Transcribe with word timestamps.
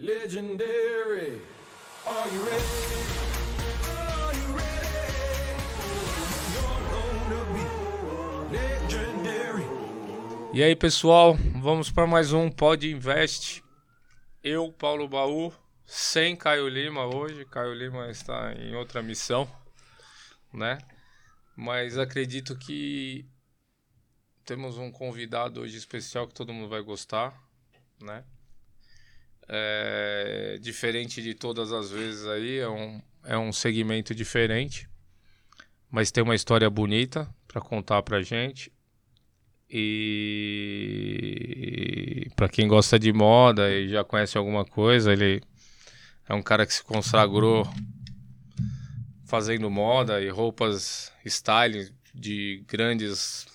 Legendary. 0.00 1.42
Are 2.06 2.28
you 2.32 2.44
ready? 2.44 2.64
E 10.54 10.62
aí, 10.62 10.76
pessoal, 10.76 11.34
vamos 11.60 11.90
para 11.90 12.06
mais 12.06 12.32
um 12.32 12.48
Pod 12.48 12.88
Invest. 12.88 13.60
Eu, 14.42 14.72
Paulo 14.72 15.08
Baú, 15.08 15.52
sem 15.84 16.36
Caio 16.36 16.68
Lima 16.68 17.04
hoje. 17.04 17.44
Caio 17.46 17.74
Lima 17.74 18.08
está 18.08 18.52
em 18.54 18.76
outra 18.76 19.02
missão, 19.02 19.50
né? 20.52 20.78
Mas 21.56 21.98
acredito 21.98 22.56
que 22.56 23.26
temos 24.44 24.78
um 24.78 24.92
convidado 24.92 25.60
hoje 25.60 25.76
especial 25.76 26.28
que 26.28 26.34
todo 26.34 26.52
mundo 26.52 26.68
vai 26.68 26.82
gostar, 26.82 27.36
né? 28.00 28.24
É, 29.48 30.58
diferente 30.60 31.22
de 31.22 31.32
todas 31.34 31.72
as 31.72 31.90
vezes 31.90 32.26
aí, 32.26 32.58
é 32.58 32.68
um, 32.68 33.00
é 33.24 33.38
um 33.38 33.50
segmento 33.50 34.14
diferente, 34.14 34.86
mas 35.90 36.10
tem 36.10 36.22
uma 36.22 36.34
história 36.34 36.68
bonita 36.68 37.26
para 37.46 37.60
contar 37.60 38.02
pra 38.02 38.20
gente. 38.22 38.70
E 39.70 41.08
para 42.36 42.48
quem 42.48 42.68
gosta 42.68 42.98
de 42.98 43.12
moda 43.12 43.70
e 43.70 43.88
já 43.88 44.02
conhece 44.04 44.36
alguma 44.38 44.64
coisa, 44.64 45.12
ele 45.12 45.42
é 46.28 46.34
um 46.34 46.42
cara 46.42 46.66
que 46.66 46.74
se 46.74 46.82
consagrou 46.82 47.66
fazendo 49.26 49.70
moda 49.70 50.20
e 50.22 50.28
roupas 50.30 51.12
style 51.26 51.90
de 52.14 52.64
grandes 52.66 53.46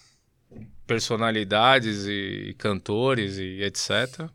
personalidades 0.85 2.05
e 2.07 2.55
cantores 2.57 3.37
e 3.37 3.63
etc. 3.63 4.29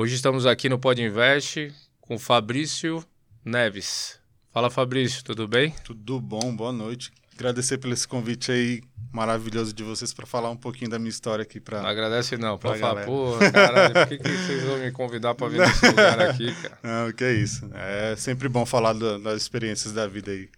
Hoje 0.00 0.14
estamos 0.14 0.46
aqui 0.46 0.66
no 0.66 0.78
Pod 0.78 0.98
Invest 1.02 1.74
com 2.00 2.18
Fabrício 2.18 3.04
Neves. 3.44 4.18
Fala 4.50 4.70
Fabrício, 4.70 5.22
tudo 5.22 5.46
bem? 5.46 5.74
Tudo 5.84 6.18
bom, 6.18 6.56
boa 6.56 6.72
noite. 6.72 7.12
Agradecer 7.34 7.76
pelo 7.76 7.92
esse 7.92 8.08
convite 8.08 8.50
aí 8.50 8.80
maravilhoso 9.12 9.74
de 9.74 9.82
vocês 9.82 10.14
para 10.14 10.24
falar 10.24 10.48
um 10.48 10.56
pouquinho 10.56 10.88
da 10.90 10.98
minha 10.98 11.10
história 11.10 11.42
aqui 11.42 11.60
para 11.60 11.82
Não 11.82 11.88
agradece 11.90 12.38
não, 12.38 12.56
pra 12.56 12.76
falar, 12.76 13.04
pô, 13.04 13.34
caralho, 13.52 13.92
por 13.92 14.06
que, 14.08 14.16
que 14.16 14.24
vocês 14.40 14.64
vão 14.64 14.78
me 14.78 14.90
convidar 14.90 15.34
para 15.34 15.48
vir 15.48 15.60
nesse 15.60 15.88
lugar 15.88 16.18
aqui, 16.18 16.54
cara? 16.54 16.78
Não, 16.82 17.12
que 17.12 17.22
é 17.22 17.34
isso. 17.34 17.68
É 17.74 18.16
sempre 18.16 18.48
bom 18.48 18.64
falar 18.64 18.94
da- 18.94 19.18
das 19.18 19.42
experiências 19.42 19.92
da 19.92 20.06
vida 20.06 20.30
aí 20.30 20.48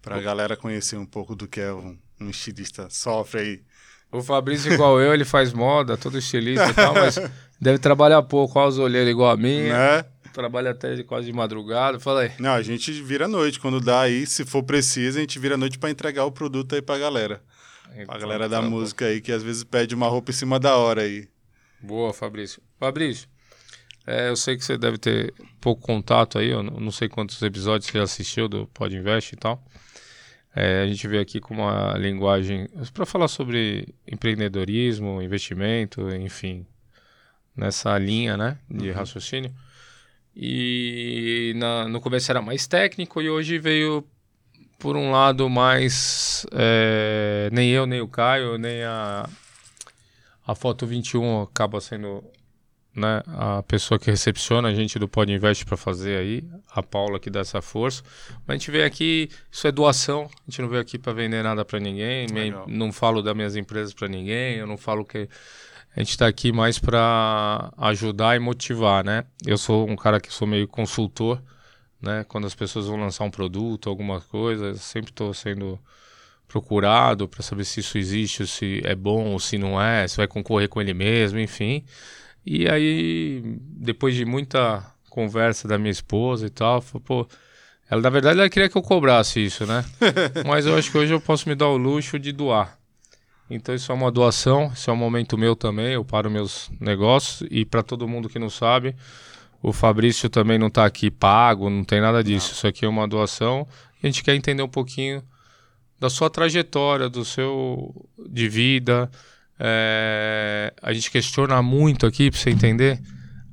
para 0.00 0.16
a 0.16 0.20
galera 0.22 0.56
conhecer 0.56 0.96
um 0.96 1.04
pouco 1.04 1.36
do 1.36 1.46
que 1.46 1.60
é 1.60 1.74
um, 1.74 1.98
um 2.18 2.30
estilista 2.30 2.88
sofre 2.88 3.38
aí. 3.38 3.62
O 4.10 4.22
Fabrício, 4.22 4.72
igual 4.72 5.00
eu, 5.00 5.12
ele 5.12 5.24
faz 5.24 5.52
moda, 5.52 5.96
todo 5.96 6.16
estilista 6.18 6.66
e 6.68 6.74
tal, 6.74 6.94
mas 6.94 7.18
deve 7.60 7.78
trabalhar 7.78 8.22
pouco, 8.22 8.58
olha 8.58 8.68
os 8.68 8.78
olheiros 8.78 9.10
igual 9.10 9.30
a 9.30 9.36
minha, 9.36 9.72
Né? 9.98 10.04
trabalha 10.32 10.70
até 10.70 10.94
de 10.94 11.02
quase 11.02 11.26
de 11.26 11.32
madrugada. 11.32 11.98
Fala 11.98 12.20
aí. 12.22 12.32
Não, 12.38 12.52
a 12.52 12.62
gente 12.62 12.92
vira 13.02 13.24
à 13.24 13.28
noite 13.28 13.58
quando 13.58 13.80
dá 13.80 14.02
aí, 14.02 14.24
se 14.24 14.44
for 14.44 14.62
preciso, 14.62 15.18
a 15.18 15.20
gente 15.20 15.36
vira 15.38 15.56
à 15.56 15.58
noite 15.58 15.78
para 15.78 15.90
entregar 15.90 16.24
o 16.26 16.30
produto 16.30 16.74
aí 16.76 16.80
pra 16.82 16.96
galera. 16.96 17.42
Pra 18.06 18.18
galera 18.18 18.48
da 18.48 18.60
Tá 18.60 18.68
música 18.68 19.06
aí 19.06 19.20
que 19.20 19.32
às 19.32 19.42
vezes 19.42 19.64
pede 19.64 19.94
uma 19.96 20.06
roupa 20.06 20.30
em 20.30 20.34
cima 20.34 20.60
da 20.60 20.76
hora 20.76 21.02
aí. 21.02 21.26
Boa, 21.80 22.12
Fabrício. 22.12 22.62
Fabrício, 22.78 23.26
é, 24.06 24.28
eu 24.28 24.36
sei 24.36 24.56
que 24.56 24.64
você 24.64 24.78
deve 24.78 24.96
ter 24.98 25.34
pouco 25.60 25.82
contato 25.82 26.38
aí, 26.38 26.50
eu 26.50 26.62
não 26.62 26.90
sei 26.92 27.08
quantos 27.08 27.42
episódios 27.42 27.90
você 27.90 27.98
assistiu 27.98 28.48
do 28.48 28.66
Pod 28.68 28.94
Invest 28.94 29.32
e 29.34 29.36
tal. 29.36 29.60
É, 30.54 30.82
a 30.82 30.86
gente 30.86 31.06
veio 31.06 31.22
aqui 31.22 31.40
com 31.40 31.54
uma 31.54 31.96
linguagem 31.98 32.68
para 32.92 33.06
falar 33.06 33.28
sobre 33.28 33.94
empreendedorismo, 34.06 35.22
investimento, 35.22 36.08
enfim, 36.14 36.66
nessa 37.56 37.96
linha 37.98 38.36
né, 38.36 38.58
de 38.68 38.90
raciocínio. 38.90 39.52
E 40.34 41.52
na- 41.56 41.88
no 41.88 42.00
começo 42.00 42.30
era 42.30 42.40
mais 42.40 42.66
técnico 42.66 43.20
e 43.20 43.28
hoje 43.28 43.58
veio 43.58 44.04
por 44.78 44.96
um 44.96 45.10
lado 45.10 45.48
mais. 45.48 46.46
é, 46.52 47.48
nem 47.52 47.70
eu, 47.70 47.86
nem 47.86 48.00
o 48.00 48.08
Caio, 48.08 48.56
nem 48.58 48.82
a, 48.84 49.28
a 50.46 50.54
Foto 50.54 50.86
21 50.86 51.42
acaba 51.42 51.80
sendo 51.80 52.22
né, 52.98 53.22
a 53.28 53.62
pessoa 53.62 53.98
que 53.98 54.10
recepciona 54.10 54.68
a 54.68 54.74
gente 54.74 54.98
do 54.98 55.08
Pod 55.08 55.32
Invest 55.32 55.64
para 55.64 55.76
fazer 55.76 56.18
aí, 56.18 56.44
a 56.70 56.82
Paula 56.82 57.18
que 57.20 57.30
dá 57.30 57.40
essa 57.40 57.62
força. 57.62 58.02
Mas 58.46 58.56
a 58.56 58.58
gente 58.58 58.70
veio 58.70 58.84
aqui, 58.84 59.28
isso 59.50 59.66
é 59.66 59.72
doação, 59.72 60.22
a 60.24 60.50
gente 60.50 60.60
não 60.62 60.68
veio 60.68 60.82
aqui 60.82 60.98
para 60.98 61.12
vender 61.12 61.42
nada 61.42 61.64
para 61.64 61.78
ninguém, 61.78 62.26
nem- 62.26 62.52
não 62.66 62.92
falo 62.92 63.22
das 63.22 63.34
minhas 63.34 63.56
empresas 63.56 63.94
para 63.94 64.08
ninguém, 64.08 64.56
eu 64.56 64.66
não 64.66 64.76
falo 64.76 65.04
que 65.04 65.28
a 65.96 66.00
gente 66.00 66.10
está 66.10 66.26
aqui 66.26 66.52
mais 66.52 66.78
para 66.78 67.72
ajudar 67.78 68.36
e 68.36 68.38
motivar, 68.38 69.04
né? 69.04 69.24
Eu 69.46 69.56
sou 69.56 69.88
um 69.88 69.96
cara 69.96 70.20
que 70.20 70.32
sou 70.32 70.46
meio 70.46 70.68
consultor, 70.68 71.42
né? 72.00 72.24
Quando 72.28 72.46
as 72.46 72.54
pessoas 72.54 72.86
vão 72.86 72.96
lançar 73.00 73.24
um 73.24 73.30
produto, 73.30 73.88
alguma 73.88 74.20
coisa, 74.20 74.74
sempre 74.74 75.10
estou 75.10 75.32
sendo 75.34 75.78
procurado 76.46 77.28
para 77.28 77.42
saber 77.42 77.64
se 77.64 77.80
isso 77.80 77.98
existe, 77.98 78.46
se 78.46 78.80
é 78.84 78.94
bom 78.94 79.32
ou 79.32 79.38
se 79.38 79.58
não 79.58 79.80
é, 79.80 80.08
se 80.08 80.16
vai 80.16 80.26
concorrer 80.26 80.68
com 80.68 80.80
ele 80.80 80.94
mesmo, 80.94 81.38
enfim. 81.38 81.84
E 82.50 82.68
aí, 82.68 83.42
depois 83.60 84.14
de 84.14 84.24
muita 84.24 84.84
conversa 85.10 85.66
da 85.66 85.76
minha 85.76 85.90
esposa 85.90 86.46
e 86.46 86.50
tal, 86.50 86.80
falou, 86.80 87.02
pô, 87.04 87.28
ela 87.90 88.00
na 88.00 88.10
verdade 88.10 88.38
ela 88.38 88.48
queria 88.48 88.68
que 88.68 88.76
eu 88.76 88.82
cobrasse 88.82 89.44
isso, 89.44 89.66
né? 89.66 89.84
Mas 90.46 90.64
eu 90.64 90.76
acho 90.76 90.90
que 90.90 90.98
hoje 90.98 91.12
eu 91.12 91.20
posso 91.20 91.48
me 91.48 91.54
dar 91.54 91.68
o 91.68 91.76
luxo 91.76 92.18
de 92.18 92.32
doar. 92.32 92.78
Então 93.50 93.74
isso 93.74 93.90
é 93.90 93.94
uma 93.94 94.10
doação, 94.10 94.70
isso 94.74 94.90
é 94.90 94.92
um 94.92 94.96
momento 94.96 95.36
meu 95.36 95.56
também, 95.56 95.94
eu 95.94 96.04
paro 96.04 96.30
meus 96.30 96.70
negócios 96.80 97.48
e 97.50 97.64
para 97.64 97.82
todo 97.82 98.06
mundo 98.06 98.28
que 98.28 98.38
não 98.38 98.50
sabe, 98.50 98.94
o 99.62 99.72
Fabrício 99.72 100.28
também 100.28 100.58
não 100.58 100.68
está 100.68 100.84
aqui 100.84 101.10
pago, 101.10 101.70
não 101.70 101.82
tem 101.82 102.00
nada 102.00 102.22
disso. 102.22 102.52
Isso 102.52 102.66
aqui 102.66 102.84
é 102.84 102.88
uma 102.88 103.08
doação 103.08 103.66
a 104.02 104.06
gente 104.06 104.22
quer 104.22 104.34
entender 104.34 104.62
um 104.62 104.68
pouquinho 104.68 105.22
da 105.98 106.08
sua 106.08 106.30
trajetória, 106.30 107.08
do 107.08 107.24
seu 107.24 108.08
de 108.28 108.48
vida. 108.48 109.10
É, 109.58 110.72
a 110.80 110.92
gente 110.92 111.10
questiona 111.10 111.60
muito 111.62 112.06
aqui 112.06 112.30
para 112.30 112.38
você 112.40 112.50
entender. 112.50 113.00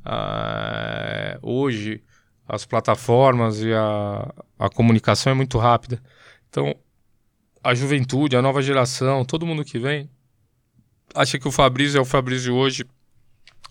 ah, 0.04 1.38
hoje 1.42 2.02
as 2.48 2.64
plataformas 2.66 3.60
e 3.62 3.74
a, 3.74 4.32
a 4.60 4.70
comunicação 4.70 5.32
é 5.32 5.34
muito 5.36 5.58
rápida. 5.58 6.00
Então 6.50 6.76
a 7.64 7.74
juventude, 7.74 8.38
a 8.38 8.42
nova 8.42 8.62
geração, 8.62 9.26
todo 9.26 9.46
mundo 9.48 9.66
que 9.66 9.80
vem 9.80 10.08
acha 11.16 11.40
que 11.40 11.48
o 11.48 11.52
Fabrício 11.52 11.98
é 11.98 12.02
o 12.02 12.06
Fabrício 12.06 12.54
hoje 12.54 12.86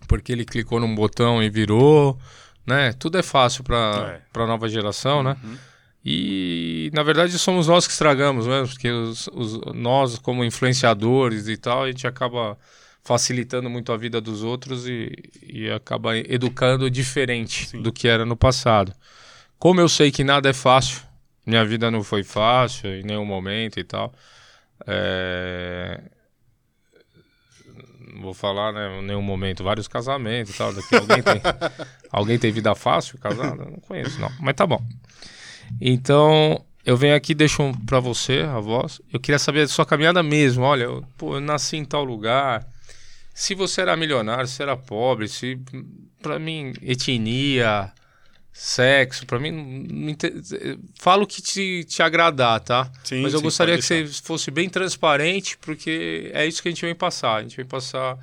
porque 0.09 0.33
ele 0.33 0.45
clicou 0.45 0.81
num 0.81 0.95
botão 0.95 1.43
e 1.43 1.49
virou, 1.49 2.19
né? 2.67 2.93
Tudo 2.95 3.17
é 3.19 3.23
fácil 3.23 3.63
para 3.63 4.17
É. 4.17 4.23
para 4.33 4.43
a 4.45 4.47
nova 4.47 4.69
geração, 4.69 5.23
né? 5.23 5.37
E 6.05 6.91
na 6.93 7.03
verdade 7.03 7.39
somos 7.39 7.67
nós 7.67 7.87
que 7.87 7.93
estragamos 7.93 8.47
mesmo, 8.47 8.69
porque 8.69 8.91
os, 8.91 9.29
os- 9.33 9.61
nós 9.75 10.19
como 10.19 10.45
influenciadores 10.45 11.49
e 11.49 11.57
tal, 11.57 11.85
a 11.85 11.87
gente 11.89 12.07
acaba 12.07 12.59
facilitando 13.03 13.71
muito 13.71 13.93
a 13.93 13.97
vida 13.97 14.21
dos 14.21 14.43
outros 14.43 14.87
e, 14.87 15.13
e 15.43 15.71
acaba 15.71 16.17
educando 16.17 16.91
diferente 16.91 17.69
Sim. 17.69 17.83
do 17.83 17.93
que 17.93 18.09
era 18.09 18.25
no 18.27 18.37
passado. 18.37 18.93
Como 19.59 19.81
eu 19.81 19.89
sei 19.89 20.11
que 20.11 20.25
nada 20.25 20.49
é 20.51 20.53
fácil, 20.53 21.03
minha 21.47 21.65
vida 21.65 21.91
não 21.91 22.03
foi 22.03 22.23
fácil 22.23 22.91
em 22.95 23.03
nenhum 23.03 23.25
momento 23.25 23.79
e 23.81 23.85
tal. 23.85 24.13
É... 24.87 26.01
Não 28.15 28.23
vou 28.23 28.35
falar, 28.35 28.73
né, 28.73 29.01
em 29.01 29.03
nenhum 29.03 29.23
momento, 29.23 29.65
vários 29.65 29.89
casamentos 29.89 30.55
e 30.55 30.59
tal. 30.59 30.73
Daqui 30.73 30.95
alguém 30.95 31.23
tem, 31.23 31.41
alguém 32.11 32.39
tem 32.39 32.53
vida 32.53 32.75
fácil 32.75 33.19
casada? 33.19 33.65
Não 33.65 33.81
conheço, 33.81 34.21
não. 34.21 34.31
Mas 34.41 34.55
tá 34.55 34.67
bom. 34.67 34.83
Então, 35.81 36.65
eu 36.85 36.97
venho 36.97 37.15
aqui, 37.15 37.35
deixo 37.35 37.73
pra 37.87 38.01
você 38.01 38.41
a 38.41 38.61
voz. 38.61 39.01
Eu 39.13 39.21
queria 39.21 39.39
saber 39.39 39.63
da 39.63 39.69
sua 39.69 39.87
caminhada 39.87 40.23
mesmo. 40.23 40.63
Olha, 40.65 40.85
eu, 40.85 41.05
pô, 41.17 41.37
eu 41.37 41.41
nasci 41.41 41.77
em 41.77 41.85
tal 41.85 42.05
lugar. 42.05 42.67
Se 43.35 43.55
você 43.55 43.81
era 43.81 43.97
milionário, 43.97 44.47
se 44.47 44.63
era 44.63 44.77
pobre, 44.77 45.27
se. 45.29 45.59
Pra 46.23 46.39
mim, 46.39 46.73
etnia, 46.81 47.93
sexo, 48.53 49.27
pra 49.27 49.39
mim. 49.39 49.51
não- 49.51 49.65
não 49.65 50.09
inte- 50.11 50.33
Fala 50.99 51.23
o 51.23 51.27
que 51.27 51.43
te, 51.43 51.85
te 51.85 52.03
agradar, 52.03 52.61
tá? 52.61 52.91
Sim, 53.03 53.23
Mas 53.23 53.33
eu 53.33 53.41
sim, 53.41 53.45
gostaria 53.45 53.77
que 53.77 53.83
você 53.83 54.07
fosse 54.07 54.51
bem 54.51 54.69
transparente, 54.71 55.59
porque 55.59 56.31
é 56.33 56.47
isso 56.47 56.63
que 56.63 56.69
a 56.69 56.71
gente 56.71 56.85
vem 56.87 56.95
passar. 56.95 57.37
A 57.37 57.43
gente 57.43 57.57
vem 57.57 57.67
passar 57.67 58.17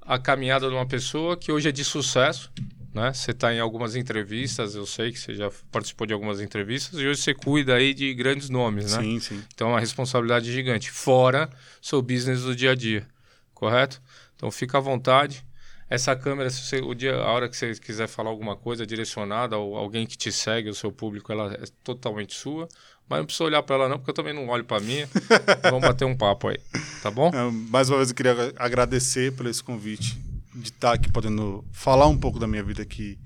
a 0.00 0.18
caminhada 0.18 0.68
de 0.68 0.74
uma 0.74 0.86
pessoa 0.86 1.36
que 1.36 1.50
hoje 1.50 1.68
é 1.68 1.72
de 1.72 1.84
sucesso, 1.84 2.50
né? 2.94 3.12
Você 3.12 3.32
está 3.32 3.52
em 3.52 3.58
algumas 3.58 3.96
entrevistas, 3.96 4.76
eu 4.76 4.86
sei 4.86 5.10
que 5.10 5.18
você 5.18 5.34
já 5.34 5.50
participou 5.70 6.06
de 6.06 6.14
algumas 6.14 6.40
entrevistas, 6.40 7.00
e 7.00 7.06
hoje 7.06 7.20
você 7.20 7.34
cuida 7.34 7.74
aí 7.74 7.92
de 7.92 8.14
grandes 8.14 8.48
nomes, 8.48 8.92
né? 8.92 9.02
Sim, 9.02 9.20
sim. 9.20 9.44
Então 9.52 9.68
é 9.68 9.72
uma 9.72 9.80
responsabilidade 9.80 10.50
gigante, 10.50 10.90
fora 10.90 11.50
seu 11.82 12.00
business 12.00 12.42
do 12.42 12.54
dia 12.54 12.70
a 12.70 12.74
dia, 12.74 13.06
correto? 13.52 14.00
Então 14.36 14.50
fica 14.50 14.78
à 14.78 14.80
vontade. 14.80 15.44
Essa 15.90 16.16
câmera, 16.16 16.48
se 16.48 16.62
você, 16.62 16.76
o 16.78 16.94
dia, 16.94 17.14
a 17.14 17.30
hora 17.30 17.48
que 17.48 17.56
você 17.56 17.74
quiser 17.74 18.08
falar 18.08 18.30
alguma 18.30 18.56
coisa 18.56 18.86
direcionada 18.86 19.58
ou 19.58 19.76
alguém 19.76 20.06
que 20.06 20.16
te 20.16 20.32
segue, 20.32 20.70
o 20.70 20.74
seu 20.74 20.90
público, 20.90 21.30
ela 21.30 21.52
é 21.52 21.64
totalmente 21.82 22.34
sua. 22.34 22.66
Mas 23.06 23.18
não 23.18 23.26
precisa 23.26 23.44
olhar 23.44 23.62
para 23.62 23.76
ela 23.76 23.88
não, 23.88 23.98
porque 23.98 24.10
eu 24.10 24.14
também 24.14 24.32
não 24.32 24.48
olho 24.48 24.64
para 24.64 24.82
minha. 24.82 25.06
Vamos 25.70 25.82
bater 25.86 26.06
um 26.06 26.16
papo 26.16 26.48
aí, 26.48 26.58
tá 27.02 27.10
bom? 27.10 27.28
É, 27.28 27.50
mais 27.70 27.90
uma 27.90 27.98
vez 27.98 28.08
eu 28.08 28.14
queria 28.14 28.54
agradecer 28.56 29.32
por 29.32 29.44
esse 29.46 29.62
convite 29.62 30.18
de 30.54 30.68
estar 30.70 30.92
aqui 30.92 31.10
podendo 31.10 31.64
falar 31.72 32.06
um 32.06 32.16
pouco 32.16 32.38
da 32.38 32.46
minha 32.46 32.62
vida 32.62 32.84
que 32.84 33.18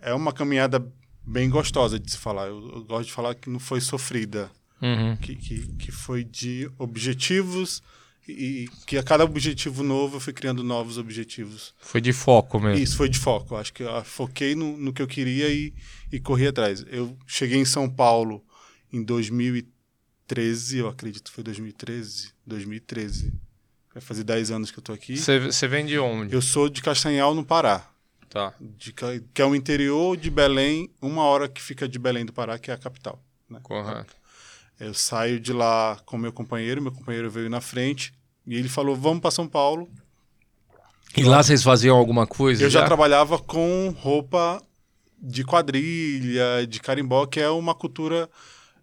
é 0.00 0.14
uma 0.14 0.32
caminhada 0.32 0.84
bem 1.26 1.50
gostosa 1.50 1.98
de 1.98 2.10
se 2.10 2.16
falar. 2.18 2.46
Eu, 2.46 2.72
eu 2.76 2.84
gosto 2.84 3.06
de 3.08 3.12
falar 3.12 3.34
que 3.34 3.50
não 3.50 3.58
foi 3.60 3.80
sofrida, 3.80 4.50
Uhum. 4.82 5.14
que, 5.18 5.36
que, 5.36 5.66
que 5.76 5.92
foi 5.92 6.24
de 6.24 6.70
objetivos 6.78 7.82
e, 8.26 8.32
e 8.64 8.68
que 8.86 8.96
a 8.96 9.02
cada 9.02 9.24
objetivo 9.24 9.82
novo 9.82 10.16
eu 10.16 10.20
fui 10.20 10.32
criando 10.32 10.64
novos 10.64 10.96
objetivos. 10.96 11.74
Foi 11.78 12.00
de 12.00 12.14
foco 12.14 12.58
mesmo. 12.58 12.82
Isso 12.82 12.96
foi 12.96 13.08
de 13.10 13.18
foco. 13.18 13.56
Acho 13.56 13.74
que 13.74 13.82
eu 13.82 14.04
foquei 14.04 14.54
no, 14.54 14.78
no 14.78 14.90
que 14.92 15.02
eu 15.02 15.06
queria 15.06 15.50
e, 15.50 15.74
e 16.10 16.18
corri 16.18 16.46
atrás. 16.46 16.82
Eu 16.88 17.14
cheguei 17.26 17.58
em 17.58 17.64
São 17.66 17.90
Paulo 17.90 18.42
em 18.90 19.02
2013, 19.02 20.78
eu 20.78 20.88
acredito 20.88 21.24
que 21.24 21.34
foi 21.34 21.44
2013. 21.44 22.32
2013. 22.46 23.32
Vai 23.92 24.00
fazer 24.00 24.24
10 24.24 24.50
anos 24.50 24.70
que 24.70 24.78
eu 24.78 24.82
tô 24.82 24.92
aqui. 24.92 25.16
Você 25.16 25.66
vem 25.68 25.84
de 25.84 25.98
onde? 25.98 26.34
Eu 26.34 26.40
sou 26.40 26.68
de 26.68 26.80
Castanhal, 26.80 27.34
no 27.34 27.44
Pará. 27.44 27.86
Tá. 28.28 28.54
De, 28.60 28.92
que 28.92 29.42
é 29.42 29.44
o 29.44 29.56
interior 29.56 30.16
de 30.16 30.30
Belém, 30.30 30.88
uma 31.02 31.24
hora 31.24 31.48
que 31.48 31.60
fica 31.60 31.88
de 31.88 31.98
Belém 31.98 32.24
do 32.24 32.32
Pará, 32.32 32.58
que 32.58 32.70
é 32.70 32.74
a 32.74 32.78
capital. 32.78 33.20
né? 33.48 33.58
Correto. 33.62 34.14
Eu 34.78 34.94
saio 34.94 35.40
de 35.40 35.52
lá 35.52 36.00
com 36.06 36.16
meu 36.16 36.32
companheiro, 36.32 36.80
meu 36.80 36.92
companheiro 36.92 37.30
veio 37.30 37.50
na 37.50 37.60
frente 37.60 38.14
e 38.46 38.54
ele 38.54 38.68
falou: 38.68 38.96
Vamos 38.96 39.20
para 39.20 39.30
São 39.30 39.46
Paulo. 39.46 39.90
E 41.16 41.24
lá 41.24 41.42
vocês 41.42 41.62
faziam 41.62 41.96
alguma 41.96 42.26
coisa? 42.26 42.62
Eu 42.62 42.70
já 42.70 42.84
trabalhava 42.84 43.38
com 43.38 43.94
roupa 43.98 44.62
de 45.20 45.44
quadrilha, 45.44 46.66
de 46.66 46.80
carimbó, 46.80 47.26
que 47.26 47.40
é 47.40 47.50
uma 47.50 47.74
cultura 47.74 48.30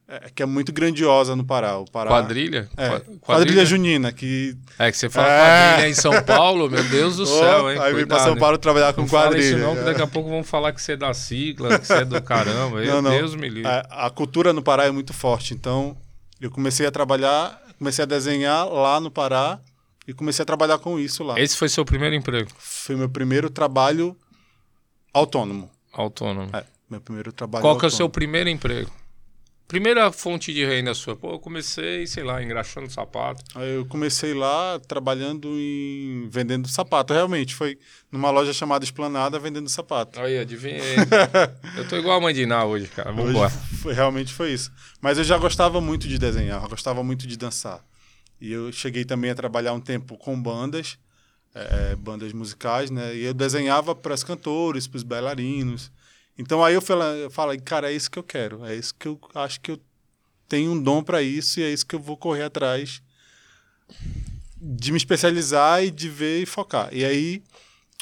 é, 0.08 0.30
que 0.34 0.42
é 0.42 0.46
muito 0.46 0.72
grandiosa 0.72 1.36
no 1.36 1.44
Pará. 1.46 1.78
O 1.78 1.86
Pará 1.90 2.10
Quadrilha? 2.10 2.70
É, 2.78 2.88
Qua- 2.90 3.02
quadrilha? 3.22 3.66
junina, 3.66 4.12
que 4.12 4.56
É 4.80 4.90
que 4.92 4.98
você 4.98 5.10
fala 5.10 5.28
É. 5.28 5.40
quadrilha 5.72 5.90
em 5.90 5.94
São 5.94 6.24
Paulo, 6.24 6.70
meu 6.70 6.84
Deus 6.86 7.18
do 7.18 7.26
céu, 7.28 7.70
hein? 7.72 7.78
aí 7.82 7.94
vim 7.94 8.06
pra 8.08 8.20
São? 8.20 8.36
Paulo 8.38 8.58
trabalhar 8.58 8.94
com 8.94 9.02
Não 9.02 9.08
quadrilha. 9.10 9.44
isso 9.44 9.58
não, 9.58 9.76
que 9.76 9.84
daqui 9.84 10.02
a 10.02 10.08
pouco 10.08 10.30
vão 10.30 10.44
falar 10.44 10.72
que 10.72 10.82
você 10.82 10.94
é 10.94 10.98
da 10.98 11.14
sigla, 11.14 11.78
que 11.78 11.86
você 11.86 11.94
é 11.94 12.06
do 12.06 12.22
caramba. 12.22 12.82
Não, 12.86 13.02
não. 13.02 13.12
Deus 13.12 13.36
me 13.36 13.50
livre. 13.50 13.68
A, 13.70 14.06
a 14.06 14.10
cultura 14.10 14.54
no 14.54 14.62
Pará 14.62 14.86
é 14.86 14.92
muito 14.92 15.14
forte, 15.14 15.54
então 15.54 15.98
eu 16.40 16.50
comecei 16.50 16.86
a 16.88 16.92
trabalhar, 16.92 17.62
comecei 17.78 18.04
a 18.04 18.06
desenhar 18.06 18.66
lá 18.70 19.00
no 19.02 19.12
Pará 19.12 19.60
e 20.08 20.14
comecei 20.14 20.42
a 20.44 20.46
trabalhar 20.46 20.78
com 20.78 20.98
isso 20.98 21.22
lá. 21.24 21.38
Esse 21.40 21.58
foi 21.58 21.68
seu 21.68 21.84
primeiro 21.84 22.16
emprego 22.16 22.50
Foi 22.58 22.96
meu 22.96 23.10
primeiro 23.10 23.50
trabalho 23.50 24.16
autônomo. 25.14 25.70
autônomo. 25.92 26.50
É, 26.54 26.64
meu 26.90 27.02
primeiro 27.02 27.32
trabalho 27.34 27.62
Qual 27.62 27.78
que 27.78 27.86
é 27.86 27.88
o 27.88 27.92
seu 27.92 28.06
autônomo. 28.06 28.14
primeiro 28.14 28.50
emprego? 28.50 28.90
Primeira 29.68 30.10
fonte 30.14 30.54
de 30.54 30.64
renda 30.66 30.94
sua? 30.94 31.14
Pô, 31.14 31.34
eu 31.34 31.40
comecei, 31.40 32.08
sei 32.08 32.24
lá, 32.24 32.42
engraxando 32.42 32.90
sapato. 32.90 33.44
Eu 33.60 33.86
comecei 33.86 34.34
lá 34.34 34.80
trabalhando 34.88 35.50
em 35.60 36.30
vendendo 36.30 36.70
sapato, 36.70 37.14
realmente 37.14 37.54
foi 37.54 37.78
numa 38.10 38.32
loja 38.32 38.54
chamada 38.54 38.86
Esplanada 38.86 39.38
vendendo 39.38 39.68
sapato. 39.68 40.22
Aí, 40.22 40.40
adivinhei. 40.40 40.96
eu 41.76 41.86
tô 41.86 41.98
igual 41.98 42.18
a 42.18 42.22
mãe 42.22 42.34
de 42.34 42.44
Iná 42.44 42.64
hoje, 42.64 42.88
cara. 42.88 43.12
Vambora. 43.12 43.50
foi, 43.50 43.94
realmente 43.94 44.34
foi 44.34 44.54
isso. 44.54 44.72
Mas 45.02 45.18
eu 45.18 45.26
já 45.26 45.38
gostava 45.38 45.82
muito 45.82 46.08
de 46.08 46.18
desenhar, 46.18 46.64
eu 46.64 46.70
gostava 46.70 47.04
muito 47.04 47.28
de 47.28 47.38
dançar. 47.38 47.84
E 48.40 48.54
eu 48.54 48.72
cheguei 48.72 49.04
também 49.04 49.32
a 49.32 49.36
trabalhar 49.36 49.74
um 49.74 49.82
tempo 49.82 50.18
com 50.18 50.42
bandas, 50.42 50.98
eh, 51.54 51.96
bandas 51.98 52.32
musicais, 52.32 52.90
né? 52.90 53.14
E 53.14 53.26
eu 53.26 53.34
desenhava 53.34 53.94
para 53.94 54.14
os 54.14 54.24
cantores, 54.24 54.88
para 54.88 54.98
os 54.98 55.04
bailarinos. 55.04 55.92
Então 56.38 56.64
aí 56.64 56.76
eu 56.76 56.82
falei, 57.32 57.60
cara, 57.60 57.92
é 57.92 57.96
isso 57.96 58.12
que 58.12 58.20
eu 58.20 58.24
quero, 58.24 58.64
é 58.64 58.76
isso 58.76 58.94
que 58.94 59.08
eu 59.08 59.20
acho 59.34 59.60
que 59.60 59.72
eu 59.72 59.80
tenho 60.48 60.72
um 60.72 60.82
dom 60.82 61.04
para 61.04 61.22
isso 61.22 61.60
e 61.60 61.64
é 61.64 61.72
isso 61.72 61.86
que 61.86 61.96
eu 61.96 62.00
vou 62.00 62.16
correr 62.16 62.44
atrás 62.44 63.02
de 64.60 64.92
me 64.92 64.98
especializar 64.98 65.84
e 65.84 65.92
de 65.92 66.10
ver 66.10 66.42
e 66.42 66.46
focar. 66.46 66.90
E 66.94 67.04
aí 67.04 67.44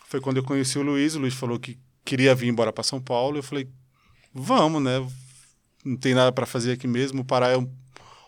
foi 0.07 0.19
quando 0.19 0.37
eu 0.37 0.43
conheci 0.43 0.77
o 0.77 0.83
Luiz, 0.83 1.15
o 1.15 1.19
Luiz 1.19 1.33
falou 1.33 1.59
que 1.59 1.77
queria 2.03 2.35
vir 2.35 2.47
embora 2.47 2.71
para 2.71 2.83
São 2.83 3.01
Paulo, 3.01 3.37
eu 3.37 3.43
falei, 3.43 3.67
vamos, 4.33 4.81
né? 4.81 5.05
Não 5.83 5.97
tem 5.97 6.13
nada 6.13 6.31
para 6.31 6.45
fazer 6.45 6.73
aqui 6.73 6.87
mesmo. 6.87 7.21
O 7.21 7.25
Pará 7.25 7.49
é 7.49 7.57
um... 7.57 7.69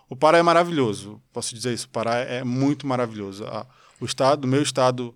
o 0.10 0.16
Pará 0.16 0.38
é 0.38 0.44
maravilhoso. 0.44 1.22
Posso 1.34 1.56
dizer 1.56 1.74
isso. 1.74 1.88
O 1.88 1.90
Pará 1.90 2.18
é 2.18 2.44
muito 2.44 2.86
maravilhoso. 2.86 3.46
O 4.00 4.06
estado, 4.06 4.46
o 4.46 4.48
meu 4.48 4.62
estado 4.62 5.16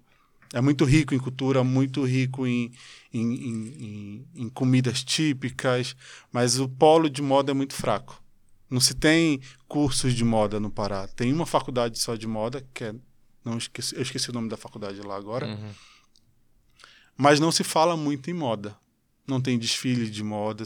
é 0.52 0.60
muito 0.60 0.84
rico 0.84 1.14
em 1.14 1.20
cultura, 1.20 1.64
muito 1.64 2.04
rico 2.04 2.48
em, 2.48 2.72
em, 3.14 3.34
em, 3.34 4.28
em- 4.36 4.50
comidas 4.50 5.04
típicas, 5.04 5.96
mas 6.32 6.60
o 6.60 6.68
polo 6.70 7.10
de 7.10 7.22
moda 7.22 7.52
é 7.52 7.54
muito 7.54 7.74
fraco. 7.74 8.22
Não 8.70 8.80
se 8.80 8.94
tem 8.94 9.42
cursos 9.68 10.14
de 10.14 10.24
moda 10.24 10.60
no 10.60 10.72
Pará. 10.72 11.08
Tem 11.08 11.34
uma 11.34 11.46
faculdade 11.46 12.00
só 12.00 12.16
de 12.16 12.26
moda, 12.28 12.66
que 12.74 12.86
é. 12.86 12.96
Não 13.44 13.58
esqueci, 13.58 13.96
eu 13.96 14.02
esqueci 14.02 14.30
o 14.30 14.34
nome 14.34 14.48
da 14.50 14.56
faculdade 14.56 15.02
lá 15.02 15.16
agora. 15.18 15.48
Uhum. 15.48 15.72
Mas 17.18 17.40
não 17.40 17.52
se 17.52 17.64
fala 17.64 17.98
muito 17.98 18.30
em 18.30 18.34
moda. 18.34 18.76
Não 19.28 19.42
tem 19.42 19.58
desfile 19.60 20.10
de 20.10 20.24
moda. 20.24 20.64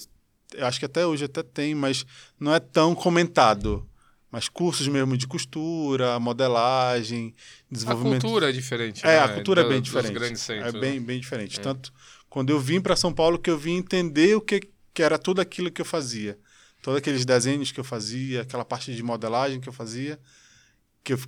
Eu 0.53 0.65
acho 0.65 0.79
que 0.79 0.85
até 0.85 1.05
hoje 1.05 1.25
até 1.25 1.41
tem, 1.43 1.73
mas 1.75 2.05
não 2.39 2.53
é 2.53 2.59
tão 2.59 2.93
comentado. 2.95 3.87
Mas 4.31 4.49
cursos 4.49 4.87
mesmo 4.87 5.17
de 5.17 5.27
costura, 5.27 6.19
modelagem, 6.19 7.33
A 7.71 7.73
desenvolvimento. 7.73 8.21
cultura 8.21 8.49
é 8.49 8.51
diferente. 8.51 9.01
É, 9.05 9.07
né? 9.07 9.19
a 9.19 9.29
cultura 9.33 9.63
Do- 9.63 9.67
é 9.67 9.69
bem 9.71 9.79
dos 9.81 9.89
diferente. 9.89 10.13
grandes 10.13 10.41
centros, 10.41 10.75
é 10.75 10.79
bem, 10.79 10.99
né? 10.99 11.05
bem 11.05 11.19
diferente. 11.19 11.59
Tanto 11.59 11.93
quando 12.35 12.49
eu 12.49 12.59
vim 12.59 12.81
para 12.81 12.97
São 12.97 13.13
Paulo 13.13 13.39
que 13.39 13.49
eu 13.49 13.57
vim 13.57 13.77
entender 13.77 14.35
o 14.35 14.41
que, 14.41 14.59
que 14.93 15.01
era 15.01 15.17
tudo 15.17 15.39
aquilo 15.39 15.71
que 15.71 15.79
eu 15.79 15.85
fazia. 15.85 16.37
Todos 16.81 16.97
aqueles 16.97 17.23
desenhos 17.23 17.71
que 17.71 17.79
eu 17.79 17.83
fazia, 17.85 18.41
aquela 18.41 18.65
parte 18.65 18.93
de 18.93 19.01
modelagem 19.01 19.61
que 19.61 19.69
eu 19.69 19.71
fazia, 19.71 20.19
que 21.01 21.13
eu, 21.13 21.19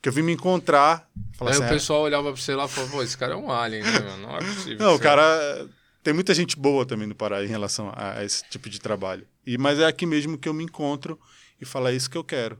que 0.00 0.08
eu 0.08 0.12
vim 0.14 0.22
me 0.22 0.32
encontrar. 0.32 1.10
Aí 1.42 1.48
assim, 1.48 1.60
o 1.60 1.64
"Ah, 1.64 1.68
pessoal 1.68 2.00
olhava 2.00 2.32
pra 2.32 2.40
você 2.40 2.54
lá 2.54 2.64
e 2.64 2.68
falava, 2.70 2.90
pô, 2.90 3.02
esse 3.02 3.18
cara 3.18 3.34
é 3.34 3.36
um 3.36 3.52
alien, 3.52 3.82
né? 3.82 4.16
Não 4.22 4.34
é 4.34 4.38
possível. 4.38 4.78
Não, 4.78 4.94
o 4.94 4.98
cara. 4.98 5.68
Tem 6.02 6.14
muita 6.14 6.32
gente 6.32 6.56
boa 6.56 6.86
também 6.86 7.06
no 7.06 7.14
Pará 7.14 7.44
em 7.44 7.48
relação 7.48 7.92
a, 7.94 8.14
a 8.20 8.24
esse 8.24 8.42
tipo 8.48 8.70
de 8.70 8.80
trabalho. 8.80 9.26
E, 9.46 9.58
mas 9.58 9.78
é 9.78 9.84
aqui 9.84 10.06
mesmo 10.06 10.38
que 10.38 10.48
eu 10.48 10.54
me 10.54 10.64
encontro 10.64 11.20
e 11.60 11.66
falo, 11.66 11.88
é 11.88 11.94
isso 11.94 12.08
que 12.08 12.16
eu 12.16 12.24
quero. 12.24 12.58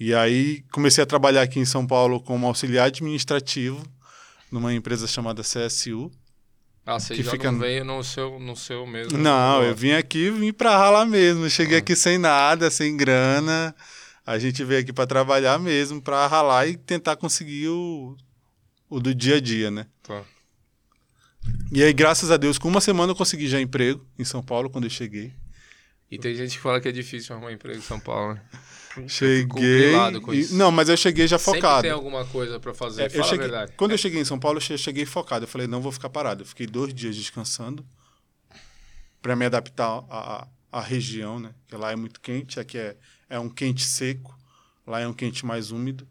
E 0.00 0.14
aí 0.14 0.64
comecei 0.72 1.04
a 1.04 1.06
trabalhar 1.06 1.42
aqui 1.42 1.60
em 1.60 1.66
São 1.66 1.86
Paulo 1.86 2.22
como 2.22 2.46
auxiliar 2.46 2.86
administrativo 2.86 3.84
numa 4.50 4.72
empresa 4.74 5.06
chamada 5.06 5.42
CSU. 5.42 6.10
Ah, 6.84 7.00
você 7.00 7.14
que 7.16 7.22
já 7.22 7.32
fica 7.32 7.46
não 7.50 7.58
no- 7.58 7.64
veio 7.64 7.84
no 7.84 8.04
seu, 8.04 8.38
no 8.38 8.54
seu 8.56 8.86
mesmo. 8.86 9.18
Não, 9.18 9.62
eu 9.62 9.74
vim 9.74 9.90
aqui 9.92 10.30
vim 10.30 10.52
pra 10.52 10.76
ralar 10.76 11.04
mesmo. 11.04 11.42
Eu 11.42 11.46
Ah. 11.46 11.50
Cheguei 11.50 11.78
aqui 11.78 11.96
sem 11.96 12.16
nada, 12.18 12.70
sem 12.70 12.96
grana. 12.96 13.74
A 14.24 14.38
gente 14.38 14.62
veio 14.64 14.80
aqui 14.80 14.92
para 14.92 15.06
trabalhar 15.06 15.58
mesmo, 15.58 16.00
para 16.00 16.26
ralar 16.26 16.66
e 16.68 16.76
tentar 16.76 17.16
conseguir 17.16 17.68
o, 17.68 18.16
o 18.88 19.00
do 19.00 19.14
dia 19.14 19.36
a 19.36 19.40
dia, 19.40 19.70
né? 19.70 19.86
Tá. 20.02 20.22
E 21.72 21.82
aí, 21.82 21.92
graças 21.92 22.30
a 22.30 22.36
Deus, 22.36 22.58
com 22.58 22.68
uma 22.68 22.80
semana 22.80 23.12
eu 23.12 23.16
consegui 23.16 23.46
já 23.48 23.60
emprego 23.60 24.04
em 24.18 24.24
São 24.24 24.42
Paulo 24.42 24.68
quando 24.70 24.84
eu 24.84 24.90
cheguei. 24.90 25.32
E 26.10 26.18
tem 26.18 26.34
gente 26.34 26.56
que 26.56 26.62
fala 26.62 26.80
que 26.80 26.88
é 26.88 26.92
difícil 26.92 27.34
arrumar 27.34 27.52
emprego 27.52 27.78
em 27.78 27.82
São 27.82 27.98
Paulo, 27.98 28.34
né? 28.34 28.42
Cheguei. 29.08 29.92
e- 30.32 30.52
não, 30.54 30.70
mas 30.70 30.88
eu 30.88 30.96
cheguei 30.96 31.26
já 31.26 31.36
Sempre 31.38 31.60
focado. 31.60 31.82
tem 31.82 31.90
alguma 31.90 32.24
coisa 32.24 32.58
pra 32.60 32.72
fazer, 32.72 33.02
É, 33.02 33.06
eu 33.06 33.10
cheguei- 33.24 33.38
a 33.38 33.48
verdade. 33.48 33.72
Quando 33.76 33.90
eu 33.90 33.98
cheguei 33.98 34.20
em 34.20 34.24
São 34.24 34.38
Paulo, 34.38 34.56
eu 34.58 34.60
che- 34.62 34.78
cheguei 34.78 35.04
focado. 35.04 35.44
Eu 35.44 35.48
falei, 35.48 35.66
não 35.66 35.82
vou 35.82 35.90
ficar 35.92 36.08
parado. 36.08 36.42
Eu 36.42 36.46
fiquei 36.46 36.66
dois 36.66 36.94
dias 36.94 37.14
descansando 37.16 37.84
para 39.20 39.34
me 39.36 39.44
adaptar 39.44 40.04
à, 40.08 40.42
à- 40.42 40.48
à 40.72 40.80
região, 40.80 41.38
né? 41.40 41.52
Porque 41.62 41.76
lá 41.76 41.90
é 41.92 41.96
muito 41.96 42.20
quente, 42.20 42.60
aqui 42.60 42.78
é, 42.78 42.96
é 43.28 43.38
um 43.38 43.48
quente 43.50 43.84
seco, 43.84 44.36
lá 44.86 45.00
é 45.00 45.08
um 45.08 45.12
quente 45.12 45.44
mais 45.44 45.70
úmido. 45.72 46.06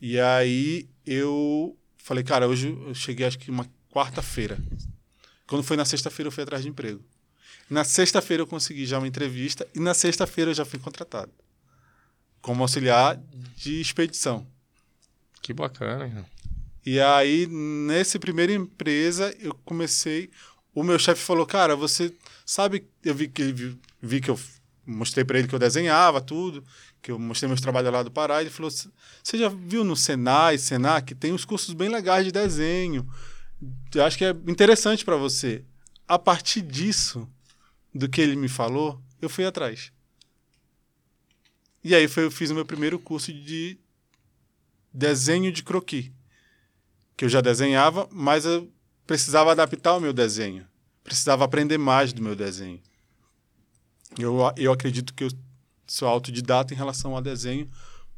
E 0.00 0.18
aí 0.20 0.88
eu 1.04 1.76
falei, 1.98 2.22
cara, 2.22 2.46
hoje 2.48 2.68
eu 2.68 2.94
cheguei 2.94 3.26
acho 3.26 3.38
que 3.38 3.50
uma 3.50 3.66
quarta-feira. 3.90 4.58
Quando 5.46 5.62
foi 5.64 5.76
na 5.76 5.84
sexta-feira, 5.84 6.28
eu 6.28 6.32
fui 6.32 6.42
atrás 6.44 6.62
de 6.62 6.68
emprego. 6.68 7.02
Na 7.68 7.84
sexta-feira 7.84 8.42
eu 8.42 8.46
consegui 8.46 8.86
já 8.86 8.98
uma 8.98 9.08
entrevista 9.08 9.66
e 9.74 9.80
na 9.80 9.94
sexta-feira 9.94 10.50
eu 10.50 10.54
já 10.54 10.64
fui 10.64 10.78
contratado 10.78 11.32
como 12.46 12.62
auxiliar 12.62 13.20
de 13.56 13.80
expedição. 13.80 14.46
Que 15.42 15.52
bacana, 15.52 16.08
cara. 16.08 16.26
E 16.84 17.00
aí, 17.00 17.48
nessa 17.48 18.20
primeira 18.20 18.52
empresa, 18.52 19.34
eu 19.40 19.52
comecei. 19.64 20.30
O 20.72 20.84
meu 20.84 20.96
chefe 20.96 21.20
falou: 21.20 21.44
Cara, 21.44 21.74
você 21.74 22.14
sabe. 22.44 22.86
Eu 23.04 23.16
vi 23.16 23.26
que, 23.26 23.76
vi 24.00 24.20
que 24.20 24.30
eu 24.30 24.38
mostrei 24.86 25.24
para 25.24 25.40
ele 25.40 25.48
que 25.48 25.54
eu 25.56 25.58
desenhava 25.58 26.20
tudo, 26.20 26.62
que 27.02 27.10
eu 27.10 27.18
mostrei 27.18 27.48
meus 27.48 27.60
trabalhos 27.60 27.92
lá 27.92 28.04
do 28.04 28.12
Pará. 28.12 28.40
Ele 28.40 28.50
falou: 28.50 28.70
Você 28.70 29.36
já 29.36 29.48
viu 29.48 29.82
no 29.82 29.96
Senai, 29.96 30.56
Senac, 30.56 31.16
tem 31.16 31.32
uns 31.32 31.44
cursos 31.44 31.74
bem 31.74 31.88
legais 31.88 32.24
de 32.24 32.30
desenho. 32.30 33.04
Eu 33.92 34.04
acho 34.04 34.16
que 34.16 34.24
é 34.24 34.30
interessante 34.46 35.04
para 35.04 35.16
você. 35.16 35.64
A 36.06 36.16
partir 36.16 36.62
disso, 36.62 37.28
do 37.96 38.08
que 38.08 38.20
ele 38.20 38.36
me 38.36 38.48
falou, 38.48 39.00
eu 39.20 39.28
fui 39.28 39.44
atrás. 39.44 39.92
E 41.82 41.94
aí 41.94 42.08
foi, 42.08 42.24
eu 42.24 42.30
fiz 42.30 42.50
o 42.50 42.54
meu 42.54 42.66
primeiro 42.66 42.98
curso 42.98 43.32
de 43.32 43.78
desenho 44.92 45.52
de 45.52 45.62
croquis 45.62 46.10
que 47.16 47.24
eu 47.24 47.28
já 47.28 47.40
desenhava, 47.40 48.08
mas 48.12 48.44
eu 48.44 48.70
precisava 49.06 49.52
adaptar 49.52 49.96
o 49.96 50.00
meu 50.00 50.12
desenho. 50.12 50.66
Precisava 51.02 51.44
aprender 51.44 51.78
mais 51.78 52.12
do 52.12 52.22
meu 52.22 52.36
desenho. 52.36 52.80
Eu, 54.18 54.38
eu 54.56 54.72
acredito 54.72 55.14
que 55.14 55.24
eu 55.24 55.28
sou 55.86 56.08
autodidata 56.08 56.74
em 56.74 56.76
relação 56.76 57.14
ao 57.14 57.22
desenho, 57.22 57.70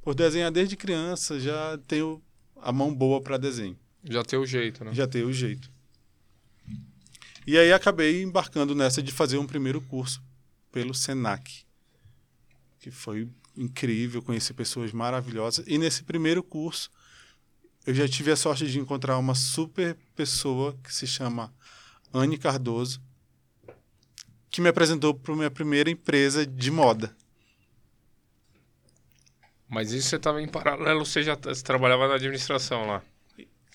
por 0.02 0.14
desenhar 0.14 0.50
desde 0.50 0.76
criança, 0.76 1.38
já 1.38 1.78
tenho 1.86 2.22
a 2.56 2.72
mão 2.72 2.94
boa 2.94 3.20
para 3.20 3.36
desenho. 3.36 3.78
Já 4.02 4.22
tem 4.24 4.38
o 4.38 4.46
jeito, 4.46 4.84
né? 4.84 4.94
Já 4.94 5.06
tenho 5.06 5.28
o 5.28 5.32
jeito. 5.32 5.70
E 7.48 7.56
aí 7.56 7.72
acabei 7.72 8.22
embarcando 8.22 8.74
nessa 8.74 9.02
de 9.02 9.10
fazer 9.10 9.38
um 9.38 9.46
primeiro 9.46 9.80
curso 9.80 10.22
pelo 10.70 10.92
Senac, 10.92 11.64
que 12.78 12.90
foi 12.90 13.26
incrível, 13.56 14.20
conheci 14.20 14.52
pessoas 14.52 14.92
maravilhosas. 14.92 15.64
E 15.66 15.78
nesse 15.78 16.02
primeiro 16.02 16.42
curso, 16.42 16.90
eu 17.86 17.94
já 17.94 18.06
tive 18.06 18.30
a 18.30 18.36
sorte 18.36 18.70
de 18.70 18.78
encontrar 18.78 19.16
uma 19.16 19.34
super 19.34 19.96
pessoa 20.14 20.78
que 20.84 20.94
se 20.94 21.06
chama 21.06 21.50
Anne 22.12 22.36
Cardoso, 22.36 23.00
que 24.50 24.60
me 24.60 24.68
apresentou 24.68 25.14
para 25.14 25.34
minha 25.34 25.50
primeira 25.50 25.88
empresa 25.88 26.46
de 26.46 26.70
moda. 26.70 27.16
Mas 29.66 29.92
isso 29.92 30.10
você 30.10 30.16
estava 30.16 30.42
em 30.42 30.48
paralelo, 30.48 31.06
você 31.06 31.22
já 31.22 31.34
você 31.34 31.62
trabalhava 31.62 32.08
na 32.08 32.16
administração 32.16 32.86
lá. 32.86 33.02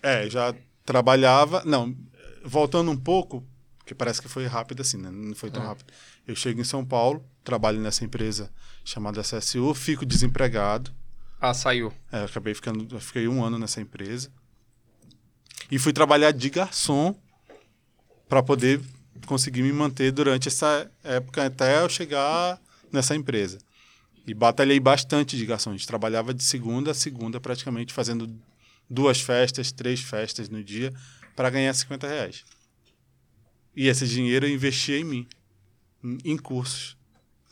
É, 0.03 0.30
já 0.30 0.53
trabalhava. 0.86 1.63
Não, 1.65 1.98
voltando 2.46 2.92
um 2.92 2.98
pouco, 2.98 3.44
que 3.86 3.94
parece 3.94 4.22
que 4.22 4.28
foi 4.28 4.46
rápido 4.48 4.82
assim, 4.82 4.98
né? 4.98 5.10
Não 5.12 5.36
foi 5.36 5.52
tão 5.52 5.63
É. 5.63 5.68
rápido. 5.68 5.92
Eu 6.28 6.36
chego 6.36 6.62
em 6.62 6.63
São 6.63 6.86
Paulo, 6.86 7.24
trabalho 7.44 7.80
nessa 7.80 8.04
empresa 8.06 8.50
chamada 8.84 9.22
CSU, 9.22 9.74
fico 9.74 10.06
desempregado. 10.06 10.92
Ah, 11.40 11.54
saiu. 11.54 11.92
É, 12.12 12.22
eu 12.22 12.25
acabei 12.25 12.54
ficando, 12.54 12.96
eu 12.96 13.00
fiquei 13.02 13.28
um 13.28 13.44
ano 13.44 13.60
nessa 13.60 13.82
empresa. 13.82 14.32
E 15.70 15.78
fui 15.78 15.92
trabalhar 15.92 16.32
de 16.32 16.50
garçom 16.50 17.16
para 18.30 18.42
poder 18.42 18.82
conseguir 19.25 19.62
me 19.63 19.72
manter 19.72 20.12
durante 20.12 20.48
essa 20.48 20.90
época 21.04 21.46
até 21.46 21.82
eu 21.84 21.90
chegar 21.90 22.60
nessa 22.92 23.16
empresa. 23.16 23.58
E 24.25 24.34
batalhei 24.34 24.80
bastante 24.80 25.36
de 25.36 25.46
garçom. 25.46 25.72
A 25.72 25.74
gente 25.74 25.88
trabalhava 25.88 26.34
de 26.34 26.44
segunda 26.44 26.92
a 26.92 26.94
segunda, 26.94 27.40
praticamente 27.42 27.92
fazendo 27.94 28.34
duas 28.90 29.20
festas, 29.20 29.72
três 29.72 30.00
festas 30.02 30.48
no 30.48 30.63
dia, 30.63 30.94
para 31.36 31.50
ganhar 31.50 31.74
50 31.74 32.08
reais. 32.08 32.46
E 33.75 33.88
esse 33.88 34.08
dinheiro 34.08 34.46
eu 34.46 34.51
investia 34.51 34.98
em 35.00 35.03
mim, 35.03 35.27
em- 36.03 36.18
em 36.25 36.38
cursos. 36.38 36.96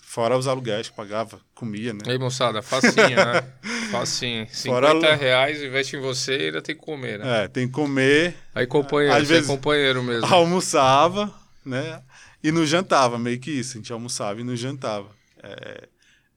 Fora 0.01 0.37
os 0.37 0.45
aluguéis 0.45 0.89
que 0.89 0.95
pagava, 0.95 1.39
comia, 1.55 1.93
né? 1.93 1.99
Aí, 2.05 2.17
moçada, 2.17 2.61
facinho, 2.61 3.15
né? 3.15 3.53
Facinho. 3.91 4.45
50 4.51 4.87
Fora- 4.91 5.15
reais, 5.15 5.61
investe 5.63 5.95
em 5.95 6.01
você 6.01 6.37
e 6.37 6.45
ainda 6.47 6.61
tem 6.61 6.75
que 6.75 6.81
comer, 6.81 7.19
né? 7.19 7.43
É, 7.43 7.47
tem 7.47 7.65
que 7.67 7.73
comer, 7.73 8.35
Aí 8.53 8.67
companheiro, 8.67 9.15
Às 9.15 9.27
você 9.27 9.33
vezes- 9.35 9.49
é 9.49 9.53
companheiro 9.55 10.03
mesmo. 10.03 10.25
almoçava, 10.25 11.33
né? 11.65 12.03
E 12.43 12.51
não 12.51 12.65
jantava, 12.65 13.17
meio 13.17 13.39
que 13.39 13.51
isso. 13.51 13.77
A 13.77 13.79
gente 13.81 13.93
almoçava 13.93 14.41
e 14.41 14.43
não 14.43 14.55
jantava. 14.55 15.09
É, 15.41 15.87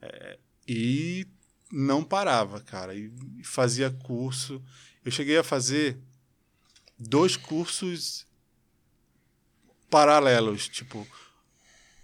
é, 0.02 0.38
e 0.68 1.26
não 1.72 2.04
parava, 2.04 2.60
cara. 2.60 2.94
E 2.94 3.10
fazia 3.42 3.90
curso. 3.90 4.62
Eu 5.04 5.10
cheguei 5.10 5.36
a 5.38 5.42
fazer 5.42 5.96
dois 6.98 7.36
cursos 7.36 8.24
paralelos, 9.94 10.68
tipo 10.68 11.06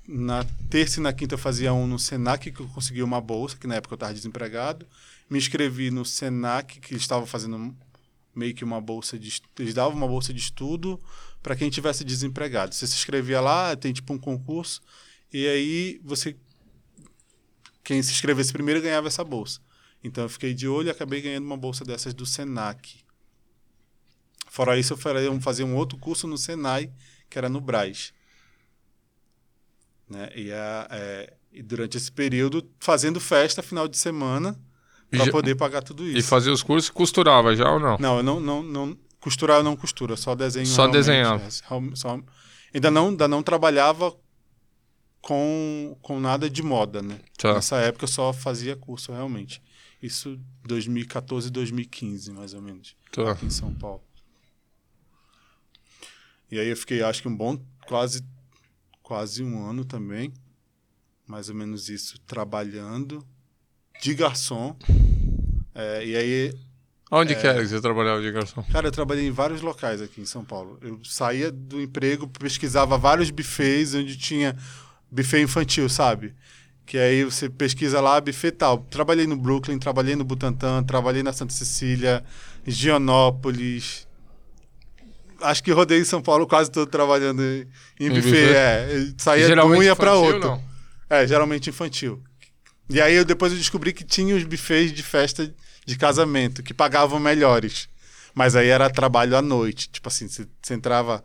na 0.06 0.44
terça 0.70 1.00
e 1.00 1.02
na 1.02 1.12
quinta 1.12 1.34
eu 1.34 1.38
fazia 1.38 1.72
um 1.72 1.88
no 1.88 1.98
Senac 1.98 2.52
que 2.52 2.60
eu 2.60 2.68
consegui 2.68 3.02
uma 3.02 3.20
bolsa, 3.20 3.56
que 3.56 3.66
na 3.66 3.74
época 3.74 3.94
eu 3.94 3.96
estava 3.96 4.14
desempregado. 4.14 4.86
Me 5.28 5.36
inscrevi 5.38 5.90
no 5.90 6.04
Senac 6.04 6.78
que 6.78 6.92
eles 6.92 7.02
estavam 7.02 7.26
fazendo 7.26 7.76
meio 8.32 8.54
que 8.54 8.62
uma 8.62 8.80
bolsa 8.80 9.18
de 9.18 9.42
eles 9.58 9.74
davam 9.74 9.96
uma 9.96 10.06
bolsa 10.06 10.32
de 10.32 10.38
estudo 10.38 11.00
para 11.42 11.56
quem 11.56 11.68
tivesse 11.68 12.04
desempregado. 12.04 12.76
Você 12.76 12.86
se 12.86 12.94
inscrevia 12.94 13.40
lá, 13.40 13.74
tem 13.74 13.92
tipo 13.92 14.12
um 14.12 14.18
concurso 14.18 14.80
e 15.32 15.48
aí 15.48 16.00
você 16.04 16.36
quem 17.82 18.00
se 18.04 18.12
inscrevesse 18.12 18.52
primeiro 18.52 18.80
ganhava 18.80 19.08
essa 19.08 19.24
bolsa. 19.24 19.58
Então 20.04 20.22
eu 20.22 20.28
fiquei 20.28 20.54
de 20.54 20.68
olho 20.68 20.86
e 20.86 20.90
acabei 20.92 21.20
ganhando 21.20 21.44
uma 21.44 21.56
bolsa 21.56 21.84
dessas 21.84 22.14
do 22.14 22.24
Senac. 22.24 23.00
Fora 24.50 24.76
isso, 24.76 24.92
eu 24.92 25.40
fazia 25.40 25.64
um 25.64 25.76
outro 25.76 25.96
curso 25.96 26.26
no 26.26 26.36
Senai, 26.36 26.92
que 27.30 27.38
era 27.38 27.48
no 27.48 27.60
Braz. 27.60 28.12
Né? 30.08 30.28
E, 30.34 30.52
a- 30.52 30.88
é, 30.90 31.32
e 31.52 31.62
durante 31.62 31.96
esse 31.96 32.10
período, 32.10 32.68
fazendo 32.80 33.20
festa 33.20 33.62
final 33.62 33.86
de 33.86 33.96
semana, 33.96 34.60
para 35.10 35.30
poder 35.30 35.54
pagar 35.56 35.82
tudo 35.82 36.06
isso. 36.06 36.18
E 36.18 36.22
fazia 36.22 36.52
os 36.52 36.62
cursos, 36.62 36.90
costurava 36.90 37.54
já 37.54 37.70
ou 37.70 37.80
não? 37.80 37.96
Não, 37.98 38.16
eu 38.18 38.22
não, 38.22 38.40
não, 38.40 38.62
não 38.62 38.98
costurar 39.20 39.58
eu 39.58 39.64
não 39.64 39.76
costuro, 39.76 40.12
eu 40.12 40.16
só 40.16 40.34
desenho. 40.34 40.66
Só 40.66 40.86
desenhava. 40.88 41.42
é, 41.44 41.50
só- 41.50 42.20
ainda, 42.74 42.90
não, 42.90 43.08
ainda 43.08 43.26
não 43.28 43.42
trabalhava 43.42 44.16
com, 45.20 45.96
com 46.00 46.18
nada 46.20 46.48
de 46.48 46.62
moda, 46.62 47.02
né? 47.02 47.18
Tá. 47.36 47.54
Nessa 47.54 47.76
época 47.78 48.04
eu 48.04 48.08
só 48.08 48.32
fazia 48.32 48.76
curso 48.76 49.12
realmente. 49.12 49.62
Isso 50.02 50.40
2014, 50.64 51.50
2015, 51.50 52.32
mais 52.32 52.54
ou 52.54 52.62
menos, 52.62 52.96
Tá. 53.12 53.32
aqui 53.32 53.46
em 53.46 53.50
São 53.50 53.74
Paulo. 53.74 54.02
E 56.50 56.58
aí 56.58 56.68
eu 56.68 56.76
fiquei, 56.76 57.02
acho 57.02 57.22
que 57.22 57.28
um 57.28 57.36
bom, 57.36 57.58
quase, 57.86 58.24
quase 59.02 59.42
um 59.42 59.64
ano 59.64 59.84
também, 59.84 60.32
mais 61.26 61.48
ou 61.48 61.54
menos 61.54 61.88
isso, 61.88 62.18
trabalhando 62.20 63.24
de 64.00 64.14
garçom. 64.14 64.76
É, 65.74 66.04
e 66.04 66.16
aí 66.16 66.54
Onde 67.12 67.34
que 67.34 67.44
era 67.44 67.60
que 67.60 67.66
você 67.66 67.80
trabalhava 67.80 68.22
de 68.22 68.30
garçom? 68.30 68.62
Cara, 68.70 68.86
eu 68.86 68.92
trabalhei 68.92 69.26
em 69.26 69.32
vários 69.32 69.60
locais 69.60 70.00
aqui 70.00 70.20
em 70.20 70.24
São 70.24 70.44
Paulo. 70.44 70.78
Eu 70.80 71.00
saía 71.04 71.50
do 71.50 71.80
emprego, 71.80 72.28
pesquisava 72.28 72.96
vários 72.96 73.30
buffets 73.30 73.94
onde 73.94 74.16
tinha 74.16 74.56
buffet 75.10 75.42
infantil, 75.42 75.88
sabe? 75.88 76.34
Que 76.86 76.96
aí 76.98 77.24
você 77.24 77.48
pesquisa 77.48 78.00
lá, 78.00 78.20
buffet 78.20 78.52
tal. 78.52 78.78
Trabalhei 78.78 79.26
no 79.26 79.36
Brooklyn, 79.36 79.76
trabalhei 79.76 80.14
no 80.14 80.22
Butantã, 80.22 80.84
trabalhei 80.84 81.22
na 81.24 81.32
Santa 81.32 81.52
Cecília, 81.52 82.24
Gianópolis. 82.64 84.06
Acho 85.42 85.62
que 85.62 85.70
rodei 85.72 86.00
em 86.00 86.04
São 86.04 86.20
Paulo 86.22 86.46
quase 86.46 86.70
todo 86.70 86.88
trabalhando 86.88 87.42
em, 87.42 87.66
em 87.98 88.06
Em 88.06 88.08
buffet. 88.10 88.22
buffet? 88.22 88.54
É, 88.54 89.12
saía 89.18 89.46
de 89.46 89.60
um 89.60 89.82
ia 89.82 89.92
infantil, 89.92 90.12
outro. 90.20 90.40
não? 90.40 90.64
É, 91.08 91.26
geralmente 91.26 91.70
infantil. 91.70 92.22
E 92.88 93.00
aí 93.00 93.14
eu 93.14 93.24
depois 93.24 93.52
eu 93.52 93.58
descobri 93.58 93.92
que 93.92 94.04
tinha 94.04 94.34
os 94.34 94.44
buffets 94.44 94.92
de 94.92 95.02
festa 95.02 95.52
de 95.86 95.96
casamento 95.96 96.62
que 96.62 96.74
pagavam 96.74 97.18
melhores. 97.20 97.88
Mas 98.34 98.54
aí 98.54 98.68
era 98.68 98.88
trabalho 98.90 99.36
à 99.36 99.42
noite. 99.42 99.88
Tipo 99.88 100.08
assim, 100.08 100.28
você, 100.28 100.46
você 100.62 100.74
entrava 100.74 101.22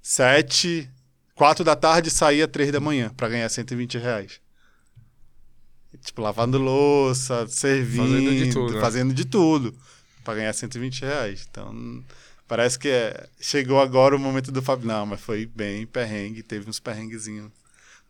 sete, 0.00 0.88
quatro 1.34 1.64
da 1.64 1.74
tarde 1.74 2.08
e 2.08 2.12
saía 2.12 2.46
três 2.46 2.70
da 2.70 2.78
manhã 2.80 3.10
para 3.16 3.28
ganhar 3.28 3.48
120 3.48 3.98
reais. 3.98 4.40
Tipo, 6.04 6.22
lavando 6.22 6.58
louça, 6.58 7.46
servindo, 7.48 8.06
Fazendo 8.12 8.34
de 8.44 8.52
tudo, 8.52 8.74
né? 8.74 8.80
fazendo 8.80 9.14
de 9.14 9.24
tudo 9.24 9.74
para 10.22 10.34
ganhar 10.34 10.52
120 10.52 11.00
reais. 11.02 11.46
Então, 11.50 12.04
parece 12.46 12.78
que 12.78 12.88
é- 12.88 13.28
chegou 13.40 13.80
agora 13.80 14.16
o 14.16 14.18
momento 14.18 14.50
do 14.50 14.62
Fábio. 14.62 14.86
Não, 14.86 15.06
mas 15.06 15.20
foi 15.20 15.46
bem 15.46 15.86
perrengue, 15.86 16.42
teve 16.42 16.68
uns 16.68 16.80
perrenguezinhos 16.80 17.50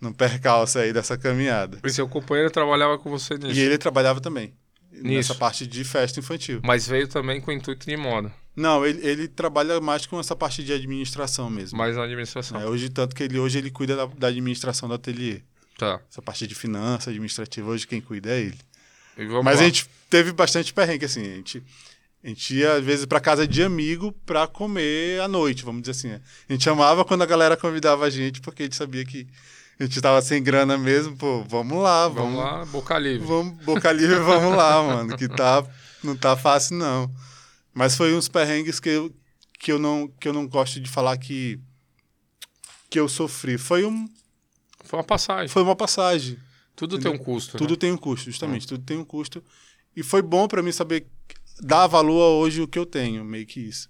no 0.00 0.14
percalço 0.14 0.78
aí 0.78 0.92
dessa 0.92 1.16
caminhada. 1.16 1.78
E 1.82 1.90
seu 1.90 2.08
companheiro 2.08 2.50
trabalhava 2.50 2.98
com 2.98 3.10
você 3.10 3.34
nisso. 3.34 3.58
E 3.58 3.60
ele 3.60 3.78
trabalhava 3.78 4.20
também. 4.20 4.52
Nisso. 4.92 5.30
Nessa 5.30 5.34
parte 5.34 5.66
de 5.66 5.84
festa 5.84 6.20
infantil. 6.20 6.60
Mas 6.64 6.86
veio 6.86 7.06
também 7.08 7.40
com 7.40 7.50
o 7.50 7.54
intuito 7.54 7.86
de 7.86 7.96
moda. 7.96 8.32
Não, 8.54 8.86
ele, 8.86 9.06
ele 9.06 9.28
trabalha 9.28 9.78
mais 9.80 10.06
com 10.06 10.18
essa 10.18 10.34
parte 10.34 10.64
de 10.64 10.72
administração 10.72 11.50
mesmo. 11.50 11.76
Mais 11.76 11.96
na 11.96 12.04
administração. 12.04 12.58
É, 12.58 12.66
hoje, 12.66 12.88
tanto 12.88 13.14
que 13.14 13.22
ele 13.22 13.38
hoje 13.38 13.58
ele 13.58 13.70
cuida 13.70 13.94
da, 13.94 14.06
da 14.06 14.28
administração 14.28 14.88
do 14.88 14.94
ateliê. 14.94 15.42
Tá. 15.76 16.00
Essa 16.10 16.22
parte 16.22 16.46
de 16.46 16.54
finanças, 16.54 17.08
administrativa, 17.08 17.68
hoje 17.68 17.86
quem 17.86 18.00
cuida 18.00 18.30
é 18.30 18.40
ele. 18.40 18.58
Mas 19.44 19.56
lá. 19.56 19.62
a 19.62 19.64
gente 19.64 19.88
teve 20.08 20.32
bastante 20.32 20.72
perrengue, 20.72 21.04
assim. 21.04 21.20
A 21.20 21.36
gente, 21.36 21.62
a 22.26 22.28
gente 22.28 22.56
ia, 22.56 22.72
às 22.72 22.84
vezes, 22.84 23.06
pra 23.06 23.20
casa 23.20 23.46
de 23.46 23.62
amigo 23.62 24.10
pra 24.26 24.48
comer 24.48 25.20
à 25.20 25.28
noite, 25.28 25.64
vamos 25.64 25.82
dizer 25.82 25.92
assim. 25.92 26.20
A 26.48 26.52
gente 26.52 26.68
amava 26.68 27.04
quando 27.04 27.22
a 27.22 27.26
galera 27.26 27.56
convidava 27.56 28.04
a 28.04 28.10
gente, 28.10 28.40
porque 28.40 28.64
a 28.64 28.66
gente 28.66 28.74
sabia 28.74 29.04
que 29.04 29.28
a 29.78 29.84
gente 29.84 30.00
tava 30.00 30.20
sem 30.20 30.42
grana 30.42 30.76
mesmo. 30.76 31.16
Pô, 31.16 31.44
vamos 31.44 31.80
lá, 31.80 32.08
Vamos 32.08 32.34
vamos, 32.34 32.38
lá, 32.38 32.64
boca 32.64 32.98
livre. 32.98 33.24
Vamos, 33.24 33.64
boca 33.64 33.92
livre, 33.92 34.18
vamos 34.18 34.56
lá, 34.56 34.82
mano. 34.82 35.16
Que 35.16 35.28
tá, 35.28 35.64
não 36.02 36.16
tá 36.16 36.36
fácil, 36.36 36.76
não. 36.76 37.08
Mas 37.72 37.96
foi 37.96 38.12
uns 38.12 38.26
perrengues 38.26 38.80
que 38.80 38.88
eu, 38.88 39.14
que 39.60 39.70
eu, 39.70 39.78
não, 39.78 40.08
que 40.18 40.26
eu 40.26 40.32
não 40.32 40.48
gosto 40.48 40.80
de 40.80 40.90
falar 40.90 41.16
que, 41.18 41.60
que 42.90 42.98
eu 42.98 43.08
sofri. 43.08 43.56
Foi, 43.56 43.84
um, 43.84 44.10
Foi 44.82 44.98
uma 44.98 45.04
passagem. 45.04 45.46
foi 45.46 45.62
uma 45.62 45.76
passagem. 45.76 46.36
Tudo 46.74 46.98
tem 46.98 47.12
um 47.12 47.18
custo. 47.18 47.56
Tudo 47.56 47.74
né? 47.74 47.76
tem 47.76 47.92
um 47.92 47.96
custo, 47.96 48.24
justamente. 48.32 48.66
Tudo 48.66 48.82
tem 48.84 48.96
um 48.96 49.04
custo. 49.04 49.44
E 49.94 50.02
foi 50.02 50.22
bom 50.22 50.48
para 50.48 50.60
mim 50.60 50.72
saber 50.72 51.06
dar 51.60 51.86
valor 51.86 52.22
a 52.22 52.28
hoje 52.28 52.62
o 52.62 52.68
que 52.68 52.78
eu 52.78 52.86
tenho, 52.86 53.24
meio 53.24 53.46
que 53.46 53.60
isso. 53.60 53.88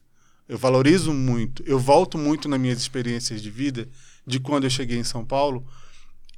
Eu 0.48 0.58
valorizo 0.58 1.12
muito. 1.12 1.62
Eu 1.66 1.78
volto 1.78 2.16
muito 2.16 2.48
nas 2.48 2.60
minhas 2.60 2.78
experiências 2.78 3.42
de 3.42 3.50
vida, 3.50 3.88
de 4.26 4.38
quando 4.38 4.64
eu 4.64 4.70
cheguei 4.70 4.98
em 4.98 5.04
São 5.04 5.24
Paulo. 5.24 5.66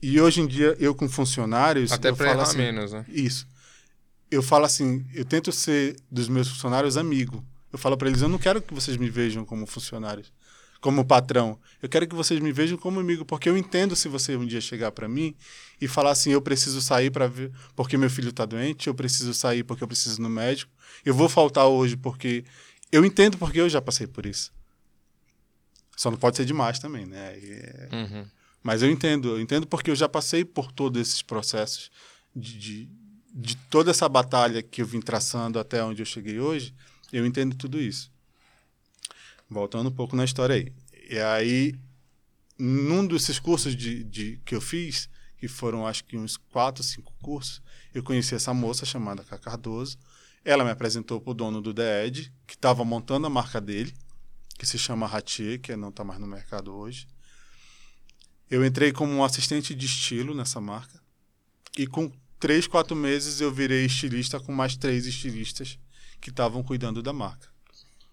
E 0.01 0.21
hoje 0.21 0.41
em 0.41 0.47
dia, 0.47 0.77
eu 0.79 0.95
com 0.95 1.09
funcionários. 1.09 1.93
Até 1.93 2.15
falo 2.15 2.31
errar 2.31 2.43
assim, 2.43 2.57
menos, 2.59 2.93
né? 2.93 3.05
Isso. 3.09 3.47
Eu 4.31 4.43
falo 4.43 4.65
assim, 4.65 5.05
eu 5.15 5.25
tento 5.25 5.51
ser 5.53 5.97
dos 6.11 6.29
meus 6.29 6.49
funcionários 6.49 6.97
amigo. 6.97 7.45
Eu 7.73 7.79
falo 7.79 7.97
para 7.97 8.09
eles, 8.09 8.23
eu 8.23 8.29
não 8.29 8.39
quero 8.39 8.63
que 8.63 8.73
vocês 8.73 8.97
me 8.97 9.11
vejam 9.11 9.45
como 9.45 9.67
funcionários, 9.67 10.33
como 10.81 11.05
patrão. 11.05 11.59
Eu 11.83 11.89
quero 11.89 12.07
que 12.07 12.15
vocês 12.15 12.41
me 12.41 12.53
vejam 12.53 12.77
como 12.79 13.01
amigo, 13.01 13.25
porque 13.25 13.49
eu 13.49 13.57
entendo 13.57 13.95
se 13.97 14.09
você 14.09 14.37
um 14.37 14.47
dia 14.47 14.61
chegar 14.61 14.93
para 14.93 15.09
mim 15.09 15.35
e 15.81 15.89
falar 15.89 16.11
assim, 16.11 16.31
eu 16.31 16.41
preciso 16.43 16.81
sair 16.81 17.11
para 17.11 17.27
ver 17.27 17.53
porque 17.75 17.97
meu 17.97 18.11
filho 18.11 18.33
tá 18.33 18.45
doente, 18.45 18.87
eu 18.89 18.95
preciso 18.95 19.33
sair 19.35 19.65
porque 19.65 19.83
eu 19.83 19.89
preciso 19.89 20.21
ir 20.21 20.23
no 20.23 20.29
médico. 20.29 20.73
Eu 21.05 21.15
vou 21.15 21.29
faltar 21.29 21.67
hoje 21.67 21.97
porque 21.97 22.45
eu 22.93 23.05
entendo 23.05 23.37
porque 23.39 23.61
eu 23.61 23.69
já 23.69 23.81
passei 23.81 24.07
por 24.07 24.25
isso. 24.27 24.53
Só 25.97 26.11
não 26.11 26.19
pode 26.19 26.37
ser 26.37 26.45
demais 26.45 26.79
também, 26.79 27.07
né? 27.07 27.35
É- 27.37 27.89
Uhum. 27.93 28.27
Mas 28.63 28.83
eu 28.83 28.91
entendo, 28.91 29.31
eu 29.31 29.41
entendo 29.41 29.67
porque 29.67 29.91
eu 29.91 29.97
já 29.97 30.09
passei 30.09 30.45
por 30.45 30.71
todos 30.73 31.01
esses 31.01 31.23
processos 31.23 31.91
de, 32.35 32.59
de, 32.59 32.89
de 33.35 33.57
toda 33.71 33.91
essa 33.91 34.09
batalha 34.09 34.63
que 34.63 34.83
eu 34.83 34.87
vim 34.87 35.01
traçando 35.01 35.59
até 35.59 35.83
onde 35.83 36.03
eu 36.03 36.07
cheguei 36.07 36.39
hoje, 36.41 36.75
eu 37.13 37.25
entendo 37.25 37.55
tudo 37.57 37.81
isso. 37.81 38.11
Voltando 39.49 39.88
um 39.88 39.93
pouco 39.93 40.14
na 40.14 40.25
história 40.25 40.57
aí. 40.57 40.73
E 41.09 41.19
aí, 41.19 41.75
num 42.59 43.07
desses 43.07 43.38
cursos 43.38 43.75
de, 43.75 44.05
de, 44.05 44.40
que 44.45 44.55
eu 44.55 44.61
fiz, 44.61 45.09
que 45.38 45.49
foram 45.49 45.87
acho 45.87 46.05
que 46.05 46.19
uns 46.19 46.37
quatro, 46.37 46.83
cinco 46.83 47.14
cursos, 47.23 47.62
eu 47.95 48.02
conheci 48.02 48.35
essa 48.35 48.52
moça 48.52 48.85
chamada 48.85 49.25
Cá 49.25 49.38
Cardoso. 49.38 49.97
Ela 50.45 50.64
me 50.64 50.71
apresentou 50.71 51.21
para 51.21 51.31
o 51.31 51.35
dono 51.35 51.61
do 51.61 51.73
DED, 51.73 52.33
que 52.47 52.55
estava 52.55 52.85
montando 52.85 53.26
a 53.26 53.31
marca 53.31 53.61
dele, 53.61 53.95
que 54.59 54.67
se 54.67 54.78
chama 54.78 55.07
Ratier, 55.07 55.61
que 55.61 55.75
não 55.76 55.88
está 55.88 56.05
mais 56.05 56.21
no 56.21 56.26
mercado 56.26 56.75
hoje. 56.75 57.07
Eu 58.50 58.64
entrei 58.64 58.93
como 58.93 59.12
um 59.12 59.23
assistente 59.23 59.75
de 59.75 59.87
estilo 59.87 60.35
nessa 60.35 60.61
marca. 60.61 61.00
E 61.76 61.87
com 61.87 62.11
três, 62.40 62.67
quatro 62.67 62.97
meses 62.97 63.40
eu 63.40 63.52
virei 63.52 63.85
estilista 63.85 64.40
com 64.40 64.52
mais 64.52 64.76
três 64.76 65.07
estilistas 65.07 65.78
que 66.21 66.31
estavam 66.31 66.62
cuidando 66.62 67.02
da 67.02 67.12
marca. 67.12 67.49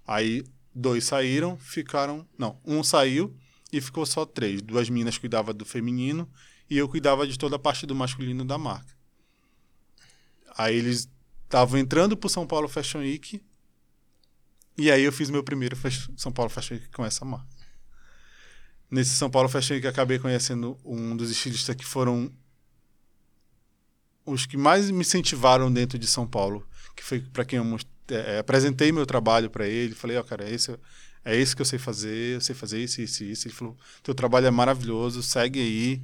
Aí 0.06 0.44
dois 0.76 1.06
saíram, 1.06 1.58
ficaram. 1.58 2.28
Não, 2.38 2.60
um 2.66 2.84
saiu 2.84 3.36
e 3.72 3.80
ficou 3.80 4.06
só 4.06 4.26
três. 4.26 4.62
Duas 4.62 4.90
minas 4.90 5.18
cuidavam 5.18 5.54
do 5.54 5.66
feminino 5.66 6.30
e 6.70 6.78
eu 6.78 6.90
cuidava 6.90 7.26
de 7.26 7.38
toda 7.38 7.56
a 7.56 7.60
parte 7.60 7.86
do 7.86 7.96
masculino 7.96 8.44
da 8.44 8.58
marca. 8.58 8.94
Aí 10.58 10.76
eles 10.76 11.10
estavam 11.46 11.80
entrando 11.80 12.18
para 12.18 12.28
o 12.28 12.30
São 12.30 12.46
Paulo 12.46 12.68
Fashion 12.68 13.00
Week 13.00 13.42
e 14.78 14.92
aí 14.92 15.04
eu 15.04 15.12
fiz 15.12 15.30
meu 15.30 15.44
primeiro 15.44 15.78
São 16.18 16.32
Paulo 16.32 16.50
Fashion 16.50 16.76
Week 16.76 16.90
com 16.90 17.06
essa 17.06 17.24
marca. 17.24 17.56
Nesse 18.92 19.12
São 19.12 19.30
Paulo 19.30 19.48
Fashion 19.48 19.76
Week 19.76 19.88
acabei 19.88 20.20
conhecendo 20.20 20.78
um 20.84 21.16
dos 21.16 21.32
estilistas 21.32 21.76
que 21.76 21.86
foram 21.86 22.32
os 24.26 24.46
que 24.46 24.58
mais 24.58 24.90
me 24.90 25.02
incentivaram 25.02 25.72
dentro 25.72 26.00
de 26.00 26.08
São 26.08 26.26
Paulo, 26.26 26.68
que 26.96 27.04
foi 27.04 27.22
para 27.22 27.46
quem 27.46 27.58
eu 27.58 27.64
é, 28.10 28.40
apresentei 28.40 28.92
meu 28.92 29.06
trabalho 29.06 29.50
para 29.50 29.68
ele, 29.68 29.96
falei, 29.96 30.18
ó, 30.18 30.24
cara, 30.24 30.50
esse 30.50 30.78
é 31.24 31.36
esse 31.36 31.56
que 31.56 31.62
eu 31.62 31.66
sei 31.66 31.80
fazer, 31.80 32.36
eu 32.36 32.42
sei 32.42 32.54
fazer 32.54 32.84
isso, 32.84 33.02
isso, 33.02 33.24
e 33.24 33.32
isso. 33.32 33.48
Ele 33.48 33.56
falou, 33.56 33.76
teu 34.04 34.14
trabalho 34.14 34.46
é 34.46 34.52
maravilhoso, 34.52 35.24
segue 35.24 35.60
aí, 35.60 36.02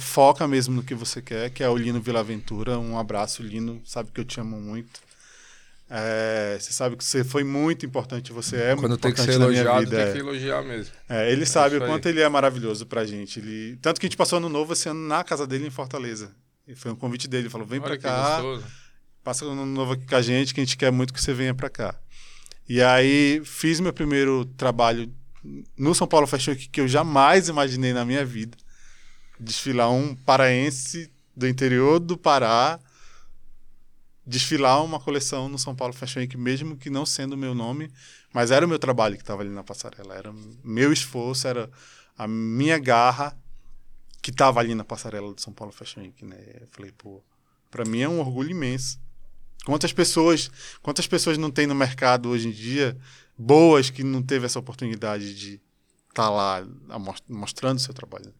foca 0.00 0.48
mesmo 0.48 0.74
no 0.74 0.82
que 0.82 0.94
você 0.94 1.20
quer, 1.20 1.50
que 1.50 1.62
é 1.62 1.68
o 1.68 1.76
Lino 1.76 2.00
Vila 2.00 2.20
Aventura. 2.20 2.78
Um 2.78 2.98
abraço, 2.98 3.42
Lino, 3.42 3.82
sabe 3.84 4.10
que 4.10 4.20
eu 4.20 4.24
te 4.24 4.40
amo 4.40 4.58
muito. 4.58 5.00
É, 5.90 6.56
você 6.58 6.72
sabe 6.72 6.96
que 6.96 7.04
você 7.04 7.22
foi 7.22 7.44
muito 7.44 7.84
importante, 7.84 8.32
você 8.32 8.56
é 8.56 8.74
Quando 8.74 8.88
muito 8.88 9.02
tem 9.02 9.12
que 9.12 9.20
importante 9.20 9.32
ser 9.34 9.38
na 9.38 9.48
minha 9.48 9.60
elogiado, 9.60 9.84
vida. 9.84 9.96
tem 9.96 10.06
é. 10.06 10.12
que 10.12 10.18
elogiar 10.18 10.62
mesmo. 10.62 10.94
É, 11.06 11.30
ele 11.30 11.44
sabe 11.44 11.76
o 11.76 11.78
isso 11.78 11.86
quanto 11.86 12.08
ele 12.08 12.22
é 12.22 12.28
maravilhoso 12.28 12.86
pra 12.86 13.04
gente. 13.04 13.38
Ele... 13.38 13.76
Tanto 13.82 14.00
que 14.00 14.06
a 14.06 14.08
gente 14.08 14.16
passou 14.16 14.38
ano 14.38 14.48
novo 14.48 14.72
esse 14.72 14.88
ano 14.88 15.06
na 15.06 15.22
casa 15.22 15.46
dele 15.46 15.66
em 15.66 15.70
Fortaleza. 15.70 16.34
E 16.66 16.74
foi 16.74 16.90
um 16.90 16.96
convite 16.96 17.28
dele. 17.28 17.44
Ele 17.44 17.50
falou: 17.50 17.66
vem 17.66 17.78
Olha 17.78 17.88
pra 17.88 17.96
que 17.98 18.02
cá, 18.02 18.40
gostoso. 18.40 18.64
Passa 19.24 19.44
ano 19.46 19.64
novo 19.64 19.94
aqui 19.94 20.06
com 20.06 20.14
a 20.14 20.22
gente, 20.22 20.52
que 20.52 20.60
a 20.60 20.64
gente 20.64 20.76
quer 20.76 20.92
muito 20.92 21.12
que 21.12 21.20
você 21.20 21.32
venha 21.32 21.54
pra 21.54 21.70
cá. 21.70 21.98
E 22.68 22.82
aí 22.82 23.42
fiz 23.44 23.80
meu 23.80 23.92
primeiro 23.92 24.44
trabalho 24.44 25.12
no 25.76 25.94
São 25.94 26.06
Paulo 26.06 26.26
Fashion 26.26 26.52
Week 26.52 26.68
que 26.68 26.80
eu 26.80 26.86
jamais 26.86 27.48
imaginei 27.48 27.92
na 27.92 28.04
minha 28.04 28.24
vida. 28.24 28.56
Desfilar 29.40 29.90
um 29.90 30.14
paraense 30.14 31.10
do 31.34 31.48
interior 31.48 31.98
do 31.98 32.16
Pará, 32.16 32.78
desfilar 34.26 34.84
uma 34.84 35.00
coleção 35.00 35.48
no 35.48 35.58
São 35.58 35.74
Paulo 35.74 35.92
Fashion 35.92 36.20
Week, 36.20 36.36
mesmo 36.36 36.76
que 36.76 36.88
não 36.88 37.04
sendo 37.04 37.32
o 37.32 37.36
meu 37.36 37.54
nome, 37.54 37.90
mas 38.32 38.50
era 38.50 38.64
o 38.64 38.68
meu 38.68 38.78
trabalho 38.78 39.16
que 39.16 39.22
estava 39.22 39.42
ali 39.42 39.50
na 39.50 39.64
passarela, 39.64 40.14
era 40.14 40.32
meu 40.62 40.92
esforço, 40.92 41.48
era 41.48 41.70
a 42.16 42.28
minha 42.28 42.78
garra 42.78 43.36
que 44.22 44.30
estava 44.30 44.60
ali 44.60 44.74
na 44.74 44.84
passarela 44.84 45.32
do 45.34 45.40
São 45.40 45.52
Paulo 45.52 45.72
Fashion 45.72 46.00
Week, 46.02 46.24
né? 46.24 46.38
Eu 46.60 46.68
falei, 46.70 46.92
pô, 46.92 47.22
para 47.70 47.84
mim 47.84 48.00
é 48.00 48.08
um 48.08 48.20
orgulho 48.20 48.50
imenso. 48.50 48.98
Quantas 49.64 49.92
pessoas, 49.92 50.50
quantas 50.82 51.06
pessoas 51.06 51.38
não 51.38 51.50
tem 51.50 51.66
no 51.66 51.74
mercado 51.74 52.28
hoje 52.28 52.48
em 52.48 52.50
dia 52.50 52.96
boas 53.36 53.90
que 53.90 54.02
não 54.04 54.22
teve 54.22 54.46
essa 54.46 54.58
oportunidade 54.58 55.34
de 55.34 55.60
estar 56.10 56.28
lá 56.30 56.66
amos- 56.88 57.22
mostrando 57.28 57.80
seu 57.80 57.94
trabalho? 57.94 58.32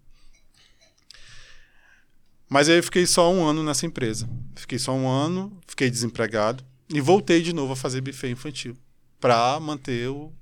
Mas 2.49 2.69
aí 2.69 2.77
eu 2.77 2.83
fiquei 2.83 3.07
só 3.07 3.33
um 3.33 3.45
ano 3.45 3.63
nessa 3.65 3.87
empresa. 3.87 4.29
Fiquei 4.55 4.79
só 4.79 4.93
um 4.93 5.09
ano, 5.09 5.59
fiquei 5.67 5.91
desempregado 5.91 6.65
e 6.89 7.01
voltei 7.01 7.43
de 7.43 7.53
novo 7.53 7.73
a 7.73 7.77
fazer 7.77 8.01
buffet 8.01 8.31
infantil 8.31 8.77
para 9.19 9.59
manter 9.59 10.09
o, 10.11 10.33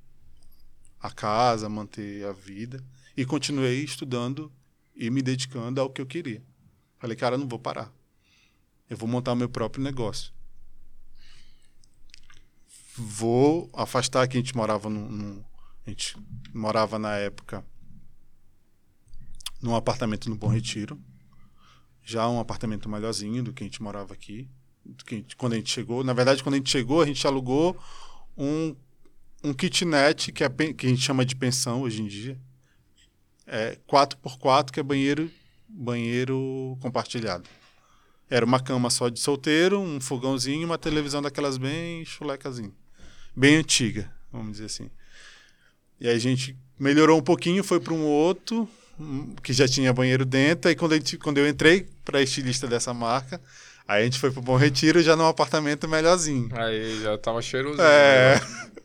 a 1.01 1.11
casa, 1.11 1.68
manter 1.68 2.27
a 2.27 2.33
vida 2.33 2.85
e 3.16 3.25
continuei 3.25 3.85
estudando 3.85 4.53
e 4.97 5.09
me 5.11 5.23
dedicando 5.23 5.81
ao 5.81 5.88
que 5.88 6.01
eu 6.01 6.07
queria. 6.07 6.42
Falei, 6.99 7.16
cara, 7.16 7.37
eu 7.37 7.38
não 7.38 7.49
vou 7.49 7.59
parar. 7.59 7.90
Eu 8.90 8.97
vou 8.97 9.09
montar 9.09 9.35
meu 9.35 9.49
próprio 9.49 9.83
negócio. 9.83 10.33
Vou 12.96 13.70
afastar 13.72 14.26
que 14.28 14.37
a 14.37 14.40
gente 14.40 14.55
morava 14.57 14.88
num- 14.90 15.42
a 15.87 15.90
gente 15.90 16.16
morava 16.55 16.98
na 16.98 17.16
época 17.16 17.64
num 19.61 19.74
apartamento 19.74 20.28
no 20.28 20.37
Bom 20.37 20.48
Retiro 20.48 20.98
já 22.05 22.28
um 22.28 22.40
apartamento 22.40 22.88
melhorzinho 22.88 23.42
do 23.44 23.52
que 23.52 23.62
a 23.62 23.66
gente 23.66 23.81
morava 23.83 24.12
aqui. 24.12 24.48
Do 24.85 25.05
que 25.05 25.14
a 25.14 25.18
gente- 25.18 25.37
quando 25.37 25.52
a 25.52 25.57
gente 25.57 25.70
chegou, 25.70 26.02
na 26.02 26.12
verdade, 26.12 26.42
quando 26.42 26.55
a 26.55 26.59
gente 26.59 26.70
chegou, 26.70 27.00
a 27.00 27.07
gente 27.07 27.24
alugou 27.26 27.78
um, 28.37 28.74
um 29.44 29.55
kitnet 29.55 30.33
que, 30.33 30.42
é, 30.42 30.48
que 30.48 30.87
a 30.87 30.88
gente 30.88 31.00
chama 31.02 31.24
de 31.24 31.37
pensão 31.37 31.83
hoje 31.83 32.02
em 32.02 32.09
dia. 32.09 32.37
É 33.46 33.78
4x4, 33.87 34.72
que 34.72 34.81
é 34.81 34.83
banheiro, 34.83 35.31
banheiro 35.68 36.76
compartilhado. 36.81 37.48
Era 38.28 38.44
uma 38.44 38.59
cama 38.59 38.90
só 38.90 39.09
de 39.09 39.20
solteiro, 39.20 39.78
um 39.81 40.00
fogãozinho 40.00 40.62
e 40.62 40.64
uma 40.64 40.78
televisão 40.78 41.22
daquelas 41.22 41.57
bem 41.57 42.05
chulecazinho. 42.05 42.74
Bem 43.35 43.57
antiga, 43.57 44.11
vamos 44.31 44.53
dizer 44.53 44.66
assim. 44.66 44.90
E 46.01 46.09
aí 46.09 46.16
a 46.16 46.18
gente 46.18 46.57
melhorou 46.79 47.18
um 47.18 47.23
pouquinho, 47.23 47.62
foi 47.62 47.81
para 47.81 47.95
um 47.95 48.03
outro, 48.03 48.68
hum, 48.99 49.35
que 49.42 49.53
já 49.53 49.68
tinha 49.68 49.92
banheiro 49.92 50.25
dentro. 50.25 50.68
Aí 50.68 50.75
quando, 50.77 50.92
a 50.92 50.97
gente- 50.97 51.16
quando 51.18 51.38
eu 51.38 51.49
entrei 51.49 51.88
para 52.05 52.21
estilista 52.21 52.66
dessa 52.66 52.92
marca, 52.92 53.40
aí 53.87 54.03
a 54.03 54.05
gente 54.05 54.18
foi 54.18 54.31
para 54.31 54.40
o 54.40 54.42
Bom 54.42 54.57
Retiro 54.57 55.03
já 55.03 55.16
num 55.16 55.27
apartamento 55.27 55.88
melhorzinho. 55.88 56.49
Aí 56.53 57.01
já 57.03 57.16
tava 57.18 57.40
cheirosinho. 57.40 57.83
É, 57.87 58.38
né? 58.38 58.47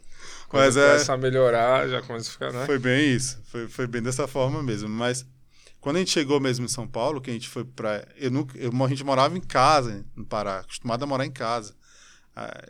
Quando 0.48 0.64
mas 0.64 0.78
é, 0.78 0.92
começa 0.92 1.14
a 1.14 1.18
melhorar, 1.18 1.90
já 1.90 2.02
começa 2.02 2.30
a 2.30 2.32
ficar, 2.32 2.54
né? 2.54 2.66
foi 2.66 2.80
bem 2.80 3.14
isso. 3.14 3.38
Foi, 3.48 3.68
foi 3.68 3.86
bem 3.86 4.02
dessa 4.02 4.28
forma 4.28 4.64
mesmo. 4.64 4.88
Mas 4.88 5.26
quando 5.82 5.98
a 5.98 6.00
gente 6.00 6.12
chegou 6.12 6.40
mesmo 6.40 6.64
em 6.66 6.70
São 6.70 6.88
Paulo, 6.88 7.20
que 7.20 7.30
a 7.30 7.34
gente 7.34 7.50
foi 7.50 7.66
para. 7.66 8.08
Eu 8.16 8.32
nunca, 8.32 8.58
eu, 8.58 8.72
a 8.72 8.88
gente 8.88 9.04
morava 9.04 9.38
em 9.38 9.42
casa 9.42 10.06
no 10.16 10.26
Pará, 10.26 10.60
acostumado 10.60 11.04
a 11.04 11.08
morar 11.08 11.26
em 11.26 11.32
casa. 11.32 11.76
Ah, 12.34 12.64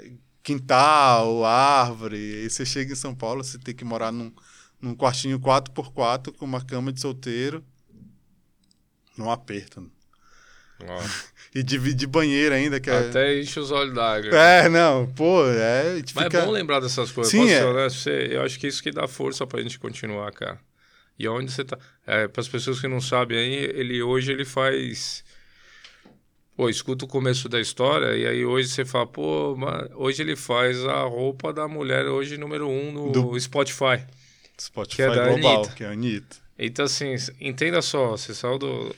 quintal, 0.47 1.43
árvore. 1.43 2.15
Aí 2.15 2.49
você 2.49 2.65
chega 2.65 2.93
em 2.93 2.95
São 2.95 3.13
Paulo, 3.13 3.43
você 3.43 3.57
tem 3.59 3.75
que 3.75 3.83
morar 3.83 4.11
num, 4.13 4.31
num 4.81 4.95
quartinho 4.95 5.37
4x4 5.39 6.31
com 6.37 6.45
uma 6.45 6.63
cama 6.63 6.91
de 6.93 7.01
solteiro. 7.01 7.61
Num 9.17 9.29
aperto. 9.29 9.81
né? 9.81 9.87
Ó, 10.87 11.01
E 11.55 11.63
dividir 11.63 12.07
banheiro 12.07 12.53
ainda, 12.53 12.79
que 12.79 12.89
é. 12.89 13.09
Até 13.09 13.39
enche 13.39 13.59
os 13.59 13.71
olhos 13.71 13.93
d'água. 13.95 14.29
É, 14.37 14.69
não, 14.69 15.07
pô, 15.07 15.43
é. 15.47 16.01
Mas 16.13 16.25
fica- 16.25 16.37
é 16.39 16.45
bom 16.45 16.51
lembrar 16.51 16.79
dessas 16.79 17.11
coisas. 17.11 17.31
Sim, 17.31 17.39
Posso 17.39 17.51
é. 17.51 17.89
Você- 17.89 18.27
eu 18.31 18.43
acho 18.43 18.59
que 18.59 18.67
isso 18.67 18.83
que 18.83 18.91
dá 18.91 19.07
força 19.07 19.45
pra 19.47 19.61
gente 19.61 19.79
continuar, 19.79 20.31
cara. 20.33 20.59
E 21.17 21.27
onde 21.27 21.51
você 21.51 21.63
tá. 21.65 21.77
É, 22.05 22.27
para 22.27 22.41
as 22.41 22.47
pessoas 22.47 22.79
que 22.79 22.87
não 22.87 23.01
sabem 23.01 23.37
aí, 23.39 23.53
ele 23.55 24.01
hoje 24.03 24.31
ele 24.31 24.45
faz. 24.45 25.23
Pô, 26.57 26.67
escuta 26.69 27.05
o 27.05 27.07
começo 27.07 27.47
da 27.47 27.61
história 27.61 28.17
e 28.17 28.25
aí 28.25 28.43
hoje 28.43 28.67
você 28.69 28.83
fala, 28.83 29.05
pô, 29.05 29.55
mas 29.55 29.89
hoje 29.93 30.23
ele 30.23 30.35
faz 30.35 30.83
a 30.85 31.03
roupa 31.03 31.53
da 31.53 31.67
mulher 31.67 32.05
hoje 32.07 32.35
número 32.35 32.67
um 32.67 32.91
no 32.91 33.11
Do- 33.11 33.39
Spotify. 33.39 34.03
Spotify 34.59 34.95
que 34.95 35.01
é 35.03 35.07
Global, 35.07 35.55
Anitta. 35.59 35.75
que 35.75 35.83
é 35.83 35.87
a 35.87 35.91
Anitta. 35.91 36.37
Então, 36.57 36.85
assim, 36.85 37.13
entenda 37.39 37.79
só, 37.83 38.17
você 38.17 38.33
saiu 38.33 38.57
do. 38.57 38.95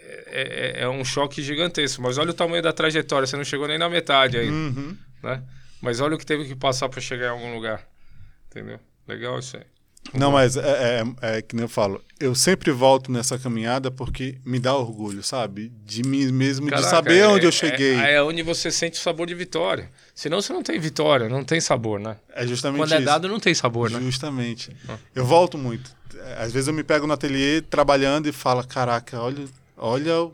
É, 0.00 0.72
é- 0.78 0.82
é 0.84 0.88
um 0.88 1.04
choque 1.04 1.42
gigantesco, 1.42 2.00
mas 2.00 2.16
olha 2.16 2.30
o 2.30 2.34
tamanho 2.34 2.62
da 2.62 2.72
trajetória, 2.72 3.26
você 3.26 3.36
não 3.36 3.44
chegou 3.44 3.68
nem 3.68 3.76
na 3.76 3.90
metade 3.90 4.38
ainda, 4.38 4.54
Uhum. 4.80 4.96
né? 5.22 5.42
Mas 5.82 6.00
olha 6.00 6.14
o 6.14 6.18
que 6.18 6.24
teve 6.24 6.46
que 6.46 6.54
passar 6.56 6.88
para 6.88 7.00
chegar 7.02 7.26
em 7.26 7.30
algum 7.30 7.54
lugar. 7.54 7.86
Entendeu? 8.50 8.80
Legal 9.06 9.38
isso 9.38 9.58
aí. 9.58 9.64
Não, 10.14 10.30
mas 10.30 10.56
é, 10.56 11.00
é, 11.20 11.36
é 11.38 11.42
que 11.42 11.56
nem 11.56 11.64
eu 11.64 11.68
falo. 11.68 12.02
Eu 12.20 12.34
sempre 12.34 12.70
volto 12.70 13.10
nessa 13.10 13.38
caminhada 13.38 13.90
porque 13.90 14.38
me 14.44 14.58
dá 14.58 14.76
orgulho, 14.76 15.22
sabe? 15.22 15.72
De 15.84 16.02
mim 16.02 16.30
mesmo, 16.30 16.66
Caraca, 16.68 16.84
de 16.84 16.90
saber 16.90 17.18
é- 17.18 17.28
onde 17.28 17.44
eu 17.46 17.48
é- 17.48 17.52
cheguei. 17.52 17.94
É, 17.96 18.22
onde 18.22 18.42
você 18.42 18.70
sente 18.70 18.98
o 18.98 19.02
sabor 19.02 19.26
de 19.26 19.34
vitória. 19.34 19.90
Senão 20.14 20.40
você 20.40 20.52
não 20.52 20.62
tem 20.62 20.78
vitória, 20.78 21.28
não 21.28 21.42
tem 21.42 21.60
sabor, 21.60 21.98
né? 21.98 22.16
É, 22.34 22.46
justamente 22.46 22.80
Quando 22.80 22.92
é 22.92 22.96
isso. 22.96 23.04
dado, 23.06 23.28
não 23.28 23.40
tem 23.40 23.54
sabor, 23.54 23.90
né? 23.90 24.00
Justamente. 24.00 24.76
Ah. 24.88 24.96
Eu 25.14 25.24
volto 25.24 25.56
muito. 25.56 25.90
É, 26.14 26.42
Às 26.44 26.52
vezes 26.52 26.68
eu 26.68 26.74
me 26.74 26.84
pego 26.84 27.06
no 27.06 27.12
ateliê 27.14 27.62
trabalhando 27.62 28.28
e 28.28 28.32
falo, 28.32 28.62
caraca, 28.66 29.20
olha, 29.20 29.44
olha 29.76 30.30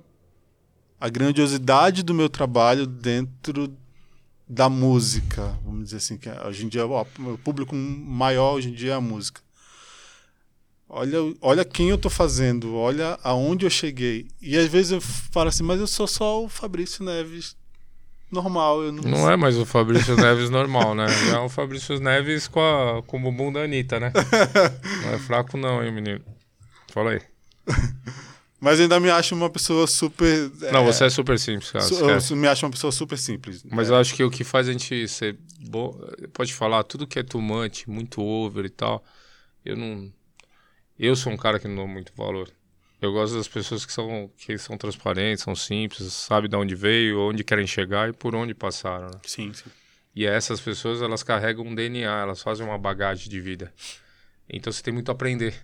a 1.01 1.09
grandiosidade 1.09 2.03
do 2.03 2.13
meu 2.13 2.29
trabalho 2.29 2.87
dentro 2.87 3.73
da 4.49 4.69
música. 4.69 5.57
Vamos 5.65 5.85
dizer 5.85 5.99
assim, 5.99 6.17
que 6.17 6.29
hoje 6.29 6.65
em 6.65 6.69
dia 6.69 6.87
ó, 6.87 7.05
o 7.19 7.39
público 7.39 7.75
maior 7.75 8.55
hoje 8.55 8.71
em 8.71 8.73
dia 8.73 8.93
é 8.93 8.95
a 8.95 9.01
música. 9.01 9.41
Olha, 10.89 11.19
olha 11.43 11.65
quem 11.65 11.91
eu 11.91 11.99
tô 11.99 12.09
fazendo, 12.09 12.75
olha 12.75 13.19
aonde 13.23 13.67
eu 13.67 13.71
cheguei. 13.71 14.27
E 14.41 14.57
às 14.57 14.69
vezes 14.69 14.93
eu 14.93 15.01
falo 15.01 15.49
assim, 15.49 15.63
mas 15.63 15.79
eu 15.81 15.87
sou 15.87 16.07
só 16.07 16.43
o 16.43 16.49
Fabrício 16.49 17.05
Neves 17.05 17.55
normal. 18.33 18.83
Eu 18.83 18.93
não, 18.93 19.03
Não 19.03 19.31
é 19.31 19.37
mais 19.37 19.57
o 19.59 19.67
Fabrício 19.67 20.17
Neves 20.17 20.49
normal, 20.49 20.95
né? 20.95 21.07
Já 21.27 21.37
é 21.37 21.41
o 21.41 21.49
Fabrício 21.49 21.99
Neves 22.01 22.49
com, 22.49 22.61
a, 22.61 23.03
com 23.03 23.19
o 23.19 23.21
bumbum 23.21 23.53
da 23.53 23.61
Anitta, 23.65 24.01
né? 24.01 24.13
Não 25.05 25.15
é 25.15 25.19
fraco 25.19 25.57
não, 25.59 25.85
hein, 25.85 25.93
menino? 25.93 26.25
Fala 26.93 27.11
aí. 27.11 27.21
Mas 28.61 28.81
ainda 28.81 28.99
me 28.99 29.09
acho 29.11 29.35
uma 29.37 29.49
pessoa 29.49 29.87
super. 29.87 30.51
Não, 30.73 30.85
você 30.85 31.05
é 31.05 31.11
super 31.11 31.39
simples, 31.39 31.71
cara. 31.71 31.85
su- 31.85 32.33
eu 32.33 32.37
me 32.37 32.49
acho 32.49 32.67
uma 32.67 32.73
pessoa 32.73 32.91
super 32.91 33.17
simples. 33.17 33.63
Mas 33.71 33.89
É, 33.89 33.93
eu 33.93 33.97
acho 33.97 34.15
que 34.17 34.25
o 34.25 34.31
que 34.31 34.43
faz 34.43 34.69
a 34.69 34.73
gente 34.73 35.07
ser 35.07 35.39
bom. 35.61 35.97
Pode 36.33 36.53
falar, 36.53 36.83
tudo 36.83 37.07
que 37.07 37.19
é 37.21 37.23
tumante, 37.23 37.89
muito 37.89 38.21
over 38.21 38.65
e 38.65 38.69
tal. 38.71 39.05
Eu 39.65 39.77
não. 39.77 40.11
Eu 40.99 41.15
sou 41.15 41.33
um 41.33 41.37
cara 41.37 41.61
que 41.61 41.69
não 41.69 41.77
dou 41.77 41.89
muito 41.89 42.13
valor. 42.17 42.51
Eu 43.01 43.13
gosto 43.13 43.37
das 43.37 43.47
pessoas 43.47 43.87
que 43.87 43.93
são, 43.93 44.29
que 44.37 44.59
são 44.59 44.77
transparentes, 44.77 45.45
são 45.45 45.55
simples, 45.55 46.13
sabem 46.13 46.51
de 46.51 46.57
onde 46.57 46.75
veio, 46.75 47.21
onde 47.21 47.45
querem 47.45 47.67
chegar 47.67 48.09
e 48.09 48.13
por 48.13 48.35
onde 48.35 48.53
passaram. 48.53 49.07
Né? 49.07 49.21
Sim, 49.23 49.53
sim. 49.53 49.71
E 50.15 50.27
essas 50.27 50.61
pessoas, 50.61 51.01
elas 51.01 51.23
carregam 51.23 51.65
um 51.65 51.75
DNA, 51.75 52.23
elas 52.23 52.43
fazem 52.43 52.67
uma 52.67 52.77
bagagem 52.77 53.31
de 53.31 53.41
vida. 53.41 53.73
Então 54.49 54.73
você 54.73 54.83
tem 54.83 54.93
muito 54.93 55.11
a 55.11 55.13
aprender, 55.13 55.55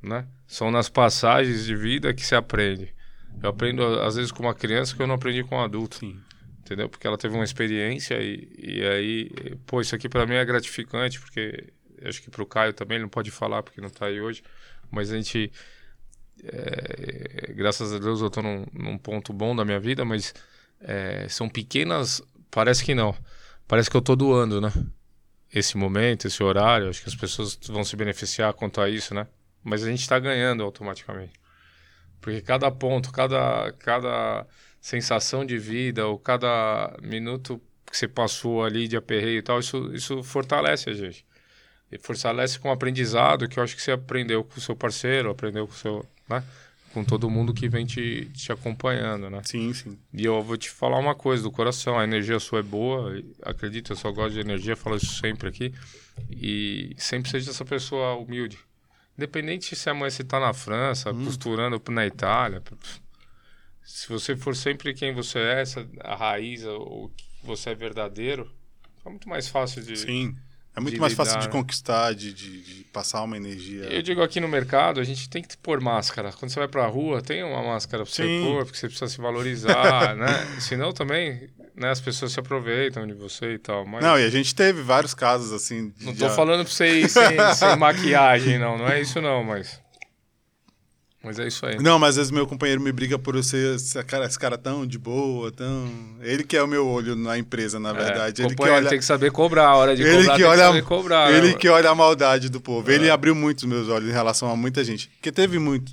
né? 0.00 0.28
São 0.46 0.70
nas 0.70 0.88
passagens 0.88 1.64
de 1.64 1.74
vida 1.74 2.14
que 2.14 2.24
se 2.24 2.36
aprende. 2.36 2.94
Eu 3.42 3.50
aprendo, 3.50 3.82
às 4.02 4.14
vezes, 4.14 4.30
com 4.30 4.44
uma 4.44 4.54
criança 4.54 4.94
que 4.94 5.02
eu 5.02 5.08
não 5.08 5.16
aprendi 5.16 5.42
com 5.42 5.56
um 5.56 5.60
adulto. 5.60 5.96
Sim. 5.96 6.20
Entendeu? 6.60 6.88
Porque 6.88 7.04
ela 7.06 7.18
teve 7.18 7.34
uma 7.34 7.42
experiência 7.42 8.14
e, 8.22 8.48
e 8.56 8.86
aí, 8.86 9.56
pô, 9.66 9.80
isso 9.80 9.94
aqui 9.96 10.08
pra 10.08 10.24
mim 10.24 10.34
é 10.34 10.44
gratificante, 10.44 11.18
porque 11.18 11.73
acho 12.02 12.22
que 12.22 12.30
pro 12.30 12.46
Caio 12.46 12.72
também, 12.72 12.96
ele 12.96 13.04
não 13.04 13.08
pode 13.08 13.30
falar 13.30 13.62
porque 13.62 13.80
não 13.80 13.90
tá 13.90 14.06
aí 14.06 14.20
hoje, 14.20 14.42
mas 14.90 15.10
a 15.12 15.16
gente, 15.16 15.52
é, 16.42 17.52
graças 17.52 17.92
a 17.92 17.98
Deus 17.98 18.20
eu 18.20 18.30
tô 18.30 18.42
num, 18.42 18.66
num 18.72 18.98
ponto 18.98 19.32
bom 19.32 19.54
da 19.54 19.64
minha 19.64 19.80
vida, 19.80 20.04
mas 20.04 20.34
é, 20.80 21.26
são 21.28 21.48
pequenas, 21.48 22.22
parece 22.50 22.84
que 22.84 22.94
não, 22.94 23.16
parece 23.66 23.90
que 23.90 23.96
eu 23.96 24.02
tô 24.02 24.14
doando, 24.16 24.60
né? 24.60 24.72
Esse 25.52 25.76
momento, 25.76 26.26
esse 26.26 26.42
horário, 26.42 26.88
acho 26.88 27.02
que 27.02 27.08
as 27.08 27.14
pessoas 27.14 27.58
vão 27.68 27.84
se 27.84 27.94
beneficiar 27.96 28.52
quanto 28.54 28.80
a 28.80 28.88
isso, 28.88 29.14
né? 29.14 29.26
Mas 29.62 29.84
a 29.84 29.90
gente 29.90 30.08
tá 30.08 30.18
ganhando 30.18 30.62
automaticamente. 30.62 31.32
Porque 32.20 32.40
cada 32.40 32.70
ponto, 32.70 33.12
cada, 33.12 33.72
cada 33.78 34.46
sensação 34.80 35.44
de 35.44 35.58
vida, 35.58 36.06
ou 36.06 36.18
cada 36.18 36.96
minuto 37.02 37.60
que 37.86 37.96
você 37.96 38.08
passou 38.08 38.64
ali 38.64 38.88
de 38.88 38.96
aperreio 38.96 39.38
e 39.38 39.42
tal, 39.42 39.60
isso, 39.60 39.94
isso 39.94 40.22
fortalece 40.22 40.90
a 40.90 40.92
gente. 40.92 41.24
Fortalece 42.02 42.58
com 42.58 42.68
o 42.68 42.72
aprendizado 42.72 43.48
que 43.48 43.58
eu 43.58 43.62
acho 43.62 43.76
que 43.76 43.82
você 43.82 43.92
aprendeu 43.92 44.44
com 44.44 44.58
o 44.58 44.60
seu 44.60 44.74
parceiro, 44.74 45.30
aprendeu 45.30 45.66
com 45.66 45.72
o 45.72 45.76
seu, 45.76 46.06
né? 46.28 46.42
Com 46.92 47.04
todo 47.04 47.28
mundo 47.28 47.52
que 47.52 47.68
vem 47.68 47.84
te, 47.84 48.26
te 48.26 48.52
acompanhando, 48.52 49.28
né? 49.28 49.40
Sim, 49.44 49.74
sim. 49.74 49.98
E 50.12 50.24
eu 50.24 50.42
vou 50.42 50.56
te 50.56 50.70
falar 50.70 50.98
uma 50.98 51.14
coisa 51.14 51.42
do 51.42 51.50
coração, 51.50 51.98
a 51.98 52.04
energia 52.04 52.38
sua 52.38 52.60
é 52.60 52.62
boa, 52.62 53.20
acredito, 53.42 53.92
eu 53.92 53.96
só 53.96 54.12
gosto 54.12 54.34
de 54.34 54.40
energia, 54.40 54.76
falo 54.76 54.96
isso 54.96 55.14
sempre 55.18 55.48
aqui. 55.48 55.74
E 56.30 56.94
sempre 56.96 57.30
seja 57.30 57.50
essa 57.50 57.64
pessoa 57.64 58.14
humilde. 58.14 58.58
Independente 59.16 59.76
se 59.76 59.88
amanhã 59.88 60.10
você 60.10 60.24
tá 60.24 60.40
na 60.40 60.52
França, 60.52 61.12
costurando 61.12 61.80
na 61.90 62.06
Itália. 62.06 62.62
Se 63.84 64.08
você 64.08 64.36
for 64.36 64.56
sempre 64.56 64.94
quem 64.94 65.14
você 65.14 65.38
é, 65.38 65.60
essa, 65.60 65.88
a 66.00 66.16
raiz, 66.16 66.64
ou 66.64 67.10
que 67.10 67.24
você 67.42 67.70
é 67.70 67.74
verdadeiro, 67.74 68.50
é 69.04 69.08
muito 69.08 69.28
mais 69.28 69.46
fácil 69.48 69.82
de. 69.82 69.96
Sim. 69.96 70.36
É 70.76 70.80
muito 70.80 71.00
mais 71.00 71.12
fácil 71.12 71.38
de 71.38 71.48
conquistar, 71.48 72.12
de, 72.14 72.32
de, 72.32 72.60
de 72.62 72.84
passar 72.92 73.22
uma 73.22 73.36
energia. 73.36 73.84
Eu 73.84 74.02
digo 74.02 74.20
aqui 74.22 74.40
no 74.40 74.48
mercado, 74.48 74.98
a 75.00 75.04
gente 75.04 75.28
tem 75.30 75.40
que 75.42 75.56
pôr 75.56 75.80
máscara. 75.80 76.32
Quando 76.32 76.50
você 76.50 76.58
vai 76.58 76.66
pra 76.68 76.84
rua, 76.86 77.22
tem 77.22 77.44
uma 77.44 77.62
máscara 77.62 78.04
você 78.04 78.24
Sim. 78.24 78.42
pôr, 78.44 78.64
porque 78.64 78.78
você 78.78 78.88
precisa 78.88 79.08
se 79.08 79.18
valorizar, 79.20 80.14
né? 80.18 80.26
Senão 80.60 80.92
também, 80.92 81.48
né, 81.76 81.90
as 81.90 82.00
pessoas 82.00 82.32
se 82.32 82.40
aproveitam 82.40 83.06
de 83.06 83.14
você 83.14 83.54
e 83.54 83.58
tal. 83.58 83.86
Mas 83.86 84.02
Não, 84.02 84.18
e 84.18 84.24
a 84.24 84.30
gente 84.30 84.52
teve 84.54 84.82
vários 84.82 85.14
casos 85.14 85.52
assim. 85.52 85.92
não 86.00 86.12
tô 86.12 86.26
já- 86.26 86.30
falando 86.30 86.64
pra 86.64 86.72
você 86.72 86.88
ir 87.00 87.08
sem, 87.08 87.54
sem 87.54 87.76
maquiagem, 87.78 88.58
não. 88.58 88.76
Não 88.76 88.88
é 88.88 89.00
isso 89.00 89.20
não, 89.20 89.44
mas... 89.44 89.80
Mas 91.24 91.38
é 91.38 91.46
isso 91.46 91.64
aí. 91.64 91.78
Não, 91.78 91.98
mas 91.98 92.10
às 92.10 92.16
vezes 92.16 92.30
meu 92.30 92.46
companheiro 92.46 92.80
me 92.80 92.92
briga 92.92 93.18
por 93.18 93.34
eu 93.34 93.42
ser 93.42 93.76
esse 93.76 94.02
cara, 94.04 94.26
esse 94.26 94.38
cara 94.38 94.58
tão 94.58 94.86
de 94.86 94.98
boa, 94.98 95.50
tão. 95.50 95.90
Ele 96.20 96.44
que 96.44 96.56
é 96.56 96.62
o 96.62 96.66
meu 96.66 96.86
olho 96.86 97.16
na 97.16 97.38
empresa, 97.38 97.80
na 97.80 97.92
verdade. 97.92 98.42
É, 98.42 98.44
ele 98.44 98.54
que 98.54 98.62
olha. 98.62 98.88
tem 98.88 98.98
que 98.98 99.04
saber 99.04 99.32
cobrar, 99.32 99.68
a 99.68 99.76
hora 99.76 99.96
de 99.96 100.02
Ele 100.02 100.18
cobrar 100.18 100.36
que 100.36 100.44
olha, 100.44 100.72
que 100.72 100.82
cobrar. 100.82 101.32
ele 101.32 101.48
né, 101.48 101.54
que 101.54 101.68
olha 101.68 101.88
a 101.90 101.94
maldade 101.94 102.50
do 102.50 102.60
povo. 102.60 102.90
É. 102.90 102.94
Ele 102.94 103.08
abriu 103.08 103.34
muito 103.34 103.60
os 103.60 103.64
meus 103.64 103.88
olhos 103.88 104.10
em 104.10 104.12
relação 104.12 104.50
a 104.50 104.56
muita 104.56 104.84
gente. 104.84 105.08
Porque 105.08 105.32
teve 105.32 105.58
muito. 105.58 105.92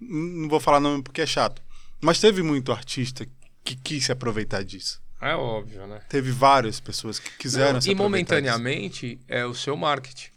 Não 0.00 0.48
vou 0.48 0.58
falar 0.58 0.80
nome 0.80 1.02
porque 1.02 1.20
é 1.20 1.26
chato. 1.26 1.60
Mas 2.00 2.18
teve 2.18 2.42
muito 2.42 2.72
artista 2.72 3.26
que 3.62 3.76
quis 3.76 4.06
se 4.06 4.12
aproveitar 4.12 4.64
disso. 4.64 5.00
É 5.20 5.34
óbvio, 5.36 5.86
né? 5.86 6.00
Teve 6.08 6.32
várias 6.32 6.80
pessoas 6.80 7.18
que 7.20 7.30
quiseram 7.38 7.74
Não, 7.74 7.80
se 7.80 7.90
e 7.90 7.92
aproveitar 7.92 8.40
disso. 8.40 8.52
momentaneamente 8.52 9.20
é 9.28 9.46
o 9.46 9.54
seu 9.54 9.76
marketing. 9.76 10.30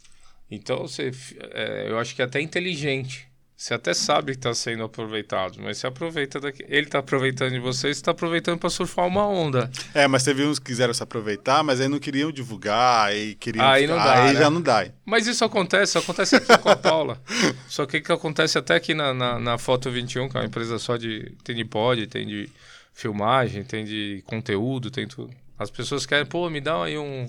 Então 0.48 0.86
você, 0.86 1.10
é, 1.52 1.86
eu 1.88 1.98
acho 1.98 2.14
que 2.14 2.22
é 2.22 2.24
até 2.24 2.40
inteligente. 2.40 3.26
Você 3.56 3.72
até 3.72 3.94
sabe 3.94 4.32
que 4.32 4.38
está 4.38 4.52
sendo 4.52 4.84
aproveitado, 4.84 5.58
mas 5.62 5.78
você 5.78 5.86
aproveita 5.86 6.38
daqui. 6.38 6.62
Ele 6.68 6.86
está 6.86 6.98
aproveitando 6.98 7.52
de 7.52 7.58
você, 7.58 7.88
você 7.88 7.88
está 7.88 8.10
aproveitando 8.10 8.58
para 8.58 8.68
surfar 8.68 9.06
uma 9.06 9.26
onda. 9.26 9.70
É, 9.94 10.06
mas 10.06 10.22
teve 10.24 10.44
uns 10.44 10.58
que 10.58 10.66
quiseram 10.66 10.92
se 10.92 11.02
aproveitar, 11.02 11.64
mas 11.64 11.80
aí 11.80 11.88
não 11.88 11.98
queriam 11.98 12.30
divulgar, 12.30 13.06
aí 13.08 13.34
queriam. 13.34 13.64
Aí 13.64 13.86
não 13.86 13.96
dá, 13.96 14.24
Aí 14.24 14.34
né? 14.34 14.40
já 14.40 14.50
não 14.50 14.60
dá. 14.60 14.86
Mas 15.06 15.26
isso 15.26 15.42
acontece, 15.42 15.96
acontece 15.96 16.36
aqui 16.36 16.58
com 16.58 16.68
a 16.68 16.76
Paula. 16.76 17.18
Só 17.66 17.86
que 17.86 17.96
o 17.96 18.02
que 18.02 18.12
acontece 18.12 18.58
até 18.58 18.74
aqui 18.74 18.92
na, 18.92 19.14
na, 19.14 19.38
na 19.38 19.56
Foto 19.56 19.90
21, 19.90 20.28
que 20.28 20.36
é 20.36 20.40
uma 20.40 20.46
empresa 20.46 20.78
só 20.78 20.98
de. 20.98 21.34
tem 21.42 21.56
de 21.56 21.64
pod, 21.64 22.06
tem 22.08 22.26
de 22.26 22.50
filmagem, 22.92 23.64
tem 23.64 23.86
de 23.86 24.22
conteúdo, 24.26 24.90
tem 24.90 25.08
tudo. 25.08 25.32
As 25.58 25.70
pessoas 25.70 26.04
querem, 26.04 26.26
pô, 26.26 26.50
me 26.50 26.60
dá 26.60 26.84
aí 26.84 26.98
um. 26.98 27.26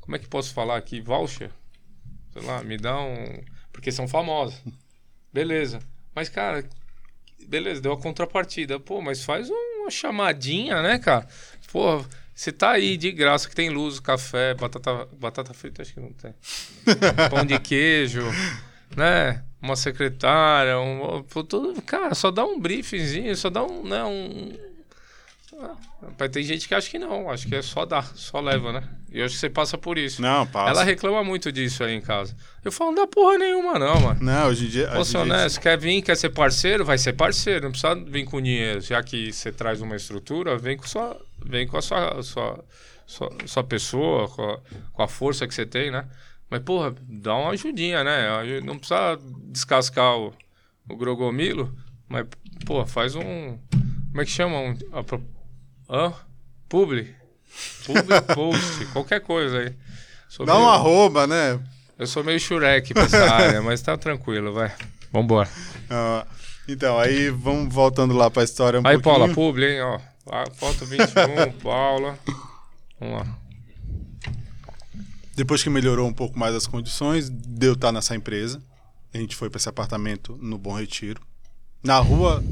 Como 0.00 0.16
é 0.16 0.18
que 0.18 0.28
posso 0.28 0.52
falar 0.52 0.76
aqui? 0.76 1.00
Voucher? 1.00 1.50
Sei 2.34 2.42
lá, 2.42 2.62
me 2.62 2.76
dá 2.76 3.00
um. 3.00 3.42
Porque 3.72 3.90
são 3.90 4.06
famosas. 4.06 4.60
Beleza. 5.32 5.80
Mas, 6.14 6.28
cara, 6.28 6.64
beleza, 7.46 7.80
deu 7.80 7.92
a 7.92 8.00
contrapartida. 8.00 8.80
Pô, 8.80 9.00
mas 9.00 9.24
faz 9.24 9.48
uma 9.50 9.90
chamadinha, 9.90 10.82
né, 10.82 10.98
cara? 10.98 11.26
Pô, 11.70 12.04
você 12.34 12.52
tá 12.52 12.72
aí 12.72 12.96
de 12.96 13.10
graça, 13.12 13.48
que 13.48 13.54
tem 13.54 13.70
luz, 13.70 13.98
café, 13.98 14.54
batata, 14.54 15.08
batata 15.18 15.54
frita, 15.54 15.82
acho 15.82 15.94
que 15.94 16.00
não 16.00 16.12
tem. 16.12 16.34
Pão 17.30 17.44
de 17.44 17.58
queijo, 17.58 18.22
né? 18.94 19.42
Uma 19.60 19.74
secretária, 19.74 20.78
um, 20.78 21.22
tudo, 21.22 21.80
cara, 21.82 22.14
só 22.14 22.30
dá 22.30 22.44
um 22.44 22.60
briefingzinho, 22.60 23.34
só 23.34 23.48
dá 23.48 23.64
um, 23.64 23.82
né, 23.82 24.04
um... 24.04 24.52
Ah, 25.58 25.76
mas 26.18 26.30
tem 26.30 26.42
gente 26.42 26.68
que 26.68 26.74
acha 26.74 26.90
que 26.90 26.98
não, 26.98 27.30
acho 27.30 27.46
que 27.48 27.54
é 27.54 27.62
só 27.62 27.86
dar, 27.86 28.04
só 28.14 28.40
leva, 28.40 28.72
né? 28.72 28.82
E 29.10 29.22
que 29.22 29.28
você 29.30 29.48
passa 29.48 29.78
por 29.78 29.96
isso. 29.96 30.20
Não, 30.20 30.46
passa. 30.46 30.70
Ela 30.70 30.84
reclama 30.84 31.24
muito 31.24 31.50
disso 31.50 31.82
aí 31.82 31.94
em 31.94 32.00
casa. 32.02 32.36
Eu 32.62 32.70
falo, 32.70 32.90
não 32.90 32.96
dá 32.96 33.06
porra 33.06 33.38
nenhuma 33.38 33.78
não, 33.78 33.98
mano. 34.00 34.20
Não, 34.22 34.48
hoje 34.48 34.66
em 34.66 34.68
dia. 34.68 34.90
Hoje 34.98 35.12
dia- 35.12 35.20
honesto, 35.20 35.60
quer 35.60 35.78
vir, 35.78 36.02
quer 36.02 36.14
ser 36.16 36.30
parceiro, 36.30 36.84
vai 36.84 36.98
ser 36.98 37.14
parceiro, 37.14 37.64
não 37.64 37.70
precisa 37.70 37.94
vir 37.94 38.24
com 38.26 38.42
dinheiro. 38.42 38.80
Já 38.82 39.02
que 39.02 39.32
você 39.32 39.50
traz 39.50 39.80
uma 39.80 39.96
estrutura, 39.96 40.58
vem 40.58 40.76
com, 40.76 40.86
sua, 40.86 41.18
vem 41.42 41.66
com 41.66 41.78
a 41.78 41.82
sua, 41.82 42.22
sua, 42.22 42.64
sua, 43.06 43.30
sua 43.46 43.64
pessoa, 43.64 44.28
com 44.28 44.42
a, 44.42 44.60
com 44.92 45.02
a 45.02 45.08
força 45.08 45.46
que 45.48 45.54
você 45.54 45.64
tem, 45.64 45.90
né? 45.90 46.06
Mas, 46.50 46.60
porra, 46.62 46.94
dá 47.08 47.34
uma 47.34 47.50
ajudinha, 47.52 48.04
né? 48.04 48.60
Não 48.62 48.76
precisa 48.78 49.18
descascar 49.44 50.16
o, 50.18 50.34
o 50.88 50.96
grogomilo, 50.96 51.74
mas, 52.06 52.26
pô, 52.66 52.84
faz 52.84 53.14
um. 53.16 53.58
Como 54.10 54.20
é 54.20 54.24
que 54.24 54.30
chama? 54.30 54.58
Um, 54.60 54.70
a, 54.92 55.02
hã? 55.88 56.12
Publi. 56.68 57.14
Publi 57.86 58.20
post, 58.34 58.86
qualquer 58.92 59.20
coisa 59.20 59.58
aí. 59.58 59.74
Sou 60.28 60.44
Dá 60.46 60.54
meio- 60.54 60.64
um 60.66 60.68
arroba, 60.68 61.26
né? 61.26 61.60
Eu 61.98 62.06
sou 62.06 62.22
meio 62.22 62.38
shurek 62.38 62.92
pra 62.92 63.04
essa 63.04 63.24
área, 63.32 63.62
mas 63.62 63.80
tá 63.80 63.96
tranquilo, 63.96 64.52
vai. 64.52 64.72
Vambora. 65.12 65.48
Ah, 65.88 66.26
então, 66.68 66.98
aí 66.98 67.30
vamos 67.30 67.72
voltando 67.72 68.14
lá 68.14 68.30
pra 68.30 68.42
história 68.44 68.78
um 68.80 68.86
Aí, 68.86 68.98
pouquinho. 69.00 69.26
Paula, 69.26 69.34
publi, 69.34 69.64
hein, 69.64 69.80
ó. 69.82 69.98
Ah, 70.30 70.44
Foto 70.54 70.84
21, 70.84 71.52
Paula. 71.62 72.18
Vamos 73.00 73.18
lá. 73.20 73.38
Depois 75.34 75.62
que 75.62 75.70
melhorou 75.70 76.06
um 76.08 76.12
pouco 76.12 76.38
mais 76.38 76.54
as 76.54 76.66
condições, 76.66 77.28
deu 77.30 77.74
estar 77.74 77.92
nessa 77.92 78.14
empresa. 78.16 78.62
A 79.14 79.18
gente 79.18 79.36
foi 79.36 79.48
para 79.48 79.58
esse 79.58 79.68
apartamento 79.68 80.36
no 80.40 80.58
Bom 80.58 80.72
Retiro. 80.74 81.20
Na 81.82 81.98
rua. 81.98 82.42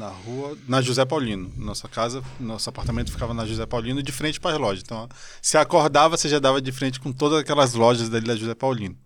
Na 0.00 0.08
rua. 0.08 0.56
Na 0.66 0.80
José 0.80 1.04
Paulino. 1.04 1.52
Nossa 1.58 1.86
casa, 1.86 2.22
nosso 2.40 2.70
apartamento 2.70 3.12
ficava 3.12 3.34
na 3.34 3.44
José 3.44 3.66
Paulino, 3.66 4.02
de 4.02 4.10
frente 4.10 4.40
para 4.40 4.52
as 4.52 4.58
lojas. 4.58 4.82
Então, 4.82 5.06
se 5.42 5.58
acordava, 5.58 6.16
você 6.16 6.26
já 6.26 6.38
dava 6.38 6.58
de 6.58 6.72
frente 6.72 6.98
com 6.98 7.12
todas 7.12 7.40
aquelas 7.40 7.74
lojas 7.74 8.08
dali 8.08 8.26
da 8.26 8.34
José 8.34 8.54
Paulino. 8.54 8.96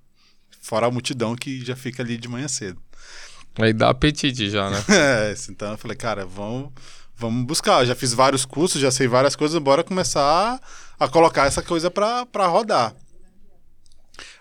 Fora 0.61 0.87
a 0.87 0.91
multidão 0.93 1.35
que 1.35 1.65
já 1.65 1.75
fica 1.75 2.01
ali 2.01 2.17
de 2.17 2.29
manhã 2.29 2.47
cedo. 2.47 2.81
Aí 3.57 3.73
dá 3.73 3.91
apetite 3.91 4.49
já, 4.49 4.71
né? 4.71 4.85
É, 4.89 5.35
então 5.51 5.73
eu 5.73 5.79
falei, 5.79 5.97
cara, 5.97 6.25
vamos, 6.25 6.71
vamos 7.17 7.45
buscar. 7.45 7.83
Eu 7.83 7.87
já 7.87 7.97
fiz 7.97 8.15
vários 8.15 8.45
cursos, 8.45 8.81
já 8.81 8.93
sei 8.93 9.09
várias 9.09 9.35
coisas, 9.35 9.59
bora 9.59 9.83
começar 9.83 10.61
a 10.97 11.09
colocar 11.09 11.47
essa 11.47 11.61
coisa 11.61 11.91
pra, 11.91 12.25
pra 12.25 12.47
rodar. 12.47 12.95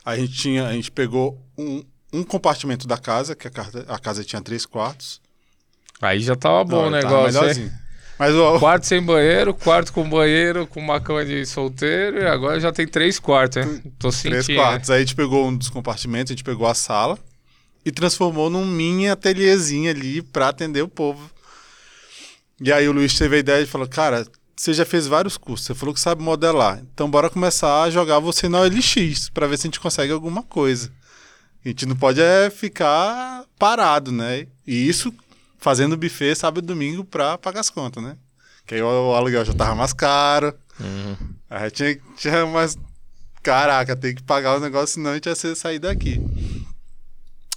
A 0.06 0.16
gente 0.16 0.34
tinha, 0.34 0.68
a 0.68 0.74
gente 0.74 0.92
pegou 0.92 1.44
um, 1.58 1.84
um 2.14 2.24
compartimento 2.24 2.88
da 2.88 3.00
casa, 3.00 3.36
que 3.36 3.48
a 3.48 3.52
casa, 3.52 3.86
a 3.88 3.98
casa 3.98 4.24
tinha 4.24 4.40
três 4.40 4.68
quartos. 4.68 5.23
Aí 6.08 6.20
já 6.20 6.36
tava 6.36 6.64
bom 6.64 6.88
o 6.88 6.90
Não, 6.90 7.00
tava 7.00 7.28
negócio, 7.28 7.28
hein? 7.28 7.42
melhorzinho. 7.42 7.72
Mas 8.18 8.36
o, 8.36 8.60
Quarto 8.60 8.86
sem 8.86 9.02
banheiro, 9.02 9.54
quarto 9.54 9.92
com 9.92 10.08
banheiro, 10.08 10.68
com 10.68 10.80
uma 10.80 11.00
cama 11.02 11.26
de 11.26 11.46
solteiro, 11.46 12.20
e 12.20 12.28
agora 12.28 12.60
já 12.60 12.72
tem 12.72 12.88
três 12.88 13.20
quartos, 13.20 13.58
hein? 13.58 13.82
Tô 13.98 14.12
sentindo. 14.12 14.44
três 14.44 14.58
quartos. 14.58 14.90
Aí 14.90 14.98
a 14.98 15.00
gente 15.00 15.16
pegou 15.16 15.48
um 15.48 15.56
dos 15.56 15.70
compartimentos, 15.70 16.32
a 16.32 16.34
gente 16.34 16.44
pegou 16.44 16.68
a 16.68 16.74
sala 16.74 17.18
e 17.84 17.92
transformou 17.92 18.50
num 18.50 18.66
mini 18.66 19.10
ateliêzinho 19.10 19.90
ali 19.90 20.22
pra 20.22 20.50
atender 20.50 20.82
o 20.82 20.88
povo. 20.88 21.30
E 22.62 22.72
aí 22.72 22.88
o 22.88 22.92
Luiz 22.92 23.18
teve 23.18 23.36
a 23.36 23.40
ideia 23.40 23.66
de 23.66 23.70
falar, 23.70 23.88
cara, 23.88 24.26
você 24.56 24.74
já 24.74 24.86
fez 24.86 25.08
vários 25.08 25.36
cursos, 25.36 25.66
você 25.66 25.74
falou 25.74 25.94
que 25.94 26.00
sabe 26.00 26.24
modelar, 26.24 26.82
então 26.94 27.10
bora 27.10 27.30
começar 27.30 27.82
a 27.84 27.90
jogar 27.90 28.20
você 28.20 28.48
na 28.48 28.62
OLX 28.62 29.30
pra 29.30 29.48
ver 29.48 29.58
se 29.58 29.68
a 29.68 29.70
gente 29.70 29.80
consegue 29.80 30.14
alguma 30.14 30.44
coisa. 30.44 30.92
A 31.66 31.70
gente 31.70 31.86
não 31.86 31.96
pode 31.96 32.22
é 32.22 32.50
ficar 32.50 33.46
parado, 33.58 34.12
né? 34.12 34.48
E 34.68 34.88
isso 34.88 35.14
fazendo 35.64 35.96
buffet 35.98 36.36
sábado 36.36 36.64
e 36.64 36.68
domingo 36.68 37.06
pra 37.06 37.38
pagar 37.38 37.62
as 37.62 37.70
contas, 37.70 38.04
né? 38.04 38.18
Que 38.66 38.76
aí 38.76 38.82
o, 38.82 39.14
aluguel 39.16 39.46
já 39.46 39.54
tava 39.54 39.74
mais 39.74 39.94
caro. 39.94 40.54
Uhum. 40.80 41.16
Aí 41.50 41.72
tinha, 41.72 41.98
tinha 42.18 42.46
mais. 42.46 42.78
Caraca, 43.42 43.96
tem 43.96 44.14
que 44.14 44.24
pagar 44.24 44.58
o 44.58 44.60
negócio, 44.60 44.96
senão 44.96 45.12
a 45.12 45.14
gente 45.16 45.26
ia 45.28 45.36
ser- 45.36 45.56
sair 45.56 45.80
daqui. 45.80 46.22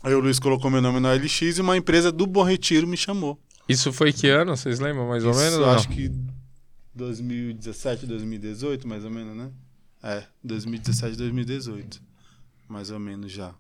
Aí 0.03 0.14
o 0.14 0.21
Luiz 0.21 0.38
colocou 0.38 0.71
meu 0.71 0.81
nome 0.81 1.01
no 1.01 1.09
LX 1.12 1.59
e 1.59 1.61
uma 1.61 1.77
empresa 1.77 2.12
do 2.12 2.27
Bom 2.27 2.42
Retiro 2.45 2.87
me 2.87 2.97
chamou. 2.97 3.38
Isso 3.69 3.92
foi 3.92 4.12
que 4.12 4.29
ano? 4.29 4.57
Vocês 4.57 4.79
lembram 4.79 5.09
mais 5.09 5.25
ou 5.25 5.31
Isso, 5.33 5.40
menos? 5.40 5.59
não? 5.59 5.71
acho 5.71 5.88
que 5.88 6.11
2017, 6.95 8.07
2018, 8.07 8.87
mais 8.87 9.05
ou 9.05 9.11
menos, 9.11 9.37
né? 9.37 9.51
É, 10.03 10.23
2017, 10.45 11.16
2018. 11.16 12.01
Mais 12.69 12.90
ou 12.90 12.99
menos 13.01 13.31
já. 13.33 13.53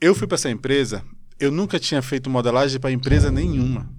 Eu 0.00 0.14
fui 0.14 0.26
para 0.26 0.34
essa 0.36 0.50
empresa, 0.50 1.04
eu 1.38 1.50
nunca 1.50 1.78
tinha 1.78 2.02
feito 2.02 2.30
modelagem 2.30 2.80
para 2.80 2.92
empresa 2.92 3.30
nenhuma. 3.30 3.92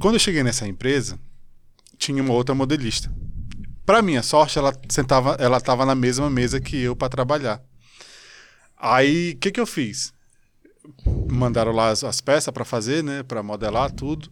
Quando 0.00 0.14
eu 0.14 0.20
cheguei 0.20 0.42
nessa 0.42 0.66
empresa, 0.66 1.18
tinha 1.96 2.22
uma 2.22 2.34
outra 2.34 2.54
modelista. 2.54 3.12
Para 3.86 4.02
minha 4.02 4.22
sorte, 4.22 4.58
ela 4.58 4.72
sentava, 4.88 5.36
ela 5.38 5.58
estava 5.58 5.84
na 5.84 5.94
mesma 5.94 6.30
mesa 6.30 6.60
que 6.60 6.76
eu 6.80 6.96
para 6.96 7.08
trabalhar. 7.08 7.62
Aí, 8.76 9.32
o 9.32 9.38
que 9.38 9.50
que 9.50 9.60
eu 9.60 9.66
fiz? 9.66 10.14
mandaram 11.30 11.72
lá 11.72 11.90
as, 11.90 12.04
as 12.04 12.20
peças 12.20 12.52
para 12.52 12.64
fazer, 12.64 13.02
né, 13.02 13.22
para 13.22 13.42
modelar 13.42 13.90
tudo. 13.90 14.30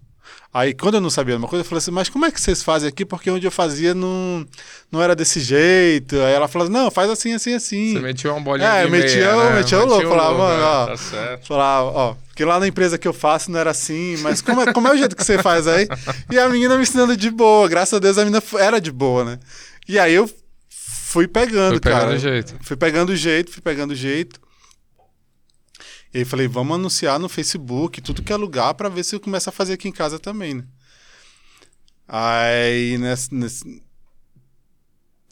Aí 0.54 0.74
quando 0.74 0.96
eu 0.96 1.00
não 1.00 1.08
sabia 1.08 1.37
uma 1.37 1.48
coisa, 1.48 1.62
eu 1.62 1.68
falei 1.68 1.78
assim, 1.78 1.90
mas 1.90 2.08
como 2.11 2.26
é 2.26 2.30
que 2.30 2.38
vocês 2.40 2.62
fazem 2.62 2.88
aqui? 2.88 3.06
Porque 3.06 3.30
onde 3.30 3.46
eu 3.46 3.50
fazia 3.50 3.94
não, 3.94 4.46
não 4.90 5.02
era 5.02 5.14
desse 5.16 5.40
jeito. 5.40 6.14
Aí 6.16 6.32
ela 6.35 6.46
falou, 6.46 6.68
não, 6.68 6.90
faz 6.90 7.11
assim, 7.11 7.32
assim, 7.32 7.54
assim. 7.54 7.92
Você 7.94 8.00
metia 8.00 8.30
uma 8.32 8.40
bolinha 8.40 8.68
É, 8.68 8.87
metia 8.87 9.32
meia, 9.35 9.50
né? 9.50 9.56
metia 9.56 9.80
o 9.80 9.87
louco, 9.87 10.08
falava, 10.08 10.37
mano, 10.37 10.58
né? 10.58 10.64
ó. 10.64 10.87
Tá 10.88 10.96
certo. 10.98 11.46
Falava, 11.46 11.87
ó, 11.88 12.14
porque 12.28 12.44
lá 12.44 12.61
na 12.61 12.68
empresa 12.68 12.98
que 12.98 13.08
eu 13.08 13.14
faço 13.14 13.50
não 13.50 13.58
era 13.58 13.70
assim, 13.70 14.16
mas 14.18 14.42
como 14.42 14.61
é, 14.61 14.72
como 14.72 14.88
é 14.88 14.92
o 14.92 14.96
jeito 14.96 15.16
que 15.16 15.24
você 15.24 15.38
faz 15.42 15.66
aí? 15.66 15.88
E 16.30 16.38
a 16.38 16.48
menina 16.50 16.76
me 16.76 16.82
ensinando 16.82 17.16
de 17.16 17.30
boa, 17.30 17.66
graças 17.68 17.94
a 17.94 17.98
Deus 17.98 18.18
a 18.18 18.24
menina 18.24 18.42
era 18.58 18.78
de 18.78 18.92
boa, 18.92 19.24
né? 19.24 19.38
E 19.88 19.98
aí 19.98 20.12
eu 20.12 20.28
fui 20.68 21.26
pegando, 21.26 21.72
Foi 21.72 21.80
pegando 21.80 22.00
cara. 22.00 22.18
jeito. 22.18 22.54
Fui 22.61 22.76
pegando 22.76 23.11
o 23.11 23.16
jeito, 23.16 23.50
fui 23.50 23.62
pegando 23.62 23.92
o 23.92 23.96
jeito. 23.96 24.40
E 26.14 26.18
aí 26.18 26.25
falei, 26.25 26.46
vamos 26.46 26.75
anunciar 26.77 27.18
no 27.18 27.29
Facebook, 27.29 28.01
tudo 28.03 28.22
que 28.22 28.33
é 28.33 28.37
lugar, 28.37 28.75
pra 28.75 28.88
ver 28.88 29.03
se 29.05 29.14
eu 29.14 29.20
começo 29.20 29.48
a 29.48 29.53
fazer 29.53 29.75
aqui 29.75 29.88
em 29.88 29.92
casa 29.92 30.18
também, 30.18 30.55
né? 30.55 30.64
Aí, 32.07 32.98
nesse, 32.98 33.35
nesse- 33.35 33.83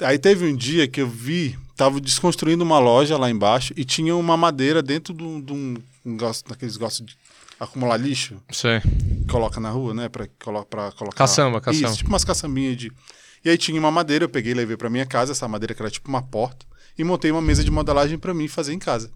aí 0.02 0.18
teve 0.18 0.46
um 0.46 0.56
dia 0.56 0.88
que 0.88 1.00
eu 1.02 1.08
vi, 1.08 1.58
tava 1.76 2.00
desconstruindo 2.00 2.64
uma 2.64 2.78
loja 2.78 3.18
lá 3.18 3.30
embaixo 3.30 3.74
e 3.76 3.84
tinha 3.84 4.16
uma 4.16 4.36
madeira 4.36 4.82
dentro 4.82 5.12
de 5.12 5.22
um, 5.22 5.40
de 5.40 5.52
um, 5.52 5.76
um 6.06 6.16
gosto, 6.16 6.48
daqueles 6.48 6.76
gostos 6.78 7.04
de 7.06 7.16
acumular 7.58 7.98
lixo, 7.98 8.40
Sei. 8.50 8.80
coloca 9.30 9.60
na 9.60 9.68
rua, 9.68 9.92
né? 9.92 10.08
Pra, 10.08 10.26
colo- 10.42 10.64
pra 10.64 10.90
colocar... 10.92 11.18
Caçamba, 11.18 11.60
caçamba. 11.60 11.88
Isso, 11.88 11.96
tipo 11.98 12.08
umas 12.08 12.24
caçambinhas 12.24 12.76
de... 12.76 12.90
E 13.44 13.50
aí 13.50 13.58
tinha 13.58 13.78
uma 13.78 13.90
madeira, 13.90 14.24
eu 14.24 14.28
peguei 14.30 14.52
e 14.52 14.54
levei 14.54 14.76
pra 14.78 14.88
minha 14.88 15.04
casa, 15.04 15.32
essa 15.32 15.46
madeira 15.46 15.74
que 15.74 15.82
era 15.82 15.90
tipo 15.90 16.08
uma 16.08 16.22
porta, 16.22 16.64
e 16.96 17.04
montei 17.04 17.30
uma 17.30 17.42
mesa 17.42 17.62
de 17.62 17.70
modelagem 17.70 18.18
pra 18.18 18.32
mim 18.32 18.48
fazer 18.48 18.72
em 18.72 18.78
casa. 18.78 19.10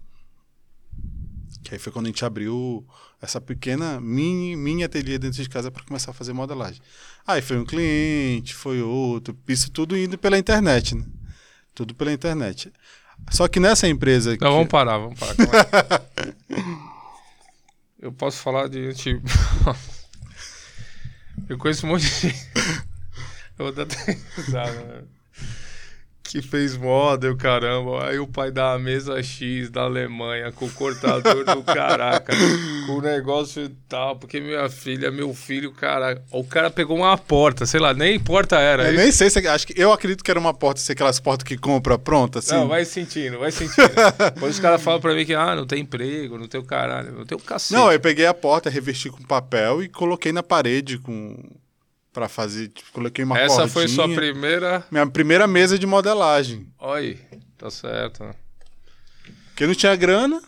Que 1.65 1.73
aí 1.73 1.79
foi 1.79 1.91
quando 1.91 2.05
a 2.05 2.09
gente 2.09 2.23
abriu 2.23 2.85
essa 3.19 3.41
pequena 3.41 3.99
mini, 3.99 4.55
mini 4.55 4.83
ateliê 4.83 5.17
dentro 5.17 5.41
de 5.41 5.49
casa 5.49 5.71
para 5.71 5.83
começar 5.83 6.11
a 6.11 6.13
fazer 6.13 6.31
modelagem. 6.31 6.79
Aí 7.25 7.41
foi 7.41 7.57
um 7.57 7.65
cliente, 7.65 8.53
foi 8.53 8.83
outro, 8.83 9.35
isso 9.47 9.71
tudo 9.71 9.97
indo 9.97 10.15
pela 10.15 10.37
internet, 10.37 10.93
né? 10.95 11.03
Tudo 11.73 11.95
pela 11.95 12.13
internet. 12.13 12.71
Só 13.31 13.47
que 13.47 13.59
nessa 13.59 13.87
empresa. 13.87 14.29
Não, 14.31 14.37
que- 14.37 14.43
vamos 14.45 14.67
parar, 14.67 14.99
vamos 14.99 15.19
parar. 15.19 15.33
Eu 17.99 18.11
posso 18.13 18.37
falar 18.37 18.69
de. 18.69 18.93
Tipo... 18.93 19.25
Eu 21.49 21.57
conheço 21.57 21.85
um 21.85 21.89
monte 21.89 22.03
de 22.03 22.07
gente. 22.29 22.49
Eu 23.57 23.65
vou 23.65 23.71
dar 23.71 23.83
até 23.83 24.17
risada, 24.37 24.71
né? 24.83 25.03
Que 26.27 26.41
fez 26.41 26.75
moda, 26.75 27.27
eu 27.27 27.37
caramba. 27.37 28.07
Aí 28.07 28.17
o 28.17 28.25
pai 28.25 28.51
dá 28.51 28.73
a 28.73 28.79
mesa 28.79 29.21
X 29.21 29.69
da 29.69 29.83
Alemanha 29.83 30.51
com 30.51 30.65
o 30.65 30.71
cortador 30.71 31.45
do 31.45 31.61
caraca, 31.63 32.33
com 32.87 32.93
o 32.93 33.01
negócio 33.01 33.63
e 33.63 33.69
tal, 33.87 34.15
porque 34.17 34.39
minha 34.39 34.67
filha, 34.67 35.11
meu 35.11 35.33
filho, 35.33 35.71
cara. 35.71 36.21
O 36.31 36.43
cara 36.43 36.71
pegou 36.71 36.97
uma 36.97 37.15
porta, 37.17 37.65
sei 37.65 37.79
lá, 37.79 37.93
nem 37.93 38.19
porta 38.19 38.57
era. 38.57 38.91
Nem 38.91 39.11
sei 39.11 39.29
se. 39.29 39.47
Acho 39.47 39.67
que, 39.67 39.79
eu 39.79 39.93
acredito 39.93 40.23
que 40.23 40.31
era 40.31 40.39
uma 40.39 40.53
porta, 40.53 40.81
sei 40.81 40.93
aquelas 40.93 41.19
portas 41.19 41.47
que 41.47 41.57
compra 41.57 41.97
pronta, 41.97 42.39
assim. 42.39 42.55
Não, 42.55 42.67
vai 42.67 42.85
sentindo, 42.85 43.37
vai 43.37 43.51
sentindo. 43.51 43.87
Depois 44.33 44.55
os 44.55 44.59
caras 44.59 44.81
falam 44.81 44.99
pra 44.99 45.13
mim 45.13 45.25
que, 45.25 45.33
ah, 45.35 45.55
não 45.55 45.67
tem 45.67 45.81
emprego, 45.81 46.39
não 46.39 46.47
tem 46.47 46.59
o 46.59 46.65
caralho, 46.65 47.11
não 47.11 47.25
tem 47.25 47.37
o 47.37 47.41
cacete. 47.41 47.73
Não, 47.73 47.91
eu 47.91 47.99
peguei 47.99 48.25
a 48.25 48.33
porta, 48.33 48.69
revesti 48.69 49.11
com 49.11 49.21
papel 49.23 49.83
e 49.83 49.89
coloquei 49.89 50.31
na 50.31 50.41
parede 50.41 50.97
com. 50.97 51.37
Pra 52.15 52.29
fazer. 52.29 52.69
Tipo, 52.69 52.93
coloquei 52.93 53.25
uma 53.25 53.37
Essa 53.37 53.67
foi 53.67 53.83
cordinha. 53.87 54.05
sua 54.07 54.15
primeira. 54.15 54.85
Minha 54.89 55.05
primeira 55.05 55.45
mesa 55.45 55.77
de 55.77 55.85
modelagem. 55.85 56.65
Oi, 56.79 57.19
tá 57.57 57.69
certo. 57.69 58.33
Porque 59.47 59.67
não 59.67 59.75
tinha 59.75 59.93
grana, 59.97 60.41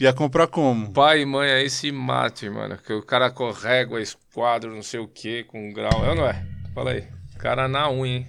ia 0.00 0.14
comprar 0.14 0.46
como? 0.46 0.90
Pai 0.90 1.20
e 1.20 1.26
mãe 1.26 1.50
aí 1.50 1.68
se 1.68 1.92
mate, 1.92 2.48
mano. 2.48 2.78
Que 2.78 2.94
o 2.94 3.02
cara 3.02 3.30
com 3.30 3.50
régua, 3.50 4.00
esquadro, 4.00 4.74
não 4.74 4.82
sei 4.82 4.98
o 4.98 5.06
que, 5.06 5.44
com 5.44 5.70
grau. 5.74 6.06
É 6.06 6.14
não 6.14 6.26
é? 6.26 6.42
Fala 6.74 6.92
aí. 6.92 7.06
Cara 7.38 7.68
na 7.68 7.90
unha, 7.90 8.20
hein? 8.20 8.26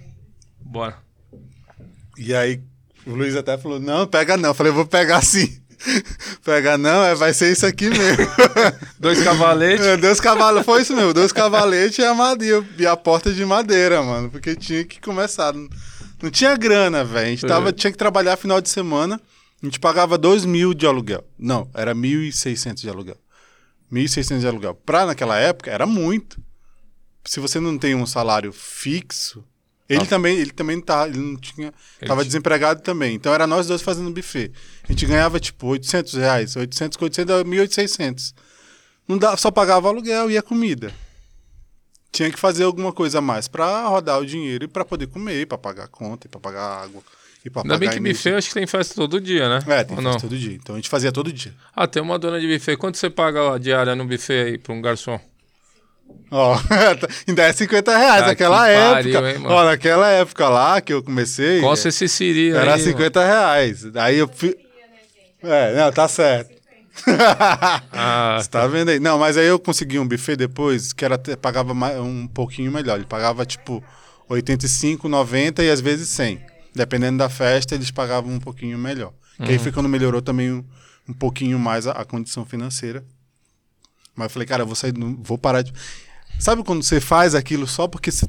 Bora. 0.60 0.98
E 2.18 2.34
aí 2.34 2.62
o 3.06 3.14
Luiz 3.14 3.34
até 3.36 3.56
falou: 3.56 3.80
não, 3.80 4.06
pega 4.06 4.36
não. 4.36 4.50
Eu 4.50 4.54
falei, 4.54 4.70
vou 4.70 4.84
pegar 4.84 5.22
sim. 5.22 5.62
Pega 6.44 6.76
não, 6.78 7.04
é, 7.04 7.14
vai 7.14 7.32
ser 7.34 7.52
isso 7.52 7.66
aqui 7.66 7.88
mesmo. 7.90 8.26
Dois 8.98 9.22
cavaletes. 9.22 9.84
É, 9.86 9.96
dois 9.96 10.20
cavalos, 10.20 10.64
foi 10.64 10.82
isso 10.82 10.94
mesmo, 10.94 11.12
dois 11.12 11.32
cavaletes 11.32 11.98
e 11.98 12.04
a, 12.04 12.14
madeira, 12.14 12.64
e 12.78 12.86
a 12.86 12.96
porta 12.96 13.32
de 13.32 13.44
madeira, 13.44 14.02
mano. 14.02 14.30
Porque 14.30 14.54
tinha 14.56 14.84
que 14.84 15.00
começar. 15.00 15.52
Não, 15.52 15.68
não 16.22 16.30
tinha 16.30 16.56
grana, 16.56 17.04
velho. 17.04 17.26
A 17.26 17.30
gente 17.30 17.46
tava, 17.46 17.68
É. 17.68 17.72
tinha 17.72 17.90
que 17.92 17.98
trabalhar 17.98 18.36
final 18.36 18.60
de 18.60 18.68
semana. 18.68 19.20
A 19.62 19.66
gente 19.66 19.78
pagava 19.80 20.16
dois 20.18 20.44
mil 20.44 20.74
de 20.74 20.86
aluguel. 20.86 21.24
Não, 21.38 21.68
era 21.74 21.94
1.600 21.94 22.74
de 22.74 22.88
aluguel. 22.88 23.16
1.600 23.92 24.40
de 24.40 24.46
aluguel. 24.46 24.74
Pra 24.74 25.06
naquela 25.06 25.38
época, 25.38 25.70
era 25.70 25.86
muito. 25.86 26.38
Se 27.24 27.40
você 27.40 27.58
não 27.60 27.78
tem 27.78 27.94
um 27.94 28.04
salário 28.06 28.52
fixo. 28.52 29.44
Ele 29.94 30.02
Ah. 30.04 30.06
também, 30.06 30.36
ele 30.38 30.50
também 30.50 30.80
tá, 30.80 31.06
ele 31.08 31.18
não 31.18 31.36
tinha, 31.36 31.72
Ele 32.00 32.08
tava 32.08 32.24
desempregado 32.24 32.82
também. 32.82 33.14
Então 33.14 33.32
era 33.32 33.46
nós 33.46 33.66
dois 33.66 33.82
fazendo 33.82 34.10
buffet. 34.10 34.52
A 34.88 34.92
gente 34.92 35.06
ganhava 35.06 35.38
tipo 35.40 35.66
800 35.66 36.14
reais, 36.14 36.56
800 36.56 36.96
com 36.96 37.04
800 37.04 37.26
dava 37.28 37.44
1.800. 37.44 38.34
Não 39.06 39.18
dá, 39.18 39.36
só 39.36 39.50
pagava 39.50 39.88
aluguel 39.88 40.30
e 40.30 40.38
a 40.38 40.42
comida. 40.42 40.92
Tinha 42.12 42.30
que 42.30 42.38
fazer 42.38 42.62
alguma 42.64 42.92
coisa 42.92 43.18
a 43.18 43.20
mais 43.20 43.48
pra 43.48 43.86
rodar 43.86 44.20
o 44.20 44.26
dinheiro 44.26 44.64
e 44.64 44.68
pra 44.68 44.84
poder 44.84 45.08
comer, 45.08 45.46
pra 45.46 45.58
pagar 45.58 45.84
a 45.84 45.88
conta, 45.88 46.26
e 46.26 46.30
pra 46.30 46.38
pagar 46.40 46.82
água 46.84 47.02
e 47.44 47.50
pra 47.50 47.62
Ainda 47.62 47.76
bem 47.76 47.90
que 47.90 48.00
buffet 48.00 48.34
acho 48.34 48.48
que 48.48 48.54
tem 48.54 48.66
festa 48.66 48.94
todo 48.94 49.20
dia, 49.20 49.48
né? 49.48 49.58
É, 49.66 49.84
tem 49.84 49.96
Ou 49.96 50.02
festa 50.02 50.02
não? 50.02 50.20
todo 50.20 50.38
dia. 50.38 50.54
Então 50.54 50.76
a 50.76 50.78
gente 50.78 50.88
fazia 50.88 51.10
todo 51.12 51.32
dia. 51.32 51.52
Ah, 51.74 51.86
tem 51.86 52.00
uma 52.02 52.18
dona 52.18 52.40
de 52.40 52.46
buffet. 52.46 52.76
Quanto 52.76 52.96
você 52.98 53.10
paga 53.10 53.54
a 53.54 53.58
diária 53.58 53.94
no 53.96 54.06
buffet 54.06 54.32
aí 54.44 54.58
pra 54.58 54.72
um 54.72 54.80
garçom? 54.80 55.20
Ó, 56.30 56.58
ainda 57.28 57.42
é 57.44 57.52
50 57.52 57.96
reais 57.96 58.22
Ah, 58.22 58.26
naquela 58.26 58.64
que 58.66 58.70
época. 58.72 58.94
pariu, 58.94 59.28
hein, 59.28 59.38
mano? 59.38 59.54
Ó, 59.54 59.64
naquela 59.64 60.08
época 60.10 60.48
lá 60.48 60.80
que 60.80 60.92
eu 60.92 61.02
comecei. 61.02 61.60
Coça 61.60 61.88
esse 61.88 62.08
siri 62.08 62.50
aí. 62.52 62.56
Era 62.56 62.70
mano. 62.72 62.82
50 62.82 63.24
reais. 63.24 63.84
Aí 63.96 64.18
eu. 64.18 64.30
É, 65.42 65.76
não, 65.76 65.92
tá 65.92 66.08
certo. 66.08 66.54
Ah, 67.92 68.38
Você 68.40 68.48
tá 68.48 68.66
vendo 68.66 68.88
aí? 68.90 69.00
Não, 69.00 69.18
mas 69.18 69.36
aí 69.36 69.46
eu 69.46 69.58
consegui 69.58 69.98
um 69.98 70.06
buffet 70.06 70.36
depois 70.36 70.92
que 70.92 71.04
era, 71.04 71.18
pagava 71.18 71.72
um 72.00 72.26
pouquinho 72.26 72.70
melhor. 72.70 72.96
Ele 72.96 73.06
pagava 73.06 73.44
tipo 73.44 73.82
85, 74.28 75.08
90 75.08 75.62
e 75.62 75.70
às 75.70 75.80
vezes 75.80 76.08
100. 76.08 76.40
Dependendo 76.74 77.18
da 77.18 77.28
festa, 77.28 77.74
eles 77.74 77.90
pagavam 77.90 78.32
um 78.32 78.40
pouquinho 78.40 78.78
melhor. 78.78 79.12
Que 79.36 79.52
aí 79.52 79.58
foi 79.58 79.72
quando 79.72 79.88
melhorou 79.88 80.22
também 80.22 80.52
um, 80.52 80.64
um 81.08 81.12
pouquinho 81.12 81.58
mais 81.58 81.86
a, 81.86 81.92
a 81.92 82.04
condição 82.04 82.44
financeira. 82.44 83.04
Mas 84.14 84.26
eu 84.26 84.30
falei, 84.30 84.46
cara, 84.46 84.62
eu 84.62 84.66
vou 84.66 84.76
sair, 84.76 84.92
vou 85.18 85.36
parar 85.38 85.62
de. 85.62 85.72
Sabe 86.38 86.62
quando 86.64 86.82
você 86.82 87.00
faz 87.00 87.34
aquilo 87.34 87.66
só 87.66 87.86
porque 87.86 88.10
você 88.10 88.26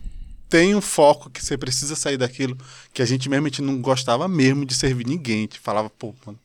tem 0.49 0.75
um 0.75 0.81
foco 0.81 1.29
que 1.29 1.43
você 1.43 1.57
precisa 1.57 1.95
sair 1.95 2.17
daquilo, 2.17 2.57
que 2.93 3.01
a 3.01 3.05
gente 3.05 3.27
mesmo 3.29 3.47
a 3.47 3.49
gente 3.49 3.61
não 3.61 3.81
gostava 3.81 4.27
mesmo 4.27 4.65
de 4.65 4.73
servir 4.73 5.05
ninguém. 5.07 5.39
A 5.39 5.41
gente 5.41 5.59
falava, 5.59 5.89
pô, 5.89 6.13
mano, 6.25 6.39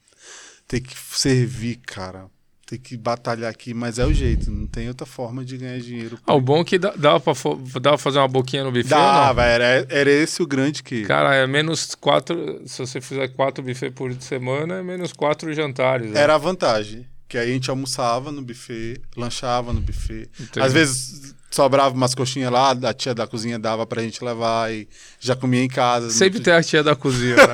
tem 0.66 0.80
que 0.80 0.94
servir, 0.96 1.76
cara. 1.86 2.26
Tem 2.66 2.78
que 2.78 2.96
batalhar 2.96 3.50
aqui, 3.50 3.74
mas 3.74 3.98
é 3.98 4.06
o 4.06 4.14
jeito, 4.14 4.48
não 4.48 4.64
tem 4.64 4.86
outra 4.86 5.04
forma 5.04 5.44
de 5.44 5.56
ganhar 5.58 5.80
dinheiro. 5.80 6.16
Ah, 6.24 6.34
o 6.34 6.40
bom 6.40 6.60
é 6.60 6.64
que 6.64 6.78
dava 6.78 7.18
pra, 7.18 7.32
dava 7.80 7.80
pra 7.80 7.98
fazer 7.98 8.18
uma 8.18 8.28
boquinha 8.28 8.62
no 8.62 8.70
buffet? 8.70 8.88
Dava, 8.88 9.42
era, 9.44 9.84
era 9.90 10.08
esse 10.08 10.40
o 10.40 10.46
grande 10.46 10.80
que. 10.80 11.04
Cara, 11.04 11.34
é 11.34 11.46
menos 11.48 11.96
quatro. 11.96 12.62
Se 12.66 12.78
você 12.78 13.00
fizer 13.00 13.26
quatro 13.28 13.64
buffets 13.64 13.92
por 13.92 14.14
semana, 14.22 14.76
é 14.76 14.82
menos 14.84 15.12
quatro 15.12 15.52
jantares. 15.52 16.12
né? 16.12 16.20
Era 16.20 16.36
a 16.36 16.38
vantagem. 16.38 17.08
Que 17.30 17.38
aí 17.38 17.48
a 17.48 17.52
gente 17.54 17.70
almoçava 17.70 18.32
no 18.32 18.42
buffet, 18.42 19.00
lanchava 19.16 19.72
no 19.72 19.80
buffet. 19.80 20.28
Entendi. 20.40 20.60
Às 20.66 20.72
vezes 20.72 21.32
sobrava 21.48 21.94
umas 21.94 22.12
coxinhas 22.12 22.50
lá, 22.50 22.72
a 22.72 22.92
tia 22.92 23.14
da 23.14 23.24
cozinha 23.24 23.56
dava 23.56 23.86
pra 23.86 24.02
gente 24.02 24.22
levar 24.24 24.72
e 24.74 24.88
já 25.20 25.36
comia 25.36 25.62
em 25.62 25.68
casa. 25.68 26.10
Sempre 26.10 26.38
Não- 26.40 26.44
tem 26.44 26.52
a 26.54 26.62
tia 26.62 26.82
da 26.82 26.96
cozinha. 26.96 27.36
né? 27.36 27.44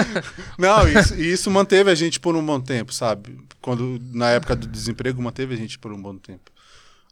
Não, 0.58 0.88
isso, 0.88 1.14
e 1.14 1.30
isso 1.30 1.50
manteve 1.50 1.90
a 1.90 1.94
gente 1.94 2.18
por 2.18 2.34
um 2.34 2.44
bom 2.44 2.58
tempo, 2.58 2.90
sabe? 2.90 3.38
Quando 3.60 4.00
na 4.14 4.30
época 4.30 4.56
do 4.56 4.66
desemprego 4.66 5.20
manteve 5.22 5.52
a 5.52 5.58
gente 5.58 5.78
por 5.78 5.92
um 5.92 6.00
bom 6.00 6.16
tempo. 6.16 6.50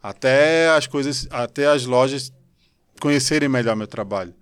Até 0.01 0.69
as 0.75 0.87
coisas, 0.87 1.27
até 1.29 1.67
as 1.67 1.85
lojas 1.85 2.33
conhecerem 2.99 3.47
melhor 3.47 3.75
meu 3.75 3.85
trabalho. 3.87 4.33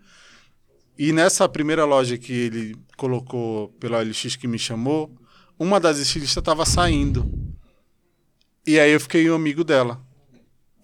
E 0.98 1.12
nessa 1.12 1.48
primeira 1.50 1.84
loja 1.84 2.18
que 2.18 2.32
ele 2.32 2.74
colocou 2.96 3.68
pela 3.82 3.98
OLX 4.00 4.38
que 4.38 4.48
me 4.48 4.58
chamou, 4.58 5.14
uma 5.60 5.78
das 5.78 5.98
estilistas 5.98 6.42
estava 6.42 6.66
saindo. 6.66 7.30
E 8.66 8.80
aí 8.80 8.92
eu 8.92 9.00
fiquei 9.00 9.30
um 9.30 9.36
amigo 9.36 9.64
dela. 9.64 10.02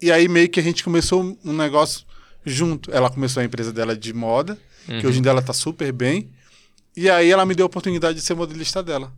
E 0.02 0.12
aí 0.12 0.28
meio 0.28 0.50
que 0.50 0.60
a 0.60 0.64
gente 0.64 0.84
começou 0.84 1.38
um 1.44 1.54
negócio 1.54 2.06
junto. 2.46 2.92
Ela 2.92 3.10
começou 3.10 3.42
a 3.42 3.44
empresa 3.44 3.72
dela 3.74 3.96
de 3.96 4.14
moda, 4.14 4.58
que 5.00 5.08
hoje 5.08 5.20
em 5.20 5.22
dia 5.22 5.32
ela 5.32 5.42
tá 5.42 5.54
super 5.54 5.92
bem. 5.92 6.32
E 6.96 7.10
aí 7.10 7.30
ela 7.32 7.46
me 7.46 7.56
deu 7.56 7.66
a 7.66 7.68
oportunidade 7.68 8.18
de 8.20 8.24
ser 8.26 8.34
modelista 8.34 8.82
dela. 8.84 9.12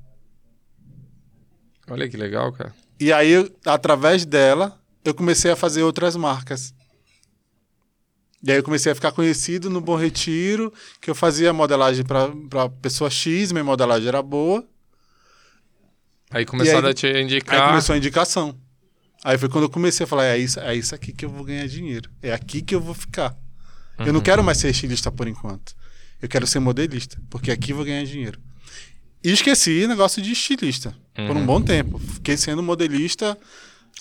Olha 1.90 2.08
que 2.08 2.16
legal, 2.18 2.52
cara. 2.54 2.74
E 3.00 3.12
aí, 3.12 3.32
eu- 3.32 3.52
através 3.66 4.26
dela, 4.26 4.80
eu 5.04 5.14
comecei 5.14 5.52
a 5.52 5.56
fazer 5.56 5.84
outras 5.84 6.16
marcas. 6.16 6.74
E 8.42 8.52
aí 8.52 8.58
eu 8.58 8.64
comecei 8.64 8.92
a 8.92 8.96
ficar 8.96 9.12
conhecido 9.12 9.70
no 9.70 9.82
Bom 9.82 9.96
Retiro, 9.96 10.72
que 11.02 11.10
eu 11.10 11.16
fazia 11.16 11.52
modelagem 11.54 12.06
para 12.06 12.70
pessoa 12.82 13.10
X, 13.10 13.52
minha 13.52 13.64
modelagem 13.64 14.08
era 14.08 14.22
boa. 14.22 14.66
Aí 16.34 16.46
começaram 16.46 16.86
aí- 16.88 16.92
a 16.92 16.94
te 16.94 17.06
Aí 17.08 17.22
indicar. 17.24 17.70
começou 17.70 17.94
a 17.94 17.98
indicação. 17.98 18.56
Aí 19.24 19.38
foi 19.38 19.48
quando 19.48 19.64
eu 19.66 19.70
comecei 19.70 20.04
a 20.04 20.08
falar, 20.08 20.26
é 20.26 20.38
isso, 20.38 20.60
é 20.60 20.76
isso 20.76 20.94
aqui 20.94 21.14
que 21.14 21.24
eu 21.24 21.30
vou 21.30 21.46
ganhar 21.46 21.66
dinheiro. 21.68 22.10
É 22.22 22.34
aqui 22.34 22.62
que 22.62 22.76
eu 22.76 22.82
vou 22.82 22.94
ficar. 22.94 23.36
Eu 24.00 24.12
não 24.12 24.20
quero 24.22 24.44
mais 24.44 24.58
ser 24.58 24.70
estilista 24.70 25.12
por 25.12 25.28
enquanto. 25.28 25.74
Eu 26.22 26.28
quero 26.28 26.46
ser 26.48 26.60
modelista, 26.60 27.18
porque 27.30 27.52
aqui 27.52 27.72
eu 27.72 27.76
vou 27.78 27.86
ganhar 27.86 28.04
dinheiro. 28.04 28.40
E 29.24 29.32
esqueci 29.32 29.84
o 29.86 29.88
negócio 29.88 30.22
de 30.22 30.32
estilista 30.32 30.94
por 31.16 31.38
um 31.38 31.46
bom 31.46 31.62
tempo. 31.62 31.98
Fiquei 32.00 32.36
sendo 32.36 32.62
modelista, 32.64 33.38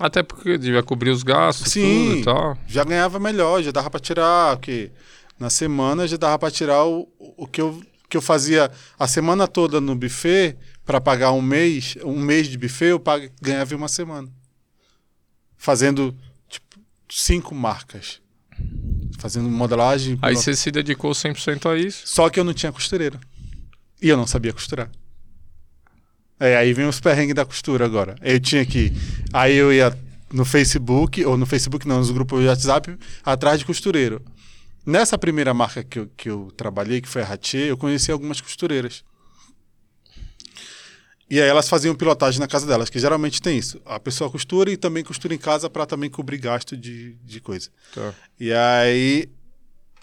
Até 0.00 0.22
porque 0.22 0.56
devia 0.56 0.82
cobrir 0.82 1.10
os 1.10 1.22
gastos, 1.22 1.64
tudo 1.72 1.72
sim, 1.84 2.20
e 2.20 2.24
tal. 2.24 2.56
já 2.66 2.82
ganhava 2.82 3.20
melhor, 3.20 3.62
já 3.62 3.70
dava 3.70 3.90
pra 3.90 4.00
tirar, 4.00 4.56
o 4.56 4.58
quê? 4.58 4.90
Na 5.38 5.50
semana 5.50 6.08
já 6.08 6.16
dava 6.16 6.38
pra 6.38 6.50
tirar 6.50 6.84
o, 6.86 7.06
o 7.36 7.46
que, 7.46 7.60
eu, 7.60 7.80
que 8.08 8.16
eu 8.16 8.22
fazia 8.22 8.70
a 8.98 9.06
semana 9.06 9.46
toda 9.46 9.80
no 9.80 9.94
buffet 9.94 10.56
para 10.84 11.00
pagar 11.00 11.32
um 11.32 11.42
mês, 11.42 11.96
um 12.04 12.18
mês 12.20 12.48
de 12.48 12.58
buffet, 12.58 12.86
eu 12.90 13.00
pag- 13.00 13.30
ganhava 13.40 13.72
em 13.72 13.76
uma 13.76 13.88
semana. 13.88 14.28
Fazendo 15.56 16.16
tipo 16.48 16.80
cinco 17.08 17.54
marcas. 17.54 18.20
Fazendo 19.18 19.48
modelagem. 19.48 20.18
Aí 20.20 20.34
você 20.34 20.54
se 20.54 20.70
dedicou 20.70 21.12
100% 21.12 21.70
a 21.70 21.78
isso. 21.78 22.02
Só 22.06 22.28
que 22.28 22.40
eu 22.40 22.44
não 22.44 22.52
tinha 22.52 22.72
costureira. 22.72 23.20
E 24.00 24.08
eu 24.08 24.16
não 24.16 24.26
sabia 24.26 24.52
costurar. 24.52 24.90
É, 26.40 26.56
aí 26.56 26.72
vem 26.72 26.86
os 26.88 26.98
perrengues 26.98 27.34
da 27.36 27.44
costura 27.44 27.84
agora. 27.84 28.16
Eu 28.20 28.40
tinha 28.40 28.66
que. 28.66 28.92
Aí 29.32 29.54
eu 29.54 29.72
ia 29.72 29.96
no 30.32 30.44
Facebook, 30.44 31.24
ou 31.24 31.36
no 31.36 31.46
Facebook 31.46 31.86
não, 31.86 31.98
nos 31.98 32.10
grupos 32.10 32.40
de 32.40 32.46
WhatsApp, 32.48 32.98
atrás 33.24 33.60
de 33.60 33.64
costureiro. 33.64 34.20
Nessa 34.84 35.16
primeira 35.16 35.54
marca 35.54 35.84
que 35.84 36.00
eu, 36.00 36.10
que 36.16 36.28
eu 36.28 36.52
trabalhei, 36.56 37.00
que 37.00 37.08
foi 37.08 37.22
a 37.22 37.24
Ratier, 37.24 37.68
eu 37.68 37.76
conheci 37.76 38.10
algumas 38.10 38.40
costureiras. 38.40 39.04
E 41.32 41.40
aí 41.40 41.48
elas 41.48 41.66
faziam 41.66 41.94
pilotagem 41.94 42.38
na 42.38 42.46
casa 42.46 42.66
delas, 42.66 42.90
que 42.90 42.98
geralmente 42.98 43.40
tem 43.40 43.56
isso. 43.56 43.80
A 43.86 43.98
pessoa 43.98 44.28
costura 44.28 44.70
e 44.70 44.76
também 44.76 45.02
costura 45.02 45.32
em 45.32 45.38
casa 45.38 45.70
para 45.70 45.86
também 45.86 46.10
cobrir 46.10 46.36
gasto 46.36 46.76
de, 46.76 47.14
de 47.24 47.40
coisa. 47.40 47.70
Tá. 47.94 48.12
E 48.38 48.52
aí, 48.52 49.30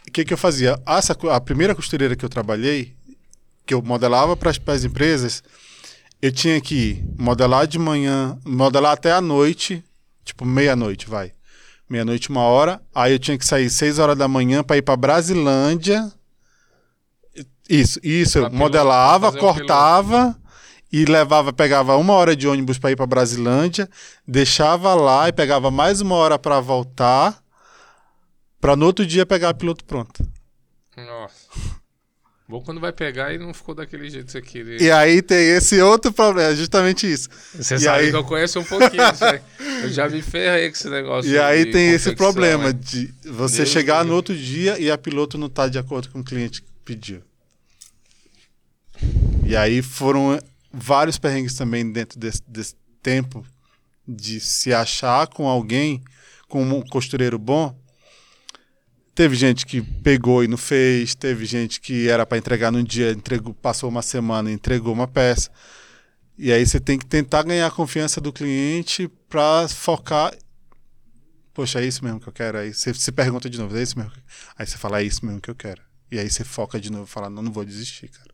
o 0.08 0.12
que, 0.12 0.26
que 0.26 0.34
eu 0.34 0.38
fazia? 0.39 0.82
Essa, 0.88 1.15
a 1.32 1.39
primeira 1.39 1.76
costureira 1.76 2.15
que 2.15 2.26
eu 2.26 2.30
trabalhei, 2.30 2.96
que 3.63 3.76
eu 3.76 3.82
modelava 3.84 4.36
para 4.36 4.50
as 4.50 4.84
empresas, 4.84 5.44
eu 6.20 6.32
tinha 6.32 6.60
que 6.60 7.04
modelar 7.15 7.68
de 7.68 7.78
manhã, 7.78 8.36
modelar 8.44 8.94
até 8.94 9.12
a 9.12 9.22
noite, 9.22 9.84
tipo 10.26 10.44
meia-noite, 10.44 11.08
vai. 11.08 11.32
Meia-noite, 11.88 12.32
uma 12.32 12.42
hora. 12.42 12.82
Aí 12.92 13.13
eu 13.13 13.20
tinha 13.20 13.38
que 13.38 13.46
sair 13.46 13.70
seis 13.70 14.00
horas 14.00 14.18
da 14.18 14.28
manhã 14.28 14.63
para 14.63 14.78
ir 14.78 14.82
para 14.82 14.98
Brasilândia. 14.98 16.12
Isso, 17.70 18.00
isso. 18.02 18.39
Pra 18.39 18.50
Eu 18.50 18.52
modelava, 18.52 19.32
cortava 19.32 20.38
e 20.91 21.06
levava, 21.06 21.54
pegava 21.54 21.95
uma 21.97 22.13
hora 22.13 22.36
de 22.36 22.47
ônibus 22.47 22.78
para 22.80 22.91
ir 22.91 22.95
para 22.95 23.06
Brasilândia, 23.06 23.89
deixava 24.28 24.93
lá 24.95 25.28
e 25.30 25.34
pegava 25.34 25.69
mais 25.69 26.02
uma 26.02 26.15
hora 26.15 26.39
para 26.39 26.60
voltar, 26.60 27.41
para 28.60 28.75
no 28.75 28.86
outro 28.86 29.06
dia 29.06 29.25
pegar 29.25 29.49
a 29.49 29.54
piloto 29.54 29.86
pronta. 29.86 30.25
Nossa. 30.97 31.80
Bom 32.47 32.62
quando 32.62 32.82
vai 32.82 32.91
pegar 32.91 33.32
e 33.32 33.38
não 33.38 33.54
ficou 33.54 33.75
daquele 33.75 34.10
jeito 34.10 34.25
que 34.25 34.32
você 34.32 34.41
queria. 34.41 34.82
E 34.82 34.89
aí 34.89 35.21
tem 35.21 35.49
esse 35.52 35.80
outro 35.82 36.12
problema, 36.12 36.49
é 36.52 36.56
justamente 36.56 37.06
isso. 37.06 37.30
Você 37.54 37.75
e 37.75 37.80
sabe 37.80 38.06
aí- 38.06 38.10
que 38.10 38.15
eu 38.15 38.23
conheço 38.23 38.60
um 38.60 38.63
pouquinho. 38.63 39.04
Eu 39.84 39.89
já 39.89 40.10
me 40.10 40.19
ferrei 40.23 40.67
com 40.67 40.75
esse 40.75 40.89
negócio. 40.89 41.30
E 41.30 41.38
aí 41.38 41.67
tem 41.71 41.91
esse 41.91 42.15
problema 42.15 42.73
de 42.73 43.13
você 43.23 43.58
Deus 43.58 43.69
chegar 43.69 44.04
me 44.04 44.10
no 44.10 44.15
outro 44.15 44.36
dia 44.36 44.80
e 44.80 44.89
a 44.89 44.97
piloto 44.97 45.38
não 45.38 45.47
tá 45.47 45.67
de 45.67 45.78
acordo 45.78 46.10
com 46.10 46.21
o 46.21 46.23
cliente 46.23 46.63
que 46.63 46.67
pediu. 46.84 47.21
E 49.45 49.56
aí 49.56 49.84
foram 49.84 50.39
vários 50.71 51.17
perrengues 51.17 51.55
também 51.55 51.91
dentro 51.91 52.19
desse, 52.19 52.41
desse 52.47 52.75
tempo 53.01 53.45
de 54.08 54.39
se 54.39 54.73
achar 54.73 55.27
com 55.27 55.47
alguém, 55.47 56.03
com 56.47 56.63
um 56.63 56.82
costureiro 56.82 57.38
bom. 57.38 57.77
Teve 59.13 59.36
gente 59.36 59.65
que 59.65 59.82
pegou 59.82 60.43
e 60.43 60.47
não 60.47 60.58
fez, 60.58 61.13
teve 61.13 61.45
gente 61.45 61.82
que 61.82 62.08
era 62.08 62.25
para 62.25 62.38
entregar 62.38 62.71
num 62.71 62.84
dia, 62.84 63.12
entregou, 63.12 63.53
passou 63.53 63.89
uma 63.89 64.01
semana 64.01 64.49
e 64.49 64.53
entregou 64.53 64.93
uma 64.93 65.08
peça. 65.08 65.51
E 66.38 66.53
aí 66.53 66.65
você 66.65 66.79
tem 66.79 66.97
que 66.97 67.05
tentar 67.05 67.43
ganhar 67.43 67.67
a 67.67 67.71
confiança 67.71 68.21
do 68.21 68.32
cliente 68.32 69.10
para 69.27 69.67
focar. 69.67 70.34
Poxa, 71.53 71.82
é 71.82 71.86
isso 71.86 72.03
mesmo 72.03 72.19
que 72.19 72.27
eu 72.27 72.34
quero. 72.34 72.60
Aí 72.60 72.73
você 72.73 72.93
se 72.93 73.12
pergunta 73.12 73.49
de 73.49 73.58
novo, 73.58 73.77
é 73.77 73.84
isso 73.84 73.99
mesmo? 73.99 74.13
Aí 74.58 74.65
você 74.65 74.77
fala, 74.77 75.01
é 75.01 75.03
isso 75.03 75.25
mesmo 75.25 75.41
que 75.41 75.49
eu 75.49 75.55
quero. 75.55 75.82
E 76.10 76.17
aí 76.17 76.29
você 76.29 76.45
foca 76.45 76.79
de 76.79 76.89
novo 76.89 77.05
fala, 77.05 77.29
não, 77.29 77.43
não 77.43 77.51
vou 77.51 77.65
desistir, 77.65 78.08
cara. 78.08 78.29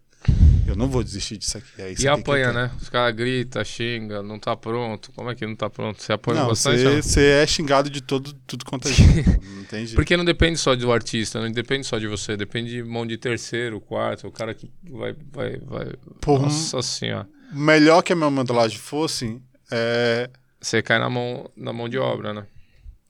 Eu 0.67 0.75
não 0.75 0.87
vou 0.89 1.03
desistir 1.03 1.37
disso 1.37 1.57
aqui. 1.57 1.67
É 1.77 1.93
E 1.99 2.07
apanha, 2.07 2.51
né? 2.51 2.71
Os 2.81 2.89
caras 2.89 3.15
gritam, 3.15 3.63
xingam, 3.63 4.23
não 4.23 4.39
tá 4.39 4.55
pronto. 4.55 5.11
Como 5.13 5.29
é 5.29 5.35
que 5.35 5.45
não 5.45 5.55
tá 5.55 5.69
pronto? 5.69 6.01
Você 6.01 6.11
apanha 6.11 6.41
Não, 6.41 6.47
bastante? 6.49 6.79
você, 6.81 6.95
não? 6.95 7.01
você 7.03 7.21
é 7.21 7.47
xingado 7.47 7.89
de 7.89 8.01
todo, 8.01 8.33
tudo 8.47 8.65
quanto 8.65 8.87
é. 8.87 8.91
Não 9.55 9.63
tem 9.65 9.79
jeito. 9.85 9.95
Porque 9.95 10.17
não 10.17 10.25
depende 10.25 10.57
só 10.59 10.75
do 10.75 10.91
artista, 10.91 11.39
não 11.41 11.51
depende 11.51 11.85
só 11.87 11.97
de 11.99 12.07
você, 12.07 12.35
depende 12.35 12.71
de 12.71 12.83
mão 12.83 13.05
de 13.05 13.17
terceiro, 13.17 13.79
quarto, 13.79 14.27
o 14.27 14.31
cara 14.31 14.53
que 14.53 14.69
vai. 14.89 15.15
vai, 15.31 15.57
vai... 15.59 15.93
Por 16.21 16.39
um- 16.39 16.43
Nossa 16.43 16.81
senhora. 16.81 17.27
Melhor 17.51 18.01
que 18.01 18.13
a 18.13 18.15
minha 18.15 18.29
modelagem 18.29 18.77
fosse, 18.79 19.39
é, 19.71 20.29
Você 20.59 20.81
cai 20.81 20.97
na 20.99 21.09
mão, 21.09 21.49
na 21.55 21.71
mão 21.71 21.87
de 21.87 21.97
obra, 21.97 22.33
né? 22.33 22.45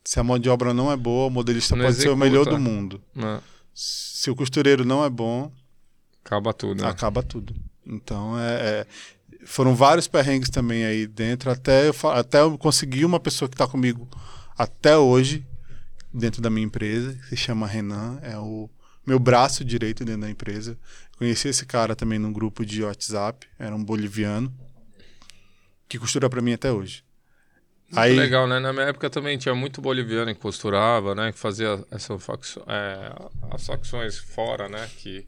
se 0.03 0.19
a 0.19 0.23
mão 0.23 0.37
de 0.37 0.47
obra 0.49 0.71
não 0.73 0.91
é 0.91 0.95
boa, 0.95 1.27
o 1.27 1.29
modelista 1.31 1.75
Não 1.75 1.83
pode 1.85 1.95
ser 1.97 2.09
o 2.09 2.11
executa. 2.11 2.25
melhor 2.25 2.45
do 2.45 2.59
mundo. 2.59 3.01
Né? 3.15 3.39
Se 3.73 4.29
o 4.29 4.35
costureiro 4.35 4.85
não 4.85 5.03
é 5.03 5.09
bom, 5.09 5.51
Acaba 6.25 6.51
tudo, 6.53 6.83
né? 6.83 6.89
acaba 6.89 7.21
tudo. 7.21 7.55
Então, 7.85 8.37
é, 8.39 8.53
é- 8.81 8.87
foram 9.45 9.75
vários 9.75 10.07
perrengues 10.07 10.49
também 10.49 10.83
aí 10.85 11.05
dentro, 11.05 11.51
até 11.51 11.87
eu, 11.87 11.95
até 12.09 12.41
eu 12.41 12.57
conseguir 12.57 13.05
uma 13.05 13.19
pessoa 13.19 13.47
que 13.47 13.53
está 13.53 13.67
comigo 13.67 14.09
até 14.57 14.97
hoje, 14.97 15.45
dentro 16.11 16.41
da 16.41 16.49
minha 16.49 16.65
empresa, 16.65 17.13
que 17.13 17.29
se 17.29 17.37
chama 17.37 17.67
Renan, 17.67 18.19
é 18.23 18.37
o 18.39 18.67
meu 19.05 19.19
braço 19.19 19.63
direito 19.63 20.03
dentro 20.03 20.21
da 20.21 20.29
empresa. 20.29 20.77
Conheci 21.17 21.47
esse 21.47 21.65
cara 21.65 21.95
também 21.95 22.17
num 22.17 22.33
grupo 22.33 22.65
de 22.65 22.83
WhatsApp, 22.83 23.47
era 23.59 23.75
um 23.75 23.83
boliviano, 23.83 24.51
que 25.87 25.99
costura 25.99 26.27
para 26.27 26.41
mim 26.41 26.53
até 26.53 26.71
hoje. 26.71 27.03
Muito 27.85 27.99
Aí, 27.99 28.15
legal, 28.15 28.47
né? 28.47 28.59
Na 28.59 28.73
minha 28.73 28.87
época 28.87 29.09
também 29.11 29.37
tinha 29.37 29.53
muito 29.53 29.79
boliviano 29.79 30.33
que 30.33 30.41
costurava, 30.41 31.13
né? 31.13 31.31
Que 31.31 31.37
fazia 31.37 31.85
essa 31.91 32.17
facção, 32.17 32.63
é, 32.67 33.13
as 33.51 33.65
facções 33.65 34.17
fora, 34.17 34.67
né? 34.67 34.89
Que 34.97 35.25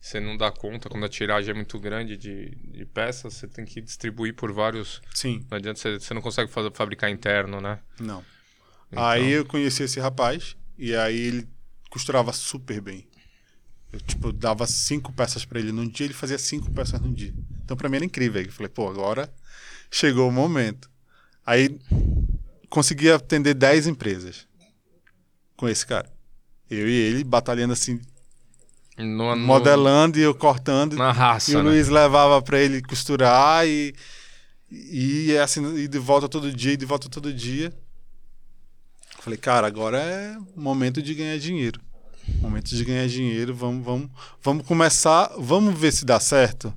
você 0.00 0.18
não 0.18 0.36
dá 0.36 0.50
conta 0.50 0.88
quando 0.88 1.04
a 1.04 1.08
tiragem 1.08 1.50
é 1.50 1.54
muito 1.54 1.78
grande 1.78 2.16
de, 2.16 2.50
de 2.56 2.86
peças, 2.86 3.34
você 3.34 3.46
tem 3.46 3.64
que 3.64 3.80
distribuir 3.80 4.34
por 4.34 4.50
vários. 4.52 5.00
sim, 5.14 5.44
Não 5.50 5.58
adianta, 5.58 5.78
você, 5.78 6.00
você 6.00 6.14
não 6.14 6.22
consegue 6.22 6.50
fazer, 6.50 6.72
fabricar 6.72 7.10
interno, 7.10 7.60
né? 7.60 7.78
não. 7.98 8.24
Então, 8.92 9.04
Aí 9.04 9.30
eu 9.30 9.44
conheci 9.44 9.84
esse 9.84 10.00
rapaz, 10.00 10.56
e 10.76 10.96
aí 10.96 11.16
ele 11.16 11.48
costurava 11.90 12.32
super 12.32 12.80
bem. 12.80 13.06
Eu, 13.92 14.00
tipo, 14.00 14.32
dava 14.32 14.66
cinco 14.66 15.12
peças 15.12 15.44
pra 15.44 15.60
ele 15.60 15.70
num 15.70 15.86
dia, 15.88 16.06
ele 16.06 16.14
fazia 16.14 16.38
cinco 16.38 16.70
peças 16.72 17.00
num 17.00 17.12
dia. 17.12 17.32
Então, 17.64 17.76
pra 17.76 17.88
mim 17.88 17.96
era 17.96 18.04
incrível. 18.04 18.42
Eu 18.42 18.50
falei, 18.50 18.68
pô, 18.68 18.88
agora 18.88 19.32
chegou 19.90 20.28
o 20.28 20.32
momento. 20.32 20.90
Aí, 21.46 21.78
consegui 22.68 23.10
atender 23.10 23.54
10 23.54 23.86
empresas 23.86 24.46
com 25.56 25.68
esse 25.68 25.86
cara. 25.86 26.10
Eu 26.68 26.88
e 26.88 26.92
ele 26.92 27.24
batalhando 27.24 27.72
assim, 27.72 28.00
No, 29.04 29.34
no- 29.34 29.46
modelando 29.46 30.18
e 30.18 30.22
eu 30.22 30.34
cortando. 30.34 30.96
Na 30.96 31.12
raça, 31.12 31.50
e 31.52 31.56
o 31.56 31.62
né? 31.62 31.70
Luiz 31.70 31.88
levava 31.88 32.40
pra 32.42 32.58
ele 32.58 32.82
costurar 32.82 33.66
e, 33.66 33.94
e 34.70 35.36
assim, 35.38 35.76
e 35.76 35.88
de 35.88 35.98
volta 35.98 36.28
todo 36.28 36.52
dia, 36.52 36.72
e 36.72 36.76
de 36.76 36.86
volta 36.86 37.08
todo 37.08 37.32
dia. 37.32 37.72
Falei, 39.20 39.38
cara, 39.38 39.66
agora 39.66 39.98
é 39.98 40.36
momento 40.56 41.02
de 41.02 41.14
ganhar 41.14 41.38
dinheiro. 41.38 41.80
Momento 42.40 42.68
de 42.74 42.84
ganhar 42.84 43.06
dinheiro, 43.06 43.54
vamos, 43.54 43.84
vamos, 43.84 44.10
vamos 44.42 44.66
começar, 44.66 45.30
vamos 45.38 45.78
ver 45.78 45.92
se 45.92 46.04
dá 46.04 46.18
certo. 46.20 46.72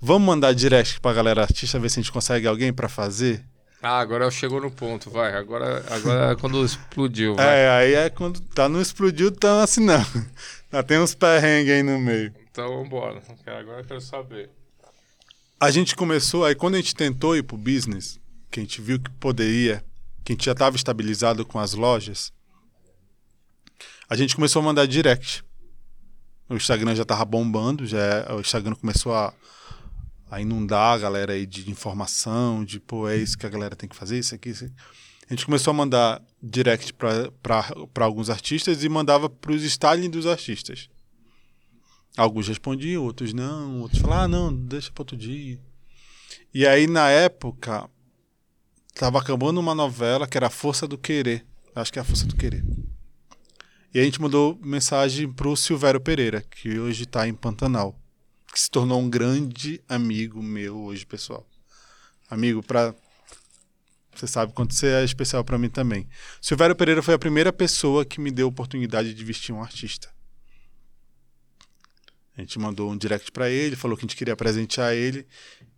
Vamos 0.00 0.26
mandar 0.26 0.52
direct 0.54 1.00
pra 1.00 1.12
galera 1.12 1.42
artista 1.42 1.78
ver 1.78 1.88
se 1.90 1.98
a 2.00 2.02
gente 2.02 2.12
consegue 2.12 2.46
alguém 2.46 2.72
pra 2.72 2.88
fazer. 2.88 3.44
Ah, 3.82 3.98
agora 3.98 4.30
chegou 4.30 4.60
no 4.60 4.70
ponto, 4.70 5.10
vai. 5.10 5.34
Agora, 5.34 5.84
agora 5.90 6.32
é 6.32 6.36
quando 6.36 6.64
explodiu, 6.64 7.34
vai. 7.34 7.46
É, 7.46 7.70
aí 7.70 7.94
é 7.94 8.10
quando 8.10 8.40
tá 8.40 8.68
não 8.68 8.80
explodiu, 8.80 9.30
tá 9.32 9.62
assim 9.64 9.84
não. 9.84 10.04
Já 10.72 10.82
tem 10.82 10.98
uns 10.98 11.14
perrengues 11.14 11.70
aí 11.72 11.82
no 11.82 11.98
meio. 11.98 12.34
Então 12.50 12.82
vambora. 12.82 13.22
Agora 13.46 13.80
eu 13.80 13.84
quero 13.84 14.00
saber. 14.00 14.50
A 15.60 15.70
gente 15.70 15.94
começou, 15.94 16.44
aí 16.44 16.54
quando 16.54 16.74
a 16.74 16.78
gente 16.78 16.94
tentou 16.94 17.36
ir 17.36 17.42
pro 17.42 17.56
business, 17.56 18.18
que 18.50 18.58
a 18.58 18.62
gente 18.62 18.80
viu 18.80 18.98
que 18.98 19.10
poderia, 19.10 19.84
que 20.24 20.32
a 20.32 20.34
gente 20.34 20.44
já 20.46 20.52
estava 20.52 20.74
estabilizado 20.74 21.44
com 21.44 21.58
as 21.58 21.74
lojas, 21.74 22.32
a 24.08 24.16
gente 24.16 24.34
começou 24.34 24.60
a 24.60 24.64
mandar 24.64 24.86
direct. 24.86 25.44
O 26.48 26.54
Instagram 26.56 26.94
já 26.94 27.04
tava 27.04 27.24
bombando, 27.24 27.86
já 27.86 27.98
é- 27.98 28.32
o 28.32 28.40
Instagram 28.40 28.74
começou 28.74 29.14
a, 29.14 29.32
a 30.30 30.40
inundar 30.40 30.94
a 30.94 30.98
galera 30.98 31.32
aí 31.34 31.46
de 31.46 31.70
informação, 31.70 32.64
de 32.64 32.80
pô, 32.80 33.08
é 33.08 33.16
isso 33.16 33.38
que 33.38 33.46
a 33.46 33.50
galera 33.50 33.76
tem 33.76 33.88
que 33.88 33.96
fazer, 33.96 34.18
isso 34.18 34.34
aqui, 34.34 34.50
isso 34.50 34.64
aqui. 34.64 34.74
A 35.28 35.34
gente 35.34 35.46
começou 35.46 35.70
a 35.70 35.74
mandar 35.74 36.22
direct 36.42 36.92
para 36.94 38.04
alguns 38.04 38.28
artistas 38.28 38.82
e 38.82 38.88
mandava 38.88 39.30
para 39.30 39.52
os 39.52 39.62
styling 39.62 40.10
dos 40.10 40.26
artistas. 40.26 40.88
Alguns 42.16 42.48
respondiam, 42.48 43.02
outros 43.02 43.32
não, 43.32 43.80
outros 43.80 44.00
falavam, 44.00 44.24
ah, 44.24 44.28
não, 44.28 44.54
deixa 44.54 44.90
para 44.92 45.02
outro 45.02 45.16
dia. 45.16 45.58
E 46.52 46.66
aí, 46.66 46.86
na 46.86 47.08
época, 47.08 47.88
tava 48.94 49.18
acabando 49.18 49.58
uma 49.58 49.74
novela 49.74 50.26
que 50.26 50.36
era 50.36 50.48
A 50.48 50.50
Força 50.50 50.86
do 50.86 50.98
Querer. 50.98 51.46
Acho 51.74 51.92
que 51.92 51.98
é 51.98 52.02
A 52.02 52.04
Força 52.04 52.26
do 52.26 52.36
Querer. 52.36 52.62
E 53.94 54.00
a 54.00 54.04
gente 54.04 54.20
mandou 54.20 54.58
mensagem 54.62 55.30
pro 55.30 55.56
Silvério 55.56 56.00
Pereira, 56.00 56.42
que 56.42 56.78
hoje 56.78 57.06
tá 57.06 57.26
em 57.26 57.34
Pantanal. 57.34 57.98
Que 58.52 58.60
se 58.60 58.70
tornou 58.70 59.00
um 59.00 59.08
grande 59.08 59.80
amigo 59.88 60.42
meu 60.42 60.78
hoje, 60.78 61.06
pessoal. 61.06 61.46
Amigo 62.28 62.62
pra. 62.62 62.94
Você 64.14 64.26
sabe 64.26 64.52
quanto 64.52 64.74
você 64.74 64.88
é 64.88 65.04
especial 65.04 65.42
pra 65.42 65.58
mim 65.58 65.68
também. 65.68 66.08
Silvério 66.40 66.76
Pereira 66.76 67.02
foi 67.02 67.14
a 67.14 67.18
primeira 67.18 67.52
pessoa 67.52 68.04
que 68.04 68.20
me 68.20 68.30
deu 68.30 68.46
a 68.46 68.50
oportunidade 68.50 69.14
de 69.14 69.24
vestir 69.24 69.54
um 69.54 69.62
artista. 69.62 70.08
A 72.36 72.40
gente 72.40 72.58
mandou 72.58 72.90
um 72.90 72.96
direct 72.96 73.30
pra 73.30 73.50
ele, 73.50 73.76
falou 73.76 73.96
que 73.96 74.04
a 74.04 74.06
gente 74.06 74.16
queria 74.16 74.36
presentear 74.36 74.94
ele 74.94 75.26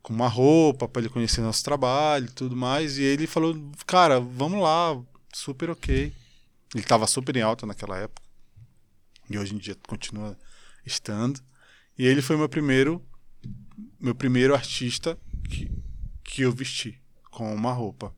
com 0.03 0.13
uma 0.13 0.29
roupa 0.29 0.87
pra 0.87 1.01
ele 1.01 1.09
conhecer 1.09 1.41
nosso 1.41 1.65
trabalho 1.65 2.27
e 2.27 2.31
tudo 2.33 2.55
mais. 2.55 2.99
E 2.99 3.03
ele 3.03 3.27
falou: 3.27 3.57
Cara, 3.87 4.21
vamos 4.21 4.63
lá, 4.63 5.01
super 5.33 5.71
ok. 5.71 6.13
Ele 6.75 6.85
tava 6.85 7.07
super 7.07 7.37
em 7.37 7.43
alta 7.43 7.67
naquela 7.67 7.99
época. 7.99 8.23
E 9.29 9.39
hoje 9.39 9.55
em 9.55 9.59
dia 9.59 9.77
continua 9.89 10.37
estando. 10.85 11.41
E 11.99 12.07
ele 12.07 12.23
foi 12.23 12.37
meu 12.37 12.49
primeiro 12.49 13.05
meu 14.01 14.15
primeiro 14.15 14.55
artista 14.55 15.19
que, 15.49 15.71
que 16.23 16.43
eu 16.43 16.53
vesti 16.53 17.01
com 17.31 17.55
uma 17.55 17.73
roupa. 17.73 18.15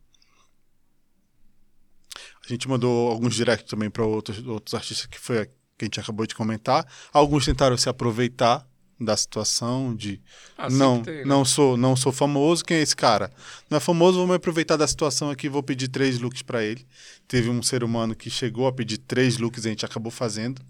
A 2.47 2.49
gente 2.49 2.68
mandou 2.68 3.11
alguns 3.11 3.34
directs 3.34 3.68
também 3.68 3.90
para 3.90 4.05
outros, 4.05 4.44
outros 4.47 4.74
artistas 4.74 5.07
que 5.07 5.18
foi 5.18 5.40
a 5.40 5.47
que 5.78 5.84
a 5.84 5.86
gente 5.86 6.01
acabou 6.01 6.26
de 6.26 6.34
comentar. 6.34 6.86
Alguns 7.12 7.44
tentaram 7.44 7.76
se 7.76 7.88
aproveitar 7.88 8.66
da 8.99 9.14
situação 9.14 9.94
de 9.94 10.22
Ah, 10.57 10.70
não, 10.70 11.03
tem, 11.03 11.16
né? 11.16 11.24
não 11.26 11.44
sou, 11.44 11.76
não 11.76 11.94
sou 11.94 12.11
famoso, 12.11 12.64
quem 12.64 12.78
é 12.78 12.80
esse 12.80 12.97
cara? 12.97 13.30
Não 13.68 13.76
é 13.76 13.80
famoso, 13.80 14.16
vou 14.16 14.26
me 14.26 14.34
aproveitar 14.34 14.76
da 14.76 14.86
situação 14.86 15.28
aqui, 15.28 15.51
vou 15.51 15.62
pedir 15.62 15.88
três 15.88 16.18
looks 16.18 16.40
para 16.40 16.64
ele. 16.64 16.86
Teve 17.28 17.51
um 17.51 17.62
ser 17.62 17.84
humano 17.84 18.14
que 18.14 18.30
chegou 18.30 18.66
a 18.66 18.72
pedir 18.72 18.97
três 18.97 19.36
looks 19.36 19.64
e 19.64 19.68
a 19.68 19.70
gente 19.70 19.84
acabou 19.84 20.11
fazendo. 20.11 20.62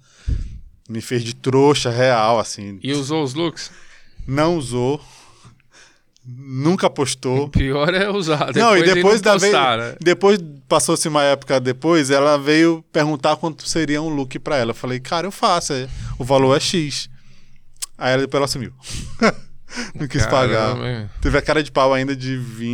Me 0.88 1.00
fez 1.00 1.22
de 1.22 1.34
trouxa 1.34 1.88
real, 1.90 2.40
assim. 2.40 2.80
E 2.82 2.92
usou 2.92 3.22
os 3.22 3.34
looks? 3.34 3.70
Não 4.26 4.56
usou. 4.56 5.00
Nunca 6.26 6.90
postou. 6.90 7.48
Pior 7.48 7.94
é 7.94 8.10
usar. 8.10 8.52
Depois 8.52 8.56
não, 8.56 8.76
e 8.76 8.82
depois 8.82 9.20
da 9.20 9.36
vez. 9.36 9.52
postar, 9.52 9.78
né? 9.78 9.94
Depois, 10.00 10.38
passou-se 10.68 11.06
uma 11.06 11.22
época 11.22 11.60
depois, 11.60 12.10
ela 12.10 12.36
veio 12.36 12.84
perguntar 12.92 13.36
quanto 13.36 13.68
seria 13.68 14.02
um 14.02 14.08
look 14.08 14.36
pra 14.40 14.56
ela. 14.56 14.70
Eu 14.70 14.74
falei, 14.74 14.98
cara, 14.98 15.26
eu 15.26 15.30
faço. 15.30 15.72
é, 15.72 15.88
O 16.18 16.24
valor 16.24 16.56
é 16.56 16.60
X. 16.60 17.08
Aí 17.96 18.12
ela 18.12 18.22
depois 18.22 18.40
ela 18.40 18.48
sumiu. 18.48 18.72
Não 19.94 20.08
quis 20.08 20.24
pagar. 20.26 20.74
Caramba, 20.74 20.88
hein? 20.90 21.10
Teve 21.20 21.38
a 21.38 21.42
cara 21.42 21.62
de 21.62 21.70
pau 21.70 21.92
ainda 21.94 22.14
de 22.16 22.36
vir 22.36 22.66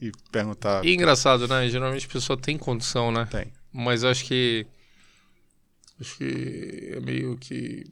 e, 0.00 0.06
e 0.08 0.12
perguntar. 0.32 0.84
E 0.84 0.92
engraçado, 0.94 1.46
né? 1.46 1.68
Geralmente 1.68 2.06
a 2.06 2.12
pessoa 2.12 2.36
tem 2.36 2.58
condição, 2.58 3.12
né? 3.12 3.26
Tem. 3.30 3.46
Mas 3.72 4.02
acho 4.02 4.24
que. 4.24 4.66
Acho 6.00 6.16
que 6.18 6.92
é 6.96 7.00
meio 7.00 7.36
que 7.38 7.84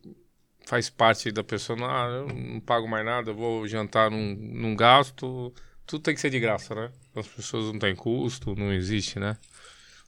faz 0.66 0.90
parte 0.90 1.30
da 1.30 1.44
pessoa. 1.44 1.78
Não, 1.78 1.86
ah, 1.86 2.06
eu 2.08 2.28
não 2.28 2.60
pago 2.60 2.88
mais 2.88 3.04
nada, 3.04 3.30
eu 3.30 3.34
vou 3.34 3.66
jantar 3.66 4.10
num, 4.10 4.34
num 4.34 4.74
gasto. 4.76 5.52
Tudo 5.86 6.02
tem 6.02 6.14
que 6.14 6.20
ser 6.20 6.30
de 6.30 6.40
graça, 6.40 6.74
né? 6.74 6.90
As 7.14 7.26
pessoas 7.26 7.66
não 7.72 7.78
têm 7.78 7.94
custo, 7.94 8.54
não 8.56 8.72
existe, 8.72 9.18
né? 9.18 9.36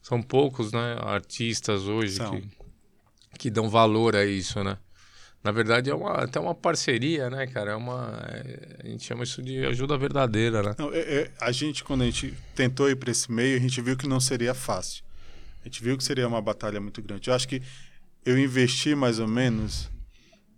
São 0.02 0.22
poucos, 0.22 0.72
né? 0.72 0.96
Artistas 1.00 1.82
hoje 1.82 2.16
São. 2.16 2.30
que, 2.30 2.48
que 3.38 3.50
dão 3.50 3.68
valor 3.68 4.16
a 4.16 4.24
isso, 4.24 4.62
né? 4.64 4.78
Na 5.44 5.52
verdade, 5.52 5.90
é 5.90 5.94
uma, 5.94 6.24
até 6.24 6.40
uma 6.40 6.54
parceria, 6.54 7.30
né, 7.30 7.46
cara? 7.46 7.72
É 7.72 7.76
uma. 7.76 8.18
é- 8.28 8.78
a 8.84 8.88
gente 8.88 9.04
chama 9.04 9.22
isso 9.22 9.42
de 9.42 9.64
ajuda 9.66 9.96
verdadeira, 9.96 10.62
né? 10.62 10.74
Não, 10.78 10.92
é- 10.92 10.98
é, 10.98 11.30
a 11.40 11.52
gente, 11.52 11.84
quando 11.84 12.02
a 12.02 12.06
gente 12.06 12.34
tentou 12.54 12.90
ir 12.90 12.96
para 12.96 13.10
esse 13.12 13.30
meio, 13.30 13.56
a 13.56 13.60
gente 13.60 13.80
viu 13.80 13.96
que 13.96 14.08
não 14.08 14.18
seria 14.18 14.54
fácil. 14.54 15.04
A 15.60 15.64
gente 15.68 15.82
viu 15.82 15.96
que 15.96 16.02
seria 16.02 16.26
uma 16.26 16.40
batalha 16.40 16.80
muito 16.80 17.00
grande. 17.02 17.28
Eu 17.28 17.34
acho 17.34 17.46
que 17.46 17.62
eu 18.24 18.38
investi 18.38 18.94
mais 18.94 19.18
ou 19.18 19.28
menos 19.28 19.90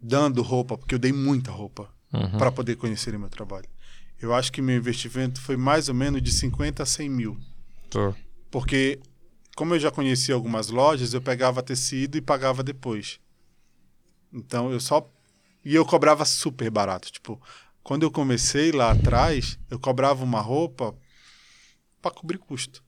dando 0.00 0.42
roupa, 0.42 0.76
porque 0.78 0.94
eu 0.94 0.98
dei 0.98 1.12
muita 1.12 1.50
roupa 1.50 1.88
Uhum. 2.12 2.38
para 2.38 2.50
poder 2.50 2.76
conhecer 2.76 3.14
o 3.14 3.20
meu 3.20 3.28
trabalho. 3.28 3.68
Eu 4.20 4.34
acho 4.34 4.50
que 4.50 4.62
meu 4.62 4.76
investimento 4.76 5.40
foi 5.40 5.56
mais 5.56 5.88
ou 5.88 5.94
menos 5.94 6.22
de 6.22 6.32
50 6.32 6.82
a 6.82 6.86
100 6.86 7.08
mil. 7.10 7.38
Tô. 7.90 8.14
Porque, 8.50 8.98
como 9.54 9.74
eu 9.74 9.78
já 9.78 9.90
conhecia 9.90 10.34
algumas 10.34 10.68
lojas, 10.68 11.12
eu 11.12 11.20
pegava 11.20 11.62
tecido 11.62 12.16
e 12.16 12.20
pagava 12.22 12.62
depois. 12.62 13.20
Então, 14.32 14.72
eu 14.72 14.80
só. 14.80 15.08
E 15.64 15.74
eu 15.74 15.84
cobrava 15.84 16.24
super 16.24 16.70
barato. 16.70 17.12
Tipo, 17.12 17.40
quando 17.82 18.02
eu 18.04 18.10
comecei 18.10 18.72
lá 18.72 18.92
atrás, 18.92 19.58
eu 19.70 19.78
cobrava 19.78 20.24
uma 20.24 20.40
roupa 20.40 20.96
para 22.00 22.10
cobrir 22.10 22.38
custo. 22.38 22.82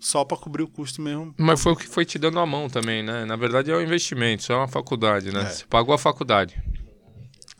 Só 0.00 0.24
para 0.24 0.36
cobrir 0.38 0.62
o 0.62 0.68
custo 0.68 1.02
mesmo. 1.02 1.34
Mas 1.36 1.62
foi 1.62 1.72
o 1.72 1.76
que 1.76 1.86
foi 1.86 2.04
te 2.04 2.18
dando 2.18 2.40
a 2.40 2.46
mão 2.46 2.68
também, 2.68 3.02
né? 3.02 3.24
Na 3.26 3.36
verdade 3.36 3.70
é 3.70 3.76
um 3.76 3.82
investimento, 3.82 4.42
isso 4.42 4.52
é 4.52 4.56
uma 4.56 4.66
faculdade, 4.66 5.30
né? 5.30 5.42
É. 5.42 5.44
Você 5.50 5.64
pagou 5.66 5.94
a 5.94 5.98
faculdade. 5.98 6.60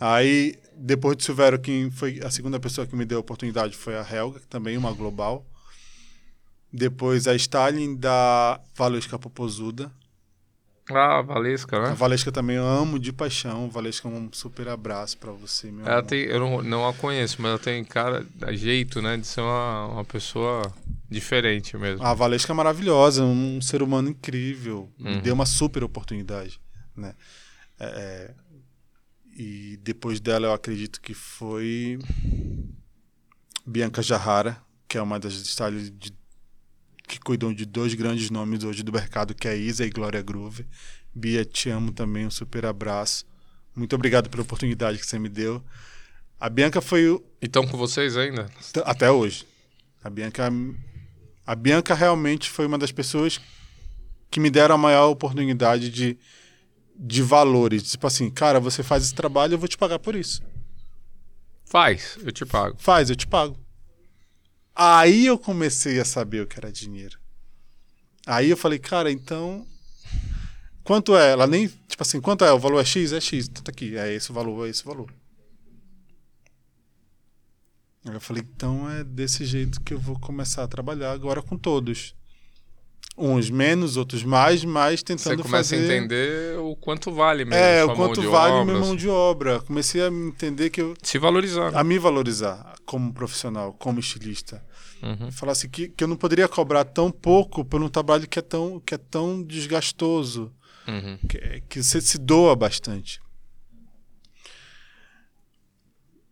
Aí, 0.01 0.59
depois 0.75 1.19
de 1.19 1.25
Silvério, 1.25 1.59
quem 1.59 1.91
foi 1.91 2.21
a 2.25 2.31
segunda 2.31 2.59
pessoa 2.59 2.87
que 2.87 2.97
me 2.97 3.05
deu 3.05 3.19
a 3.19 3.21
oportunidade 3.21 3.77
foi 3.77 3.95
a 3.95 4.07
Helga, 4.11 4.41
também 4.49 4.77
é 4.77 4.79
uma 4.79 4.93
global. 4.93 5.47
Depois 6.73 7.29
a 7.29 7.35
Stalin 7.35 7.95
da 7.97 8.59
Valesca 8.75 9.19
Popozuda. 9.19 9.93
Ah, 10.93 11.23
Valesca, 11.23 11.79
A 11.79 11.89
né? 11.91 11.95
Valesca 11.95 12.33
também 12.33 12.57
eu 12.57 12.67
amo 12.67 12.99
de 12.99 13.13
paixão. 13.13 13.69
Valesca, 13.71 14.09
um 14.09 14.29
super 14.33 14.69
abraço 14.69 15.17
pra 15.19 15.31
você, 15.33 15.71
meu 15.71 15.87
Ela 15.87 15.99
amor. 15.99 16.07
tem, 16.09 16.21
eu 16.23 16.41
não, 16.41 16.63
não 16.63 16.89
a 16.89 16.93
conheço, 16.95 17.41
mas 17.41 17.51
ela 17.51 17.59
tem 17.59 17.85
cara, 17.85 18.27
jeito, 18.53 19.01
né? 19.01 19.17
De 19.17 19.27
ser 19.27 19.41
uma, 19.41 19.87
uma 19.87 20.05
pessoa 20.05 20.63
diferente 21.09 21.77
mesmo. 21.77 22.05
A 22.05 22.15
Valesca 22.15 22.53
é 22.53 22.55
maravilhosa, 22.55 23.23
um 23.25 23.61
ser 23.61 23.83
humano 23.83 24.09
incrível. 24.11 24.91
Me 24.99 25.17
Uhum. 25.17 25.21
deu 25.23 25.35
uma 25.35 25.47
super 25.47 25.83
oportunidade, 25.85 26.61
né? 26.97 27.15
É, 27.79 27.87
é, 27.87 28.35
e 29.37 29.79
depois 29.83 30.21
dela 30.21 30.47
eu 30.49 30.53
acredito 30.53 31.01
que 31.01 31.15
foi 31.15 31.99
Bianca 33.67 34.03
Jarrara, 34.03 34.61
que 34.89 34.99
é 34.99 35.03
uma 35.03 35.19
das 35.19 35.33
styles 35.35 35.91
de- 35.91 36.13
que 37.11 37.19
cuidam 37.19 37.53
de 37.53 37.67
dois 37.67 37.93
grandes 37.95 38.31
nomes 38.31 38.63
hoje 38.63 38.85
do 38.85 38.93
mercado, 38.93 39.35
que 39.35 39.49
é 39.49 39.57
Isa 39.57 39.85
e 39.85 39.91
Glória 39.91 40.23
Groove. 40.23 40.65
Bia, 41.13 41.45
te 41.45 41.69
amo 41.69 41.91
também, 41.91 42.25
um 42.25 42.31
super 42.31 42.65
abraço. 42.65 43.27
Muito 43.75 43.97
obrigado 43.97 44.31
pela 44.31 44.45
oportunidade 44.45 44.97
que 44.99 45.05
você 45.05 45.19
me 45.19 45.29
deu. 45.29 45.61
A 46.39 46.49
Bianca 46.49 46.81
foi 46.81 47.09
o, 47.09 47.21
E 47.43 47.47
estão 47.47 47.67
com 47.67 47.77
vocês 47.77 48.17
ainda? 48.17 48.49
Até 48.85 49.11
hoje. 49.11 49.45
A 50.05 50.09
Bianca, 50.09 50.53
a 51.45 51.55
Bianca 51.57 51.95
realmente 51.95 52.49
foi 52.49 52.65
uma 52.65 52.79
das 52.79 52.93
pessoas 52.93 53.41
que 54.31 54.39
me 54.39 54.49
deram 54.49 54.77
a 54.77 54.79
maior 54.79 55.09
oportunidade 55.09 55.91
de, 55.91 56.17
de 56.97 57.23
valores. 57.23 57.91
Tipo 57.91 58.07
assim, 58.07 58.31
cara, 58.31 58.61
você 58.61 58.85
faz 58.85 59.03
esse 59.03 59.15
trabalho, 59.15 59.55
eu 59.55 59.59
vou 59.59 59.69
te 59.69 59.77
pagar 59.77 59.99
por 59.99 60.15
isso. 60.15 60.41
Faz, 61.65 62.17
eu 62.25 62.31
te 62.31 62.47
pago. 62.47 62.77
Faz, 62.79 63.11
eu 63.11 63.17
te 63.17 63.27
pago. 63.27 63.57
Aí 64.83 65.27
eu 65.27 65.37
comecei 65.39 66.01
a 66.01 66.07
saber 66.07 66.41
o 66.41 66.47
que 66.47 66.59
era 66.59 66.73
dinheiro. 66.73 67.19
Aí 68.27 68.49
eu 68.49 68.57
falei, 68.57 68.79
cara, 68.79 69.13
então. 69.13 69.67
Quanto 70.83 71.15
é? 71.15 71.33
Ela 71.33 71.47
nem. 71.47 71.69
Tipo 71.69 72.03
assim, 72.03 72.19
quanto 72.19 72.47
é? 72.47 72.53
O 72.53 72.59
valor 72.59 72.81
é 72.81 72.85
X? 72.85 73.13
É 73.13 73.21
X. 73.21 73.47
Então 73.47 73.63
tá 73.63 73.71
aqui. 73.71 73.95
É 73.95 74.11
esse 74.11 74.31
o 74.31 74.35
valor, 74.35 74.67
é 74.67 74.71
esse 74.71 74.83
o 74.83 74.87
valor. 74.87 75.13
Aí 78.07 78.15
eu 78.15 78.21
falei, 78.23 78.43
então 78.57 78.91
é 78.91 79.05
desse 79.05 79.45
jeito 79.45 79.83
que 79.83 79.93
eu 79.93 79.99
vou 79.99 80.19
começar 80.19 80.63
a 80.63 80.69
trabalhar 80.69 81.13
agora 81.13 81.43
com 81.43 81.59
todos. 81.59 82.15
Uns 83.19 83.51
menos, 83.51 83.99
outros 83.99 84.25
mais, 84.25 84.65
mas 84.65 85.01
Você 85.01 85.05
tentando 85.05 85.43
começa 85.43 85.77
fazer. 85.77 85.93
a 85.93 85.97
entender 85.97 86.59
o 86.59 86.75
quanto 86.75 87.13
vale 87.13 87.45
mesmo. 87.45 87.63
É, 87.63 87.85
o 87.85 87.95
quanto 87.95 88.23
vale 88.31 88.55
obra, 88.55 88.65
minha 88.65 88.79
mão 88.79 88.97
de 88.97 89.11
obra. 89.11 89.61
Comecei 89.61 90.01
a 90.01 90.07
entender 90.09 90.71
que 90.71 90.81
eu, 90.81 90.95
Se 91.03 91.19
valorizar. 91.19 91.77
a 91.77 91.85
me 91.85 91.99
valorizar 91.99 92.75
como 92.87 93.13
profissional, 93.13 93.75
como 93.75 94.01
estilista. 94.01 94.65
Uhum. 95.03 95.31
Falar 95.31 95.53
assim, 95.53 95.69
que, 95.69 95.89
que 95.89 96.05
eu 96.05 96.09
não 96.09 96.17
poderia 96.17 96.47
cobrar 96.49 96.85
tão 96.85 97.11
pouco 97.11 97.65
por 97.65 97.83
um 97.83 97.89
trabalho 97.89 98.29
que 98.29 98.39
é 98.39 98.43
tão, 98.43 98.79
que 98.81 98.95
é 98.95 98.99
tão 98.99 99.43
desgastoso, 99.43 100.53
Uhum. 100.87 101.19
que, 101.29 101.39
é- 101.39 101.63
que 101.69 101.83
você 101.83 102.01
se 102.01 102.19
doa 102.19 102.55
bastante. 102.57 103.21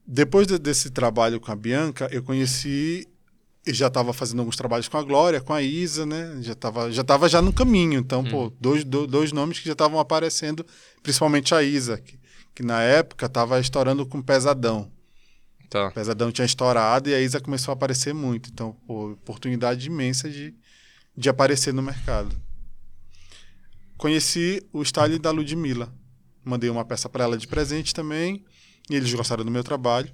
Depois 0.07 0.47
de- 0.47 0.59
desse 0.59 0.91
trabalho 0.91 1.41
com 1.41 1.53
a 1.53 1.57
Bianca, 1.57 2.09
eu 2.11 2.23
conheci 2.23 3.07
e 3.67 3.75
já 3.75 3.89
estava 3.89 4.13
fazendo 4.15 4.39
alguns 4.39 4.57
trabalhos 4.57 4.89
com 4.89 4.97
a 4.97 5.03
Glória, 5.03 5.41
com 5.41 5.53
a 5.53 5.61
Isa, 5.61 6.07
né? 6.07 6.39
Já 6.41 6.53
estava 6.53 6.91
já, 6.91 7.05
tava 7.05 7.29
já 7.29 7.43
no 7.43 7.53
caminho. 7.53 8.01
Então, 8.01 8.25
pô, 8.25 8.51
dois, 8.59 8.85
do- 8.85 9.07
dois 9.07 9.33
nomes 9.33 9.59
que 9.59 9.67
já 9.67 9.73
estavam 9.73 10.01
aparecendo, 10.01 10.65
principalmente 11.03 11.55
a 11.55 11.63
Isa, 11.63 11.99
que, 11.99 12.19
que 12.55 12.63
na 12.63 12.81
época 12.83 13.27
estava 13.27 13.61
estourando 13.61 14.07
com 14.07 14.23
Pesadão. 14.23 14.91
Tá. 15.69 15.91
Pesadão 15.91 16.33
tinha 16.33 16.47
estourado 16.47 17.11
e 17.11 17.15
a 17.15 17.21
Isa 17.21 17.41
começou 17.41 17.73
a 17.73 17.75
aparecer 17.75 18.15
muito. 18.15 18.49
Então, 18.51 18.73
pô, 18.87 19.13
oportunidade 19.13 19.87
imensa 19.87 20.31
de, 20.31 20.55
de 21.17 21.29
aparecer 21.29 21.75
no 21.75 21.83
mercado. 21.83 22.35
Conheci 23.97 24.63
o 24.73 24.83
style 24.85 25.19
da 25.19 25.31
Ludmilla. 25.31 25.93
Mandei 26.45 26.71
uma 26.71 26.85
peça 26.85 27.09
para 27.09 27.25
ela 27.25 27.37
de 27.37 27.47
presente 27.47 27.95
também. 27.95 28.45
E 28.89 28.95
eles 28.95 29.13
gostaram 29.13 29.45
do 29.45 29.51
meu 29.51 29.65
trabalho. 29.65 30.11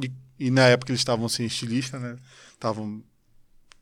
E, 0.00 0.12
e 0.38 0.50
na 0.50 0.66
época 0.68 0.92
eles 0.92 1.00
estavam 1.00 1.28
sem 1.28 1.46
estilista, 1.46 1.98
né? 1.98 2.16
Estavam 2.52 3.02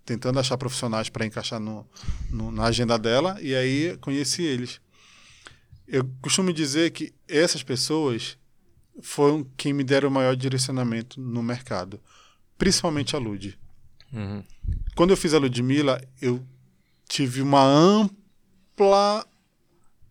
tentando 0.05 0.39
achar 0.39 0.57
profissionais 0.57 1.09
para 1.09 1.27
encaixar 1.27 1.61
no, 1.61 1.87
no- 2.31 2.51
na 2.53 2.65
agenda 2.65 2.99
dela. 2.99 3.37
E 3.43 3.55
aí 3.55 3.97
conheci 4.01 4.43
eles. 4.43 4.81
Eu 5.87 6.09
costumo 6.23 6.53
dizer 6.53 6.91
que 6.93 7.13
essas 7.29 7.63
pessoas 7.63 8.39
foram 9.01 9.47
quem 9.57 9.73
me 9.73 9.85
deram 9.85 10.09
o 10.09 10.13
maior 10.13 10.37
direcionamento 10.37 11.21
no 11.21 11.43
mercado. 11.43 12.01
Principalmente 12.59 13.17
a 13.17 13.19
Lud. 13.19 13.59
Uhum. 14.13 14.45
Quando 14.95 15.11
eu 15.11 15.17
fiz 15.17 15.33
a 15.35 15.39
Ludmilla, 15.39 16.03
eu 16.21 16.45
tive 17.09 17.43
uma 17.43 17.63
ampla, 17.63 19.27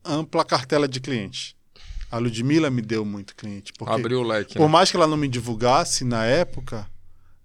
ampla 0.03 0.43
cartela 0.43 0.87
de 0.87 0.99
clientes. 0.99 1.55
A 2.11 2.17
Ludmilla 2.17 2.69
me 2.69 2.81
deu 2.81 3.05
muito 3.05 3.35
cliente. 3.35 3.71
Porque 3.73 3.93
Abriu 3.93 4.19
o 4.19 4.23
leque. 4.23 4.55
por 4.55 4.65
né? 4.65 4.67
mais 4.67 4.91
que 4.91 4.97
ela 4.97 5.07
não 5.07 5.17
me 5.17 5.27
divulgasse 5.27 6.03
na 6.03 6.25
época, 6.25 6.85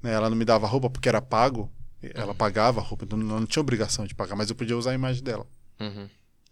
né, 0.03 0.13
ela 0.13 0.29
não 0.29 0.37
me 0.37 0.45
dava 0.45 0.67
roupa 0.67 0.91
porque 0.91 1.09
era 1.09 1.23
pago, 1.23 1.71
ela 2.15 2.35
pagava 2.35 2.81
a 2.81 2.83
roupa, 2.83 3.05
então 3.05 3.19
não 3.19 3.47
tinha 3.47 3.61
obrigação 3.61 4.07
de 4.07 4.15
pagar, 4.15 4.37
mas 4.37 4.51
eu 4.51 4.57
podia 4.57 4.77
usar 4.77 4.91
a 4.91 4.95
imagem 4.95 5.23
dela. 5.23 5.47
Uhum. 5.81 6.09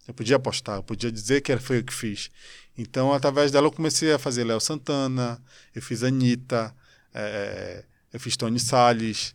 Eu 0.07 0.14
podia 0.14 0.38
postar, 0.38 0.76
eu 0.76 0.82
podia 0.82 1.11
dizer 1.11 1.40
que 1.40 1.57
foi 1.59 1.78
eu 1.78 1.84
que 1.84 1.92
fiz. 1.92 2.30
Então, 2.76 3.12
através 3.12 3.50
dela, 3.50 3.66
eu 3.66 3.72
comecei 3.72 4.12
a 4.12 4.18
fazer 4.18 4.44
Léo 4.44 4.61
Santana, 4.61 5.40
eu 5.74 5.80
fiz 5.80 6.02
Anitta, 6.02 6.74
eh, 7.14 7.84
eu 8.12 8.20
fiz 8.20 8.36
Tony 8.36 8.61
Salles, 8.61 9.34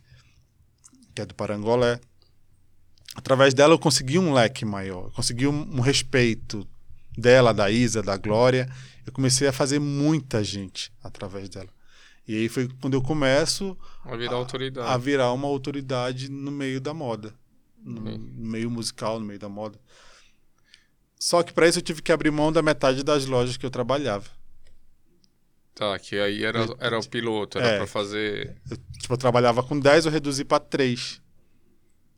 que 1.14 1.22
é 1.22 1.26
do 1.26 1.34
Parangolé. 1.34 1.98
Através 3.14 3.52
dela, 3.52 3.74
eu 3.74 3.78
consegui 3.78 4.18
um 4.18 4.32
leque 4.32 4.64
maior, 4.64 5.06
eu 5.06 5.10
consegui 5.10 5.46
um, 5.46 5.76
um 5.76 5.80
respeito 5.80 6.66
dela, 7.16 7.52
da 7.52 7.70
Isa, 7.70 8.02
da 8.02 8.16
Glória. 8.16 8.70
Eu 9.04 9.12
comecei 9.12 9.48
a 9.48 9.52
fazer 9.52 9.80
muita 9.80 10.44
gente 10.44 10.92
através 11.02 11.48
dela. 11.48 11.68
E 12.28 12.36
aí 12.36 12.48
foi 12.48 12.68
quando 12.80 12.94
eu 12.94 13.02
começo 13.02 13.76
Vai 14.04 14.18
virar 14.18 14.36
autoridade. 14.36 14.88
a 14.88 14.96
virar 14.96 15.32
uma 15.32 15.48
autoridade 15.48 16.30
no 16.30 16.52
meio 16.52 16.80
da 16.80 16.94
moda, 16.94 17.34
no, 17.82 18.00
no 18.00 18.18
meio 18.50 18.70
musical, 18.70 19.18
no 19.18 19.26
meio 19.26 19.38
da 19.38 19.48
moda. 19.48 19.76
Só 21.20 21.42
que 21.42 21.52
para 21.52 21.68
isso 21.68 21.78
eu 21.78 21.82
tive 21.82 22.00
que 22.00 22.10
abrir 22.10 22.30
mão 22.30 22.50
da 22.50 22.62
metade 22.62 23.04
das 23.04 23.26
lojas 23.26 23.56
que 23.58 23.66
eu 23.66 23.70
trabalhava. 23.70 24.26
Tá, 25.74 25.98
que 25.98 26.18
aí 26.18 26.44
era, 26.44 26.66
era 26.78 26.98
o 26.98 27.06
piloto, 27.06 27.58
era 27.58 27.68
É. 27.68 27.76
pra 27.76 27.86
fazer. 27.86 28.56
Eu, 28.70 28.76
tipo, 28.98 29.12
eu 29.14 29.18
trabalhava 29.18 29.62
com 29.62 29.78
10, 29.78 30.06
eu 30.06 30.12
reduzi 30.12 30.44
para 30.44 30.58
3. 30.60 31.20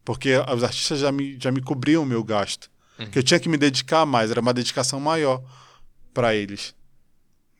Porque 0.04 0.30
os 0.36 0.64
artistas 0.64 1.00
já 1.00 1.10
me, 1.12 1.36
já 1.40 1.50
me 1.52 1.60
cobriam 1.60 2.02
o 2.02 2.06
meu 2.06 2.22
gasto. 2.24 2.70
Que 3.10 3.18
eu 3.18 3.22
tinha 3.22 3.40
que 3.40 3.48
me 3.48 3.56
dedicar 3.56 4.06
mais, 4.06 4.30
era 4.30 4.40
uma 4.40 4.54
dedicação 4.54 5.00
maior 5.00 5.42
para 6.14 6.34
eles. 6.36 6.72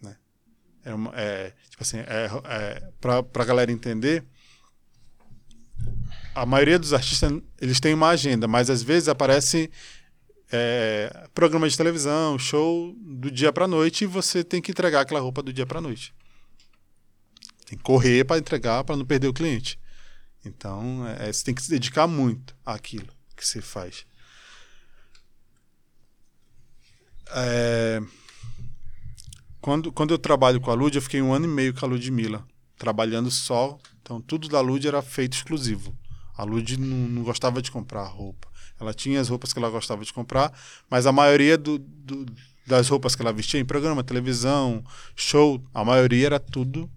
Né? 0.01 0.17
É 0.85 0.95
uma, 0.95 1.11
é, 1.17 1.53
tipo 1.69 1.83
assim, 1.83 1.99
é, 1.99 2.31
é, 2.45 2.89
para 3.01 3.19
a 3.19 3.45
galera 3.45 3.73
entender, 3.73 4.25
a 6.35 6.47
maioria 6.47 6.79
dos 6.79 6.93
artistas 6.93 7.33
eles 7.61 7.81
têm 7.81 7.95
uma 7.95 8.09
agenda, 8.11 8.47
mas 8.47 8.71
às 8.71 8.83
vezes 8.83 9.09
aparece 9.09 9.69
é, 10.53 11.29
programa 11.33 11.67
de 11.67 11.77
televisão, 11.77 12.39
show 12.39 12.95
do 13.01 13.31
dia 13.31 13.51
para 13.51 13.67
noite 13.67 14.05
e 14.05 14.07
você 14.07 14.45
tem 14.45 14.61
que 14.61 14.71
entregar 14.71 15.01
aquela 15.01 15.21
roupa 15.21 15.43
do 15.43 15.53
dia 15.53 15.65
para 15.65 15.81
noite. 15.81 16.15
Tem 17.65 17.79
que 17.79 17.83
correr 17.83 18.25
para 18.25 18.39
entregar 18.39 18.85
para 18.85 18.97
não 18.97 19.07
perder 19.07 19.29
o 19.29 19.33
cliente. 19.33 19.81
Então, 20.45 21.07
é, 21.09 21.33
você 21.33 21.43
tem 21.43 21.55
que 21.55 21.63
se 21.63 21.71
dedicar 21.71 22.07
muito 22.07 22.55
àquilo 22.67 23.09
que 23.35 23.47
você 23.47 23.63
faz. 23.63 24.05
É, 27.35 28.03
quando, 29.59 29.91
quando 29.91 30.13
eu 30.13 30.19
trabalho 30.19 30.61
com 30.61 30.71
a 30.71 30.75
Lud, 30.75 30.95
eu 30.95 31.03
fiquei 31.03 31.23
um 31.23 31.33
ano 31.33 31.47
e 31.47 31.49
meio 31.49 31.73
com 31.73 31.87
a 31.87 31.89
Ludmilla, 31.89 32.45
trabalhando 32.77 33.31
só. 33.31 33.79
Então, 34.03 34.21
tudo 34.21 34.49
da 34.49 34.61
Lud 34.61 34.87
era 34.87 35.01
feito 35.01 35.35
exclusivo. 35.35 35.97
A 36.37 36.45
Lud 36.45 36.77
não, 36.77 37.09
não 37.09 37.23
gostava 37.23 37.63
de 37.63 37.71
comprar 37.71 38.05
roupa. 38.05 38.52
Ela 38.83 38.93
tinha 38.93 39.21
as 39.21 39.29
roupas 39.29 39.53
que 39.53 39.59
ela 39.59 39.71
gostava 39.71 40.05
de 40.05 40.13
comprar, 40.13 40.53
mas 40.91 41.07
a 41.07 41.13
maioria 41.13 41.57
do, 41.57 41.79
do- 41.79 42.27
das 42.67 42.89
roupas 42.89 43.15
que 43.15 43.23
ela 43.23 43.33
vestia 43.33 43.59
em 43.61 43.65
programa, 43.65 44.03
televisão, 44.05 44.85
show, 45.17 45.63
a 45.73 45.85
maioria 45.85 46.27
era 46.27 46.41
tudo. 46.41 46.91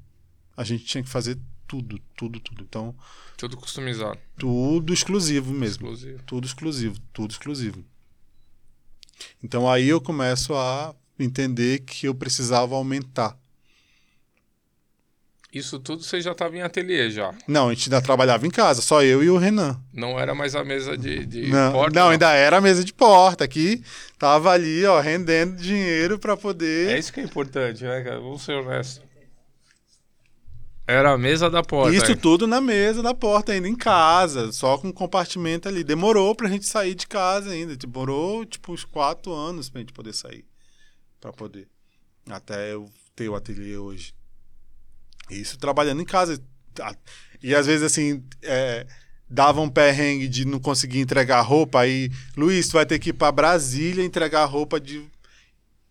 A 0.57 0.63
gente 0.63 0.83
tinha 0.85 1.03
que 1.03 1.09
fazer 1.09 1.37
tudo, 1.67 1.99
tudo, 2.15 2.39
tudo. 2.39 2.63
Então, 2.63 2.95
Tudo 3.37 3.55
customizado. 3.57 4.17
tudo 4.37 4.93
exclusivo 4.93 5.51
mesmo. 5.53 5.85
Exclusivo. 5.87 6.23
Tudo 6.25 6.45
exclusivo, 6.45 6.95
tudo 7.13 7.31
exclusivo. 7.31 7.83
Então 9.43 9.69
aí 9.69 9.87
eu 9.87 10.01
começo 10.01 10.53
a 10.55 10.93
entender 11.19 11.79
que 11.79 12.07
eu 12.07 12.15
precisava 12.15 12.75
aumentar. 12.75 13.37
Isso 15.55 15.79
tudo 15.79 16.03
você 16.03 16.19
já 16.19 16.35
tava 16.35 16.57
em 16.57 16.61
ateliê 16.61 17.09
já. 17.09 17.33
Não, 17.47 17.69
a 17.69 17.73
gente 17.73 17.87
ainda 17.87 18.01
trabalhava 18.01 18.45
em 18.45 18.49
casa, 18.49 18.81
só 18.81 19.01
eu 19.01 19.23
e 19.23 19.29
o 19.29 19.37
Renan. 19.37 19.81
Não 19.93 20.19
era 20.19 20.35
mais 20.35 20.53
a 20.53 20.65
mesa 20.65 20.97
de, 20.97 21.25
de 21.25 21.47
Não, 21.47 21.71
porta. 21.71 21.97
não, 21.97 22.09
ainda 22.09 22.29
era 22.33 22.57
a 22.57 22.61
mesa 22.61 22.83
de 22.83 22.93
porta 22.93 23.45
aqui, 23.45 23.81
tava 24.19 24.51
ali, 24.51 24.85
ó, 24.85 24.99
rendendo 24.99 25.55
dinheiro 25.55 26.19
para 26.19 26.35
poder. 26.35 26.89
É 26.89 26.99
isso 26.99 27.13
que 27.13 27.21
é 27.21 27.23
importante, 27.23 27.85
né, 27.85 28.03
cara? 28.03 28.19
Vamos 28.19 28.43
ser 28.43 28.51
honestos. 28.51 29.01
Era 30.85 31.13
a 31.13 31.17
mesa 31.17 31.49
da 31.49 31.63
porta. 31.63 31.95
Isso 31.95 32.11
hein? 32.11 32.17
tudo 32.17 32.45
na 32.45 32.59
mesa 32.59 33.01
da 33.01 33.13
porta 33.13 33.53
ainda 33.53 33.69
em 33.69 33.77
casa, 33.77 34.51
só 34.51 34.77
com 34.77 34.91
compartimento 34.91 35.69
ali. 35.69 35.85
Demorou 35.85 36.35
pra 36.35 36.49
gente 36.49 36.65
sair 36.65 36.95
de 36.95 37.07
casa 37.07 37.51
ainda. 37.51 37.77
Demorou 37.77 38.45
tipo 38.45 38.73
uns 38.73 38.83
quatro 38.83 39.31
anos 39.31 39.69
pra 39.69 39.79
gente 39.79 39.93
poder 39.93 40.11
sair. 40.13 40.43
Pra 41.21 41.31
poder. 41.31 41.69
Até 42.29 42.73
eu 42.73 42.89
ter 43.15 43.29
o 43.29 43.35
ateliê 43.35 43.77
hoje. 43.77 44.13
Isso 45.29 45.57
trabalhando 45.57 46.01
em 46.01 46.05
casa. 46.05 46.41
Ah, 46.81 46.95
E 47.41 47.53
às 47.55 47.65
vezes 47.65 47.83
assim, 47.83 48.23
é, 48.41 48.85
dava 49.29 49.61
um 49.61 49.69
perrengue 49.69 50.27
de 50.27 50.45
não 50.45 50.59
conseguir 50.59 50.99
entregar 50.99 51.41
roupa. 51.41 51.81
Aí, 51.81 52.11
Luiz, 52.35 52.67
tu 52.67 52.73
vai 52.73 52.85
ter 52.85 52.99
que 52.99 53.09
ir 53.09 53.13
pra 53.13 53.31
Brasília 53.31 54.03
entregar 54.03 54.45
roupa 54.45 54.79
de. 54.79 55.05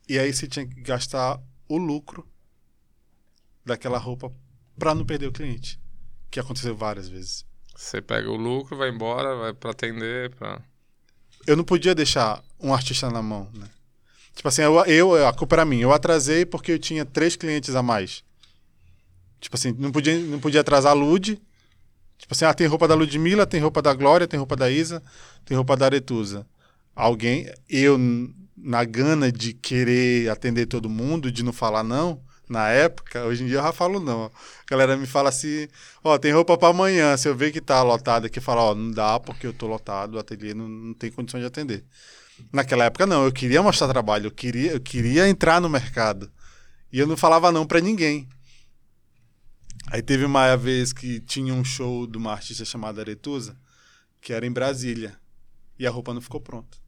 E 0.09 0.19
aí 0.19 0.33
você 0.33 0.47
tinha 0.47 0.67
que 0.67 0.81
gastar 0.83 1.41
o 1.69 1.79
lucro 1.79 2.27
daquela 3.65 3.99
roupa 3.99 4.33
pra 4.79 4.95
não 4.95 5.05
perder 5.05 5.27
o 5.27 5.33
cliente. 5.33 5.81
Que 6.31 6.39
aconteceu 6.39 6.77
várias 6.77 7.09
vezes. 7.09 7.45
Você 7.75 8.01
pega 8.01 8.31
o 8.31 8.37
lucro, 8.37 8.77
vai 8.77 8.91
embora, 8.91 9.35
vai 9.37 9.53
pra 9.53 9.71
atender, 9.71 10.31
pra... 10.35 10.61
Eu 11.47 11.57
não 11.57 11.65
podia 11.65 11.95
deixar 11.95 12.43
um 12.61 12.73
artista 12.73 13.11
na 13.11 13.23
mão, 13.23 13.51
né? 13.55 13.69
Tipo 14.35 14.49
assim, 14.49 14.63
eu, 14.63 14.85
eu, 14.87 15.27
a 15.27 15.33
culpa 15.33 15.57
era 15.57 15.65
minha. 15.65 15.83
Eu 15.83 15.93
atrasei 15.93 16.45
porque 16.45 16.73
eu 16.73 16.79
tinha 16.79 17.05
três 17.05 17.37
clientes 17.37 17.75
a 17.75 17.83
mais. 17.83 18.25
Tipo 19.45 19.57
assim, 19.57 19.75
não 19.79 19.93
podia, 19.93 20.19
não 20.19 20.41
podia 20.41 20.63
atrasar 20.63 20.93
a 20.93 20.95
Lud. 20.95 21.39
Tipo 22.17 22.33
assim, 22.33 22.47
ah, 22.47 22.55
tem 22.55 22.67
roupa 22.67 22.89
da 22.89 22.95
Ludmilla, 22.95 23.47
tem 23.47 23.61
roupa 23.61 23.83
da 23.83 23.93
Glória, 23.93 24.27
tem 24.27 24.39
roupa 24.39 24.57
da 24.57 24.71
Isa, 24.71 25.03
tem 25.45 25.55
roupa 25.55 25.77
da 25.77 25.85
Aretusa. 25.85 26.47
alguém, 26.97 27.53
eu 27.69 27.99
na 28.57 28.83
gana 28.85 29.31
de 29.31 29.53
querer 29.53 30.31
atender 30.31 30.65
todo 30.65 30.89
mundo, 30.89 31.31
de 31.31 31.43
não 31.43 31.53
falar 31.53 31.85
não, 31.85 32.23
na 32.49 32.71
época, 32.71 33.25
hoje 33.25 33.45
em 33.45 33.47
dia 33.47 33.59
eu 33.59 33.63
já 33.63 33.73
falo 33.73 34.01
não. 34.01 34.25
A 34.25 34.31
galera 34.71 34.97
me 34.97 35.07
fala 35.07 35.29
assim, 35.29 35.69
ó, 36.03 36.17
tem 36.17 36.33
roupa 36.33 36.57
pra 36.57 36.69
amanhã, 36.69 37.15
se 37.19 37.29
eu 37.29 37.37
ver 37.37 37.53
que 37.53 37.61
tá 37.61 37.83
lotado 37.83 38.25
aqui, 38.25 38.39
eu 38.39 38.43
falo, 38.43 38.63
ó, 38.63 38.75
não 38.75 38.91
dá 38.93 39.21
porque 39.21 39.47
eu 39.47 39.53
tô 39.53 39.67
lotado, 39.67 40.15
o 40.15 40.19
ateliê 40.19 40.55
não, 40.55 40.67
não 40.67 40.95
tem 40.95 41.11
condição 41.11 41.39
de 41.39 41.45
atender. 41.45 41.85
Naquela 42.51 42.87
época 42.87 43.05
não, 43.05 43.27
eu 43.27 43.33
queria 43.33 43.63
mostrar 43.63 43.89
trabalho, 43.89 44.29
eu 44.29 44.31
queria, 44.31 44.73
eu 44.73 44.81
queria 44.81 45.29
entrar 45.29 45.61
no 45.61 45.69
mercado. 45.69 46.31
E 46.91 46.99
eu 46.99 47.07
não 47.07 47.17
falava 47.17 47.53
não 47.53 47.67
pra 47.67 47.81
ninguém. 47.81 48.27
Aí 49.91 50.03
teve 50.03 50.25
uma 50.25 50.57
vez 50.57 50.93
que 50.93 51.21
tinha 51.21 51.53
um 51.53 51.65
show 51.65 52.07
de 52.07 52.17
uma 52.17 52.33
artista 52.33 52.65
chamada 52.65 53.01
Aretusa, 53.01 53.57
que 54.21 54.33
era 54.33 54.47
em 54.47 54.53
Brasília. 54.53 55.17
E 55.79 55.87
a 55.87 55.91
roupa 55.91 56.15
não 56.15 56.21
ficou 56.21 56.41
pronta. 56.41 56.79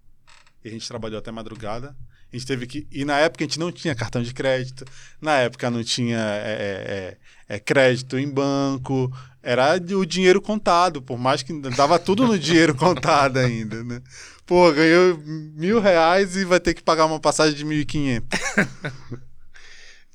E 0.64 0.68
a 0.68 0.72
gente 0.72 0.88
trabalhou 0.88 1.18
até 1.18 1.30
madrugada. 1.30 1.96
A 2.32 2.36
gente 2.36 2.46
teve 2.46 2.66
que. 2.66 2.86
E 2.90 3.04
na 3.04 3.18
época 3.18 3.44
a 3.44 3.46
gente 3.46 3.58
não 3.58 3.70
tinha 3.70 3.94
cartão 3.94 4.22
de 4.22 4.34
crédito. 4.34 4.84
Na 5.20 5.38
época 5.38 5.70
não 5.70 5.82
tinha 5.84 6.18
é, 6.18 7.16
é, 7.48 7.54
é, 7.56 7.58
crédito 7.60 8.18
em 8.18 8.28
banco. 8.28 9.12
Era 9.42 9.76
o 9.96 10.04
dinheiro 10.04 10.40
contado, 10.40 11.00
por 11.00 11.18
mais 11.18 11.42
que 11.42 11.52
dava 11.70 11.98
tudo 11.98 12.26
no 12.26 12.36
dinheiro 12.36 12.74
contado 12.76 13.38
ainda, 13.38 13.84
né? 13.84 14.02
Pô, 14.44 14.72
ganhou 14.72 15.18
mil 15.24 15.80
reais 15.80 16.36
e 16.36 16.44
vai 16.44 16.58
ter 16.58 16.74
que 16.74 16.82
pagar 16.82 17.06
uma 17.06 17.20
passagem 17.20 17.54
de 17.54 17.64
mil 17.64 17.78
e 17.80 17.84
quinhentos. 17.84 18.38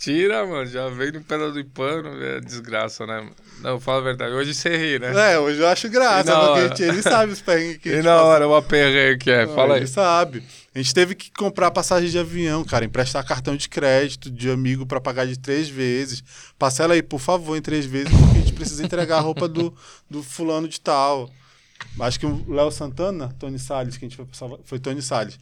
Tira, 0.01 0.47
mano, 0.47 0.65
já 0.65 0.89
veio 0.89 1.13
no 1.13 1.21
pedal 1.23 1.51
do 1.51 1.63
pano, 1.63 2.09
é 2.23 2.39
desgraça, 2.41 3.05
né? 3.05 3.29
Não, 3.59 3.79
fala 3.79 3.99
a 3.99 4.01
verdade. 4.01 4.33
Hoje 4.33 4.51
você 4.51 4.75
ri, 4.75 4.97
né? 4.97 5.33
É, 5.33 5.37
hoje 5.37 5.59
eu 5.59 5.67
acho 5.67 5.87
graça, 5.89 6.35
porque 6.35 6.67
gente- 6.69 6.81
ele 6.81 7.03
sabe 7.03 7.31
os 7.31 7.39
perrengues 7.39 7.77
que 7.77 7.89
E 7.93 7.97
na 8.01 8.15
passa. 8.15 8.23
hora, 8.23 8.47
o 8.47 8.55
aperreio 8.55 9.19
que 9.19 9.29
é, 9.29 9.45
Não, 9.45 9.53
fala 9.53 9.75
aí. 9.75 9.81
Ele 9.81 9.87
sabe. 9.87 10.41
A 10.73 10.79
gente 10.79 10.91
teve 10.91 11.13
que 11.13 11.29
comprar 11.31 11.69
passagem 11.69 12.09
de 12.09 12.17
avião, 12.17 12.63
cara, 12.63 12.83
emprestar 12.83 13.23
cartão 13.23 13.55
de 13.55 13.69
crédito 13.69 14.31
de 14.31 14.49
amigo 14.49 14.87
pra 14.87 14.99
pagar 14.99 15.27
de 15.27 15.37
três 15.37 15.69
vezes. 15.69 16.23
Parcela 16.57 16.95
aí, 16.95 17.03
por 17.03 17.19
favor, 17.19 17.55
em 17.55 17.61
três 17.61 17.85
vezes, 17.85 18.09
porque 18.09 18.37
a 18.37 18.41
gente 18.41 18.53
precisa 18.53 18.83
entregar 18.83 19.17
a 19.17 19.21
roupa 19.21 19.47
do, 19.47 19.71
do 20.09 20.23
fulano 20.23 20.67
de 20.67 20.81
tal. 20.81 21.29
Acho 21.99 22.19
que 22.19 22.25
o 22.25 22.43
Léo 22.47 22.71
Santana, 22.71 23.35
Tony 23.37 23.59
Salles, 23.59 23.97
que 23.97 24.05
a 24.05 24.09
gente 24.09 24.17
foi, 24.17 24.57
foi 24.65 24.79
Tony 24.79 25.01
Salles. 25.03 25.37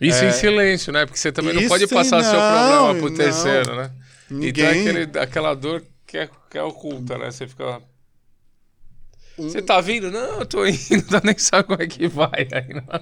Isso 0.00 0.24
É. 0.24 0.28
em 0.28 0.32
silêncio, 0.32 0.92
né? 0.92 1.06
Porque 1.06 1.18
você 1.18 1.32
também 1.32 1.54
não 1.54 1.60
Isso 1.60 1.68
pode 1.70 1.86
passar 1.88 2.18
aí 2.18 2.24
seu 2.24 2.32
não, 2.34 2.86
problema 2.86 2.94
pro 3.00 3.08
não. 3.10 3.16
terceiro, 3.16 3.76
né? 3.76 3.90
Ninguém. 4.30 4.50
Então 4.50 4.66
é 4.66 4.70
aquele, 5.02 5.18
aquela 5.20 5.54
dor 5.54 5.82
que 6.06 6.18
é, 6.18 6.28
que 6.50 6.58
é 6.58 6.62
oculta, 6.62 7.16
né? 7.16 7.30
Você 7.30 7.46
fica. 7.48 7.80
Um- 9.38 9.50
Você 9.50 9.60
tá 9.60 9.80
vindo? 9.82 10.10
Não, 10.10 10.40
eu 10.40 10.46
tô 10.46 10.64
indo, 10.66 10.78
tá 11.10 11.20
nem 11.22 11.36
sabe 11.36 11.64
como 11.64 11.82
é 11.82 11.86
que 11.86 12.08
vai. 12.08 12.48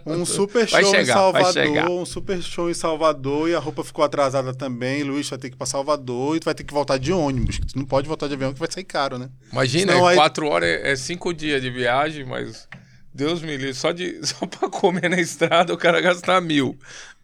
Não. 0.05 0.15
Um 0.21 0.27
super 0.27 0.69
show 0.69 0.85
chegar, 0.85 1.03
em. 1.03 1.07
Salvador, 1.07 1.91
um 1.91 2.05
super 2.05 2.43
show 2.43 2.69
em 2.69 2.75
Salvador 2.75 3.49
e 3.49 3.55
a 3.55 3.61
roupa 3.61 3.85
ficou 3.85 4.05
atrasada 4.05 4.53
também. 4.53 5.05
Luiz 5.05 5.29
vai 5.29 5.39
ter 5.39 5.49
que 5.51 5.55
ir 5.55 5.59
pra 5.59 5.67
Salvador 5.67 6.37
e 6.37 6.41
tu 6.41 6.45
vai 6.47 6.55
ter 6.55 6.65
que 6.65 6.75
voltar 6.75 6.99
de 6.99 7.13
ônibus. 7.13 7.59
Tu 7.61 7.79
não 7.79 7.85
pode 7.87 8.09
voltar 8.09 8.27
de 8.27 8.35
avião 8.35 8.53
que 8.53 8.59
vai 8.59 8.69
sair 8.71 8.83
caro, 8.85 9.17
né? 9.17 9.29
Imagina, 9.53 9.93
Senão 9.93 10.07
aí- 10.09 10.17
quatro 10.17 10.47
horas 10.49 10.69
é, 10.69 10.91
é 10.91 10.97
cinco 10.97 11.33
dias 11.33 11.63
de 11.63 11.71
viagem, 11.71 12.25
mas 12.25 12.69
Deus 13.15 13.41
me 13.43 13.57
livre, 13.57 13.75
só, 13.75 13.93
de, 13.93 14.21
só 14.27 14.45
pra 14.47 14.69
comer 14.69 15.09
na 15.09 15.21
estrada 15.21 15.73
o 15.73 15.79
cara 15.79 16.01
gasta 16.01 16.41
mil. 16.41 16.77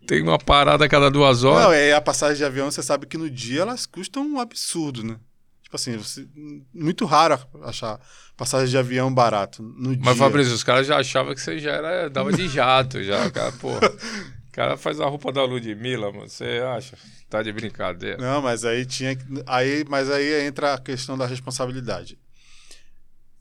Tem 0.06 0.22
uma 0.22 0.38
parada 0.38 0.84
a 0.84 0.88
cada 0.88 1.10
duas 1.10 1.44
horas. 1.44 1.64
Não, 1.64 1.72
é 1.72 1.92
a 1.92 2.00
passagem 2.00 2.36
de 2.36 2.44
avião, 2.44 2.70
você 2.70 2.82
sabe 2.82 3.06
que 3.06 3.18
no 3.18 3.28
dia 3.28 3.62
elas 3.62 3.86
custam 3.86 4.22
um 4.26 4.40
absurdo, 4.40 5.02
né? 5.04 5.16
Tipo 5.62 5.76
assim, 5.76 5.96
você- 5.96 6.26
muito 6.74 7.04
raro 7.04 7.38
achar 7.62 8.00
passagem 8.36 8.68
de 8.68 8.78
avião 8.78 9.12
barato 9.12 9.62
no 9.62 9.94
dia. 9.94 10.04
Mas, 10.04 10.16
Fabrício, 10.18 10.54
os 10.54 10.64
caras 10.64 10.86
já 10.86 10.96
achavam 10.98 11.34
que 11.34 11.40
você 11.40 11.58
já 11.58 11.72
era, 11.72 12.08
dava 12.10 12.32
de 12.32 12.48
jato, 12.48 13.02
já, 13.02 13.30
cara, 13.30 13.52
pô. 13.52 13.68
O 14.50 14.52
cara 14.52 14.76
faz 14.76 15.00
a 15.00 15.06
roupa 15.06 15.30
da 15.30 15.44
Ludmilla, 15.44 16.10
mano, 16.10 16.28
você 16.28 16.60
acha? 16.76 16.96
Tá 17.30 17.40
de 17.40 17.52
brincadeira. 17.52 18.18
Não, 18.18 18.42
mas 18.42 18.64
aí 18.64 18.84
tinha 18.84 19.14
que- 19.14 19.24
aí, 19.46 19.84
mas 19.88 20.10
aí 20.10 20.44
entra 20.44 20.74
a 20.74 20.78
questão 20.78 21.16
da 21.16 21.24
responsabilidade. 21.24 22.18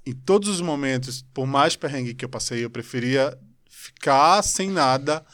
Em 0.05 0.13
todos 0.13 0.49
os 0.49 0.61
momentos, 0.61 1.23
por 1.33 1.45
mais 1.45 1.75
perrengue 1.75 2.13
que 2.13 2.25
eu 2.25 2.29
passei, 2.29 2.63
eu 2.63 2.69
preferia 2.69 3.37
ficar 3.69 4.41
sem 4.41 4.69
nada 4.69 5.25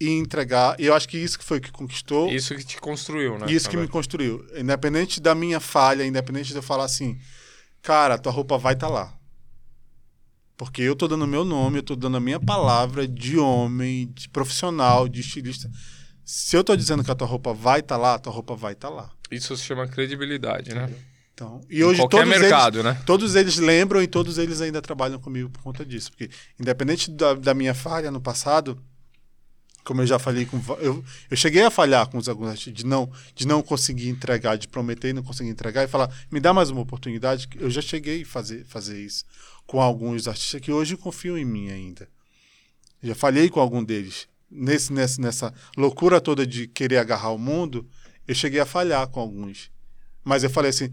e 0.00 0.08
entregar. 0.08 0.78
E 0.80 0.86
eu 0.86 0.94
acho 0.94 1.08
que 1.08 1.18
isso 1.18 1.38
que 1.38 1.44
foi 1.44 1.58
o 1.58 1.60
que 1.60 1.70
conquistou. 1.70 2.30
Isso 2.30 2.54
que 2.54 2.64
te 2.64 2.78
construiu, 2.78 3.38
né? 3.38 3.46
Isso 3.48 3.68
que 3.68 3.76
me 3.76 3.86
construiu. 3.86 4.44
Independente 4.56 5.20
da 5.20 5.34
minha 5.34 5.60
falha, 5.60 6.04
independente 6.04 6.50
de 6.50 6.56
eu 6.56 6.62
falar 6.62 6.84
assim, 6.84 7.18
cara, 7.82 8.18
tua 8.18 8.32
roupa 8.32 8.56
vai 8.56 8.74
estar 8.74 8.88
lá. 8.88 9.14
Porque 10.56 10.82
eu 10.82 10.94
tô 10.94 11.08
dando 11.08 11.26
meu 11.26 11.44
nome, 11.44 11.78
eu 11.78 11.82
tô 11.82 11.96
dando 11.96 12.18
a 12.18 12.20
minha 12.20 12.38
palavra 12.38 13.08
de 13.08 13.38
homem, 13.38 14.10
de 14.12 14.28
profissional, 14.28 15.08
de 15.08 15.20
estilista. 15.20 15.70
Se 16.24 16.56
eu 16.56 16.62
tô 16.62 16.76
dizendo 16.76 17.02
que 17.02 17.10
a 17.10 17.14
tua 17.14 17.26
roupa 17.26 17.52
vai 17.52 17.80
estar 17.80 17.96
lá, 17.96 18.14
a 18.14 18.18
tua 18.18 18.32
roupa 18.32 18.54
vai 18.54 18.74
estar 18.74 18.90
lá. 18.90 19.10
Isso 19.30 19.56
se 19.56 19.64
chama 19.64 19.86
credibilidade, 19.88 20.74
né? 20.74 20.92
Então, 21.40 21.58
e 21.70 21.82
hoje 21.82 22.00
qualquer 22.00 22.24
todos 22.26 22.38
mercado, 22.38 22.78
eles, 22.80 22.84
né? 22.84 23.02
todos 23.06 23.34
eles 23.34 23.56
lembram 23.56 24.02
e 24.02 24.06
todos 24.06 24.36
eles 24.36 24.60
ainda 24.60 24.82
trabalham 24.82 25.18
comigo 25.18 25.48
por 25.48 25.62
conta 25.62 25.86
disso. 25.86 26.10
Porque, 26.10 26.28
independente 26.58 27.10
da, 27.10 27.32
da 27.32 27.54
minha 27.54 27.72
falha 27.72 28.10
no 28.10 28.20
passado, 28.20 28.78
como 29.82 30.02
eu 30.02 30.06
já 30.06 30.18
falei 30.18 30.44
com. 30.44 30.60
Eu, 30.80 31.02
eu 31.30 31.36
cheguei 31.38 31.62
a 31.62 31.70
falhar 31.70 32.06
com 32.08 32.18
os 32.18 32.28
alguns 32.28 32.50
artistas 32.50 32.74
de 32.74 32.84
não, 32.84 33.10
de 33.34 33.46
não 33.46 33.62
conseguir 33.62 34.10
entregar, 34.10 34.58
de 34.58 34.68
prometer 34.68 35.08
e 35.08 35.12
não 35.14 35.22
conseguir 35.22 35.48
entregar 35.48 35.82
e 35.82 35.88
falar, 35.88 36.14
me 36.30 36.40
dá 36.40 36.52
mais 36.52 36.68
uma 36.68 36.82
oportunidade. 36.82 37.48
Eu 37.58 37.70
já 37.70 37.80
cheguei 37.80 38.20
a 38.20 38.26
fazer, 38.26 38.66
fazer 38.66 39.02
isso 39.02 39.24
com 39.66 39.80
alguns 39.80 40.28
artistas 40.28 40.60
que 40.60 40.70
hoje 40.70 40.94
confiam 40.94 41.38
em 41.38 41.44
mim 41.46 41.70
ainda. 41.70 42.06
Já 43.02 43.14
falhei 43.14 43.48
com 43.48 43.60
algum 43.60 43.82
deles. 43.82 44.28
Nesse, 44.50 44.92
nesse, 44.92 45.18
nessa 45.18 45.54
loucura 45.74 46.20
toda 46.20 46.46
de 46.46 46.66
querer 46.66 46.98
agarrar 46.98 47.30
o 47.30 47.38
mundo, 47.38 47.88
eu 48.28 48.34
cheguei 48.34 48.60
a 48.60 48.66
falhar 48.66 49.08
com 49.08 49.20
alguns. 49.20 49.70
Mas 50.22 50.44
eu 50.44 50.50
falei 50.50 50.68
assim: 50.68 50.90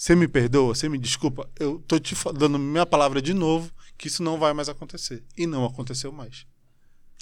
você 0.00 0.16
me 0.16 0.26
perdoa, 0.26 0.74
você 0.74 0.88
me 0.88 0.96
desculpa, 0.96 1.46
eu 1.58 1.78
tô 1.86 1.98
te 1.98 2.14
dando 2.34 2.58
minha 2.58 2.86
palavra 2.86 3.20
de 3.20 3.34
novo 3.34 3.70
que 3.98 4.08
isso 4.08 4.22
não 4.22 4.38
vai 4.38 4.54
mais 4.54 4.66
acontecer. 4.66 5.22
E 5.36 5.46
não 5.46 5.62
aconteceu 5.66 6.10
mais. 6.10 6.46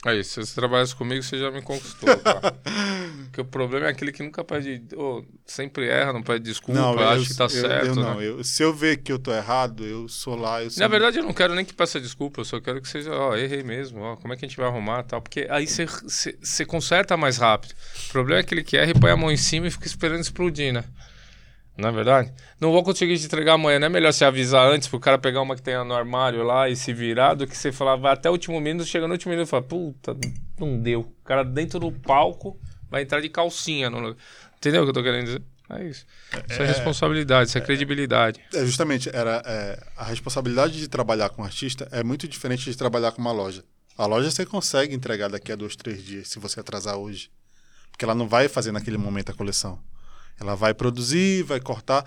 Aí, 0.05 0.22
se 0.22 0.37
você 0.37 0.55
trabalhasse 0.55 0.95
comigo, 0.95 1.20
você 1.20 1.37
já 1.41 1.51
me 1.51 1.61
conquistou, 1.61 2.09
tá? 2.18 2.41
Porque 3.24 3.41
o 3.41 3.45
problema 3.45 3.87
é 3.87 3.91
aquele 3.91 4.12
que 4.12 4.22
nunca 4.22 4.45
pede. 4.45 4.81
ô, 4.95 5.24
sempre 5.45 5.89
erra, 5.89 6.12
não 6.12 6.22
pede 6.22 6.45
desculpa, 6.45 6.79
eu- 6.81 7.09
acha 7.09 7.26
que 7.26 7.35
tá 7.35 7.45
eu- 7.45 7.49
certo. 7.51 7.87
eu 7.87 7.95
não, 7.97 8.16
né? 8.20 8.29
eu- 8.29 8.45
se 8.45 8.62
eu 8.62 8.72
ver 8.72 8.99
que 8.99 9.11
eu 9.11 9.18
tô 9.18 9.33
errado, 9.33 9.85
eu 9.85 10.07
sou 10.09 10.37
lá, 10.37 10.62
eu 10.62 10.70
sou. 10.70 10.81
Na 10.81 10.87
verdade, 10.87 11.18
eu 11.18 11.24
não 11.24 11.33
quero 11.35 11.57
nem 11.57 11.64
que 11.64 11.74
peça 11.74 12.01
desculpa, 12.01 12.41
eu 12.41 12.45
só 12.45 12.61
quero 12.61 12.81
que 12.81 12.87
seja, 12.89 13.11
ó, 13.11 13.35
errei 13.35 13.64
mesmo, 13.64 13.99
ó, 14.03 14.14
como 14.14 14.33
é 14.33 14.37
que 14.37 14.45
a 14.45 14.49
gente 14.49 14.57
vai 14.57 14.66
arrumar 14.68 15.03
tal. 15.03 15.20
Porque 15.20 15.49
aí 15.51 15.66
você 15.66 16.64
conserta 16.64 17.16
mais 17.16 17.39
rápido. 17.39 17.74
O 18.07 18.12
problema 18.12 18.39
é 18.39 18.43
aquele 18.43 18.62
que 18.62 18.76
erra 18.76 18.93
e 18.93 19.01
põe 19.01 19.11
a 19.11 19.16
mão 19.16 19.33
em 19.33 19.37
cima 19.37 19.66
e 19.66 19.70
fica 19.72 19.89
esperando 19.89 20.20
explodir, 20.20 20.72
né? 20.72 20.85
Não 21.79 21.91
é 21.91 21.93
verdade? 21.93 22.33
Não 22.61 22.72
vou 22.72 22.83
conseguir 22.83 23.16
te 23.16 23.24
entregar 23.24 23.53
amanhã. 23.53 23.79
Não 23.79 23.87
é 23.87 23.89
melhor 23.89 24.12
você 24.12 24.24
avisar 24.24 24.68
antes 24.68 24.89
pro 24.89 24.99
cara 24.99 25.16
pegar 25.16 25.41
uma 25.41 25.55
que 25.55 25.62
tenha 25.62 25.85
no 25.85 25.95
armário 25.95 26.43
lá 26.43 26.68
e 26.68 26.74
se 26.74 26.93
virar 26.93 27.35
do 27.35 27.47
que 27.47 27.57
você 27.57 27.70
falar, 27.70 27.95
vai 27.95 28.12
até 28.12 28.29
o 28.29 28.33
último 28.33 28.61
minuto, 28.61 28.85
chega 28.85 29.07
no 29.07 29.12
último 29.12 29.31
minuto 29.31 29.47
e 29.47 29.51
fala, 29.51 29.62
puta, 29.62 30.16
não 30.59 30.76
deu. 30.81 31.03
O 31.03 31.24
cara 31.24 31.45
dentro 31.45 31.79
do 31.79 31.93
palco 31.93 32.59
vai 32.91 33.03
entrar 33.03 33.20
de 33.20 33.29
calcinha. 33.29 33.89
No... 33.89 34.16
Entendeu 34.57 34.83
o 34.83 34.85
que 34.87 34.91
eu 34.91 34.95
tô 34.95 35.05
querendo 35.05 35.26
dizer? 35.26 35.43
É 35.70 35.85
isso. 35.85 36.05
Isso 36.51 36.62
é, 36.62 36.66
responsabilidade, 36.66 37.51
isso 37.51 37.59
é, 37.59 37.61
credibilidade. 37.61 38.41
É, 38.53 38.66
justamente, 38.66 39.09
era, 39.14 39.41
é, 39.47 39.81
a 39.97 40.05
responsabilidade 40.05 40.81
de 40.81 40.89
trabalhar 40.89 41.29
com 41.29 41.45
artista 41.45 41.87
é 41.93 42.03
muito 42.03 42.26
diferente 42.26 42.68
de 42.68 42.76
trabalhar 42.76 43.12
com 43.12 43.20
uma 43.20 43.31
loja. 43.31 43.62
A 43.97 44.05
loja 44.05 44.33
você 44.33 44.45
consegue 44.45 44.97
entregar 44.97 45.29
daqui 45.29 45.53
a 45.53 45.57
dois, 45.57 45.76
três 45.76 46.03
dias, 46.03 46.26
se 46.26 46.41
você 46.41 46.59
atrasar 46.59 46.97
hoje. 46.97 47.31
Porque 47.93 48.05
ela 48.05 48.16
não 48.16 48.26
vai 48.26 48.49
fazer 48.49 48.72
naquele 48.72 48.97
momento 48.97 49.31
a 49.31 49.35
coleção. 49.35 49.79
Ela 50.41 50.55
vai 50.55 50.72
produzir, 50.74 51.43
vai 51.43 51.61
cortar, 51.61 52.05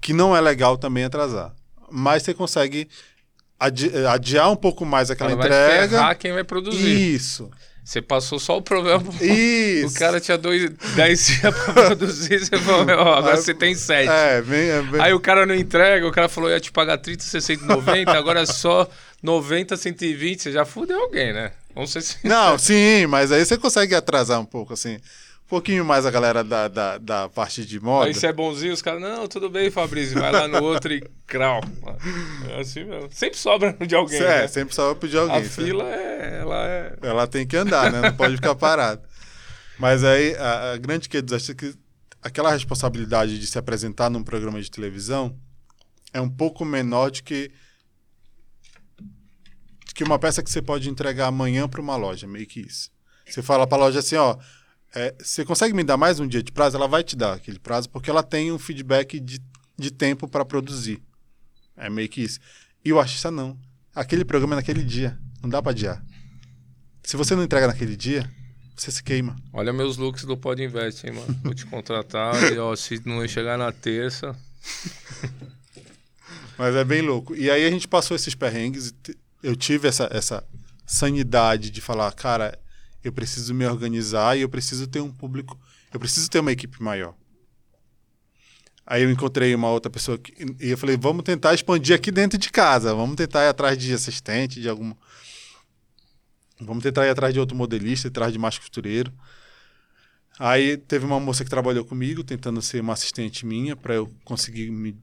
que 0.00 0.12
não 0.12 0.36
é 0.36 0.40
legal 0.40 0.76
também 0.78 1.04
atrasar. 1.04 1.52
Mas 1.90 2.22
você 2.22 2.32
consegue 2.34 2.88
adi- 3.58 3.92
adiar 4.06 4.50
um 4.50 4.56
pouco 4.56 4.84
mais 4.84 5.10
aquela 5.10 5.30
Ela 5.32 5.38
vai 5.38 5.46
entrega. 5.48 5.88
ferrar 5.98 6.18
quem 6.18 6.32
vai 6.32 6.44
produzir. 6.44 7.14
Isso. 7.14 7.50
Você 7.84 8.00
passou 8.00 8.38
só 8.38 8.56
o 8.56 8.62
problema. 8.62 8.98
pro- 9.00 9.22
Isso. 9.24 9.88
O 9.94 9.98
cara 9.98 10.18
tinha 10.18 10.38
dois, 10.38 10.70
dez 10.96 11.26
dias 11.26 11.40
pra 11.54 11.72
produzir, 11.74 12.38
você 12.40 12.56
falou, 12.58 12.86
ó, 12.98 13.14
agora 13.18 13.36
Aí- 13.36 13.42
você 13.42 13.52
tem 13.52 13.74
sete. 13.74 14.08
É, 14.08 14.40
bem, 14.40 14.70
é 14.70 14.80
bem- 14.82 15.00
Aí 15.02 15.12
o 15.12 15.20
cara 15.20 15.44
não 15.44 15.54
entrega, 15.54 16.06
o 16.06 16.10
cara 16.12 16.28
falou 16.28 16.48
ia 16.48 16.58
te 16.58 16.72
pagar 16.72 16.96
30, 16.96 17.22
60, 17.24 17.66
90, 17.66 18.10
agora 18.12 18.40
é 18.40 18.46
só 18.46 18.88
90, 19.22 19.76
120, 19.76 20.40
você 20.42 20.52
já 20.52 20.64
fudeu 20.64 20.98
alguém, 20.98 21.34
né? 21.34 21.52
Vamos 21.74 21.92
ser 21.92 22.00
sinceros. 22.00 22.24
Não, 22.30 22.56
sim, 22.58 23.06
mas 23.06 23.30
aí 23.30 23.44
você 23.44 23.58
consegue 23.58 23.94
atrasar 23.94 24.40
um 24.40 24.44
pouco, 24.46 24.72
assim. 24.72 24.98
Um 25.46 25.48
pouquinho 25.48 25.84
mais 25.84 26.06
a 26.06 26.10
galera 26.10 26.42
da, 26.42 26.68
da, 26.68 26.98
da 26.98 27.28
parte 27.28 27.66
de 27.66 27.78
moda. 27.78 28.06
Aí 28.06 28.14
você 28.14 28.28
é 28.28 28.32
bonzinho, 28.32 28.72
os 28.72 28.80
caras, 28.80 29.00
não, 29.00 29.28
tudo 29.28 29.50
bem, 29.50 29.70
Fabrício, 29.70 30.18
vai 30.18 30.32
lá 30.32 30.48
no 30.48 30.62
outro 30.62 30.92
e 30.92 31.06
crau. 31.26 31.60
É 32.48 32.60
assim 32.60 32.84
mesmo. 32.84 33.08
Sempre 33.12 33.38
sobra 33.38 33.72
de 33.72 33.94
alguém, 33.94 34.18
é, 34.18 34.42
né? 34.42 34.48
sempre 34.48 34.74
só 34.74 34.94
pedir 34.94 35.18
alguém. 35.18 35.36
A 35.36 35.44
sabe? 35.44 35.66
fila 35.66 35.84
é, 35.84 36.38
ela 36.40 36.66
é... 36.66 36.96
Ela 37.02 37.26
tem 37.26 37.46
que 37.46 37.56
andar, 37.56 37.92
né? 37.92 38.00
Não 38.00 38.16
pode 38.16 38.36
ficar 38.36 38.54
parada. 38.54 39.02
Mas 39.78 40.02
aí, 40.02 40.34
a, 40.36 40.72
a 40.72 40.76
grande 40.78 41.08
questão 41.08 41.36
é 41.36 41.54
que 41.54 41.74
aquela 42.22 42.50
responsabilidade 42.50 43.38
de 43.38 43.46
se 43.46 43.58
apresentar 43.58 44.08
num 44.08 44.24
programa 44.24 44.60
de 44.60 44.70
televisão 44.70 45.38
é 46.12 46.20
um 46.20 46.28
pouco 46.28 46.64
menor 46.64 47.10
de 47.10 47.22
que 47.22 47.50
que 49.94 50.02
uma 50.02 50.18
peça 50.18 50.42
que 50.42 50.50
você 50.50 50.60
pode 50.60 50.90
entregar 50.90 51.28
amanhã 51.28 51.68
para 51.68 51.80
uma 51.80 51.94
loja, 51.94 52.26
meio 52.26 52.46
que 52.46 52.60
isso. 52.60 52.90
Você 53.24 53.42
fala 53.42 53.64
para 53.64 53.78
a 53.78 53.86
loja 53.86 54.00
assim, 54.00 54.16
ó, 54.16 54.36
é, 54.94 55.14
você 55.18 55.44
consegue 55.44 55.74
me 55.74 55.82
dar 55.82 55.96
mais 55.96 56.20
um 56.20 56.26
dia 56.26 56.42
de 56.42 56.52
prazo? 56.52 56.76
Ela 56.76 56.86
vai 56.86 57.02
te 57.02 57.16
dar 57.16 57.34
aquele 57.34 57.58
prazo 57.58 57.90
porque 57.90 58.08
ela 58.08 58.22
tem 58.22 58.52
um 58.52 58.58
feedback 58.58 59.18
de, 59.18 59.40
de 59.76 59.90
tempo 59.90 60.28
para 60.28 60.44
produzir. 60.44 61.02
É 61.76 61.90
meio 61.90 62.08
que 62.08 62.22
isso. 62.22 62.38
E 62.84 62.92
o 62.92 63.00
artista 63.00 63.30
não. 63.30 63.58
Aquele 63.94 64.24
programa 64.24 64.54
é 64.54 64.56
naquele 64.56 64.84
dia. 64.84 65.18
Não 65.42 65.50
dá 65.50 65.60
para 65.60 65.72
adiar. 65.72 66.04
Se 67.02 67.16
você 67.16 67.34
não 67.34 67.42
entrega 67.42 67.66
naquele 67.66 67.96
dia, 67.96 68.30
você 68.76 68.90
se 68.90 69.02
queima. 69.02 69.34
Olha 69.52 69.72
meus 69.72 69.96
looks 69.96 70.24
do 70.24 70.36
Pod 70.36 70.62
Invest, 70.62 71.06
hein, 71.06 71.12
mano. 71.12 71.40
Vou 71.42 71.54
te 71.54 71.66
contratar 71.66 72.34
e, 72.52 72.58
ó, 72.58 72.74
se 72.76 73.02
não 73.04 73.26
chegar 73.26 73.58
na 73.58 73.72
terça... 73.72 74.34
Mas 76.56 76.76
é 76.76 76.84
bem 76.84 77.02
louco. 77.02 77.34
E 77.34 77.50
aí 77.50 77.66
a 77.66 77.70
gente 77.70 77.88
passou 77.88 78.14
esses 78.14 78.34
perrengues. 78.34 78.94
Eu 79.42 79.56
tive 79.56 79.88
essa, 79.88 80.08
essa 80.12 80.44
sanidade 80.86 81.68
de 81.68 81.80
falar, 81.80 82.12
cara, 82.12 82.56
eu 83.04 83.12
preciso 83.12 83.54
me 83.54 83.66
organizar 83.66 84.36
e 84.36 84.40
eu 84.40 84.48
preciso 84.48 84.86
ter 84.86 85.00
um 85.00 85.12
público, 85.12 85.58
eu 85.92 86.00
preciso 86.00 86.28
ter 86.28 86.40
uma 86.40 86.50
equipe 86.50 86.82
maior. 86.82 87.14
Aí 88.86 89.02
eu 89.02 89.10
encontrei 89.10 89.54
uma 89.54 89.70
outra 89.70 89.90
pessoa 89.90 90.18
que, 90.18 90.32
e 90.60 90.70
eu 90.70 90.78
falei, 90.78 90.96
vamos 90.96 91.22
tentar 91.22 91.54
expandir 91.54 91.94
aqui 91.94 92.10
dentro 92.10 92.38
de 92.38 92.50
casa, 92.50 92.94
vamos 92.94 93.16
tentar 93.16 93.44
ir 93.44 93.48
atrás 93.48 93.78
de 93.78 93.92
assistente, 93.92 94.60
de 94.60 94.68
alguma. 94.68 94.96
Vamos 96.60 96.82
tentar 96.82 97.06
ir 97.06 97.10
atrás 97.10 97.32
de 97.32 97.40
outro 97.40 97.56
modelista, 97.56 98.08
atrás 98.08 98.32
de 98.32 98.38
mais 98.38 98.58
costureiro. 98.58 99.12
Aí 100.38 100.76
teve 100.76 101.06
uma 101.06 101.20
moça 101.20 101.44
que 101.44 101.50
trabalhou 101.50 101.84
comigo, 101.84 102.24
tentando 102.24 102.60
ser 102.60 102.80
uma 102.80 102.92
assistente 102.92 103.46
minha, 103.46 103.76
para 103.76 103.94
eu 103.94 104.12
conseguir 104.24 104.70
me 104.70 104.98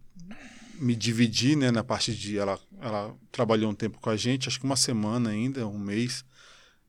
me 0.81 0.95
dividir 0.95 1.55
né, 1.55 1.69
na 1.69 1.83
parte 1.83 2.13
de. 2.13 2.39
Ela, 2.39 2.59
ela 2.81 3.15
trabalhou 3.31 3.69
um 3.69 3.75
tempo 3.75 3.99
com 3.99 4.09
a 4.09 4.17
gente, 4.17 4.47
acho 4.47 4.59
que 4.59 4.65
uma 4.65 4.75
semana 4.75 5.29
ainda, 5.29 5.67
um 5.67 5.77
mês. 5.77 6.25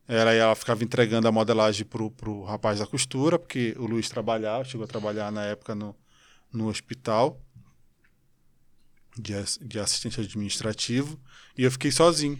Ela, 0.07 0.33
ela 0.33 0.55
ficava 0.55 0.83
entregando 0.83 1.29
a 1.29 1.33
modelagem 1.33 1.87
pro, 1.87 2.11
pro 2.11 2.43
rapaz 2.45 2.79
da 2.81 2.87
costura, 2.87 3.39
porque 3.39 3.75
o 3.79 3.87
Luiz 3.87 4.09
trabalhava, 4.09 4.65
chegou 4.65 4.85
a 4.85 4.89
trabalhar 4.89 5.31
na 5.31 5.45
época 5.45 5.75
no, 5.75 5.95
no 6.53 6.69
hospital 6.69 7.41
de, 9.17 9.35
de 9.61 9.79
assistente 9.79 10.21
administrativo, 10.21 11.19
e 11.57 11.65
eu 11.65 11.71
fiquei 11.71 11.91
sozinho. 11.91 12.39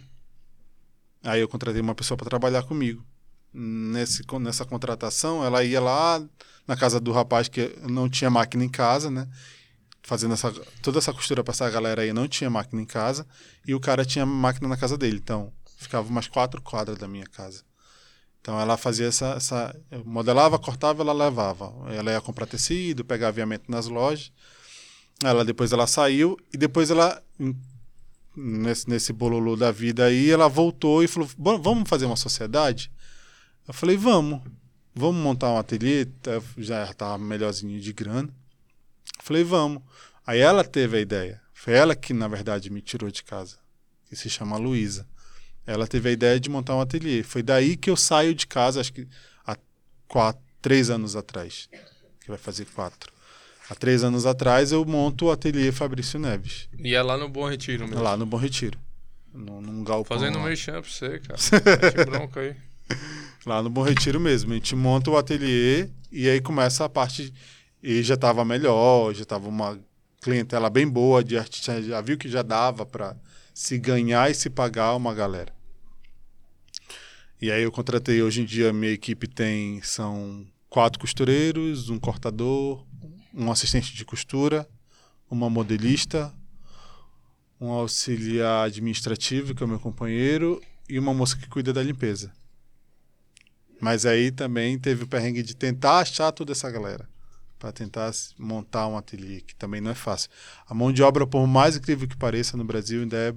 Aí 1.23 1.39
eu 1.39 1.47
contratei 1.47 1.81
uma 1.81 1.95
pessoa 1.95 2.17
para 2.17 2.29
trabalhar 2.29 2.63
comigo. 2.63 3.03
Nesse, 3.53 4.23
nessa 4.41 4.65
contratação, 4.65 5.43
ela 5.43 5.63
ia 5.63 5.79
lá 5.79 6.21
na 6.67 6.75
casa 6.75 6.99
do 6.99 7.11
rapaz 7.11 7.47
que 7.47 7.75
não 7.83 8.09
tinha 8.09 8.29
máquina 8.29 8.63
em 8.63 8.69
casa, 8.69 9.09
né? 9.09 9.27
fazendo 10.03 10.33
essa, 10.33 10.51
toda 10.81 10.99
essa 10.99 11.13
costura 11.13 11.43
para 11.43 11.53
essa 11.53 11.69
galera 11.69 12.01
aí 12.01 12.13
não 12.13 12.27
tinha 12.27 12.49
máquina 12.49 12.81
em 12.81 12.85
casa 12.85 13.25
e 13.65 13.73
o 13.73 13.79
cara 13.79 14.05
tinha 14.05 14.25
máquina 14.25 14.67
na 14.67 14.77
casa 14.77 14.97
dele. 14.97 15.17
Então, 15.17 15.51
ficava 15.83 16.07
umas 16.07 16.27
quatro 16.27 16.61
quadras 16.61 16.97
da 16.97 17.07
minha 17.07 17.25
casa. 17.25 17.63
Então, 18.41 18.59
ela 18.59 18.75
fazia 18.75 19.07
essa, 19.07 19.33
essa. 19.35 19.79
eu 19.91 20.03
modelava, 20.03 20.59
cortava, 20.59 21.01
ela 21.01 21.13
levava. 21.13 21.73
Ela 21.93 22.11
ia 22.11 22.19
comprar 22.21 22.45
tecido, 22.45 23.05
pegar 23.05 23.29
aviamento 23.29 23.71
nas 23.71 23.87
lojas. 23.87 24.31
Ela 25.23 25.45
depois 25.45 25.71
ela 25.71 25.87
saiu 25.87 26.37
e 26.53 26.57
depois 26.57 26.89
ela 26.91 27.23
em- 27.39 27.55
nesse, 28.35 28.89
nesse 28.89 29.13
bololô 29.13 29.55
da 29.55 29.71
vida 29.71 30.05
aí, 30.05 30.29
ela 30.29 30.49
voltou 30.49 31.03
e 31.03 31.07
falou: 31.07 31.29
"Bom, 31.37 31.61
"Vamos 31.61 31.87
fazer 31.87 32.05
uma 32.05 32.15
sociedade?" 32.17 32.91
Eu 33.67 33.73
falei: 33.73 33.95
"Vamos. 33.95 34.41
Vamos 34.95 35.23
montar 35.23 35.49
um 35.51 35.57
ateliê, 35.57 36.05
tá- 36.05 36.41
já 36.57 36.83
estava 36.83 37.17
melhorzinho 37.17 37.79
de 37.79 37.93
grana." 37.93 38.29
Falei, 39.21 39.43
vamos. 39.43 39.81
Aí 40.27 40.39
ela 40.39 40.63
teve 40.65 40.97
a 40.97 40.99
ideia. 41.01 41.41
Foi 41.53 41.73
ela 41.73 41.95
que, 41.95 42.13
na 42.13 42.27
verdade, 42.27 42.69
me 42.69 42.81
tirou 42.81 43.09
de 43.09 43.23
casa. 43.23 43.57
Que 44.09 44.15
se 44.17 44.29
chama 44.29 44.57
Luísa. 44.57 45.07
Ela 45.65 45.87
teve 45.87 46.09
a 46.09 46.11
ideia 46.11 46.39
de 46.39 46.49
montar 46.49 46.75
um 46.75 46.81
ateliê. 46.81 47.23
Foi 47.23 47.41
daí 47.41 47.77
que 47.77 47.89
eu 47.89 47.95
saio 47.95 48.35
de 48.35 48.45
casa, 48.45 48.81
acho 48.81 48.93
que 48.93 49.07
há 49.45 49.57
quatro, 50.07 50.41
três 50.61 50.89
anos 50.89 51.15
atrás. 51.15 51.69
Que 52.19 52.29
vai 52.29 52.37
fazer 52.37 52.65
quatro. 52.65 53.11
Há 53.69 53.75
três 53.75 54.03
anos 54.03 54.25
atrás 54.25 54.71
eu 54.71 54.83
monto 54.85 55.25
o 55.25 55.31
ateliê 55.31 55.71
Fabrício 55.71 56.19
Neves. 56.19 56.67
E 56.77 56.93
é 56.93 57.01
lá 57.01 57.17
no 57.17 57.29
Bom 57.29 57.47
Retiro 57.47 57.87
mesmo. 57.87 58.03
Lá 58.03 58.17
no 58.17 58.25
Bom 58.25 58.37
Retiro. 58.37 58.77
Num, 59.33 59.61
num 59.61 59.83
galpão. 59.83 60.17
Fazendo 60.17 60.37
lá. 60.37 60.45
merchan 60.45 60.81
pra 60.81 60.89
você, 60.89 61.19
cara. 61.19 61.39
Mete 61.81 62.05
bronca 62.05 62.39
aí. 62.41 62.55
Lá 63.45 63.63
no 63.63 63.69
Bom 63.69 63.81
Retiro 63.81 64.19
mesmo. 64.19 64.51
A 64.51 64.55
gente 64.55 64.75
monta 64.75 65.09
o 65.09 65.17
ateliê 65.17 65.89
e 66.11 66.29
aí 66.29 66.41
começa 66.41 66.83
a 66.83 66.89
parte. 66.89 67.33
E 67.81 68.03
já 68.03 68.13
estava 68.13 68.45
melhor, 68.45 69.13
já 69.13 69.23
estava 69.23 69.47
uma 69.47 69.79
clientela 70.21 70.69
bem 70.69 70.87
boa 70.87 71.23
de 71.23 71.37
artista. 71.37 71.81
Já 71.81 72.01
viu 72.01 72.17
que 72.17 72.29
já 72.29 72.41
dava 72.41 72.85
para 72.85 73.15
se 73.53 73.77
ganhar 73.77 74.31
e 74.31 74.33
se 74.35 74.49
pagar 74.49 74.95
uma 74.95 75.13
galera. 75.13 75.53
E 77.41 77.51
aí 77.51 77.63
eu 77.63 77.71
contratei, 77.71 78.21
hoje 78.21 78.41
em 78.41 78.45
dia 78.45 78.71
minha 78.71 78.91
equipe 78.91 79.27
tem, 79.27 79.81
são 79.81 80.47
quatro 80.69 80.99
costureiros, 80.99 81.89
um 81.89 81.99
cortador, 81.99 82.85
um 83.33 83.51
assistente 83.51 83.93
de 83.93 84.05
costura, 84.05 84.67
uma 85.29 85.49
modelista, 85.49 86.33
um 87.59 87.69
auxiliar 87.69 88.65
administrativo, 88.65 89.53
que 89.53 89.61
é 89.61 89.65
o 89.65 89.69
meu 89.69 89.79
companheiro, 89.79 90.61
e 90.89 90.97
uma 90.97 91.13
moça 91.13 91.37
que 91.37 91.47
cuida 91.47 91.71
da 91.71 91.83
limpeza. 91.83 92.31
Mas 93.79 94.05
aí 94.05 94.31
também 94.31 94.79
teve 94.79 95.03
o 95.03 95.07
perrengue 95.07 95.43
de 95.43 95.55
tentar 95.55 95.99
achar 95.99 96.31
toda 96.31 96.53
essa 96.53 96.71
galera. 96.71 97.09
Para 97.63 97.71
tentar 97.71 98.11
montar 98.37 98.89
um 98.89 98.97
ateliê, 98.97 99.39
que 99.39 99.55
também 99.55 99.79
não 99.79 99.91
é 99.91 99.95
fácil. 99.95 100.29
A 100.67 100.73
mão 100.73 100.91
de 100.91 101.01
obra, 101.01 101.25
por 101.25 101.47
mais 101.47 101.77
incrível 101.77 102.05
que 102.05 102.17
pareça, 102.17 102.57
no 102.57 102.65
Brasil 102.65 103.01
ainda 103.01 103.15
é 103.15 103.33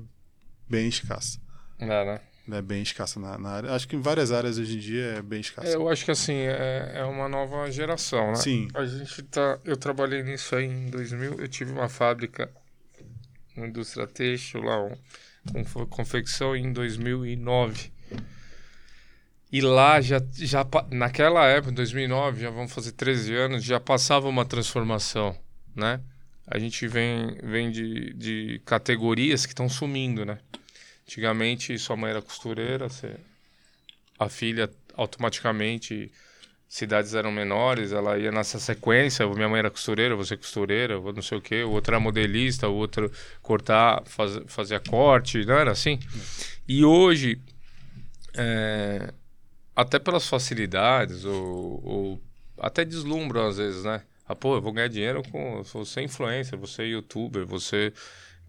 bem 0.68 0.88
escassa. 0.88 1.38
Não, 1.78 1.86
né? 1.86 2.20
Ainda 2.44 2.58
é 2.58 2.62
bem 2.62 2.82
escassa 2.82 3.20
na, 3.20 3.38
na 3.38 3.50
área. 3.50 3.72
Acho 3.72 3.86
que 3.86 3.94
em 3.94 4.00
várias 4.00 4.32
áreas 4.32 4.58
hoje 4.58 4.78
em 4.78 4.80
dia 4.80 5.04
é 5.18 5.22
bem 5.22 5.38
escassa. 5.38 5.68
É, 5.68 5.76
eu 5.76 5.88
acho 5.88 6.04
que 6.04 6.10
assim, 6.10 6.34
é, 6.34 6.94
é 6.96 7.04
uma 7.04 7.28
nova 7.28 7.70
geração, 7.70 8.30
né? 8.30 8.34
Sim. 8.34 8.66
A 8.74 8.84
gente 8.84 9.22
tá. 9.22 9.60
Eu 9.64 9.76
trabalhei 9.76 10.24
nisso 10.24 10.56
aí 10.56 10.64
em 10.64 10.90
2000. 10.90 11.34
Eu 11.38 11.46
tive 11.46 11.70
uma 11.70 11.88
fábrica 11.88 12.50
na 13.56 13.68
indústria 13.68 14.08
têxtil 14.08 14.60
lá, 14.60 14.82
um, 14.82 14.96
com 15.62 15.86
confecção 15.86 16.56
em 16.56 16.72
2009. 16.72 17.92
E 19.50 19.60
lá 19.60 20.00
já, 20.00 20.20
já 20.32 20.66
naquela 20.90 21.46
época, 21.46 21.70
em 21.70 21.74
2009, 21.74 22.40
já 22.40 22.50
vão 22.50 22.68
fazer 22.68 22.92
13 22.92 23.34
anos, 23.34 23.64
já 23.64 23.78
passava 23.78 24.28
uma 24.28 24.44
transformação, 24.44 25.36
né? 25.74 26.00
A 26.46 26.58
gente 26.58 26.86
vem, 26.86 27.36
vem 27.42 27.70
de, 27.70 28.12
de 28.14 28.60
categorias 28.64 29.46
que 29.46 29.52
estão 29.52 29.68
sumindo, 29.68 30.24
né? 30.24 30.38
Antigamente, 31.04 31.78
sua 31.78 31.96
mãe 31.96 32.10
era 32.10 32.20
costureira, 32.20 32.88
você, 32.88 33.14
a 34.18 34.28
filha 34.28 34.68
automaticamente, 34.94 36.10
cidades 36.68 37.14
eram 37.14 37.30
menores, 37.30 37.92
ela 37.92 38.18
ia 38.18 38.32
nessa 38.32 38.58
sequência, 38.58 39.26
minha 39.28 39.48
mãe 39.48 39.60
era 39.60 39.70
costureira, 39.70 40.16
você 40.16 40.36
costureira, 40.36 40.98
ou 40.98 41.12
não 41.12 41.22
sei 41.22 41.38
o 41.38 41.40
quê, 41.40 41.62
o 41.62 41.70
outro 41.70 41.94
era 41.94 42.00
modelista, 42.00 42.68
o 42.68 42.74
outro 42.74 43.10
cortar, 43.40 44.02
faz, 44.06 44.40
fazia 44.46 44.80
corte, 44.80 45.44
não 45.44 45.54
era 45.54 45.70
assim? 45.70 46.00
E 46.66 46.84
hoje, 46.84 47.40
é, 48.34 49.12
até 49.76 49.98
pelas 49.98 50.26
facilidades, 50.26 51.24
ou, 51.24 51.82
ou 51.84 52.22
até 52.58 52.84
deslumbram 52.84 53.46
às 53.46 53.58
vezes, 53.58 53.84
né? 53.84 54.02
Ah, 54.26 54.34
pô, 54.34 54.56
eu 54.56 54.62
vou 54.62 54.72
ganhar 54.72 54.88
dinheiro 54.88 55.22
com 55.30 55.62
você 55.62 56.00
é 56.00 56.02
influencer, 56.04 56.58
você 56.58 56.82
é 56.82 56.86
youtuber, 56.86 57.46
você 57.46 57.92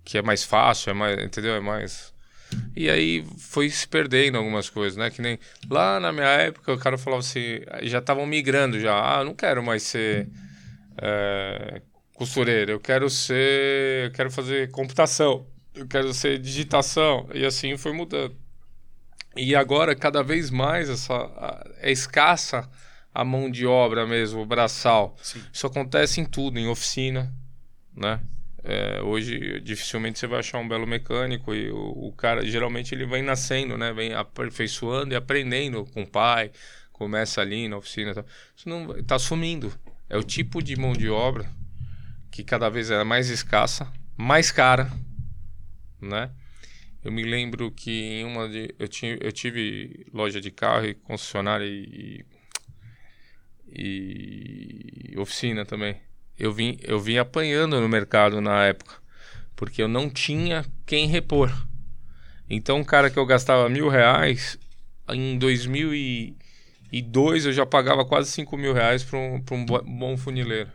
que 0.04 0.18
é 0.18 0.22
mais 0.22 0.44
fácil, 0.44 0.92
é 0.92 0.94
mais, 0.94 1.24
entendeu? 1.24 1.54
É 1.54 1.60
mais 1.60 2.14
e 2.76 2.90
aí 2.90 3.26
foi 3.38 3.70
se 3.70 3.88
perdendo 3.88 4.38
algumas 4.38 4.70
coisas, 4.70 4.98
né? 4.98 5.10
Que 5.10 5.22
nem 5.22 5.40
lá 5.70 6.00
na 6.00 6.12
minha 6.12 6.28
época 6.28 6.74
o 6.74 6.78
cara 6.78 6.98
falava 6.98 7.20
assim, 7.22 7.60
já 7.84 8.00
estavam 8.00 8.26
migrando 8.26 8.80
já. 8.80 9.20
Ah, 9.20 9.24
não 9.24 9.34
quero 9.34 9.64
mais 9.64 9.84
ser 9.84 10.30
é, 10.98 11.82
costureiro, 12.14 12.72
eu 12.72 12.80
quero 12.80 13.10
ser, 13.10 14.06
eu 14.06 14.12
quero 14.12 14.32
fazer 14.32 14.72
computação, 14.72 15.46
eu 15.76 15.88
quero 15.88 16.14
ser 16.14 16.40
digitação 16.40 17.28
e 17.34 17.46
assim 17.46 17.76
foi 17.78 17.94
mudando. 17.94 18.36
E 19.36 19.56
agora 19.56 19.96
cada 19.96 20.24
vez 20.24 20.50
mais 20.50 20.90
essa 20.90 21.14
a- 21.14 21.64
é 21.80 21.92
escassa 21.92 22.68
a 23.14 23.24
mão 23.24 23.50
de 23.50 23.66
obra 23.66 24.06
mesmo, 24.06 24.42
o 24.42 24.46
braçal. 24.46 25.16
Sim. 25.22 25.42
Isso 25.52 25.66
acontece 25.68 26.22
em 26.22 26.26
tudo, 26.26 26.60
em 26.60 26.68
oficina, 26.68 27.34
né? 27.96 28.20
É, 28.64 29.02
hoje 29.02 29.62
dificilmente 29.62 30.20
você 30.20 30.28
vai 30.28 30.40
achar 30.40 30.58
um 30.60 30.68
belo 30.68 30.86
mecânico 30.86 31.54
e 31.54 31.72
o, 31.72 32.08
o 32.08 32.14
cara 32.14 32.46
geralmente 32.46 32.94
ele 32.94 33.06
vem 33.06 33.24
nascendo, 33.24 33.78
né? 33.78 33.94
Vem 33.94 34.14
aperfeiçoando 34.14 35.14
e 35.14 35.16
aprendendo 35.16 35.86
com 35.86 36.02
o 36.04 36.08
pai, 36.08 36.52
começa 36.92 37.42
ali 37.42 37.68
na 37.68 37.78
oficina, 37.78 38.14
tal. 38.14 38.26
isso 38.56 38.68
não 38.68 38.98
está 38.98 39.18
sumindo. 39.18 39.72
É 40.10 40.18
o 40.18 40.24
tipo 40.24 40.62
de 40.62 40.76
mão 40.76 40.94
de 40.94 41.10
obra 41.10 41.50
que 42.32 42.44
cada 42.44 42.70
vez 42.70 42.92
é 42.92 43.04
mais 43.04 43.30
escassa, 43.30 43.92
mais 44.16 44.52
cara, 44.52 44.92
né? 46.02 46.30
Eu 47.08 47.12
me 47.14 47.24
lembro 47.24 47.72
que 47.72 47.90
em 47.90 48.26
uma 48.26 48.50
de 48.50 48.76
eu 48.78 48.86
tinha 48.86 49.18
eu 49.22 49.32
tive 49.32 50.06
loja 50.14 50.42
de 50.42 50.52
carro 50.52 50.88
e 50.88 50.94
concessionária 50.94 51.64
e, 51.66 52.26
e 53.66 55.14
oficina 55.18 55.66
também. 55.66 55.98
Eu 56.38 56.52
vim, 56.52 56.78
eu 56.84 57.00
vim 57.00 57.18
apanhando 57.18 57.80
no 57.80 57.88
mercado 57.88 58.42
na 58.42 58.66
época, 58.66 58.96
porque 59.56 59.82
eu 59.82 59.88
não 59.88 60.10
tinha 60.10 60.66
quem 60.86 61.08
repor. 61.08 61.50
Então, 62.50 62.78
um 62.80 62.84
cara 62.84 63.10
que 63.10 63.18
eu 63.20 63.26
gastava 63.26 63.70
mil 63.70 63.90
reais, 63.90 64.58
em 65.10 65.38
2002 65.38 67.46
eu 67.46 67.54
já 67.54 67.66
pagava 67.66 68.06
quase 68.06 68.32
5 68.32 68.58
mil 68.58 68.74
reais 68.74 69.04
para 69.04 69.18
um, 69.18 69.44
um 69.52 69.66
bo- 69.66 69.84
bom 69.84 70.18
funileiro. 70.18 70.70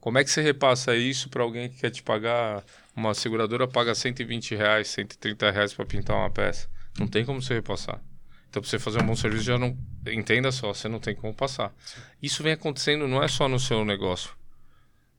Como 0.00 0.18
é 0.18 0.24
que 0.24 0.30
você 0.30 0.42
repassa 0.42 0.94
isso 0.96 1.28
para 1.30 1.42
alguém 1.42 1.68
que 1.68 1.78
quer 1.78 1.90
te 1.90 2.02
pagar? 2.02 2.62
Uma 2.96 3.12
seguradora 3.14 3.66
paga 3.66 3.94
120 3.94 4.54
reais, 4.54 4.88
130 4.88 5.50
reais 5.50 5.74
para 5.74 5.84
pintar 5.84 6.16
uma 6.16 6.30
peça. 6.30 6.68
Não 6.98 7.08
tem 7.08 7.24
como 7.24 7.42
você 7.42 7.54
repassar. 7.54 8.00
Então, 8.48 8.62
para 8.62 8.70
você 8.70 8.78
fazer 8.78 9.02
um 9.02 9.06
bom 9.06 9.16
serviço, 9.16 9.44
já 9.44 9.58
não. 9.58 9.76
Entenda 10.06 10.52
só, 10.52 10.72
você 10.72 10.88
não 10.88 11.00
tem 11.00 11.14
como 11.14 11.34
passar. 11.34 11.74
Isso 12.22 12.40
vem 12.42 12.52
acontecendo 12.52 13.08
não 13.08 13.20
é 13.20 13.26
só 13.26 13.48
no 13.48 13.58
seu 13.58 13.84
negócio. 13.84 14.30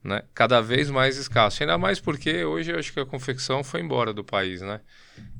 Né? 0.01 0.23
Cada 0.33 0.61
vez 0.61 0.89
mais 0.89 1.17
escasso. 1.17 1.61
Ainda 1.61 1.77
mais 1.77 1.99
porque 1.99 2.45
hoje 2.45 2.71
eu 2.71 2.79
acho 2.79 2.93
que 2.93 2.99
a 2.99 3.05
confecção 3.05 3.61
foi 3.61 3.81
embora 3.81 4.13
do 4.13 4.23
país, 4.23 4.61
né? 4.61 4.79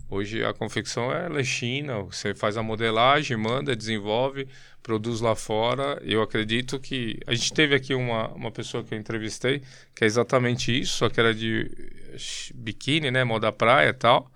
Hoje 0.10 0.43
a 0.43 0.53
confecção 0.53 1.12
é 1.12 1.28
é 1.39 1.43
China, 1.43 2.03
você 2.03 2.36
faz 2.36 2.58
a 2.58 2.64
modelagem, 2.64 3.36
manda, 3.36 3.76
desenvolve, 3.76 4.47
produz 4.84 5.20
lá 5.20 5.36
fora. 5.36 5.99
Eu 6.03 6.22
acredito 6.22 6.80
que. 6.80 7.20
A 7.26 7.34
gente 7.34 7.51
teve 7.53 7.74
aqui 7.76 7.93
uma, 7.95 8.28
uma 8.30 8.51
pessoa 8.51 8.84
que 8.84 8.93
eu 8.93 8.99
entrevistei, 8.99 9.64
que 9.95 10.03
é 10.03 10.08
exatamente 10.08 10.80
isso, 10.80 10.97
só 10.97 11.10
que 11.10 11.20
era 11.20 11.34
de 11.34 11.72
eh, 12.14 12.18
biquíni, 12.53 13.10
né? 13.10 13.24
Moda 13.24 13.51
praia 13.51 13.89
e 13.89 13.93
tal. 13.93 14.32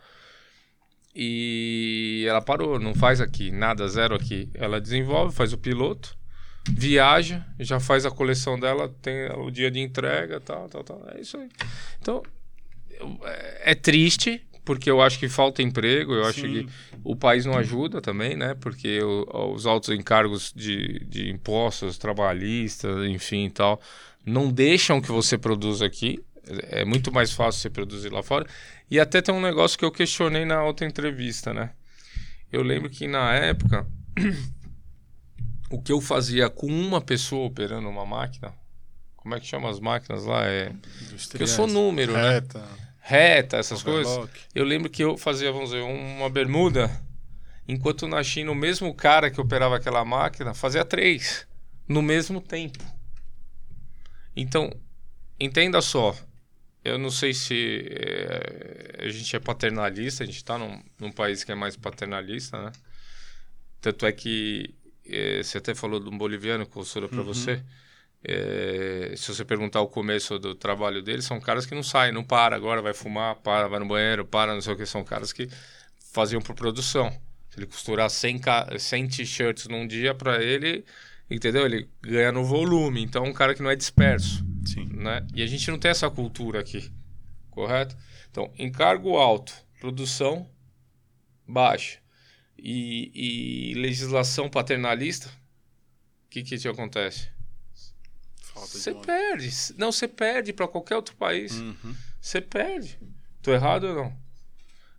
E 1.16 2.26
ela 2.28 2.42
parou, 2.42 2.80
não 2.80 2.96
faz 2.96 3.22
aqui, 3.22 3.52
nada, 3.52 3.88
zero 3.88 4.16
aqui. 4.16 4.50
Ela 4.56 4.82
desenvolve, 4.82 5.36
faz 5.36 5.54
o 5.54 5.58
piloto, 5.58 6.18
viaja, 6.72 7.46
já 7.60 7.80
faz 7.80 8.06
a 8.06 8.12
coleção 8.12 8.60
dela, 8.60 8.90
tem 9.02 9.30
o 9.34 9.52
dia 9.52 9.70
de 9.70 9.80
entrega, 9.80 10.40
tal, 10.40 10.68
tal, 10.70 10.84
tal. 10.84 11.04
É 11.14 11.22
isso 11.22 11.38
aí. 11.38 11.50
Então, 12.00 12.24
é 13.24 13.50
é 13.72 13.76
triste, 13.76 14.42
porque 14.70 14.88
eu 14.92 15.02
acho 15.02 15.18
que 15.18 15.28
falta 15.28 15.64
emprego, 15.64 16.14
eu 16.14 16.26
acho 16.26 16.42
Sim. 16.42 16.48
que 16.64 16.70
o 17.04 17.16
país 17.16 17.44
não 17.44 17.58
ajuda 17.58 18.00
também, 18.00 18.38
né? 18.38 18.54
Porque 18.54 19.02
o- 19.02 19.52
os 19.56 19.66
altos 19.66 19.90
encargos 19.90 20.54
de, 20.56 21.00
de 21.06 21.28
impostos 21.32 21.98
trabalhistas, 21.98 23.04
enfim 23.10 23.46
e 23.46 23.50
tal, 23.50 23.82
não 24.24 24.52
deixam 24.52 25.02
que 25.02 25.12
você 25.12 25.40
produza 25.40 25.88
aqui. 25.88 26.24
É 26.70 26.86
muito 26.86 27.12
mais 27.12 27.32
fácil 27.32 27.62
você 27.62 27.70
produzir 27.72 28.10
lá 28.10 28.22
fora. 28.22 28.46
E 28.92 29.00
até 29.00 29.24
tem 29.24 29.34
um 29.34 29.42
negócio 29.42 29.76
que 29.76 29.84
eu 29.84 29.92
questionei 29.92 30.46
na 30.46 30.64
outra 30.64 30.86
entrevista, 30.86 31.52
né? 31.52 31.72
Eu 32.52 32.62
lembro 32.62 32.92
que 32.92 33.08
na 33.08 33.34
época, 33.34 33.88
o 35.72 35.82
que 35.82 35.92
eu 35.92 36.00
fazia 36.00 36.48
com 36.48 36.68
uma 36.68 37.02
pessoa 37.02 37.48
operando 37.48 37.90
uma 37.90 38.06
máquina, 38.06 38.54
como 39.16 39.34
é 39.34 39.40
que 39.40 39.48
chama 39.48 39.68
as 39.68 39.80
máquinas 39.80 40.26
lá? 40.26 40.46
É, 40.46 40.72
que 41.36 41.42
eu 41.42 41.48
sou 41.48 41.66
número, 41.66 42.14
né? 42.14 42.44
Reta, 43.10 43.57
essas 43.57 43.82
coisas. 43.82 44.05
overlock. 44.05 44.39
Eu 44.53 44.64
lembro 44.64 44.88
que 44.88 45.03
eu 45.03 45.18
fazia, 45.18 45.51
vamos 45.51 45.72
dizer, 45.72 45.82
uma 45.82 46.30
bermuda, 46.30 46.91
enquanto 47.68 48.07
na 48.07 48.22
China 48.22 48.51
o 48.51 48.55
mesmo 48.55 48.93
cara 48.93 49.32
que 49.32 49.41
operava 49.41 49.78
aquela 49.78 50.05
máquina 50.05 50.53
fazia 50.53 50.86
três 50.86 51.47
no 51.88 52.03
mesmo 52.03 52.39
tempo. 52.39 52.78
Então, 54.36 54.72
entenda 55.39 55.82
só, 55.82 56.16
eu 56.86 56.99
não 56.99 57.10
sei 57.10 57.34
se 57.34 57.84
eh, 57.89 59.05
a 59.05 59.10
gente 59.10 59.36
é 59.36 59.39
paternalista, 59.39 60.24
a 60.24 60.28
gente 60.28 60.36
está 60.36 60.60
num, 60.60 60.80
num 60.99 61.12
país 61.12 61.43
que 61.43 61.51
é 61.51 61.55
mais 61.55 61.76
paternalista, 61.76 62.62
né? 62.62 62.72
Tanto 63.82 64.05
é 64.05 64.12
que 64.12 64.76
eh, 65.03 65.41
você 65.41 65.57
até 65.57 65.74
falou 65.74 65.99
de 65.99 66.07
um 66.10 66.18
boliviano 66.18 66.64
que 66.64 66.72
consulta 66.72 67.10
para 67.10 67.24
você. 67.24 67.64
Eh, 68.24 69.14
se 69.16 69.34
você 69.34 69.46
perguntar 69.46 69.82
o 69.82 69.88
começo 69.88 70.38
do 70.38 70.54
trabalho 70.54 71.02
dele, 71.02 71.22
são 71.22 71.40
caras 71.40 71.66
que 71.66 71.74
não 71.74 71.84
saem, 71.84 72.14
não 72.14 72.24
para, 72.24 72.56
agora 72.56 72.82
vai 72.82 72.94
fumar, 72.94 73.36
para, 73.38 73.68
vai 73.68 73.80
no 73.80 73.88
banheiro, 73.88 74.26
para, 74.26 74.54
não 74.54 74.62
sei 74.62 74.74
o 74.74 74.78
que. 74.78 74.86
São 74.86 75.04
caras 75.04 75.32
que 75.32 75.48
faziam 76.14 76.42
por 76.42 76.56
produção. 76.56 77.10
Se 77.50 77.60
ele 77.60 77.66
costurar 77.66 78.10
100, 78.10 78.40
ca- 78.40 78.78
100 78.78 79.08
t-shirts 79.08 79.68
num 79.68 79.88
dia 79.88 80.14
para 80.14 80.44
ele, 80.44 80.86
entendeu? 81.30 81.66
Ele 81.66 81.90
ganha 82.02 82.32
no 82.32 82.44
volume. 82.44 83.02
Então, 83.02 83.26
é 83.26 83.30
um 83.30 83.34
cara 83.34 83.56
que 83.56 83.62
não 83.62 83.70
é 83.70 83.76
disperso 83.76 84.46
Sim. 84.66 84.86
né? 84.94 85.26
E 85.34 85.42
a 85.42 85.48
gente 85.48 85.70
não 85.72 85.80
tem 85.80 85.90
essa 85.92 86.10
cultura 86.10 86.60
aqui, 86.60 86.92
correto? 87.50 87.96
Então, 88.30 88.52
encargo 88.58 89.18
alto, 89.18 89.54
produção 89.80 90.48
baixa 91.48 92.00
e, 92.58 93.72
e 93.72 93.74
legislação 93.76 94.50
paternalista, 94.50 95.28
o 95.30 96.30
que 96.30 96.44
que 96.44 96.58
te 96.58 96.68
acontece? 96.68 97.30
Falta 98.60 98.78
Você 98.78 98.93
perde. 98.93 99.49
Não, 99.78 99.91
você 99.91 100.07
perde 100.07 100.53
para 100.53 100.68
qualquer 100.68 100.95
outro 100.95 101.16
país. 101.16 101.53
Uhum. 101.53 101.95
Você 102.20 102.41
perde. 102.41 102.99
Tô 103.41 103.53
errado 103.53 103.86
ou 103.86 103.95
não? 103.95 104.18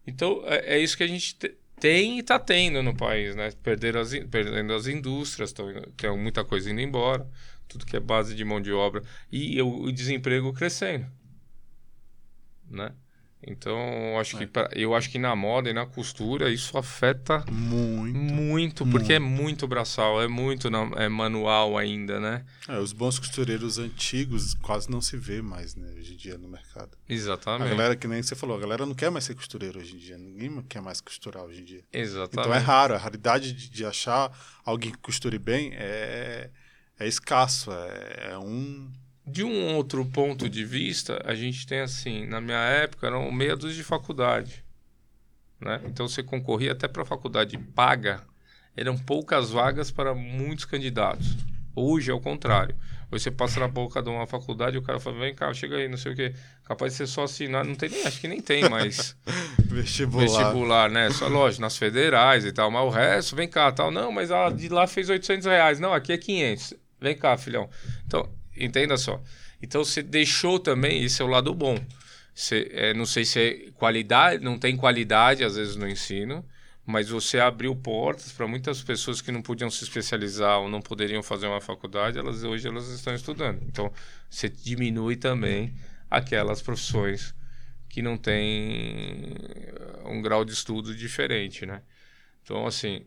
Então, 0.06 0.42
é, 0.46 0.76
é 0.76 0.78
isso 0.78 0.96
que 0.96 1.02
a 1.02 1.06
gente 1.06 1.34
te- 1.36 1.54
tem 1.78 2.18
e 2.18 2.22
tá 2.22 2.38
tendo 2.38 2.82
no 2.82 2.94
país, 2.96 3.36
né? 3.36 3.50
Perder 3.62 3.96
as, 3.96 4.10
perdendo 4.30 4.72
as 4.72 4.86
indústrias, 4.86 5.52
tão 5.52 5.70
tem 5.96 6.16
muita 6.16 6.44
coisa 6.44 6.70
indo 6.70 6.80
embora, 6.80 7.28
tudo 7.68 7.86
que 7.86 7.96
é 7.96 8.00
base 8.00 8.34
de 8.34 8.44
mão 8.44 8.60
de 8.60 8.72
obra, 8.72 9.02
e 9.30 9.60
o, 9.62 9.82
o 9.82 9.92
desemprego 9.92 10.52
crescendo, 10.52 11.06
né? 12.68 12.92
Então, 13.42 13.78
eu 14.12 14.18
acho, 14.18 14.36
que, 14.36 14.46
pra- 14.46 14.68
eu 14.74 14.94
acho 14.94 15.08
que 15.08 15.18
na 15.18 15.34
moda 15.34 15.70
e 15.70 15.72
na 15.72 15.86
costura 15.86 16.50
isso 16.50 16.76
afeta 16.76 17.42
Muito. 17.50 18.18
muito, 18.18 18.86
porque 18.86 19.14
é 19.14 19.18
muito 19.18 19.66
braçal, 19.66 20.20
é 20.22 20.28
muito 20.28 20.68
na- 20.68 20.90
é 20.96 21.08
manual 21.08 21.78
ainda, 21.78 22.20
né? 22.20 22.44
É, 22.68 22.78
os 22.78 22.92
bons 22.92 23.18
costureiros 23.18 23.78
antigos 23.78 24.52
quase 24.54 24.90
não 24.90 25.00
se 25.00 25.16
vê 25.16 25.40
mais, 25.40 25.74
né, 25.74 25.90
hoje 25.96 26.12
em 26.12 26.16
dia 26.18 26.36
no 26.36 26.48
mercado. 26.48 26.90
A 27.08 27.12
Exatamente. 27.12 27.70
galera, 27.70 27.96
que 27.96 28.06
nem 28.06 28.22
você 28.22 28.36
falou, 28.36 28.58
a 28.58 28.60
galera 28.60 28.84
não 28.84 28.94
quer 28.94 29.10
mais 29.10 29.24
ser 29.24 29.34
costureiro 29.34 29.78
hoje 29.80 29.94
em 29.94 29.98
dia. 29.98 30.18
Ninguém 30.18 30.60
quer 30.68 30.82
mais 30.82 31.00
costurar 31.00 31.42
hoje 31.44 31.62
em 31.62 31.64
dia. 31.64 31.82
Exatamente. 31.92 32.40
Então 32.40 32.54
é 32.54 32.58
raro. 32.58 32.94
A 32.94 32.98
raridade 32.98 33.54
de, 33.54 33.70
de 33.70 33.84
achar 33.86 34.30
alguém 34.64 34.92
que 34.92 34.98
costure 34.98 35.38
bem 35.38 35.72
é, 35.74 36.50
é 36.98 37.08
escasso. 37.08 37.72
É, 37.72 38.32
é 38.32 38.38
um. 38.38 38.90
De 39.26 39.44
um 39.44 39.74
outro 39.76 40.04
ponto 40.04 40.48
de 40.48 40.64
vista, 40.64 41.22
a 41.24 41.34
gente 41.34 41.66
tem 41.66 41.80
assim, 41.80 42.26
na 42.26 42.40
minha 42.40 42.58
época 42.58 43.06
eram 43.06 43.30
meia 43.30 43.54
dúzia 43.56 43.76
de 43.76 43.84
faculdade, 43.84 44.64
né? 45.60 45.80
Então 45.84 46.08
você 46.08 46.22
concorria 46.22 46.72
até 46.72 46.88
para 46.88 47.02
a 47.02 47.06
faculdade 47.06 47.56
paga, 47.58 48.22
eram 48.76 48.96
poucas 48.98 49.50
vagas 49.50 49.90
para 49.90 50.14
muitos 50.14 50.64
candidatos. 50.64 51.36
Hoje 51.76 52.10
é 52.10 52.14
o 52.14 52.20
contrário. 52.20 52.74
Hoje 53.12 53.24
você 53.24 53.30
passa 53.30 53.60
na 53.60 53.68
boca 53.68 54.02
de 54.02 54.08
uma 54.08 54.26
faculdade, 54.26 54.78
o 54.78 54.82
cara 54.82 54.98
fala, 55.00 55.18
vem 55.18 55.34
cá, 55.34 55.52
chega 55.52 55.76
aí, 55.76 55.88
não 55.88 55.96
sei 55.96 56.12
o 56.12 56.16
quê. 56.16 56.32
Capaz 56.64 56.92
de 56.92 56.98
ser 56.98 57.06
só 57.06 57.24
assinar, 57.24 57.64
não 57.64 57.74
tem 57.74 57.88
nem, 57.88 58.04
acho 58.06 58.20
que 58.20 58.28
nem 58.28 58.40
tem 58.40 58.68
mais 58.68 59.16
Vestibular. 59.66 60.26
vestibular, 60.26 60.90
né? 60.90 61.10
Só 61.10 61.26
lógico, 61.28 61.60
nas 61.60 61.76
federais 61.76 62.44
e 62.44 62.52
tal, 62.52 62.70
mas 62.70 62.82
o 62.82 62.88
resto, 62.88 63.36
vem 63.36 63.48
cá, 63.48 63.70
tal. 63.72 63.90
Não, 63.90 64.10
mas 64.12 64.30
a 64.30 64.48
de 64.50 64.68
lá 64.68 64.86
fez 64.86 65.08
800 65.08 65.46
reais. 65.46 65.80
Não, 65.80 65.92
aqui 65.92 66.12
é 66.12 66.18
500. 66.18 66.74
Vem 67.00 67.16
cá, 67.16 67.36
filhão. 67.36 67.68
Então, 68.06 68.28
entenda 68.60 68.96
só. 68.96 69.22
Então, 69.62 69.84
você 69.84 70.02
deixou 70.02 70.58
também, 70.58 71.02
esse 71.04 71.20
é 71.20 71.24
o 71.24 71.28
lado 71.28 71.54
bom. 71.54 71.78
Você, 72.34 72.70
é, 72.72 72.94
não 72.94 73.04
sei 73.04 73.24
se 73.24 73.40
é 73.40 73.70
qualidade, 73.72 74.42
não 74.42 74.58
tem 74.58 74.76
qualidade, 74.76 75.44
às 75.44 75.56
vezes, 75.56 75.76
no 75.76 75.88
ensino, 75.88 76.44
mas 76.86 77.08
você 77.08 77.38
abriu 77.38 77.74
portas 77.76 78.32
para 78.32 78.46
muitas 78.46 78.82
pessoas 78.82 79.20
que 79.20 79.30
não 79.30 79.42
podiam 79.42 79.70
se 79.70 79.84
especializar 79.84 80.58
ou 80.60 80.68
não 80.68 80.80
poderiam 80.80 81.22
fazer 81.22 81.46
uma 81.46 81.60
faculdade, 81.60 82.18
elas 82.18 82.42
hoje 82.42 82.66
elas 82.66 82.88
estão 82.88 83.14
estudando. 83.14 83.62
Então, 83.66 83.92
você 84.28 84.48
diminui 84.48 85.16
também 85.16 85.74
aquelas 86.10 86.62
profissões 86.62 87.34
que 87.88 88.02
não 88.02 88.16
têm 88.16 89.34
eh, 89.36 90.02
um 90.06 90.22
grau 90.22 90.44
de 90.44 90.52
estudo 90.52 90.94
diferente, 90.94 91.66
né? 91.66 91.82
Então, 92.42 92.66
assim, 92.66 93.04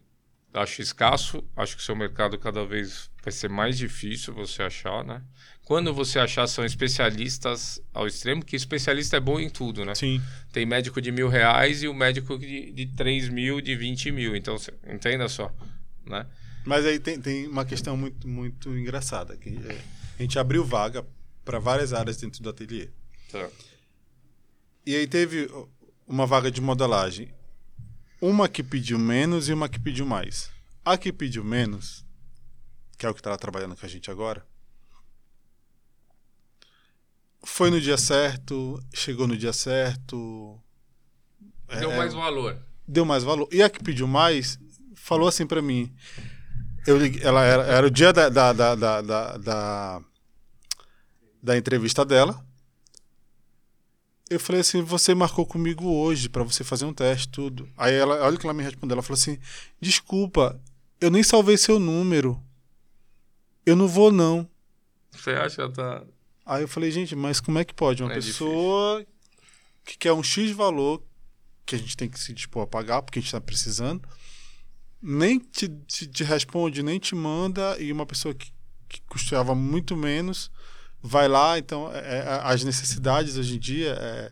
acho 0.53 0.81
escasso, 0.81 1.43
acho 1.55 1.75
que 1.75 1.81
o 1.81 1.85
seu 1.85 1.95
mercado 1.95 2.37
cada 2.37 2.65
vez 2.65 3.09
vai 3.23 3.31
ser 3.31 3.49
mais 3.49 3.77
difícil 3.77 4.33
você 4.33 4.61
achar, 4.63 5.03
né? 5.03 5.21
Quando 5.63 5.93
você 5.93 6.19
achar, 6.19 6.45
são 6.45 6.65
especialistas 6.65 7.81
ao 7.93 8.05
extremo, 8.05 8.43
que 8.43 8.55
especialista 8.55 9.15
é 9.15 9.19
bom 9.19 9.39
em 9.39 9.49
tudo, 9.49 9.85
né? 9.85 9.95
Sim. 9.95 10.21
Tem 10.51 10.65
médico 10.65 11.01
de 11.01 11.09
mil 11.11 11.29
reais 11.29 11.81
e 11.83 11.87
o 11.87 11.93
médico 11.93 12.37
de, 12.37 12.71
de 12.73 12.85
3 12.87 13.29
mil, 13.29 13.61
de 13.61 13.73
20 13.75 14.11
mil. 14.11 14.35
Então, 14.35 14.57
cê- 14.57 14.73
entenda 14.85 15.29
só, 15.29 15.49
né? 16.05 16.27
Mas 16.65 16.85
aí 16.85 16.99
tem, 16.99 17.19
tem 17.19 17.47
uma 17.47 17.63
questão 17.63 17.95
muito, 17.95 18.27
muito 18.27 18.69
engraçada. 18.77 19.37
Que 19.37 19.49
é, 19.49 19.81
a 20.19 20.21
gente 20.21 20.37
abriu 20.37 20.65
vaga 20.65 21.05
para 21.45 21.59
várias 21.59 21.93
áreas 21.93 22.17
dentro 22.17 22.43
do 22.43 22.49
ateliê. 22.49 22.89
Tá. 23.31 23.49
E 24.85 24.95
aí 24.95 25.07
teve 25.07 25.49
uma 26.05 26.25
vaga 26.25 26.51
de 26.51 26.59
modelagem. 26.59 27.29
Uma 28.21 28.47
que 28.49 28.63
pediu 28.63 28.97
menos 28.99 29.47
e 29.49 29.53
uma 29.53 29.67
que 29.69 29.79
pediu 29.79 30.05
mais. 30.05 30.49
A 30.83 30.97
que 30.97 31.11
pediu 31.11 31.43
menos, 31.43 32.05
que 33.03 33.07
é 33.07 33.09
o 33.09 33.13
que 33.13 33.19
está 33.19 33.35
trabalhando 33.37 33.75
com 33.75 33.85
a 33.85 33.89
gente 33.89 34.09
agora, 34.09 34.45
foi 37.43 37.69
no 37.69 37.81
dia 37.81 37.97
certo, 37.97 38.81
chegou 38.93 39.27
no 39.27 39.35
dia 39.35 39.51
certo. 39.51 40.57
Deu 41.77 41.91
é, 41.91 41.97
mais 41.97 42.13
valor. 42.13 42.57
deu 42.87 43.03
mais 43.03 43.23
valor. 43.23 43.49
E 43.51 43.61
a 43.61 43.69
que 43.69 43.83
pediu 43.83 44.07
mais 44.07 44.57
falou 44.95 45.27
assim 45.27 45.45
pra 45.45 45.61
mim. 45.61 45.93
Eu 46.87 46.97
liguei- 46.97 47.21
ela 47.23 47.43
era, 47.43 47.63
era 47.63 47.87
o 47.87 47.91
dia 47.91 48.13
da, 48.13 48.29
da, 48.29 48.53
da, 48.53 48.75
da, 48.75 49.01
da, 49.01 49.37
da, 49.37 50.01
da 51.41 51.57
entrevista 51.57 52.05
dela. 52.05 52.45
Eu 54.29 54.39
falei 54.39 54.61
assim, 54.61 54.81
você 54.81 55.13
marcou 55.13 55.45
comigo 55.45 55.85
hoje 55.85 56.29
pra 56.29 56.43
você 56.43 56.63
fazer 56.63 56.85
um 56.85 56.93
teste, 56.93 57.27
tudo. 57.27 57.69
Aí 57.77 57.93
ela, 57.93 58.23
olha 58.25 58.35
o 58.37 58.39
que 58.39 58.45
ela 58.45 58.53
me 58.53 58.63
respondeu, 58.63 58.95
ela 58.95 59.03
falou 59.03 59.19
assim, 59.19 59.37
desculpa, 59.81 60.57
eu 61.01 61.11
nem 61.11 61.21
salvei 61.21 61.57
seu 61.57 61.79
número. 61.79 62.41
Eu 63.65 63.75
não 63.75 63.87
vou, 63.87 64.11
não. 64.11 64.49
Você 65.11 65.31
acha 65.31 65.55
que 65.55 65.61
ela 65.61 65.71
tá. 65.71 66.03
Aí 66.45 66.63
eu 66.63 66.67
falei, 66.67 66.91
gente, 66.91 67.15
mas 67.15 67.39
como 67.39 67.59
é 67.59 67.63
que 67.63 67.73
pode? 67.73 68.03
Uma 68.03 68.11
É 68.11 68.15
pessoa 68.15 69.05
que 69.85 69.97
quer 69.97 70.13
um 70.13 70.23
X 70.23 70.51
valor 70.51 71.01
que 71.65 71.75
a 71.75 71.77
gente 71.77 71.95
tem 71.95 72.09
que 72.09 72.19
se 72.19 72.33
dispor 72.33 72.63
a 72.63 72.67
pagar, 72.67 73.01
porque 73.01 73.19
a 73.19 73.21
gente 73.21 73.29
está 73.29 73.39
precisando, 73.39 74.07
nem 75.01 75.39
te, 75.39 75.67
te, 75.67 76.07
te 76.07 76.23
responde, 76.23 76.83
nem 76.83 76.99
te 76.99 77.15
manda, 77.15 77.77
e 77.79 77.91
uma 77.91 78.05
pessoa 78.05 78.33
que, 78.33 78.51
que 78.89 79.01
custava 79.07 79.55
muito 79.55 79.95
menos 79.95 80.51
vai 81.01 81.27
lá. 81.27 81.57
Então, 81.57 81.91
é, 81.93 82.19
é, 82.19 82.39
as 82.43 82.63
necessidades 82.63 83.37
hoje 83.37 83.55
em 83.55 83.59
dia, 83.59 83.97
é, 83.99 84.31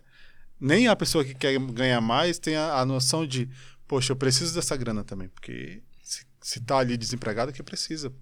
nem 0.59 0.87
a 0.87 0.95
pessoa 0.95 1.23
que 1.23 1.33
quer 1.33 1.57
ganhar 1.59 2.01
mais 2.01 2.37
tem 2.39 2.55
a, 2.55 2.79
a 2.79 2.85
noção 2.85 3.25
de, 3.25 3.49
poxa, 3.87 4.11
eu 4.11 4.17
preciso 4.17 4.53
dessa 4.53 4.75
grana 4.75 5.03
também, 5.03 5.29
porque 5.29 5.81
se, 6.03 6.25
se 6.41 6.59
tá 6.61 6.77
ali 6.77 6.97
desempregado, 6.97 7.51
é 7.51 7.53
que 7.53 7.63
precisa. 7.63 8.13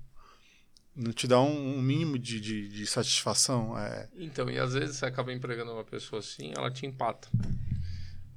Não 1.01 1.13
te 1.13 1.27
dá 1.27 1.39
um, 1.39 1.77
um 1.77 1.81
mínimo 1.81 2.19
de, 2.19 2.41
de, 2.41 2.67
de 2.67 2.85
satisfação. 2.85 3.77
É, 3.77 4.09
Então, 4.17 4.49
e 4.49 4.59
às 4.59 4.73
vezes 4.73 4.97
você 4.97 5.05
acaba 5.05 5.31
empregando 5.31 5.71
uma 5.71 5.85
pessoa 5.85 6.19
assim, 6.19 6.51
ela 6.57 6.69
te 6.69 6.85
empata. 6.85 7.29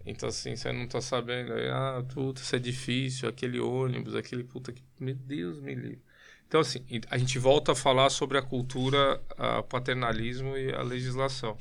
Então, 0.06 0.28
assim, 0.28 0.54
você 0.54 0.70
não 0.72 0.86
tá 0.86 1.00
sabendo, 1.00 1.52
aí, 1.52 1.68
ah, 1.68 2.04
puta, 2.14 2.40
isso 2.40 2.54
é 2.54 2.58
difícil, 2.58 3.28
aquele 3.28 3.58
ônibus, 3.58 4.14
aquele 4.14 4.44
puta 4.44 4.72
que. 4.72 4.82
Meu 5.00 5.14
Deus, 5.14 5.60
me 5.60 5.74
livre. 5.74 6.02
Então, 6.46 6.60
assim, 6.60 6.84
a 7.10 7.18
gente 7.18 7.38
volta 7.38 7.72
a 7.72 7.74
falar 7.74 8.10
sobre 8.10 8.38
a 8.38 8.42
cultura, 8.42 9.20
a 9.38 9.62
paternalismo 9.62 10.56
e 10.56 10.72
a 10.72 10.82
legislação. 10.82 11.56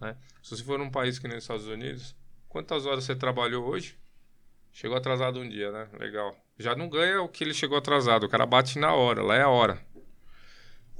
Né? 0.00 0.16
Se 0.42 0.56
você 0.56 0.64
for 0.64 0.78
num 0.78 0.90
país 0.90 1.18
que 1.18 1.28
nem 1.28 1.36
os 1.36 1.44
Estados 1.44 1.66
Unidos, 1.66 2.16
quantas 2.48 2.86
horas 2.86 3.04
você 3.04 3.14
trabalhou 3.14 3.68
hoje? 3.68 3.98
Chegou 4.72 4.96
atrasado 4.96 5.40
um 5.40 5.48
dia, 5.48 5.70
né? 5.70 5.88
Legal. 5.98 6.34
Já 6.58 6.74
não 6.74 6.88
ganha 6.88 7.20
o 7.20 7.28
que 7.28 7.44
ele 7.44 7.52
chegou 7.52 7.76
atrasado, 7.76 8.24
o 8.24 8.28
cara 8.28 8.46
bate 8.46 8.78
na 8.78 8.94
hora, 8.94 9.22
lá 9.22 9.36
é 9.36 9.42
a 9.42 9.48
hora. 9.48 9.78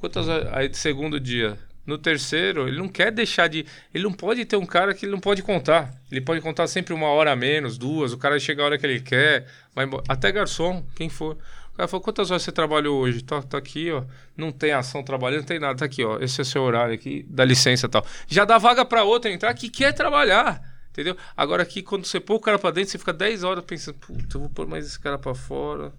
Quantas? 0.01 0.27
Aí, 0.53 0.67
de 0.67 0.79
segundo 0.79 1.21
dia. 1.21 1.59
No 1.87 1.99
terceiro, 1.99 2.67
ele 2.67 2.79
não 2.79 2.89
quer 2.89 3.13
deixar 3.13 3.49
de. 3.49 3.67
Ele 3.93 4.05
não 4.05 4.13
pode 4.13 4.45
ter 4.47 4.57
um 4.57 4.65
cara 4.65 4.95
que 4.95 5.05
ele 5.05 5.13
não 5.13 5.21
pode 5.21 5.43
contar. 5.43 5.93
Ele 6.11 6.21
pode 6.21 6.41
contar 6.41 6.67
sempre 6.67 6.95
uma 6.95 7.09
hora 7.09 7.33
a 7.33 7.37
menos, 7.37 7.77
duas. 7.77 8.13
O 8.13 8.19
cara 8.19 8.39
chega 8.39 8.63
a 8.63 8.65
hora 8.67 8.79
que 8.79 8.87
ele 8.87 9.01
quer, 9.01 9.47
vai 9.75 9.85
embora. 9.85 10.03
Até 10.09 10.33
garçom, 10.33 10.85
quem 10.97 11.09
for. 11.11 11.37
O 11.73 11.77
cara 11.77 11.87
falou: 11.87 12.03
quantas 12.03 12.31
horas 12.31 12.43
você 12.43 12.53
trabalhou 12.53 12.99
hoje? 12.99 13.23
Tá, 13.23 13.43
tá 13.43 13.59
aqui, 13.59 13.91
ó. 13.91 14.05
Não 14.37 14.51
tem 14.51 14.73
ação 14.73 15.03
trabalhando, 15.03 15.41
não 15.41 15.47
tem 15.47 15.59
nada. 15.59 15.79
Tá 15.79 15.85
aqui, 15.85 16.03
ó. 16.03 16.19
Esse 16.19 16.41
é 16.41 16.45
seu 16.45 16.63
horário 16.63 16.95
aqui, 16.95 17.27
dá 17.29 17.45
licença 17.45 17.89
tal. 17.89 18.07
Já 18.27 18.47
dá 18.47 18.57
vaga 18.57 18.85
pra 18.85 19.05
outra 19.05 19.31
entrar 19.31 19.53
que 19.53 19.69
quer 19.69 19.93
trabalhar. 19.93 20.63
Entendeu? 20.91 21.17
Agora 21.37 21.63
aqui, 21.63 21.83
quando 21.83 22.05
você 22.05 22.19
pôr 22.19 22.37
o 22.37 22.41
cara 22.41 22.59
pra 22.59 22.71
dentro, 22.71 22.91
você 22.91 22.99
fica 22.99 23.13
10 23.13 23.45
horas 23.45 23.65
pensando: 23.65 23.99
puta, 23.99 24.37
eu 24.37 24.41
vou 24.41 24.51
pôr 24.51 24.67
mais 24.67 24.87
esse 24.87 24.99
cara 24.99 25.19
pra 25.19 25.35
fora. 25.35 25.93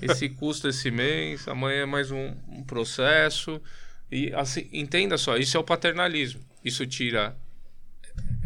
Esse 0.00 0.28
custo 0.28 0.68
esse 0.68 0.90
mês, 0.90 1.46
amanhã 1.48 1.82
é 1.82 1.86
mais 1.86 2.10
um, 2.10 2.32
um 2.48 2.62
processo. 2.62 3.60
E 4.10 4.32
assim, 4.34 4.68
entenda 4.72 5.16
só, 5.18 5.36
isso 5.36 5.56
é 5.56 5.60
o 5.60 5.64
paternalismo. 5.64 6.40
Isso 6.64 6.86
tira 6.86 7.36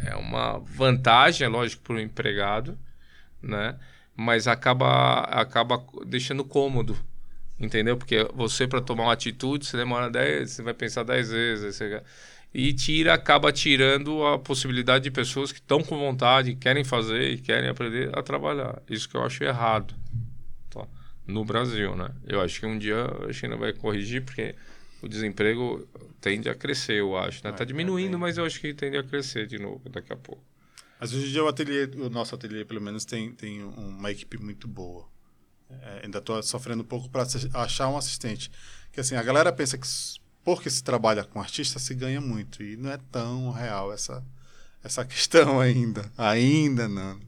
é 0.05 0.15
uma 0.17 0.59
vantagem, 0.59 1.45
é 1.45 1.49
lógico, 1.49 1.83
para 1.83 1.97
o 1.97 2.01
empregado, 2.01 2.79
né? 3.43 3.77
Mas 4.15 4.47
acaba 4.49 5.21
acaba 5.23 5.85
deixando 6.07 6.45
cômodo, 6.45 6.97
entendeu? 7.59 7.97
Porque 7.97 8.25
você 8.35 8.67
para 8.67 8.81
tomar 8.81 9.05
uma 9.05 9.13
atitude, 9.13 9.67
você 9.67 9.77
demora 9.77 10.11
10, 10.11 10.51
você 10.53 10.63
vai 10.63 10.75
pensar 10.75 11.03
10 11.03 11.31
vezes, 11.31 11.77
você- 11.77 12.03
e 12.55 12.73
tira 12.73 13.13
acaba 13.13 13.53
tirando 13.53 14.25
a 14.27 14.39
possibilidade 14.39 15.05
de 15.05 15.11
pessoas 15.11 15.53
que 15.53 15.59
estão 15.59 15.83
com 15.83 15.99
vontade, 15.99 16.55
querem 16.55 16.85
fazer 16.85 17.31
e 17.33 17.39
querem 17.39 17.69
aprender 17.69 18.17
a 18.17 18.23
trabalhar. 18.23 18.81
Isso 18.89 19.09
que 19.09 19.17
eu 19.17 19.23
acho 19.25 19.45
errado. 19.45 19.95
Tá? 21.27 21.33
No 21.33 21.45
Brasil, 21.45 21.97
né? 21.97 22.11
Eu 22.27 22.41
acho 22.41 22.61
que 22.61 22.67
um 22.67 22.79
dia 22.79 23.05
a 23.29 23.33
China 23.33 23.57
vai 23.57 23.73
corrigir 23.73 24.25
porque 24.25 24.55
o 25.03 25.09
desemprego 25.09 25.87
tende 26.21 26.49
a 26.49 26.55
crescer, 26.55 27.01
eu 27.01 27.17
acho. 27.17 27.45
Né? 27.45 27.51
Tá 27.51 27.59
Vai, 27.59 27.67
diminuindo, 27.67 28.19
mas 28.19 28.39
eu 28.39 28.45
acho 28.45 28.61
que 28.61 28.73
tende 28.73 28.97
a 28.97 29.03
crescer 29.03 29.47
de 29.47 29.59
novo 29.59 29.89
daqui 29.89 30.13
a 30.13 30.17
pouco. 30.17 30.43
Mas 30.99 31.13
hoje 31.13 31.29
em 31.29 31.33
dia 31.33 31.45
o 31.45 31.49
ateliê, 31.49 31.85
o 31.97 32.09
nosso 32.09 32.35
ateliê 32.35 32.65
pelo 32.65 32.81
menos 32.81 33.05
tem, 33.05 33.33
tem 33.33 33.63
uma 33.63 34.11
equipe 34.11 34.39
muito 34.39 34.67
boa. 34.67 35.07
É, 35.69 36.03
ainda 36.05 36.19
estou 36.19 36.43
sofrendo 36.43 36.83
um 36.83 36.87
pouco 36.87 37.09
para 37.09 37.27
achar 37.55 37.89
um 37.89 37.97
assistente. 37.97 38.51
Que 38.93 39.01
assim, 39.01 39.15
a 39.15 39.23
galera 39.23 39.53
pensa 39.53 39.77
que 39.77 39.87
porque 40.45 40.71
se 40.71 40.83
trabalha 40.83 41.25
com 41.25 41.41
artista 41.41 41.79
se 41.79 41.93
ganha 41.93 42.21
muito 42.21 42.63
e 42.63 42.77
não 42.77 42.91
é 42.91 42.99
tão 43.11 43.51
real 43.51 43.93
essa 43.93 44.25
essa 44.83 45.05
questão 45.07 45.61
ainda. 45.61 46.11
Ainda 46.17 46.89
não. 46.89 47.21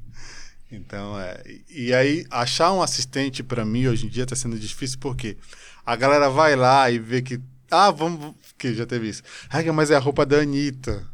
Então, 0.70 1.18
é, 1.18 1.42
e, 1.68 1.94
aí 1.94 2.26
achar 2.30 2.72
um 2.72 2.82
assistente 2.82 3.42
para 3.42 3.64
mim 3.64 3.86
hoje 3.86 4.06
em 4.06 4.08
dia 4.08 4.24
está 4.24 4.36
sendo 4.36 4.58
difícil 4.58 4.98
porque 5.00 5.36
a 5.84 5.96
galera 5.96 6.28
vai 6.28 6.54
lá 6.54 6.90
e 6.90 6.98
vê 6.98 7.22
que 7.22 7.40
ah, 7.70 7.90
vamos, 7.90 8.34
que 8.56 8.74
já 8.74 8.86
teve 8.86 9.08
isso. 9.08 9.22
Ah, 9.50 9.72
mas 9.72 9.90
é 9.90 9.96
a 9.96 9.98
roupa 9.98 10.24
da 10.24 10.38
Anitta. 10.38 11.06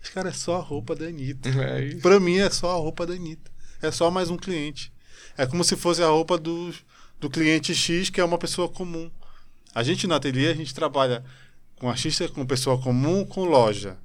Mas, 0.00 0.10
cara, 0.10 0.28
é 0.28 0.32
só 0.32 0.56
a 0.56 0.60
roupa 0.60 0.94
da 0.94 1.06
Anitta. 1.06 1.48
É. 1.54 1.94
Pra 1.96 2.18
mim 2.18 2.38
é 2.38 2.50
só 2.50 2.70
a 2.70 2.76
roupa 2.76 3.06
da 3.06 3.14
Anitta. 3.14 3.50
É 3.80 3.90
só 3.90 4.10
mais 4.10 4.30
um 4.30 4.36
cliente. 4.36 4.92
É 5.36 5.46
como 5.46 5.64
se 5.64 5.76
fosse 5.76 6.02
a 6.02 6.08
roupa 6.08 6.38
do, 6.38 6.72
do 7.20 7.30
cliente 7.30 7.74
X, 7.74 8.10
que 8.10 8.20
é 8.20 8.24
uma 8.24 8.38
pessoa 8.38 8.68
comum. 8.68 9.10
A 9.74 9.82
gente 9.82 10.06
no 10.06 10.14
ateliê, 10.14 10.48
a 10.48 10.54
gente 10.54 10.74
trabalha 10.74 11.24
com 11.76 11.88
artista, 11.88 12.28
com 12.28 12.46
pessoa 12.46 12.80
comum, 12.80 13.24
com 13.24 13.44
loja. 13.44 13.96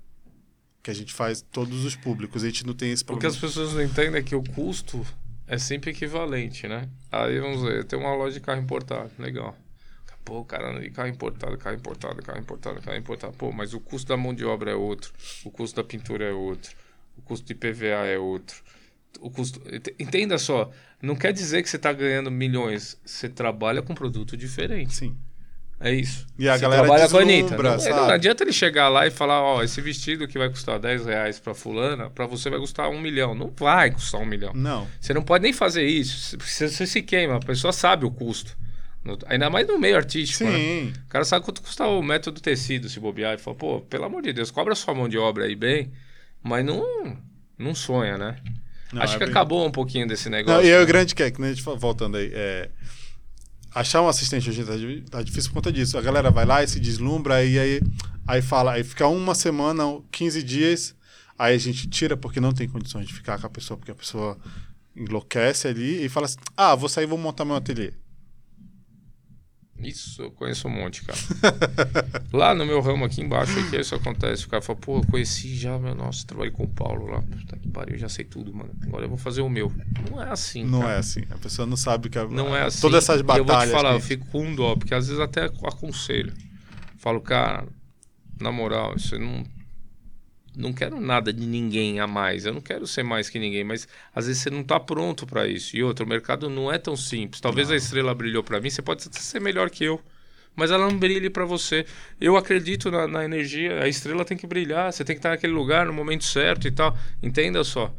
Que 0.90 0.92
a 0.92 0.96
gente 0.96 1.14
faz 1.14 1.42
todos 1.52 1.86
os 1.86 1.96
públicos. 1.96 2.44
A 2.44 2.48
gente 2.48 2.66
não 2.66 2.74
tem 2.74 2.92
esse 2.92 3.04
O 3.04 3.06
que 3.06 3.12
problema. 3.12 3.32
as 3.34 3.38
pessoas 3.40 3.74
não 3.76 3.84
entendem 3.84 4.20
é 4.20 4.24
que 4.24 4.34
o 4.36 4.44
custo 4.44 5.06
é 5.48 5.58
sempre 5.60 5.92
equivalente, 5.92 6.68
né? 6.68 6.90
Aí 7.12 7.40
vamos 7.40 7.62
ver, 7.62 7.84
tem 7.86 7.98
uma 8.00 8.16
loja 8.16 8.34
de 8.34 8.40
carro 8.40 8.60
importado, 8.62 9.12
legal. 9.20 9.56
Pô, 10.26 10.44
cara, 10.44 10.80
de 10.80 10.90
carro 10.90 11.08
importado, 11.10 11.58
carro 11.58 11.76
importado, 11.76 12.22
carro 12.24 12.40
importado, 12.40 12.82
carro 12.82 12.98
importado. 12.98 13.34
Pô, 13.34 13.52
mas 13.52 13.74
o 13.74 13.80
custo 13.80 14.08
da 14.10 14.18
mão 14.18 14.34
de 14.34 14.44
obra 14.46 14.72
é 14.72 14.76
outro, 14.76 15.12
o 15.44 15.50
custo 15.52 15.76
da 15.76 15.84
pintura 15.84 16.26
é 16.26 16.32
outro, 16.32 16.76
o 17.18 17.22
custo 17.22 17.46
de 17.48 17.54
PVA 17.56 18.06
é 18.06 18.18
outro. 18.18 18.58
O 19.20 19.30
custo. 19.32 19.62
ent- 19.74 19.94
Entenda 20.00 20.38
só, 20.38 20.72
não 21.02 21.16
quer 21.16 21.34
dizer 21.34 21.64
que 21.64 21.70
você 21.70 21.78
está 21.78 21.92
ganhando 21.94 22.30
milhões, 22.30 23.00
você 23.06 23.28
trabalha 23.30 23.82
com 23.82 23.94
produto 23.96 24.36
diferente. 24.38 24.94
Sim. 24.94 25.16
É 25.82 25.93
isso. 25.93 26.27
E 26.38 26.49
a 26.49 26.55
Você 26.57 26.61
galera 26.61 26.84
trabalha 26.84 27.07
com 27.09 27.17
a 27.17 27.21
Anitta. 27.21 27.55
Não, 27.57 27.73
é, 27.75 27.80
sabe? 27.80 27.95
não 27.95 28.09
adianta 28.09 28.43
ele 28.43 28.51
chegar 28.51 28.89
lá 28.89 29.07
e 29.07 29.11
falar, 29.11 29.41
ó, 29.41 29.63
esse 29.63 29.80
vestido 29.80 30.27
que 30.27 30.38
vai 30.38 30.49
custar 30.49 30.77
10 30.77 31.05
reais 31.05 31.39
pra 31.39 31.53
fulana, 31.53 32.09
pra 32.09 32.25
você 32.25 32.49
vai 32.49 32.59
custar 32.59 32.89
um 32.89 32.99
milhão. 32.99 33.34
Não 33.34 33.49
vai 33.57 33.89
custar 33.91 34.19
um 34.19 34.25
milhão. 34.25 34.51
Não. 34.53 34.88
Você 34.99 35.13
não 35.13 35.21
pode 35.21 35.43
nem 35.43 35.53
fazer 35.53 35.86
isso. 35.86 36.38
Você, 36.38 36.67
você 36.67 36.86
se 36.86 37.01
queima, 37.01 37.38
a 37.38 37.39
pessoa 37.39 37.71
sabe 37.71 38.05
o 38.05 38.11
custo. 38.11 38.57
Ainda 39.27 39.49
mais 39.49 39.65
no 39.65 39.80
meio 39.80 39.95
artístico, 39.95 40.43
né? 40.43 40.57
Sim. 40.57 40.93
O 41.05 41.07
cara 41.09 41.23
sabe 41.23 41.45
quanto 41.45 41.61
custa 41.61 41.86
o 41.88 42.03
método 42.03 42.36
do 42.36 42.41
tecido, 42.43 42.89
se 42.89 42.99
bobear. 42.99 43.36
E 43.36 43.38
fala, 43.38 43.55
pô, 43.55 43.80
pelo 43.80 44.03
amor 44.03 44.21
de 44.21 44.34
Deus, 44.34 44.51
cobra 44.51 44.75
sua 44.75 44.93
mão 44.93 45.07
de 45.07 45.17
obra 45.17 45.45
aí 45.45 45.55
bem, 45.55 45.89
mas 46.43 46.63
não, 46.65 47.17
não 47.57 47.73
sonha, 47.73 48.17
né? 48.17 48.36
Não, 48.91 49.01
Acho 49.01 49.15
é 49.15 49.17
que 49.19 49.23
bem- 49.23 49.32
acabou 49.32 49.65
um 49.65 49.71
pouquinho 49.71 50.05
desse 50.05 50.30
Não, 50.30 50.38
negócio. 50.38 50.65
e 50.65 50.69
é 50.69 50.77
né? 50.77 50.84
o 50.84 50.86
grande 50.86 51.15
que 51.15 51.23
é, 51.23 51.32
que 51.32 51.41
a 51.41 51.47
gente 51.47 51.61
voltando 51.63 52.17
aí, 52.17 52.30
é, 52.34 52.69
achar 53.80 54.01
um 54.01 54.09
assistente 54.09 54.49
hoje 54.49 54.63
tá 54.63 55.17
tá 55.17 55.23
difícil 55.23 55.49
por 55.51 55.55
conta 55.55 55.71
disso. 55.71 55.97
A 55.97 56.01
galera 56.01 56.30
vai 56.30 56.45
lá 56.45 56.63
e 56.63 56.67
se 56.67 56.80
deslumbra, 56.80 57.43
e 57.43 57.57
aí, 57.57 57.82
aí 58.27 58.41
fala, 58.41 58.73
aí 58.73 58.84
fica 58.84 59.07
uma 59.07 59.34
semana, 59.34 59.84
15 60.11 60.43
dias, 60.43 60.95
aí 61.38 61.55
a 61.55 61.57
gente 61.57 61.88
tira 61.88 62.17
porque 62.17 62.41
não 62.41 62.51
tem 62.51 62.67
condições 62.67 63.07
de 63.07 63.13
ficar 63.13 63.39
com 63.39 63.47
a 63.47 63.49
pessoa, 63.49 63.77
porque 63.77 63.91
a 63.91 63.95
pessoa 63.95 64.38
enlouquece 64.95 65.67
ali 65.67 66.03
e 66.03 66.09
fala 66.09 66.25
assim: 66.25 66.38
ah, 66.57 66.75
vou 66.75 66.89
sair 66.89 67.05
vou 67.05 67.17
montar 67.17 67.45
meu 67.45 67.55
ateliê. 67.55 67.93
Isso, 69.82 70.21
eu 70.21 70.32
conheço 70.32 70.67
um 70.67 70.71
monte, 70.71 71.03
cara. 71.03 71.17
lá 72.34 72.53
no 72.53 72.65
meu 72.65 72.82
ramo 72.82 73.05
aqui 73.05 73.21
embaixo, 73.21 73.57
aqui 73.59 73.77
isso 73.80 73.95
acontece. 73.95 74.45
O 74.45 74.49
cara 74.49 74.61
fala, 74.61 74.77
pô, 74.80 74.97
eu 74.97 75.05
conheci 75.05 75.55
já, 75.55 75.77
meu, 75.80 75.95
nossa, 75.95 76.25
trabalhei 76.27 76.51
com 76.51 76.63
o 76.63 76.67
Paulo 76.67 77.07
lá. 77.07 77.21
Puta 77.21 77.57
que 77.57 77.67
pariu, 77.69 77.95
eu 77.95 77.99
já 77.99 78.09
sei 78.09 78.25
tudo, 78.25 78.53
mano. 78.53 78.71
Agora 78.86 79.05
eu 79.05 79.09
vou 79.09 79.17
fazer 79.17 79.41
o 79.41 79.49
meu. 79.49 79.71
Não 80.11 80.21
é 80.21 80.30
assim, 80.30 80.65
Não 80.65 80.82
cara. 80.82 80.93
é 80.93 80.97
assim. 80.97 81.23
A 81.32 81.38
pessoa 81.38 81.65
não 81.65 81.77
sabe 81.77 82.09
que 82.09 82.19
a, 82.19 82.25
Não 82.27 82.55
é 82.55 82.63
assim. 82.63 82.82
todas 82.82 83.03
essas 83.03 83.21
E 83.21 83.23
eu 83.23 83.27
vou 83.27 83.38
te 83.38 83.47
batalhas. 83.47 83.71
falar, 83.73 83.93
eu 83.93 83.99
que- 84.01 84.05
fico 84.07 84.25
com 84.27 84.53
dó, 84.53 84.75
porque 84.75 84.93
às 84.93 85.07
vezes 85.07 85.21
até 85.21 85.45
aconselho. 85.45 86.34
Falo, 86.97 87.21
cara, 87.21 87.65
na 88.39 88.51
moral, 88.51 88.93
você 88.99 89.17
não. 89.17 89.43
Não 90.56 90.74
quero 90.74 91.00
nada 91.00 91.32
de 91.32 91.45
ninguém 91.45 92.00
a 92.00 92.08
mais. 92.08 92.45
Eu 92.45 92.54
não 92.54 92.62
quero 92.62 92.86
ser 92.88 93.04
mais 93.04 93.30
que 93.30 93.39
ninguém, 93.39 93.64
mas 93.64 93.88
às 94.14 94.28
vezes 94.28 94.41
você 94.41 94.50
não 94.50 94.64
tá 94.64 94.80
pronto 94.80 95.26
para 95.26 95.47
isso. 95.47 95.76
E 95.76 95.84
outro, 95.84 96.06
o 96.06 96.10
mercado 96.10 96.50
não 96.50 96.72
é 96.72 96.78
tão 96.78 96.95
simples. 96.95 97.41
Talvez 97.41 97.72
a 97.72 97.76
estrela 97.76 98.14
brilhou 98.14 98.43
para 98.43 98.60
mim, 98.60 98.70
você 98.70 98.82
pode 98.82 99.04
ser 99.04 99.39
melhor 99.39 99.70
que 99.70 99.84
eu. 99.84 100.02
Mas 100.56 100.72
ela 100.72 100.89
não 100.89 100.97
brilhe 100.97 101.30
para 101.30 101.45
você. 101.45 101.86
Eu 102.20 102.36
acredito 102.36 102.91
na, 102.91 103.08
na 103.08 103.24
energia, 103.24 103.82
a 103.82 103.88
estrela 103.88 104.26
tem 104.26 104.38
que 104.38 104.47
brilhar, 104.47 104.91
você 104.91 105.06
tem 105.06 105.16
que 105.16 105.20
estar 105.20 105.30
naquele 105.30 105.54
lugar 105.54 105.86
no 105.86 105.93
momento 105.93 106.26
certo 106.26 106.68
e 106.68 106.72
tal. 106.72 106.97
Entenda 107.24 107.64
só. 107.64 107.93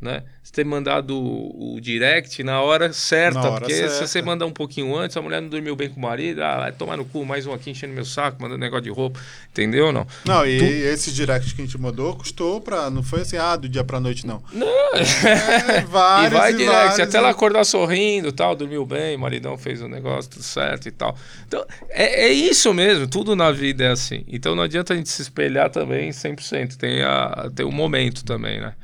Né? 0.00 0.22
Você 0.42 0.52
ter 0.52 0.64
mandado 0.64 1.16
o, 1.16 1.74
o 1.76 1.80
direct 1.80 2.42
na 2.44 2.60
hora 2.60 2.92
certa, 2.92 3.40
Na 3.40 3.50
hora 3.50 3.60
porque 3.60 3.74
certa. 3.74 3.94
se 3.94 4.06
você 4.06 4.22
mandar 4.22 4.46
um 4.46 4.52
pouquinho 4.52 4.94
antes, 4.96 5.16
a 5.16 5.22
mulher 5.22 5.40
não 5.42 5.48
dormiu 5.48 5.74
bem 5.74 5.88
com 5.88 5.98
o 5.98 6.02
marido, 6.02 6.42
ah, 6.42 6.58
vai 6.60 6.72
tomar 6.72 6.96
no 6.96 7.04
cu, 7.04 7.24
mais 7.24 7.46
um 7.46 7.52
aqui 7.52 7.70
enchendo 7.70 7.92
meu 7.94 8.04
saco, 8.04 8.40
mandando 8.40 8.60
negócio 8.60 8.84
de 8.84 8.90
roupa, 8.90 9.18
entendeu 9.50 9.86
ou 9.86 9.92
não? 9.92 10.06
Não, 10.24 10.46
e 10.46 10.56
esse 10.58 11.10
direct 11.12 11.54
que 11.54 11.62
a 11.62 11.64
gente 11.64 11.78
mandou 11.78 12.14
custou 12.14 12.60
pra. 12.60 12.90
Não 12.90 13.02
foi 13.02 13.22
assim, 13.22 13.36
ah, 13.38 13.56
do 13.56 13.68
dia 13.68 13.82
pra 13.82 13.98
noite, 13.98 14.26
não. 14.26 14.42
Não, 14.52 14.66
É, 14.94 15.80
e 15.80 15.84
vários, 15.86 16.32
vai 16.38 16.52
e 16.52 16.56
direct, 16.56 16.72
vários, 16.74 17.00
até 17.00 17.18
ela 17.18 17.28
e- 17.28 17.30
acordar 17.30 17.64
sorrindo 17.64 18.30
tal, 18.32 18.54
dormiu 18.54 18.84
bem, 18.86 19.16
o 19.16 19.18
maridão 19.18 19.56
fez 19.56 19.80
o 19.82 19.88
negócio, 19.88 20.30
tudo 20.30 20.42
certo 20.44 20.86
e 20.86 20.90
tal. 20.90 21.16
Então, 21.48 21.64
é, 21.88 22.26
é 22.26 22.32
isso 22.32 22.72
mesmo, 22.74 23.06
tudo 23.08 23.34
na 23.34 23.50
vida 23.50 23.84
é 23.84 23.88
assim. 23.88 24.24
Então 24.28 24.54
não 24.54 24.62
adianta 24.62 24.92
a 24.92 24.96
gente 24.96 25.08
se 25.08 25.22
espelhar 25.22 25.70
também 25.70 26.10
100%, 26.10 26.76
tem, 26.76 27.02
a, 27.02 27.50
tem 27.54 27.64
um 27.66 27.72
momento 27.72 28.24
também, 28.24 28.60
né? 28.60 28.74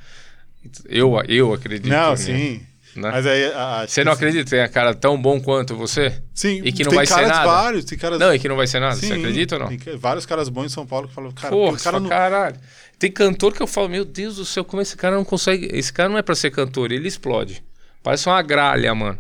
Eu, 0.89 1.21
eu 1.29 1.53
acredito. 1.53 1.89
Não, 1.89 2.17
sim. 2.17 2.61
Né? 2.95 3.11
Mas 3.11 3.27
aí. 3.27 3.45
a- 3.55 3.85
Você 3.89 4.05
não 4.05 4.13
acredita 4.13 4.45
que 4.45 4.51
tem 4.51 4.61
a 4.61 4.69
cara 4.69 4.95
tão 4.95 5.21
bom 5.21 5.41
quanto 5.41 5.75
você? 5.75 6.23
Sim, 6.35 6.61
E 6.65 6.71
que 6.73 6.85
não 6.85 6.93
vai 6.93 7.07
ser 7.07 7.27
nada? 7.27 7.47
vários, 7.47 7.85
tem 7.87 7.97
caras. 7.99 8.19
Não, 8.19 8.35
e 8.35 8.39
que 8.39 8.47
não 8.49 8.57
vai 8.57 8.67
ser 8.67 8.81
nada, 8.81 8.95
você 8.97 9.07
Sim, 9.07 9.15
acredita 9.15 9.55
ou 9.57 9.61
não? 9.63 9.69
Tem 9.77 9.97
vários 9.97 10.27
caras 10.27 10.49
bons 10.51 10.67
em 10.67 10.69
São 10.69 10.87
Paulo 10.87 11.09
que 11.09 11.15
falam, 11.15 11.33
cara, 11.33 11.51
Porra, 11.51 11.79
cara 11.79 11.99
não. 12.01 12.09
caralho. 12.09 12.57
Tem 12.99 13.11
cantor 13.11 13.55
que 13.55 13.63
eu 13.63 13.67
falo, 13.67 13.89
meu 13.89 14.05
Deus 14.05 14.37
do 14.37 14.45
céu, 14.45 14.63
como 14.65 14.83
esse 14.83 14.95
cara 14.97 15.17
não 15.17 15.25
consegue. 15.25 15.69
Esse 15.73 15.91
cara 15.93 16.09
não 16.11 16.19
é 16.19 16.23
pra 16.23 16.35
ser 16.35 16.51
cantor, 16.51 16.93
ele 16.93 17.09
explode. 17.09 17.65
Parece 18.03 18.29
uma 18.29 18.43
gralha, 18.43 18.95
mano. 18.95 19.19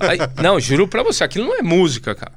Aí- 0.00 0.18
não, 0.42 0.58
juro 0.58 0.88
pra 0.88 1.02
você, 1.04 1.22
aquilo 1.22 1.46
não 1.46 1.54
é 1.56 1.62
música, 1.62 2.14
cara. 2.16 2.32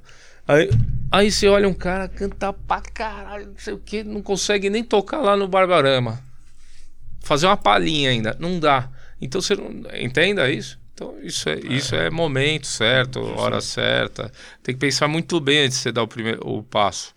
Aí, 0.48 0.70
aí 1.12 1.32
você 1.32 1.48
olha 1.48 1.68
um 1.68 1.74
cara 1.74 2.08
cantar 2.08 2.54
pra 2.54 2.82
caralho, 2.82 3.48
não 3.48 3.58
sei 3.58 3.74
o 3.74 3.78
que, 3.80 4.04
não 4.04 4.22
consegue 4.22 4.70
nem 4.70 4.84
tocar 4.84 5.18
lá 5.22 5.36
no 5.36 5.48
Barbarama. 5.48 6.20
Fazer 7.22 7.46
uma 7.48 7.58
palhinha 7.58 8.10
ainda, 8.10 8.36
não 8.40 8.60
dá. 8.60 8.90
Então 9.22 9.42
você 9.42 9.56
não. 9.56 9.70
Entenda 9.96 10.50
isso? 10.52 10.80
Então 10.94 11.16
isso 11.22 11.50
é, 11.50 11.60
isso 11.60 11.96
é 11.96 12.10
momento 12.10 12.68
certo, 12.68 13.20
hora 13.40 13.62
certa. 13.62 14.32
Tem 14.62 14.76
que 14.76 14.80
pensar 14.80 15.08
muito 15.08 15.40
bem 15.40 15.60
antes 15.66 15.78
de 15.78 15.84
você 15.84 15.92
dar 15.92 16.04
o, 16.04 16.08
primeiro, 16.08 16.40
o 16.48 16.62
passo. 16.64 17.14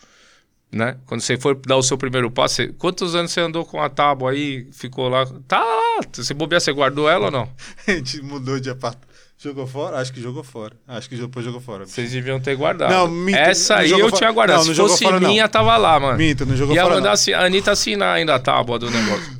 Né? 0.70 0.96
Quando 1.06 1.20
você 1.20 1.36
for 1.36 1.54
dar 1.54 1.76
o 1.76 1.82
seu 1.82 1.96
primeiro 1.96 2.30
passo, 2.30 2.56
você- 2.56 2.68
quantos 2.72 3.14
anos 3.14 3.30
você 3.30 3.40
andou 3.40 3.64
com 3.64 3.80
a 3.80 3.88
tábua 3.88 4.32
aí, 4.32 4.66
ficou 4.72 5.08
lá? 5.08 5.24
Tá 5.46 5.62
lá, 5.62 6.00
se 6.12 6.34
bobear, 6.34 6.60
você 6.60 6.72
guardou 6.72 7.08
ela 7.08 7.26
ou 7.26 7.30
não? 7.30 7.48
A 7.86 7.92
gente 7.92 8.20
mudou 8.22 8.58
de 8.58 8.70
apartamento. 8.70 9.13
Jogou 9.36 9.66
fora? 9.66 9.98
Acho 9.98 10.12
que 10.12 10.20
jogou 10.22 10.42
fora. 10.44 10.74
Acho 10.86 11.08
que 11.08 11.16
depois 11.16 11.44
jogou 11.44 11.60
fora. 11.60 11.84
Vocês 11.84 12.12
deviam 12.12 12.40
ter 12.40 12.56
guardado. 12.56 12.90
Não, 12.90 13.08
minto, 13.08 13.36
Essa 13.36 13.74
não 13.74 13.80
aí 13.82 13.90
eu 13.90 13.98
fora. 14.08 14.12
tinha 14.12 14.32
guardado. 14.32 14.58
Não, 14.60 14.64
não 14.66 14.74
Se 14.74 14.80
fosse 14.80 15.04
fora, 15.04 15.20
minha, 15.20 15.48
tava 15.48 15.76
lá, 15.76 15.98
mano. 16.00 16.16
Minto, 16.16 16.46
não 16.46 16.56
jogou 16.56 16.74
Ia 16.74 16.82
fora, 16.82 16.94
mandar 16.94 17.08
não. 17.08 17.12
assi- 17.14 17.34
a 17.34 17.44
Anitta 17.44 17.72
assinar 17.72 18.16
ainda 18.16 18.34
a 18.34 18.38
tábua 18.38 18.78
do 18.78 18.90
negócio. 18.90 19.38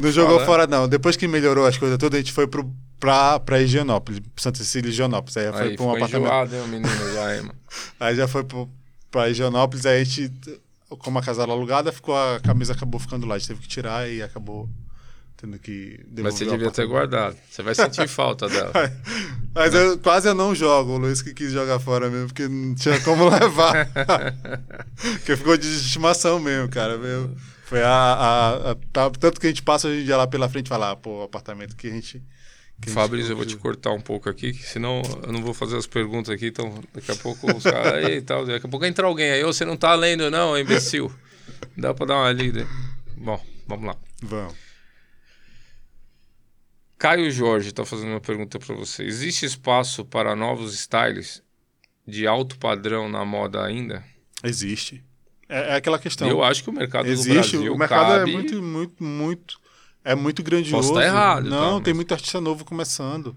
Não 0.00 0.12
jogou 0.12 0.32
falando. 0.40 0.46
fora, 0.46 0.66
não. 0.66 0.86
Depois 0.88 1.16
que 1.16 1.26
melhorou 1.26 1.66
as 1.66 1.76
coisas 1.76 1.96
todas, 1.98 2.18
a 2.18 2.20
gente 2.22 2.32
foi 2.32 2.46
pro, 2.46 2.70
pra, 3.00 3.40
pra 3.40 3.60
Higienópolis, 3.60 4.20
Santa 4.36 4.58
Cecília 4.58 4.88
e 4.88 4.92
Higienópolis. 4.92 5.36
Aí 5.36 5.50
foi 5.52 5.62
Aí, 5.62 5.76
pra 5.76 5.84
um 5.86 5.90
apartamento. 5.96 6.26
enjoado, 6.26 6.54
hein, 6.54 6.62
o 6.62 6.68
menino 6.68 6.88
já, 7.14 7.34
hein, 7.34 7.42
mano. 7.42 7.54
Aí 7.98 8.14
já 8.14 8.28
foi 8.28 8.44
pro, 8.44 8.68
pra 9.10 9.28
Higienópolis, 9.30 9.84
aí 9.86 10.02
a 10.02 10.04
gente, 10.04 10.30
como 10.98 11.18
a 11.18 11.22
casa 11.22 11.42
era 11.42 11.50
alugada, 11.50 11.90
ficou, 11.90 12.14
a 12.14 12.38
camisa 12.40 12.74
acabou 12.74 13.00
ficando 13.00 13.26
lá. 13.26 13.34
A 13.34 13.38
gente 13.38 13.48
teve 13.48 13.60
que 13.62 13.68
tirar 13.68 14.08
e 14.08 14.22
acabou 14.22 14.68
tendo 15.40 15.58
que 15.58 15.98
Mas 16.18 16.34
você 16.34 16.44
devia 16.44 16.70
ter 16.70 16.86
guardado. 16.86 17.36
Você 17.50 17.62
vai 17.62 17.74
sentir 17.74 18.06
falta 18.08 18.48
dela. 18.48 18.72
Mas 19.54 19.72
eu, 19.74 19.98
quase 19.98 20.28
eu 20.28 20.34
não 20.34 20.54
jogo, 20.54 20.92
o 20.92 20.98
Luiz 20.98 21.22
que 21.22 21.32
quis 21.32 21.50
jogar 21.52 21.78
fora 21.78 22.10
mesmo, 22.10 22.26
porque 22.28 22.46
não 22.46 22.74
tinha 22.74 23.00
como 23.00 23.28
levar. 23.30 23.88
porque 25.18 25.36
ficou 25.36 25.56
de 25.56 25.66
estimação 25.66 26.38
mesmo, 26.38 26.68
cara. 26.68 26.98
Meu. 26.98 27.30
Foi 27.64 27.82
a, 27.82 27.88
a- 27.88 28.70
a- 28.72 28.76
tá- 28.92 29.10
Tanto 29.10 29.40
que 29.40 29.46
a 29.46 29.50
gente 29.50 29.62
passa 29.62 29.88
hoje 29.88 30.02
em 30.02 30.04
dia 30.04 30.16
lá 30.16 30.26
pela 30.26 30.48
frente 30.48 30.66
e 30.66 30.68
fala, 30.68 30.90
ah, 30.90 30.96
pô, 30.96 31.20
o 31.20 31.22
apartamento 31.22 31.74
que 31.76 31.86
a 31.86 31.90
gente. 31.90 32.18
que 32.80 32.88
a 32.88 32.92
gente 32.92 32.94
Fabrício, 32.94 33.32
eu 33.32 33.36
vou 33.36 33.46
te 33.46 33.56
cortar 33.56 33.92
um 33.92 34.00
pouco 34.00 34.28
aqui, 34.28 34.52
senão 34.52 35.02
eu 35.22 35.32
não 35.32 35.40
vou 35.42 35.54
fazer 35.54 35.76
as 35.76 35.86
perguntas 35.86 36.34
aqui, 36.34 36.48
então 36.48 36.82
daqui 36.92 37.10
a 37.12 37.16
pouco 37.16 37.50
os 37.56 37.62
caras 37.62 38.04
aí 38.04 38.16
e 38.16 38.22
tal. 38.22 38.44
Daqui 38.44 38.66
a 38.66 38.68
pouco 38.68 38.84
entra 38.84 39.06
alguém 39.06 39.30
aí, 39.30 39.42
você 39.44 39.64
não 39.64 39.76
tá 39.76 39.94
lendo, 39.94 40.30
não, 40.30 40.58
imbecil. 40.58 41.10
Dá 41.76 41.94
pra 41.94 42.06
dar 42.06 42.16
uma 42.16 42.32
lida. 42.32 42.66
Bom, 43.16 43.40
vamos 43.68 43.86
lá. 43.86 43.96
Vamos. 44.22 44.54
Caio 47.00 47.30
Jorge 47.30 47.72
tá 47.72 47.82
fazendo 47.82 48.10
uma 48.10 48.20
pergunta 48.20 48.58
pra 48.58 48.74
você. 48.74 49.02
Existe 49.04 49.46
espaço 49.46 50.04
para 50.04 50.36
novos 50.36 50.74
styles 50.74 51.42
de 52.06 52.26
alto 52.26 52.58
padrão 52.58 53.08
na 53.08 53.24
moda 53.24 53.64
ainda? 53.64 54.04
Existe. 54.44 55.02
É, 55.48 55.70
é 55.72 55.76
aquela 55.76 55.98
questão. 55.98 56.28
eu 56.28 56.44
acho 56.44 56.62
que 56.62 56.68
o 56.68 56.72
mercado 56.74 57.06
do 57.06 57.10
Existe, 57.10 57.56
Brasil 57.56 57.72
o 57.72 57.78
mercado 57.78 58.18
cabe... 58.18 58.30
é 58.30 58.34
muito, 58.34 58.62
muito, 58.62 59.02
muito. 59.02 59.60
É 60.04 60.14
muito 60.14 60.42
grandioso. 60.42 60.88
Posso 60.88 61.00
tá 61.00 61.06
errado, 61.06 61.48
Não, 61.48 61.78
tá, 61.78 61.84
tem 61.84 61.94
mas- 61.94 61.96
muito 61.96 62.12
artista 62.12 62.38
novo 62.38 62.66
começando. 62.66 63.34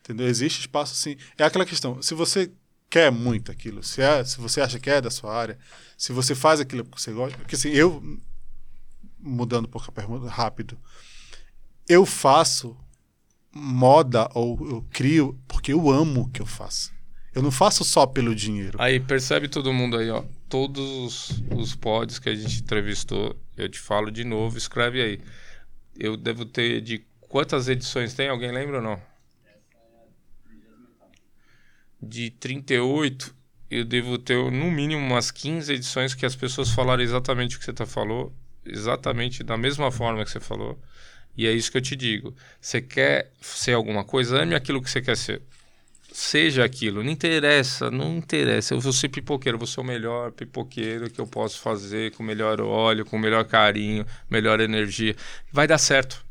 Entendeu? 0.00 0.26
Existe 0.26 0.60
espaço 0.60 0.94
sim. 0.94 1.18
É 1.36 1.44
aquela 1.44 1.66
questão. 1.66 2.00
Se 2.00 2.14
você 2.14 2.50
quer 2.88 3.12
muito 3.12 3.52
aquilo, 3.52 3.82
se, 3.82 4.00
é, 4.00 4.24
se 4.24 4.38
você 4.40 4.62
acha 4.62 4.78
que 4.78 4.88
é 4.88 5.02
da 5.02 5.10
sua 5.10 5.34
área, 5.36 5.58
se 5.98 6.10
você 6.10 6.34
faz 6.34 6.58
aquilo 6.58 6.86
que 6.86 6.98
você 6.98 7.12
gosta. 7.12 7.36
Porque 7.36 7.54
assim, 7.54 7.68
eu. 7.68 8.02
Mudando 9.20 9.66
um 9.66 9.70
pouco 9.70 9.88
a 9.90 9.92
pergunta 9.92 10.26
rápido. 10.26 10.78
Eu 11.86 12.06
faço 12.06 12.74
moda 13.54 14.28
ou 14.34 14.58
eu 14.68 14.86
crio 14.90 15.38
porque 15.46 15.72
eu 15.72 15.90
amo 15.90 16.22
o 16.22 16.28
que 16.28 16.42
eu 16.42 16.46
faço. 16.46 16.92
Eu 17.34 17.42
não 17.42 17.50
faço 17.50 17.82
só 17.84 18.06
pelo 18.06 18.34
dinheiro. 18.34 18.78
Aí, 18.80 19.00
percebe 19.00 19.48
todo 19.48 19.72
mundo 19.72 19.96
aí, 19.96 20.08
ó. 20.08 20.24
Todos 20.48 21.42
os, 21.50 21.74
pods 21.74 22.20
que 22.20 22.28
a 22.28 22.34
gente 22.34 22.60
entrevistou, 22.60 23.36
eu 23.56 23.68
te 23.68 23.80
falo 23.80 24.10
de 24.10 24.22
novo, 24.22 24.56
escreve 24.56 25.02
aí. 25.02 25.20
Eu 25.98 26.16
devo 26.16 26.44
ter 26.44 26.80
de 26.80 27.04
quantas 27.20 27.68
edições 27.68 28.14
tem? 28.14 28.28
Alguém 28.28 28.52
lembra 28.52 28.76
ou 28.76 28.82
não? 28.82 29.02
De 32.00 32.30
38, 32.30 33.34
eu 33.68 33.84
devo 33.84 34.16
ter 34.16 34.36
no 34.52 34.70
mínimo 34.70 35.04
umas 35.04 35.32
15 35.32 35.72
edições 35.72 36.14
que 36.14 36.24
as 36.24 36.36
pessoas 36.36 36.70
falaram 36.70 37.02
exatamente 37.02 37.56
o 37.56 37.58
que 37.58 37.64
você 37.64 37.72
tá 37.72 37.86
falou, 37.86 38.32
exatamente 38.64 39.42
da 39.42 39.56
mesma 39.56 39.90
forma 39.90 40.24
que 40.24 40.30
você 40.30 40.38
falou. 40.38 40.78
E 41.36 41.46
é 41.46 41.52
isso 41.52 41.70
que 41.70 41.78
eu 41.78 41.82
te 41.82 41.96
digo. 41.96 42.34
Você 42.60 42.80
quer 42.80 43.30
ser 43.40 43.72
alguma 43.72 44.04
coisa, 44.04 44.40
ame 44.42 44.54
aquilo 44.54 44.82
que 44.82 44.90
você 44.90 45.02
quer 45.02 45.16
ser 45.16 45.42
seja 46.14 46.64
aquilo, 46.64 47.02
não 47.02 47.10
interessa, 47.10 47.90
não 47.90 48.16
interessa. 48.16 48.72
Eu 48.72 48.80
vou 48.80 48.92
ser 48.92 49.08
pipoqueiro, 49.08 49.56
eu 49.56 49.58
vou 49.58 49.66
ser 49.66 49.80
o 49.80 49.84
melhor 49.84 50.30
pipoqueiro 50.30 51.10
que 51.10 51.20
eu 51.20 51.26
posso 51.26 51.58
fazer, 51.58 52.12
com 52.12 52.22
o 52.22 52.26
melhor 52.26 52.60
óleo, 52.60 53.04
com 53.04 53.16
o 53.16 53.18
melhor 53.18 53.44
carinho, 53.44 54.06
melhor 54.30 54.60
energia. 54.60 55.16
Vai 55.52 55.66
dar 55.66 55.76
certo. 55.78 56.24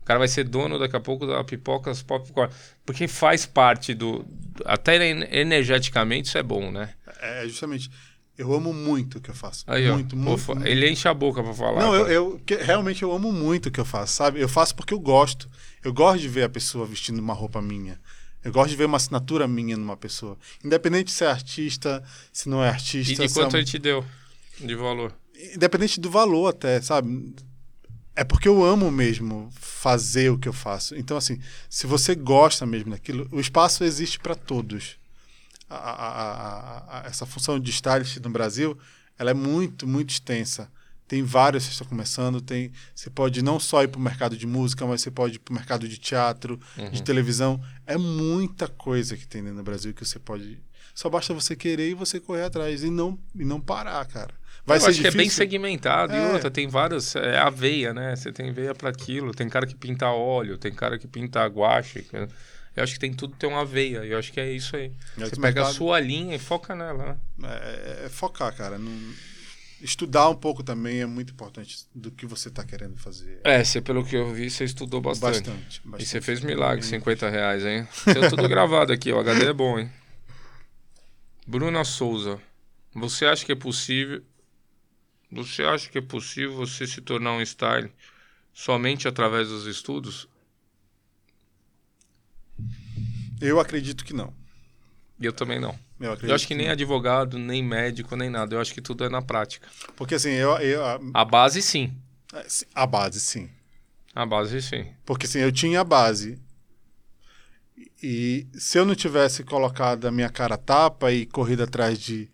O 0.00 0.04
cara 0.06 0.18
vai 0.18 0.28
ser 0.28 0.44
dono 0.44 0.78
daqui 0.78 0.96
a 0.96 1.00
pouco 1.00 1.26
da 1.26 1.44
pipocas 1.44 2.02
popcorn. 2.02 2.50
Porque 2.86 3.06
faz 3.06 3.44
parte 3.44 3.92
do. 3.92 4.24
Até 4.64 4.96
en- 5.06 5.28
energeticamente 5.30 6.28
isso 6.28 6.38
é 6.38 6.42
bom, 6.42 6.70
né? 6.70 6.94
É 7.20 7.42
justamente. 7.44 7.90
Eu 8.38 8.52
amo 8.52 8.72
muito 8.72 9.16
o 9.18 9.20
que 9.20 9.30
eu 9.30 9.34
faço. 9.34 9.64
Aí, 9.66 9.90
muito, 9.90 10.14
ó. 10.14 10.18
muito. 10.18 10.66
Ele 10.66 10.90
enche 10.90 11.08
a 11.08 11.14
boca 11.14 11.42
pra 11.42 11.54
falar. 11.54 11.80
Não, 11.80 11.94
eu, 11.94 12.06
eu 12.08 12.40
que- 12.44 12.56
realmente 12.56 13.02
eu 13.02 13.10
amo 13.12 13.32
muito 13.32 13.66
o 13.66 13.70
que 13.70 13.80
eu 13.80 13.84
faço, 13.84 14.12
sabe? 14.14 14.40
Eu 14.40 14.48
faço 14.48 14.74
porque 14.74 14.92
eu 14.92 15.00
gosto. 15.00 15.48
Eu 15.82 15.92
gosto 15.92 16.20
de 16.20 16.28
ver 16.28 16.42
a 16.44 16.48
pessoa 16.48 16.84
vestindo 16.86 17.18
uma 17.18 17.32
roupa 17.32 17.62
minha. 17.62 17.98
Eu 18.44 18.52
gosto 18.52 18.70
de 18.70 18.76
ver 18.76 18.84
uma 18.84 18.98
assinatura 18.98 19.48
minha 19.48 19.76
numa 19.76 19.96
pessoa. 19.96 20.36
Independente 20.64 21.10
se 21.10 21.24
é 21.24 21.28
artista, 21.28 22.02
se 22.32 22.48
não 22.48 22.62
é 22.62 22.68
artista. 22.68 23.12
E 23.12 23.16
de 23.16 23.22
é 23.24 23.28
quanto 23.28 23.54
um- 23.54 23.56
ele 23.56 23.66
te 23.66 23.78
deu 23.78 24.04
de 24.60 24.74
valor? 24.74 25.12
Independente 25.54 25.98
do 25.98 26.10
valor 26.10 26.48
até, 26.48 26.80
sabe? 26.82 27.34
É 28.14 28.24
porque 28.24 28.48
eu 28.48 28.64
amo 28.64 28.90
mesmo 28.90 29.50
fazer 29.58 30.30
o 30.30 30.38
que 30.38 30.48
eu 30.48 30.52
faço. 30.52 30.94
Então, 30.96 31.16
assim, 31.16 31.38
se 31.68 31.86
você 31.86 32.14
gosta 32.14 32.64
mesmo 32.64 32.90
daquilo, 32.90 33.28
o 33.30 33.40
espaço 33.40 33.82
existe 33.84 34.18
para 34.18 34.34
todos. 34.34 34.96
A- 35.68 35.74
a- 35.76 37.00
a- 37.00 37.06
essa 37.06 37.26
função 37.26 37.58
de 37.58 37.70
stylist 37.70 38.18
no 38.18 38.30
Brasil, 38.30 38.78
ela 39.18 39.30
é 39.30 39.34
muito, 39.34 39.86
muito 39.86 40.10
extensa. 40.10 40.70
Tem 41.08 41.22
vários 41.22 41.64
que 41.66 41.72
estão 41.72 41.86
começando. 41.86 42.40
Tem, 42.40 42.72
você 42.94 43.08
pode 43.10 43.40
não 43.42 43.60
só 43.60 43.82
ir 43.82 43.88
para 43.88 43.98
o 43.98 44.02
mercado 44.02 44.36
de 44.36 44.46
música, 44.46 44.84
mas 44.86 45.00
você 45.02 45.10
pode 45.10 45.36
ir 45.36 45.38
para 45.38 45.52
o 45.52 45.54
mercado 45.54 45.88
de 45.88 45.98
teatro, 45.98 46.58
de 46.92 47.02
televisão. 47.02 47.60
É 47.86 47.96
muita 47.96 48.66
coisa 48.68 49.16
que 49.16 49.26
tem 49.26 49.42
dentro 49.42 49.58
do 49.58 49.62
Brasil 49.62 49.94
que 49.94 50.04
você 50.04 50.18
pode. 50.18 50.58
Só 50.94 51.08
basta 51.08 51.32
você 51.34 51.54
querer 51.54 51.90
e 51.90 51.94
você 51.94 52.18
correr 52.18 52.44
atrás 52.44 52.82
e 52.82 52.90
não, 52.90 53.18
e 53.34 53.44
não 53.44 53.60
parar, 53.60 54.04
cara. 54.06 54.34
Vai 54.64 54.78
eu 54.78 54.80
ser 54.80 54.90
acho 54.90 55.00
que 55.00 55.06
é 55.06 55.10
bem 55.12 55.18
difícil? 55.28 55.44
segmentado. 55.44 56.12
E 56.12 56.16
É. 56.16 56.32
outra, 56.32 56.50
tem 56.50 56.66
vários. 56.66 57.14
É 57.14 57.38
a 57.38 57.50
veia, 57.50 57.94
né? 57.94 58.16
Você 58.16 58.32
tem 58.32 58.52
veia 58.52 58.74
para 58.74 58.88
aquilo. 58.90 59.32
Tem 59.32 59.48
cara 59.48 59.64
que 59.66 59.76
pinta 59.76 60.08
óleo, 60.10 60.58
tem 60.58 60.72
cara 60.72 60.98
que 60.98 61.06
pinta 61.06 61.44
guache. 61.46 62.02
cara. 62.02 62.28
Eu 62.76 62.82
acho 62.82 62.92
que 62.92 62.98
tem 63.00 63.12
tudo 63.14 63.34
tem 63.36 63.48
uma 63.48 63.64
veia. 63.64 64.04
Eu 64.04 64.18
acho 64.18 64.30
que 64.32 64.38
é 64.38 64.52
isso 64.52 64.76
aí. 64.76 64.92
Esse 65.16 65.30
Você 65.30 65.40
pega 65.40 65.62
a 65.62 65.72
sua 65.72 65.98
linha 65.98 66.36
e 66.36 66.38
foca 66.38 66.74
nela, 66.74 67.18
né? 67.38 67.48
É, 67.48 68.04
é 68.04 68.08
focar, 68.08 68.54
cara. 68.54 68.78
Não- 68.78 69.14
Estudar 69.80 70.30
um 70.30 70.34
pouco 70.34 70.62
também 70.62 71.00
é 71.00 71.06
muito 71.06 71.32
importante 71.34 71.86
do 71.94 72.10
que 72.10 72.24
você 72.24 72.48
está 72.48 72.64
querendo 72.64 72.96
fazer. 72.96 73.40
É, 73.44 73.62
você, 73.62 73.80
pelo 73.80 74.04
que 74.04 74.16
eu 74.16 74.32
vi, 74.32 74.48
você 74.50 74.64
estudou 74.64 75.02
bastante. 75.02 75.50
Bastante. 75.50 75.80
E 75.84 75.88
bastante. 75.88 76.06
você 76.08 76.20
fez 76.20 76.40
milagre, 76.40 76.82
50 76.84 77.28
reais, 77.28 77.64
hein? 77.64 77.86
Tem 78.04 78.28
tudo 78.28 78.48
gravado 78.48 78.90
aqui, 78.92 79.12
o 79.12 79.18
HD 79.18 79.46
é 79.46 79.52
bom, 79.52 79.78
hein? 79.78 79.90
Bruna 81.46 81.84
Souza, 81.84 82.40
você 82.94 83.26
acha 83.26 83.44
que 83.44 83.52
é 83.52 83.56
possível. 83.56 84.22
Você 85.30 85.62
acha 85.62 85.88
que 85.90 85.98
é 85.98 86.02
possível 86.02 86.54
você 86.56 86.86
se 86.86 87.00
tornar 87.02 87.32
um 87.32 87.42
style 87.42 87.92
somente 88.54 89.06
através 89.06 89.48
dos 89.48 89.66
estudos? 89.66 90.26
Eu 93.40 93.60
acredito 93.60 94.04
que 94.04 94.12
não. 94.12 94.32
Eu 95.20 95.32
também 95.32 95.58
não. 95.58 95.78
Eu, 95.98 96.14
Eu 96.22 96.34
acho 96.34 96.46
que 96.46 96.54
nem 96.54 96.66
não. 96.66 96.72
advogado, 96.72 97.38
nem 97.38 97.62
médico, 97.62 98.14
nem 98.16 98.28
nada. 98.28 98.54
Eu 98.54 98.60
acho 98.60 98.74
que 98.74 98.82
tudo 98.82 99.04
é 99.04 99.08
na 99.08 99.22
prática. 99.22 99.66
Porque 99.96 100.14
assim, 100.14 100.30
eu, 100.30 100.50
eu- 100.58 100.84
a, 100.84 101.00
A 101.14 101.24
base, 101.24 101.62
sim. 101.62 101.92
a 102.74 102.86
base, 102.86 103.18
sim. 103.20 103.48
A 104.14 104.26
base, 104.26 104.60
sim. 104.62 104.86
Porque 105.04 105.26
assim, 105.26 105.38
eu 105.38 105.50
tinha 105.52 105.80
a 105.80 105.84
base. 105.84 106.38
E 108.02 108.46
se 108.54 108.78
eu 108.78 108.84
não 108.84 108.94
tivesse 108.94 109.42
colocado 109.44 110.06
a 110.06 110.10
minha 110.12 110.28
cara 110.28 110.56
tapa 110.56 111.12
e 111.12 111.26
corrido 111.26 111.62
atrás 111.62 111.98
de 111.98 112.28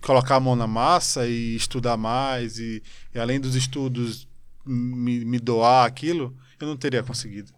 colocar 0.00 0.36
a 0.36 0.40
mão 0.40 0.56
na 0.56 0.66
massa 0.66 1.26
e 1.26 1.54
estudar 1.54 1.96
mais, 1.96 2.58
e, 2.58 2.82
e 3.14 3.18
além 3.18 3.38
dos 3.40 3.54
estudos 3.54 4.26
me, 4.64 5.24
me 5.24 5.38
doar 5.38 5.86
aquilo, 5.86 6.34
eu 6.60 6.66
não 6.66 6.76
teria 6.76 7.02
conseguido. 7.02 7.52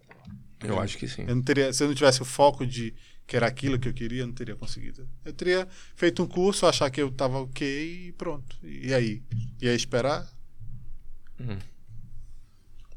Eu 0.63 0.79
acho 0.79 0.97
que 0.97 1.07
sim. 1.07 1.25
Eu 1.27 1.35
não 1.35 1.43
teria, 1.43 1.71
se 1.71 1.83
eu 1.83 1.87
não 1.87 1.95
tivesse 1.95 2.21
o 2.21 2.25
foco 2.25 2.65
de 2.65 2.93
que 3.27 3.35
era 3.35 3.47
aquilo 3.47 3.79
que 3.79 3.89
eu 3.89 3.93
queria, 3.93 4.21
eu 4.21 4.27
não 4.27 4.33
teria 4.33 4.55
conseguido. 4.55 5.07
Eu 5.23 5.33
teria 5.33 5.67
feito 5.95 6.21
um 6.21 6.27
curso, 6.27 6.65
achar 6.65 6.89
que 6.89 7.01
eu 7.01 7.09
estava 7.09 7.39
ok 7.39 8.07
e 8.07 8.11
pronto. 8.11 8.55
E 8.63 8.93
aí? 8.93 9.23
Ia 9.61 9.73
esperar? 9.73 10.27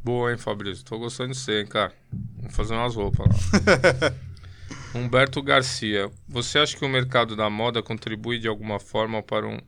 Boa, 0.02 0.30
hein, 0.30 0.38
Fabrício? 0.38 0.84
Tô 0.84 0.98
gostando 0.98 1.32
de 1.32 1.38
você, 1.38 1.60
hein, 1.60 1.66
cara. 1.66 1.92
Vamos 2.36 2.54
fazer 2.54 2.74
umas 2.74 2.94
roupas 2.94 3.26
lá. 3.26 4.14
Humberto 4.94 5.42
Garcia, 5.42 6.10
você 6.26 6.58
acha 6.58 6.76
que 6.76 6.84
o 6.84 6.88
mercado 6.88 7.34
da 7.34 7.48
moda 7.48 7.82
contribui 7.82 8.38
de 8.38 8.48
alguma 8.48 8.78
forma 8.78 9.22
para 9.22 9.46
um, 9.46 9.58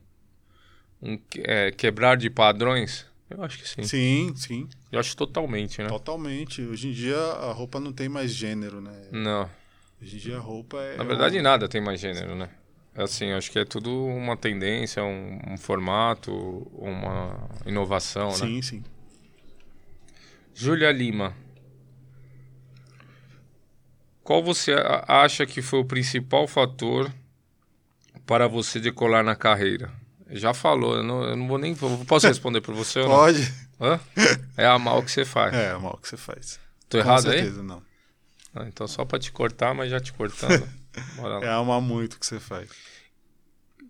um 1.01 1.19
é, 1.39 1.71
quebrar 1.71 2.17
de 2.17 2.29
padrões? 2.29 3.05
Eu 3.31 3.43
acho 3.43 3.57
que 3.57 3.67
sim. 3.67 3.83
Sim, 3.83 4.33
sim. 4.35 4.69
Eu 4.91 4.99
acho 4.99 5.15
totalmente, 5.15 5.81
né? 5.81 5.87
Totalmente. 5.87 6.61
Hoje 6.61 6.89
em 6.89 6.91
dia 6.91 7.17
a 7.17 7.53
roupa 7.53 7.79
não 7.79 7.93
tem 7.93 8.09
mais 8.09 8.33
gênero, 8.33 8.81
né? 8.81 8.91
Não. 9.11 9.49
Hoje 10.01 10.17
em 10.17 10.19
dia 10.19 10.37
a 10.37 10.39
roupa 10.39 10.77
é. 10.81 10.97
Na 10.97 11.03
verdade, 11.05 11.41
nada 11.41 11.69
tem 11.69 11.79
mais 11.79 11.99
gênero, 11.99 12.35
né? 12.35 12.49
É 12.93 13.03
Assim, 13.03 13.31
acho 13.31 13.49
que 13.49 13.57
é 13.57 13.63
tudo 13.63 13.89
uma 14.05 14.35
tendência, 14.35 15.01
um, 15.01 15.39
um 15.47 15.57
formato, 15.57 16.31
uma 16.73 17.49
inovação, 17.65 18.27
né? 18.31 18.35
Sim, 18.35 18.61
sim. 18.61 18.83
Júlia 20.53 20.91
Lima. 20.91 21.33
Qual 24.21 24.43
você 24.43 24.75
acha 25.07 25.45
que 25.45 25.61
foi 25.61 25.79
o 25.79 25.85
principal 25.85 26.47
fator 26.47 27.11
para 28.25 28.47
você 28.47 28.79
decolar 28.79 29.23
na 29.23 29.35
carreira? 29.35 30.00
Já 30.31 30.53
falou, 30.53 30.95
eu 30.95 31.03
não, 31.03 31.23
eu 31.23 31.35
não 31.35 31.47
vou 31.47 31.57
nem. 31.57 31.75
Posso 32.07 32.27
responder 32.27 32.61
por 32.61 32.73
você? 32.73 33.03
Pode. 33.03 33.53
Hã? 33.79 33.99
É 34.55 34.65
a 34.65 34.79
mal 34.79 35.03
que 35.03 35.11
você 35.11 35.25
faz. 35.25 35.53
É, 35.53 35.77
mal 35.77 35.97
que 36.01 36.07
você 36.07 36.15
faz. 36.15 36.59
Tô 36.87 36.97
Com 36.97 37.03
errado 37.03 37.29
aí? 37.29 37.39
certeza, 37.39 37.61
não. 37.61 37.81
Ah, 38.55 38.65
então 38.67 38.87
só 38.87 39.03
para 39.03 39.19
te 39.19 39.31
cortar, 39.31 39.73
mas 39.73 39.91
já 39.91 39.99
te 39.99 40.13
cortando. 40.13 40.67
Bora 41.15 41.39
lá. 41.39 41.45
É 41.45 41.49
amar 41.49 41.81
muito 41.81 42.17
que 42.19 42.25
você 42.25 42.39
faz. 42.39 42.69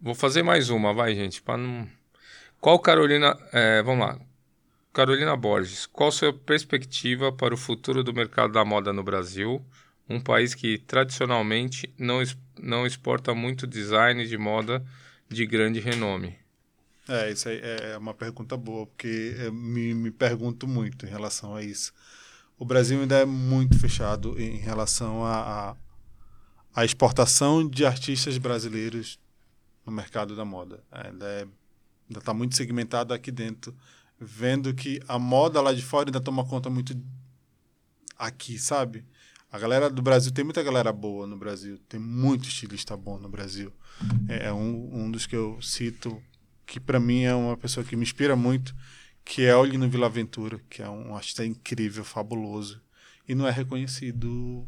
Vou 0.01 0.15
fazer 0.15 0.41
mais 0.41 0.69
uma, 0.69 0.93
vai, 0.93 1.15
gente, 1.15 1.41
para 1.41 1.57
não. 1.57 1.88
Qual 2.59 2.80
Carolina. 2.80 3.38
é, 3.51 3.84
vamos 3.84 4.05
lá. 4.05 4.19
Carolina 4.93 5.35
Borges, 5.38 5.85
qual 5.85 6.11
sua 6.11 6.34
perspectiva 6.34 7.31
para 7.31 7.53
o 7.53 7.57
futuro 7.57 8.03
do 8.03 8.13
mercado 8.13 8.51
da 8.51 8.65
moda 8.65 8.91
no 8.91 9.03
Brasil? 9.03 9.63
Um 10.09 10.19
país 10.19 10.53
que 10.53 10.77
tradicionalmente 10.80 11.93
não, 11.97 12.22
não 12.59 12.85
exporta 12.85 13.34
muito 13.34 13.65
design 13.65 14.27
de 14.27 14.38
moda 14.38 14.84
de 15.32 15.45
grande 15.48 15.80
renome. 15.80 16.38
É, 17.08 17.32
isso 17.32 17.49
aí 17.49 17.60
é 17.64 17.98
uma 17.98 18.14
pergunta 18.14 18.56
boa, 18.56 18.86
porque 18.86 19.36
eu 19.40 19.52
me, 19.53 19.94
me 19.94 20.12
pergunto 20.12 20.68
muito 20.68 21.06
em 21.06 21.10
relação 21.10 21.56
a 21.56 21.64
isso. 21.64 21.91
O 22.58 22.66
Brasil 22.66 23.02
ainda 23.02 23.18
é 23.20 23.26
muito 23.26 23.78
fechado 23.80 24.40
em 24.40 24.58
relação 24.58 25.26
à 25.26 25.72
à- 25.72 25.78
à 26.74 26.86
exportação 26.86 27.68
de 27.68 27.86
artistas 27.86 28.38
brasileiros 28.38 29.20
no 29.86 29.91
mercado 29.91 30.36
da 30.36 30.45
moda. 30.45 30.84
Ainda 30.91 31.26
é, 31.26 31.48
está 32.18 32.34
muito 32.34 32.56
segmentado 32.58 33.14
aqui 33.14 33.32
dentro, 33.32 33.76
vendo 34.20 34.74
que 34.74 35.02
a 35.08 35.20
moda 35.20 35.62
lá 35.62 35.74
de 35.74 35.82
fora 35.84 36.10
ainda 36.10 36.22
toma 36.22 36.45
conta 36.45 36.70
muito 36.70 36.95
aqui, 38.18 38.58
sabe? 38.60 39.06
A 39.52 39.60
galera 39.60 39.90
do 39.90 40.02
Brasil, 40.02 40.32
tem 40.32 40.45
muita 40.45 40.64
galera 40.64 40.94
boa 40.94 41.28
no 41.28 41.38
Brasil, 41.38 41.78
tem 41.90 41.99
muito 41.99 42.48
estilista 42.48 42.95
bom 42.95 43.19
no 43.19 43.28
Brasil. 43.28 43.73
É 44.30 44.48
é 44.48 44.53
um, 44.53 45.03
um 45.03 45.11
dos 45.11 45.28
que 45.28 45.36
eu 45.36 45.61
cito, 45.61 46.23
que 46.65 46.80
para 46.80 47.02
mim 47.02 47.23
é 47.23 47.36
uma 47.36 47.57
pessoa 47.57 47.86
que 47.86 47.98
me 47.98 48.03
inspira 48.03 48.34
muito, 48.34 48.73
que 49.26 49.44
é 49.44 49.53
o 49.53 49.65
Lino 49.65 49.90
Villaventura, 49.90 50.57
que 50.69 50.82
é 50.82 50.90
um 50.90 51.14
artista 51.14 51.45
incrível, 51.45 52.06
fabuloso, 52.06 52.82
e 53.28 53.36
não 53.36 53.45
é 53.45 53.52
reconhecido 53.52 54.65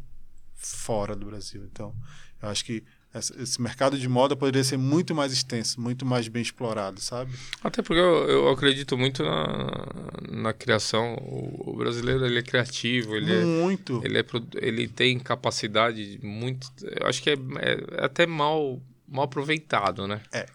fora 0.52 1.16
do 1.16 1.24
Brasil. 1.24 1.64
Então, 1.64 1.96
eu 2.42 2.50
acho 2.50 2.62
que 2.62 2.84
esse 3.18 3.62
mercado 3.62 3.96
de 3.98 4.08
moda 4.08 4.34
poderia 4.34 4.64
ser 4.64 4.76
muito 4.76 5.14
mais 5.14 5.32
extenso, 5.32 5.80
muito 5.80 6.04
mais 6.04 6.26
bem 6.26 6.42
explorado, 6.42 7.00
sabe? 7.00 7.32
Até 7.62 7.80
porque 7.82 8.00
eu, 8.00 8.28
eu 8.28 8.48
acredito 8.48 8.98
muito 8.98 9.22
na, 9.22 9.86
na 10.30 10.52
criação. 10.52 11.14
O, 11.20 11.70
o 11.70 11.76
brasileiro 11.76 12.26
ele 12.26 12.40
é 12.40 12.42
criativo, 12.42 13.14
ele 13.14 13.32
é, 13.32 13.44
muito. 13.44 14.00
Ele, 14.04 14.18
é, 14.18 14.24
ele 14.56 14.88
tem 14.88 15.18
capacidade 15.18 16.18
muito. 16.22 16.66
Eu 17.00 17.06
acho 17.06 17.22
que 17.22 17.30
é, 17.30 17.34
é 17.34 18.04
até 18.04 18.26
mal, 18.26 18.80
mal 19.08 19.24
aproveitado, 19.26 20.06
né? 20.08 20.20
É. 20.32 20.46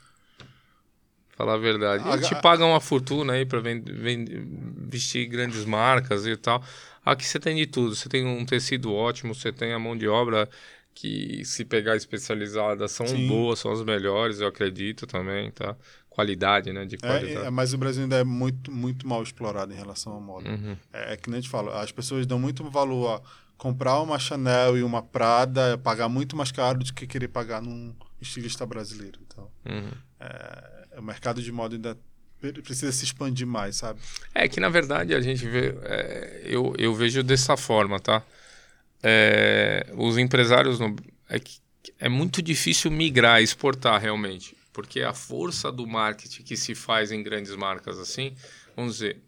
Falar 1.38 1.53
a 1.53 1.57
verdade. 1.57 2.07
A- 2.07 2.14
Eles 2.15 2.27
te 2.27 2.36
pagam 2.41 2.72
uma 2.72 2.81
fortuna 2.81 3.34
aí 3.34 3.45
ven- 3.45 3.84
vestir 4.90 5.26
grandes 5.27 5.64
marcas 5.64 6.27
e 6.27 6.36
tal. 6.36 6.61
Aqui 7.06 7.26
você 7.26 7.40
tem 7.40 7.56
de 7.56 7.65
tudo. 7.65 7.95
Você 7.95 8.10
tem 8.10 8.26
um 8.26 8.45
tecido 8.45 8.94
ótimo, 8.94 9.34
você 9.34 9.52
tem 9.52 9.72
a 9.72 9.80
mão 9.80 9.98
de 9.98 10.07
obra 10.07 10.49
que, 10.94 11.44
se 11.45 11.64
pegar 11.64 11.95
especializada, 11.95 12.88
são 12.88 13.07
Sim. 13.07 13.28
boas, 13.28 13.60
são 13.60 13.72
as 13.72 13.84
melhores, 13.84 14.40
eu 14.40 14.48
acredito 14.48 15.07
também, 15.07 15.52
tá? 15.52 15.76
Qualidade, 16.10 16.74
né? 16.74 16.86
De 16.86 16.95
É, 16.95 16.99
qualidade. 16.99 17.48
é, 17.48 17.49
mas 17.49 17.74
o 17.74 17.78
Brasil 17.78 18.03
ainda 18.03 18.18
é 18.18 18.24
muito, 18.24 18.72
muito 18.72 19.07
mal 19.07 19.24
explorado 19.24 19.72
em 19.74 19.78
relação 19.78 20.18
à 20.18 20.20
moda. 20.20 20.49
Uhum. 20.49 20.76
É, 20.91 21.14
é 21.14 21.18
que 21.18 21.30
nem 21.30 21.40
te 21.40 21.48
falo, 21.48 21.72
as 21.72 21.91
pessoas 21.91 22.26
dão 22.28 22.38
muito 22.38 22.70
valor 22.70 23.22
a 23.22 23.22
comprar 23.57 23.99
uma 24.02 24.20
Chanel 24.20 24.78
e 24.78 24.84
uma 24.84 25.02
Prada, 25.02 25.78
pagar 25.78 26.10
muito 26.10 26.36
mais 26.36 26.52
caro 26.52 26.80
do 26.80 26.94
que 26.94 27.07
querer 27.07 27.30
pagar 27.30 27.61
num 27.61 27.95
estilista 28.22 28.66
brasileiro. 28.66 29.20
Então, 29.26 29.49
Uhum. 29.66 29.91
é, 30.20 30.99
o 30.99 31.02
mercado 31.02 31.41
de 31.41 31.52
moda 31.52 31.76
ainda 31.76 31.98
pre- 32.41 32.61
precisa 32.61 32.91
se 32.91 33.06
expandir 33.06 33.48
mais, 33.48 33.78
sabe? 33.78 33.99
É 34.34 34.48
que 34.48 34.60
na 34.60 34.70
verdade 34.70 35.14
a 35.14 35.22
gente 35.22 35.48
vê, 35.48 35.74
é, 35.84 36.41
eu, 36.45 36.74
eu 36.78 36.94
vejo 36.94 37.24
dessa 37.24 37.56
forma, 37.56 37.99
tá? 37.99 38.22
É, 39.01 39.91
os 39.95 40.17
empresários 40.17 40.80
no, 40.80 40.95
é, 41.30 41.39
é 41.99 42.09
muito 42.09 42.41
difícil 42.41 42.91
migrar, 42.91 43.41
exportar 43.41 43.99
realmente, 44.01 44.55
porque 44.73 45.01
a 45.01 45.13
força 45.13 45.71
do 45.71 45.88
marketing 45.88 46.43
que 46.43 46.57
se 46.57 46.76
faz 46.76 47.11
em 47.11 47.23
grandes 47.23 47.55
marcas 47.55 47.97
assim, 47.97 48.35
vamos 48.76 48.93
dizer, 48.93 49.21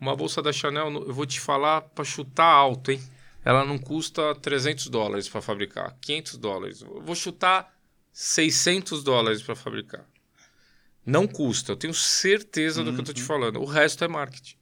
uma 0.00 0.14
bolsa 0.14 0.40
da 0.40 0.52
Chanel, 0.52 0.92
eu 0.92 1.12
vou 1.12 1.26
te 1.26 1.40
falar 1.40 1.80
para 1.80 2.04
chutar 2.04 2.46
alto, 2.46 2.92
hein? 2.92 3.02
Ela 3.44 3.64
não 3.64 3.78
custa 3.78 4.34
300 4.34 4.88
dólares 4.88 5.28
para 5.28 5.40
fabricar, 5.40 5.96
500 6.00 6.36
dólares. 6.36 6.82
Eu 6.82 7.00
vou 7.00 7.14
chutar 7.14 7.74
600 8.12 9.02
dólares 9.02 9.42
para 9.42 9.56
fabricar. 9.56 10.04
Não 11.04 11.26
custa, 11.26 11.72
eu 11.72 11.76
tenho 11.76 11.94
certeza 11.94 12.84
do 12.84 12.92
que 12.92 13.00
eu 13.00 13.04
tô 13.04 13.12
te 13.14 13.22
falando. 13.22 13.60
O 13.60 13.64
resto 13.64 14.04
é 14.04 14.08
marketing. 14.08 14.57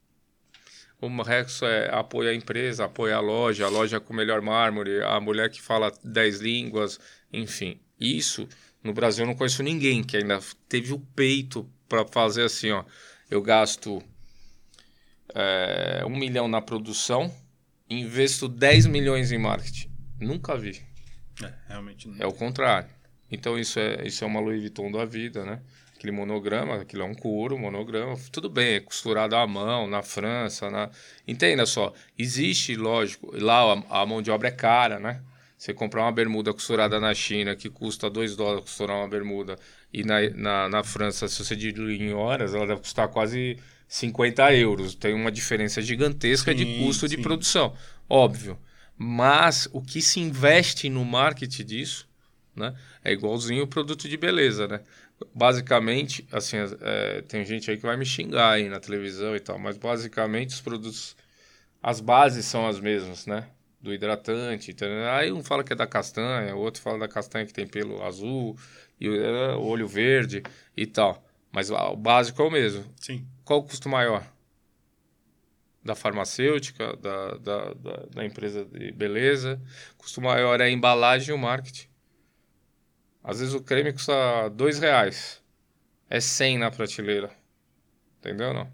O 0.99 1.21
resto 1.21 1.65
é 1.65 1.93
apoio 1.93 2.29
à 2.29 2.33
empresa, 2.33 2.85
apoio 2.85 3.15
à 3.15 3.19
loja, 3.19 3.65
a 3.65 3.69
loja 3.69 3.99
com 3.99 4.13
o 4.13 4.15
melhor 4.15 4.41
mármore, 4.41 5.01
a 5.03 5.19
mulher 5.19 5.49
que 5.49 5.61
fala 5.61 5.91
10 6.03 6.39
línguas, 6.39 6.99
enfim. 7.31 7.79
Isso, 7.99 8.47
no 8.83 8.93
Brasil 8.93 9.23
eu 9.23 9.27
não 9.27 9.35
conheço 9.35 9.61
ninguém 9.61 10.03
que 10.03 10.17
ainda 10.17 10.39
teve 10.67 10.93
o 10.93 10.99
peito 10.99 11.69
para 11.87 12.05
fazer 12.07 12.43
assim, 12.43 12.71
ó. 12.71 12.83
Eu 13.29 13.41
gasto 13.41 14.01
é, 15.35 16.03
um 16.05 16.17
milhão 16.17 16.47
na 16.47 16.61
produção, 16.61 17.33
investo 17.89 18.47
10 18.47 18.87
milhões 18.87 19.31
em 19.31 19.37
marketing. 19.37 19.91
Nunca 20.19 20.57
vi. 20.57 20.81
É, 21.43 21.53
realmente 21.67 22.07
não. 22.07 22.17
É 22.19 22.25
o 22.25 22.33
contrário. 22.33 22.89
Então 23.31 23.59
isso 23.59 23.79
é, 23.79 24.07
isso 24.07 24.23
é 24.23 24.27
uma 24.27 24.39
Louis 24.39 24.59
Vuitton 24.61 24.91
da 24.91 25.05
vida, 25.05 25.45
né? 25.45 25.61
Aquele 25.97 26.11
monograma, 26.11 26.75
aquilo 26.75 27.01
é 27.01 27.05
um 27.05 27.15
couro, 27.15 27.57
monograma, 27.57 28.15
tudo 28.31 28.49
bem, 28.49 28.75
é 28.75 28.79
costurado 28.79 29.35
à 29.35 29.47
mão, 29.47 29.87
na 29.87 30.03
França, 30.03 30.69
na... 30.69 30.91
Entenda 31.27 31.65
só, 31.65 31.91
existe, 32.15 32.75
lógico, 32.75 33.35
lá 33.35 33.73
a, 33.89 34.01
a 34.01 34.05
mão 34.05 34.21
de 34.21 34.29
obra 34.29 34.49
é 34.49 34.51
cara, 34.51 34.99
né? 34.99 35.21
Você 35.57 35.73
comprar 35.73 36.03
uma 36.03 36.11
bermuda 36.11 36.53
costurada 36.53 36.99
na 36.99 37.15
China, 37.15 37.55
que 37.55 37.67
custa 37.67 38.11
2 38.11 38.35
dólares 38.35 38.61
costurar 38.61 38.95
uma 38.95 39.07
bermuda, 39.07 39.57
e 39.91 40.03
na, 40.03 40.29
na, 40.29 40.69
na 40.69 40.83
França, 40.83 41.27
se 41.27 41.43
você 41.43 41.55
diluir 41.55 41.99
em 41.99 42.13
horas, 42.13 42.53
ela 42.53 42.67
deve 42.67 42.81
custar 42.81 43.07
quase 43.07 43.57
50 43.87 44.53
euros. 44.53 44.93
Tem 44.93 45.15
uma 45.15 45.31
diferença 45.31 45.81
gigantesca 45.81 46.53
de 46.53 46.63
Sim, 46.63 46.85
custo 46.85 47.07
de 47.07 47.15
sim. 47.15 47.21
produção, 47.23 47.73
óbvio. 48.07 48.59
Mas 48.95 49.67
o 49.71 49.81
que 49.81 49.99
se 49.99 50.19
investe 50.19 50.89
no 50.89 51.03
marketing 51.03 51.65
disso, 51.65 52.07
né? 52.55 52.75
É 53.03 53.11
igualzinho 53.11 53.63
o 53.63 53.67
produto 53.67 54.09
de 54.09 54.17
beleza, 54.17 54.67
né? 54.67 54.81
Basicamente, 55.33 56.27
assim, 56.31 56.57
é, 56.81 57.21
tem 57.23 57.43
gente 57.45 57.71
aí 57.71 57.77
que 57.77 57.83
vai 57.83 57.97
me 57.97 58.05
xingar 58.05 58.51
aí 58.51 58.69
na 58.69 58.79
televisão 58.79 59.35
e 59.35 59.39
tal, 59.39 59.57
mas 59.57 59.77
basicamente 59.77 60.49
os 60.49 60.61
produtos, 60.61 61.15
as 61.81 61.99
bases 61.99 62.45
são 62.45 62.67
as 62.67 62.79
mesmas, 62.79 63.25
né? 63.25 63.47
do 63.81 63.93
hidratante. 63.93 64.71
entendeu? 64.71 65.09
Aí 65.09 65.31
um 65.31 65.43
fala 65.43 65.63
que 65.63 65.73
é 65.73 65.75
da 65.75 65.87
castanha, 65.87 66.55
o 66.55 66.59
outro 66.59 66.81
fala 66.81 66.99
da 66.99 67.07
castanha 67.07 67.45
que 67.45 67.53
tem 67.53 67.67
pelo 67.67 68.03
azul, 68.03 68.57
e 68.99 69.09
o 69.09 69.15
é, 69.15 69.55
o 69.55 69.63
olho 69.63 69.87
verde 69.87 70.43
e 70.75 70.85
tal. 70.85 71.23
Mas 71.51 71.69
o 71.71 71.95
básico 71.95 72.41
é 72.41 72.45
o 72.45 72.51
mesmo. 72.51 72.85
Sim. 72.97 73.25
Qual 73.43 73.59
o 73.59 73.63
custo 73.63 73.89
maior? 73.89 74.23
Da 75.83 75.95
farmacêutica, 75.95 76.97
da, 76.97 77.37
da, 77.37 77.73
da, 77.73 78.05
da 78.13 78.25
empresa 78.25 78.65
de 78.65 78.91
beleza. 78.91 79.61
O 79.93 79.97
custo 79.97 80.21
maior 80.21 80.59
é 80.59 80.65
a 80.65 80.69
embalagem 80.69 81.29
e 81.29 81.33
o 81.33 81.37
marketing. 81.37 81.87
Às 83.23 83.39
vezes 83.39 83.53
o 83.53 83.61
creme 83.61 83.91
custa 83.91 84.49
dois 84.49 84.79
reais. 84.79 85.41
É 86.09 86.19
100 86.19 86.59
na 86.59 86.71
prateleira. 86.71 87.29
Entendeu 88.19 88.53
não? 88.53 88.71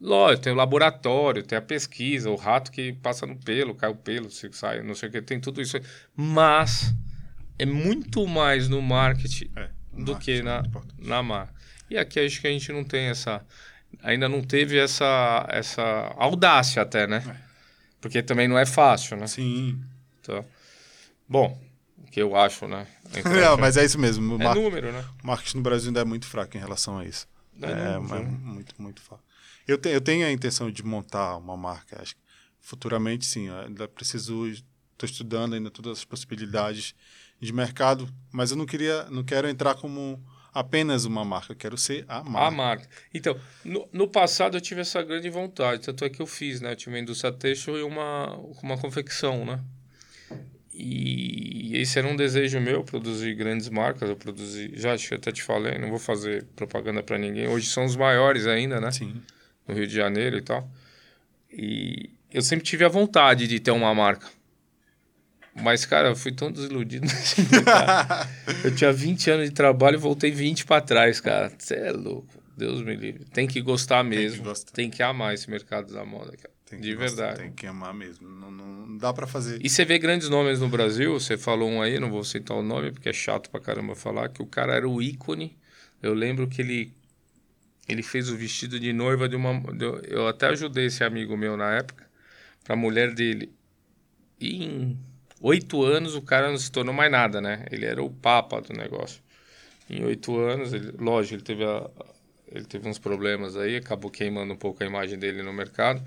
Lógico, 0.00 0.42
tem 0.44 0.52
o 0.52 0.56
laboratório, 0.56 1.42
tem 1.42 1.56
a 1.58 1.62
pesquisa, 1.62 2.30
o 2.30 2.36
rato 2.36 2.70
que 2.70 2.92
passa 2.94 3.26
no 3.26 3.36
pelo, 3.36 3.74
cai 3.74 3.90
o 3.90 3.94
pelo, 3.96 4.30
se 4.30 4.48
sai, 4.52 4.82
não 4.82 4.94
sei 4.94 5.08
o 5.08 5.12
que, 5.12 5.20
tem 5.22 5.40
tudo 5.40 5.60
isso. 5.60 5.76
aí. 5.76 5.82
Mas 6.14 6.94
é 7.58 7.66
muito 7.66 8.26
mais 8.26 8.68
no 8.68 8.80
marketing 8.80 9.50
É, 9.56 9.68
do 9.92 10.12
marketing 10.12 10.18
que 10.18 10.30
é 10.32 10.42
na, 10.42 10.58
importante. 10.60 11.08
na 11.08 11.22
marca. 11.22 11.54
E 11.90 11.96
aqui 11.98 12.20
acho 12.20 12.40
que 12.40 12.46
a 12.46 12.50
gente 12.50 12.72
não 12.72 12.84
tem 12.84 13.06
essa. 13.08 13.44
Ainda 14.02 14.28
não 14.28 14.42
teve 14.42 14.78
essa, 14.78 15.46
essa 15.50 15.82
audácia 16.16 16.82
até, 16.82 17.06
né? 17.06 17.22
Porque 18.00 18.22
também 18.22 18.48
não 18.48 18.58
é 18.58 18.64
fácil, 18.66 19.16
né? 19.16 19.26
Sim. 19.26 19.78
Então, 20.20 20.44
bom, 21.28 21.60
que 22.12 22.20
eu 22.20 22.36
acho, 22.36 22.68
né? 22.68 22.86
Não, 23.42 23.56
mas 23.56 23.76
é 23.76 23.84
isso 23.84 23.98
mesmo. 23.98 24.36
O 24.36 24.40
é 24.40 24.44
mar- 24.44 24.54
número, 24.54 24.92
né? 24.92 25.04
marketing 25.24 25.56
no 25.56 25.62
Brasil 25.62 25.88
ainda 25.88 26.00
é 26.00 26.04
muito 26.04 26.26
fraco 26.26 26.56
em 26.56 26.60
relação 26.60 26.98
a 26.98 27.04
isso. 27.04 27.26
É 27.60 27.66
É, 27.70 27.94
é 27.94 27.98
muito, 27.98 28.74
muito 28.80 29.00
fraco. 29.02 29.24
Eu, 29.66 29.78
te- 29.78 29.88
eu 29.88 30.00
tenho 30.00 30.26
a 30.26 30.30
intenção 30.30 30.70
de 30.70 30.84
montar 30.84 31.36
uma 31.38 31.56
marca. 31.56 32.00
Acho 32.00 32.14
que 32.14 32.20
futuramente, 32.60 33.24
sim. 33.26 33.48
Ainda 33.50 33.88
preciso. 33.88 34.46
Estou 34.46 35.08
estudando 35.08 35.54
ainda 35.54 35.70
todas 35.70 35.98
as 35.98 36.04
possibilidades 36.04 36.94
de 37.40 37.52
mercado, 37.52 38.08
mas 38.30 38.52
eu 38.52 38.56
não 38.56 38.66
queria, 38.66 39.04
não 39.10 39.24
quero 39.24 39.48
entrar 39.48 39.74
como 39.74 40.22
apenas 40.54 41.04
uma 41.04 41.24
marca. 41.24 41.52
Eu 41.52 41.56
quero 41.56 41.76
ser 41.78 42.04
a 42.06 42.22
marca. 42.22 42.46
A 42.46 42.50
marca. 42.50 42.88
Então, 43.12 43.36
no, 43.64 43.88
no 43.92 44.06
passado 44.06 44.56
eu 44.56 44.60
tive 44.60 44.82
essa 44.82 45.02
grande 45.02 45.28
vontade, 45.30 45.82
tanto 45.82 46.04
é 46.04 46.10
que 46.10 46.20
eu 46.22 46.26
fiz, 46.26 46.60
né? 46.60 46.72
Eu 46.72 46.76
tive 46.76 46.92
uma 46.92 47.00
indústria 47.00 47.32
têxtil 47.32 47.78
e 47.78 47.82
uma, 47.82 48.36
uma 48.62 48.78
confecção, 48.78 49.44
né? 49.44 49.60
E 50.74 51.76
esse 51.76 51.98
era 51.98 52.08
um 52.08 52.16
desejo 52.16 52.58
meu, 52.60 52.82
produzir 52.82 53.34
grandes 53.34 53.68
marcas. 53.68 54.08
Eu 54.08 54.16
produzi, 54.16 54.72
já 54.74 54.94
acho 54.94 55.08
que 55.08 55.14
até 55.14 55.30
te 55.30 55.42
falei, 55.42 55.78
não 55.78 55.90
vou 55.90 55.98
fazer 55.98 56.44
propaganda 56.56 57.02
para 57.02 57.18
ninguém. 57.18 57.46
Hoje 57.48 57.68
são 57.68 57.84
os 57.84 57.94
maiores 57.94 58.46
ainda, 58.46 58.80
né? 58.80 58.90
Sim. 58.90 59.20
no 59.68 59.74
Rio 59.74 59.86
de 59.86 59.94
Janeiro 59.94 60.38
e 60.38 60.42
tal. 60.42 60.68
E 61.52 62.10
eu 62.32 62.40
sempre 62.40 62.64
tive 62.64 62.84
a 62.84 62.88
vontade 62.88 63.46
de 63.46 63.60
ter 63.60 63.70
uma 63.70 63.94
marca. 63.94 64.26
Mas, 65.54 65.84
cara, 65.84 66.08
eu 66.08 66.16
fui 66.16 66.32
tão 66.32 66.50
desiludido. 66.50 67.06
Eu 68.64 68.74
tinha 68.74 68.90
20 68.90 69.30
anos 69.30 69.48
de 69.50 69.54
trabalho 69.54 69.96
e 69.96 69.98
voltei 69.98 70.30
20 70.30 70.64
para 70.64 70.80
trás, 70.80 71.20
cara. 71.20 71.52
Você 71.58 71.74
é 71.74 71.92
louco. 71.92 72.42
Deus 72.56 72.82
me 72.82 72.94
livre. 72.94 73.24
Tem 73.26 73.46
que 73.46 73.60
gostar 73.60 74.02
mesmo. 74.02 74.44
gostar. 74.44 74.72
Tem 74.72 74.88
que 74.88 75.02
amar 75.02 75.34
esse 75.34 75.50
mercado 75.50 75.92
da 75.92 76.04
moda, 76.04 76.34
cara. 76.36 76.51
Tem 76.72 76.80
de 76.80 76.94
gostar, 76.94 77.16
verdade. 77.26 77.40
Tem 77.42 77.52
que 77.52 77.66
amar 77.66 77.92
mesmo. 77.92 78.28
Não, 78.28 78.50
não, 78.50 78.96
dá 78.96 79.12
para 79.12 79.26
fazer. 79.26 79.64
E 79.64 79.68
você 79.68 79.84
vê 79.84 79.98
grandes 79.98 80.28
nomes 80.28 80.60
no 80.60 80.68
Brasil, 80.68 81.12
você 81.12 81.36
falou 81.36 81.68
um 81.68 81.82
aí, 81.82 82.00
não 82.00 82.10
vou 82.10 82.24
citar 82.24 82.56
o 82.56 82.62
nome 82.62 82.90
porque 82.92 83.08
é 83.08 83.12
chato 83.12 83.50
pra 83.50 83.60
caramba 83.60 83.94
falar, 83.94 84.28
que 84.30 84.42
o 84.42 84.46
cara 84.46 84.74
era 84.74 84.88
o 84.88 85.02
ícone. 85.02 85.56
Eu 86.02 86.14
lembro 86.14 86.48
que 86.48 86.62
ele 86.62 86.92
ele 87.88 88.02
fez 88.02 88.30
o 88.30 88.36
vestido 88.36 88.78
de 88.80 88.92
noiva 88.92 89.28
de 89.28 89.36
uma 89.36 89.52
de- 89.72 90.08
eu 90.08 90.26
até 90.28 90.46
ajudei 90.46 90.86
esse 90.86 91.04
amigo 91.04 91.36
meu 91.36 91.56
na 91.56 91.72
época, 91.74 92.06
pra 92.64 92.74
mulher 92.76 93.12
dele. 93.12 93.52
E 94.40 94.64
em 94.64 94.98
oito 95.40 95.82
anos 95.84 96.14
o 96.14 96.22
cara 96.22 96.48
não 96.50 96.56
se 96.58 96.70
tornou 96.70 96.94
mais 96.94 97.10
nada, 97.10 97.40
né? 97.40 97.66
Ele 97.70 97.84
era 97.86 98.02
o 98.02 98.10
papa 98.10 98.60
do 98.60 98.72
negócio. 98.72 99.20
Em 99.90 100.04
oito 100.04 100.38
anos, 100.38 100.72
ele, 100.72 100.92
lógico, 100.98 101.34
ele 101.34 101.42
teve 101.42 101.64
a, 101.64 101.90
ele 102.50 102.64
teve 102.64 102.88
uns 102.88 102.98
problemas 102.98 103.56
aí, 103.56 103.76
acabou 103.76 104.10
queimando 104.10 104.52
um 104.54 104.56
pouco 104.56 104.82
a 104.82 104.86
imagem 104.86 105.18
dele 105.18 105.42
no 105.42 105.52
mercado, 105.52 106.02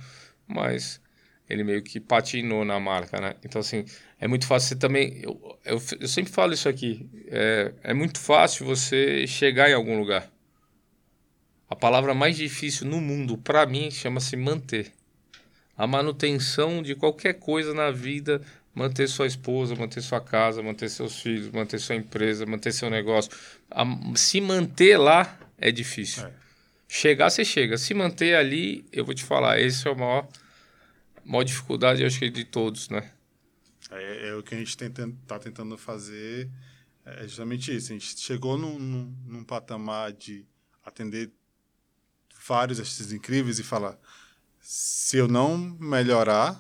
mas 0.48 1.02
ele 1.50 1.64
meio 1.64 1.82
que 1.84 2.00
patinou 2.00 2.66
na 2.66 2.80
marca, 2.80 3.20
né? 3.22 3.36
Então, 3.44 3.62
assim, 3.62 3.86
é 4.20 4.28
muito 4.28 4.48
fácil 4.48 4.70
você 4.70 4.76
também. 4.76 5.20
Eu, 5.22 5.60
eu, 5.64 5.82
eu 6.00 6.08
sempre 6.08 6.32
falo 6.32 6.54
isso 6.54 6.68
aqui. 6.68 7.08
É, 7.28 7.74
é 7.84 7.94
muito 7.94 8.20
fácil 8.20 8.66
você 8.66 9.28
chegar 9.28 9.70
em 9.70 9.74
algum 9.74 9.98
lugar. 10.00 10.30
A 11.70 11.76
palavra 11.76 12.14
mais 12.14 12.38
difícil 12.38 12.88
no 12.88 13.02
mundo, 13.02 13.38
para 13.38 13.66
mim, 13.66 13.90
chama-se 13.92 14.36
manter. 14.36 14.92
A 15.78 15.86
manutenção 15.86 16.82
de 16.82 16.96
qualquer 16.96 17.34
coisa 17.34 17.74
na 17.74 17.92
vida, 17.92 18.42
manter 18.74 19.08
sua 19.08 19.28
esposa, 19.28 19.76
manter 19.76 20.02
sua 20.02 20.22
casa, 20.22 20.62
manter 20.62 20.90
seus 20.90 21.20
filhos, 21.22 21.50
manter 21.50 21.80
sua 21.80 21.96
empresa, 21.96 22.46
manter 22.46 22.72
seu 22.72 22.90
negócio. 22.90 23.32
A- 23.70 23.86
se 24.16 24.40
manter 24.40 24.98
lá 24.98 25.38
é 25.58 25.72
difícil. 25.72 26.26
É. 26.26 26.45
Chegar, 26.98 27.30
você 27.30 27.44
chega. 27.44 27.78
Se 27.78 27.94
manter 27.94 28.36
ali, 28.36 28.88
eu 28.90 29.04
vou 29.04 29.14
te 29.14 29.22
falar, 29.22 29.60
esse 29.60 29.86
é 29.86 29.92
o 29.92 29.98
maior, 29.98 30.30
maior 31.26 31.44
dificuldade, 31.44 32.00
eu 32.00 32.08
acho 32.08 32.18
que 32.18 32.30
de 32.30 32.46
todos, 32.46 32.88
né? 32.88 33.12
É, 33.92 34.30
é 34.30 34.36
o 34.36 34.42
que 34.42 34.56
a 34.56 34.58
gente 34.58 34.70
está 34.70 35.38
tentando 35.38 35.78
fazer, 35.78 36.50
é 37.06 37.24
justamente 37.24 37.76
isso. 37.76 37.92
A 37.92 37.96
gente 37.96 38.18
chegou 38.18 38.58
num, 38.58 38.80
num, 38.80 39.14
num 39.26 39.44
patamar 39.44 40.14
de 40.14 40.46
atender 40.86 41.30
vários 42.48 42.80
artistas 42.80 43.12
incríveis 43.12 43.60
e 43.60 43.64
falar: 43.64 44.00
se 44.62 45.18
eu 45.18 45.28
não 45.28 45.58
melhorar, 45.58 46.58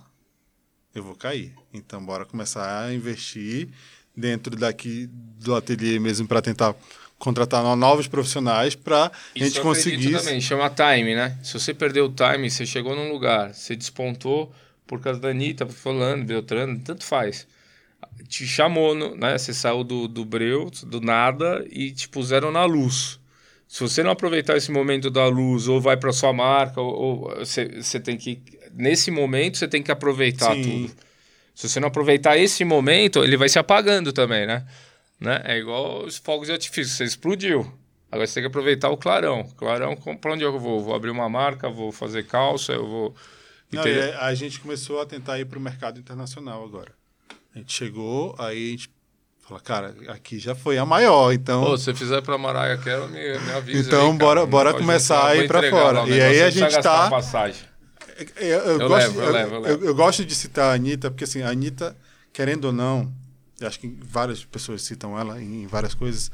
eu 0.94 1.02
vou 1.02 1.16
cair. 1.16 1.56
Então, 1.74 2.06
bora 2.06 2.26
começar 2.26 2.84
a 2.84 2.94
investir 2.94 3.70
dentro 4.14 4.54
daqui 4.58 5.08
do 5.08 5.56
ateliê 5.56 5.98
mesmo 5.98 6.28
para 6.28 6.42
tentar 6.42 6.76
contratar 7.18 7.64
no- 7.64 7.76
novos 7.76 8.08
profissionais 8.08 8.76
para 8.76 9.06
a 9.06 9.40
gente 9.40 9.60
conseguir. 9.62 10.12
também, 10.12 10.42
chama 10.42 10.70
time, 10.70 11.16
né? 11.16 11.38
Se 11.44 11.54
você 11.54 11.74
perdeu 11.74 12.06
o 12.06 12.14
time, 12.14 12.50
você 12.50 12.66
chegou 12.66 12.96
num 12.96 13.12
lugar, 13.12 13.54
você 13.54 13.76
despontou 13.76 14.54
por 14.86 15.00
causa 15.02 15.20
da 15.20 15.30
Anitta, 15.30 15.66
fulano, 15.66 16.24
Beltrano, 16.24 16.80
tanto 16.80 17.04
faz. 17.04 17.48
Te 18.28 18.46
chamou, 18.46 18.94
né? 18.96 19.38
Você 19.38 19.54
saiu 19.54 19.84
do, 19.84 20.08
do 20.08 20.24
breu, 20.24 20.70
do 20.84 21.02
nada, 21.02 21.66
e 21.70 21.92
te 21.92 22.08
puseram 22.08 22.52
na 22.52 22.66
luz. 22.66 23.20
Se 23.68 23.82
você 23.82 24.04
não 24.04 24.12
aproveitar 24.12 24.56
esse 24.56 24.72
momento 24.72 25.10
da 25.10 25.26
luz, 25.28 25.68
ou 25.68 25.82
vai 25.82 25.98
para 25.98 26.14
sua 26.14 26.32
marca, 26.32 26.80
ou, 26.80 27.34
você 27.40 28.00
tem 28.00 28.16
que... 28.16 28.42
Nesse 28.74 29.10
momento, 29.10 29.58
você 29.58 29.68
tem 29.68 29.82
que 29.82 29.92
aproveitar 29.92 30.54
Sim. 30.54 30.62
tudo. 30.62 30.96
Se 31.56 31.68
você 31.70 31.80
não 31.80 31.88
aproveitar 31.88 32.38
esse 32.38 32.64
momento, 32.64 33.24
ele 33.24 33.38
vai 33.38 33.50
se 33.50 33.58
apagando 33.58 34.12
também, 34.14 34.46
né? 34.46 34.66
Né? 35.20 35.42
É 35.46 35.58
igual 35.58 36.04
os 36.06 36.18
fogos 36.18 36.48
de 36.48 36.54
artifício, 36.54 36.94
você 36.96 37.04
explodiu. 37.04 37.72
Agora 38.12 38.28
você 38.28 38.36
tem 38.36 38.44
que 38.44 38.48
aproveitar 38.48 38.90
o 38.90 38.98
clarão. 38.98 39.44
Clarão, 39.58 39.96
pra 39.96 40.34
onde 40.34 40.44
eu 40.44 40.58
vou? 40.60 40.82
Vou 40.82 40.96
abrir 40.96 41.10
uma 41.10 41.28
marca, 41.28 41.70
vou 41.70 41.92
fazer 41.92 42.26
calça, 42.26 42.72
eu 42.74 42.88
vou. 42.88 43.16
Não, 43.72 43.82
a 44.22 44.34
gente 44.34 44.60
começou 44.60 45.02
a 45.02 45.06
tentar 45.06 45.40
ir 45.40 45.46
para 45.46 45.58
o 45.58 45.62
mercado 45.62 46.00
internacional 46.00 46.64
agora. 46.64 46.94
A 47.54 47.58
gente 47.58 47.74
chegou, 47.74 48.36
aí 48.38 48.68
a 48.68 48.72
gente 48.72 48.90
fala, 49.42 49.60
cara, 49.60 49.96
aqui 50.10 50.40
já 50.40 50.56
foi 50.56 50.78
a 50.78 50.86
maior, 50.86 51.34
então. 51.34 51.64
Pô, 51.66 51.78
se 51.78 51.86
você 51.86 51.94
fizer 51.94 52.22
pra 52.22 52.38
Mariah 52.38 52.78
Carey, 52.82 53.08
me, 53.08 53.40
me 53.40 53.52
avisa. 53.52 53.88
Então, 53.88 54.12
aí, 54.12 54.18
bora- 54.18 54.46
bora 54.46 54.74
começar 54.74 55.28
a 55.28 55.36
ir 55.36 55.46
entregar 55.46 55.70
fora. 55.72 56.02
lá 56.04 56.08
E 56.08 56.22
aí 56.22 56.42
a 56.42 56.50
gente 56.50 56.80
tá- 56.82 57.10
passagem. 57.10 57.66
Eu, 58.38 58.48
eu 58.48 58.80
Eu 58.82 58.88
gosto, 58.88 59.08
levo, 59.08 59.22
eu 59.22 59.32
levo, 59.32 59.50
eu 59.50 59.56
eu- 59.56 59.62
levo. 59.62 59.86
eu 59.86 59.96
gosto 59.96 60.24
de 60.24 60.34
citar 60.34 60.72
a 60.72 60.74
Anitta, 60.76 61.12
porque 61.12 61.26
assim, 61.26 61.42
a 61.42 61.50
Anitta, 61.50 61.98
querendo 62.32 62.66
ou 62.66 62.72
não, 62.72 63.12
acho 63.62 63.80
que 63.80 63.88
várias 64.02 64.44
pessoas 64.44 64.82
citam 64.82 65.18
ela 65.18 65.42
em 65.42 65.68
várias 65.68 65.94
coisas, 65.94 66.32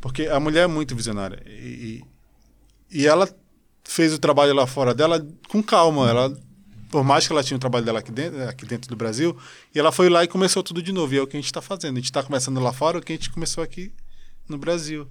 porque 0.00 0.26
a 0.26 0.38
mulher 0.38 0.64
é 0.64 0.66
muito 0.66 0.94
visionária. 0.94 1.42
E, 1.46 2.02
e, 2.90 3.06
ela 3.06 3.28
fez 3.84 4.12
o 4.12 4.18
trabalho 4.18 4.54
lá 4.54 4.66
fora 4.66 4.94
dela 4.94 5.26
com 5.48 5.62
calma. 5.62 6.08
Ela, 6.08 6.38
por 6.90 7.02
mais 7.02 7.26
que 7.26 7.32
ela 7.32 7.42
tinha 7.42 7.56
o 7.56 7.60
trabalho 7.60 7.84
dela 7.84 7.98
aqui 8.00 8.12
dentro, 8.12 8.48
aqui 8.48 8.66
dentro 8.66 8.88
do 8.88 8.96
Brasil, 8.96 9.36
e 9.74 9.78
ela 9.78 9.90
foi 9.90 10.08
lá 10.08 10.22
e 10.22 10.28
começou 10.28 10.62
tudo 10.62 10.82
de 10.82 10.92
novo. 10.92 11.14
E 11.14 11.18
é 11.18 11.22
o 11.22 11.26
que 11.26 11.36
a 11.36 11.40
gente 11.40 11.46
está 11.46 11.62
fazendo. 11.62 11.94
A 11.94 12.00
gente 12.00 12.06
está 12.06 12.22
começando 12.22 12.60
lá 12.60 12.72
fora 12.72 12.98
o 12.98 13.00
que 13.00 13.12
a 13.12 13.16
gente 13.16 13.30
começou 13.30 13.62
aqui 13.62 13.92
no 14.48 14.58
Brasil. 14.58 15.08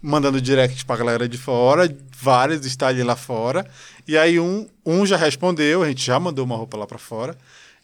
Mandando 0.00 0.40
direct 0.40 0.84
pra 0.84 0.96
galera 0.96 1.28
de 1.28 1.36
fora, 1.36 1.92
vários 2.16 2.60
ali 2.82 3.02
lá 3.02 3.16
fora. 3.16 3.68
E 4.06 4.16
aí 4.16 4.38
um, 4.38 4.68
um 4.86 5.04
já 5.04 5.16
respondeu, 5.16 5.82
a 5.82 5.88
gente 5.88 6.04
já 6.04 6.20
mandou 6.20 6.44
uma 6.44 6.56
roupa 6.56 6.76
lá 6.76 6.86
pra 6.86 6.98
fora. 6.98 7.36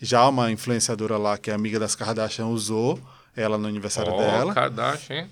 Já 0.05 0.29
uma 0.29 0.53
influenciadora 0.53 1.17
lá, 1.17 1.39
que 1.39 1.51
é 1.51 1.55
amiga 1.55 1.79
das 1.79 1.95
Kardashian, 1.97 2.47
usou 2.47 3.01
ela 3.35 3.57
no 3.57 3.67
aniversário 3.67 4.13
Ó, 4.13 4.19
dela. 4.19 4.55
Kardashian, 4.55 5.17
hein? 5.17 5.31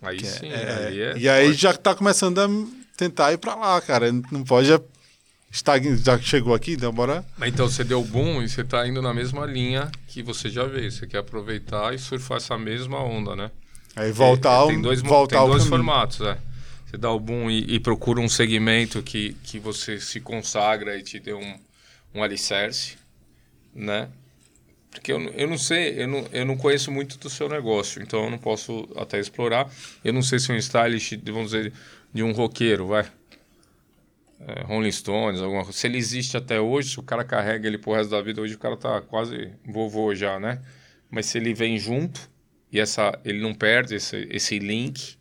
Aí 0.00 0.24
sim, 0.24 0.48
É, 0.48 0.86
aí 0.86 1.00
é 1.00 1.18
e 1.18 1.28
aí 1.28 1.52
já 1.52 1.74
tá 1.74 1.92
começando 1.94 2.38
a 2.38 2.48
tentar 2.96 3.32
ir 3.32 3.38
pra 3.38 3.56
lá, 3.56 3.80
cara. 3.80 4.12
Não 4.30 4.44
pode 4.44 4.68
estar 5.50 5.80
já 5.82 6.18
chegou 6.20 6.54
aqui, 6.54 6.74
então 6.74 6.92
bora. 6.92 7.24
Então 7.44 7.68
você 7.68 7.82
deu 7.82 8.04
boom 8.04 8.42
e 8.42 8.48
você 8.48 8.62
tá 8.62 8.86
indo 8.86 9.02
na 9.02 9.12
mesma 9.12 9.44
linha 9.44 9.90
que 10.06 10.22
você 10.22 10.48
já 10.48 10.64
veio. 10.64 10.90
Você 10.90 11.06
quer 11.06 11.18
aproveitar 11.18 11.92
e 11.94 11.98
surfar 11.98 12.36
essa 12.36 12.56
mesma 12.56 13.02
onda, 13.02 13.34
né? 13.34 13.50
Aí 13.96 14.12
voltar 14.12 14.50
ao, 14.50 14.68
tem 14.68 14.80
dois, 14.80 15.02
voltar 15.02 15.40
tem 15.40 15.48
dois 15.48 15.64
formatos, 15.64 16.20
é. 16.20 16.38
Você 16.86 16.96
dá 16.96 17.10
o 17.10 17.18
boom 17.18 17.50
e, 17.50 17.74
e 17.74 17.80
procura 17.80 18.20
um 18.20 18.28
segmento 18.28 19.02
que, 19.02 19.34
que 19.42 19.58
você 19.58 20.00
se 20.00 20.20
consagra 20.20 20.96
e 20.96 21.02
te 21.02 21.18
dê 21.18 21.34
um, 21.34 21.58
um 22.14 22.22
alicerce, 22.22 22.96
né? 23.74 24.08
Porque 24.90 25.12
eu, 25.12 25.20
eu 25.34 25.46
não 25.48 25.58
sei, 25.58 26.02
eu 26.02 26.08
não, 26.08 26.26
eu 26.32 26.44
não 26.46 26.56
conheço 26.56 26.90
muito 26.90 27.18
do 27.18 27.28
seu 27.30 27.48
negócio, 27.48 28.02
então 28.02 28.24
eu 28.24 28.30
não 28.30 28.38
posso 28.38 28.88
até 28.96 29.18
explorar. 29.20 29.70
Eu 30.04 30.12
não 30.12 30.22
sei 30.22 30.38
se 30.38 30.50
um 30.50 30.56
stylist, 30.56 31.12
vamos 31.26 31.50
dizer, 31.52 31.72
de 32.12 32.22
um 32.22 32.32
roqueiro, 32.32 32.86
vai. 32.86 33.06
É, 34.40 34.62
Rolling 34.62 34.92
Stones, 34.92 35.40
alguma 35.40 35.64
coisa. 35.64 35.76
Se 35.76 35.86
ele 35.86 35.98
existe 35.98 36.36
até 36.36 36.60
hoje, 36.60 36.90
se 36.90 37.00
o 37.00 37.02
cara 37.02 37.24
carrega 37.24 37.66
ele 37.66 37.76
pro 37.76 37.92
resto 37.92 38.10
da 38.10 38.22
vida, 38.22 38.40
hoje 38.40 38.54
o 38.54 38.58
cara 38.58 38.76
tá 38.76 39.00
quase 39.00 39.50
vovô 39.66 40.14
já, 40.14 40.38
né? 40.38 40.60
Mas 41.10 41.26
se 41.26 41.38
ele 41.38 41.52
vem 41.52 41.78
junto 41.78 42.30
e 42.72 42.78
essa, 42.78 43.18
ele 43.24 43.40
não 43.40 43.52
perde 43.54 43.96
esse, 43.96 44.28
esse 44.30 44.58
link, 44.58 45.16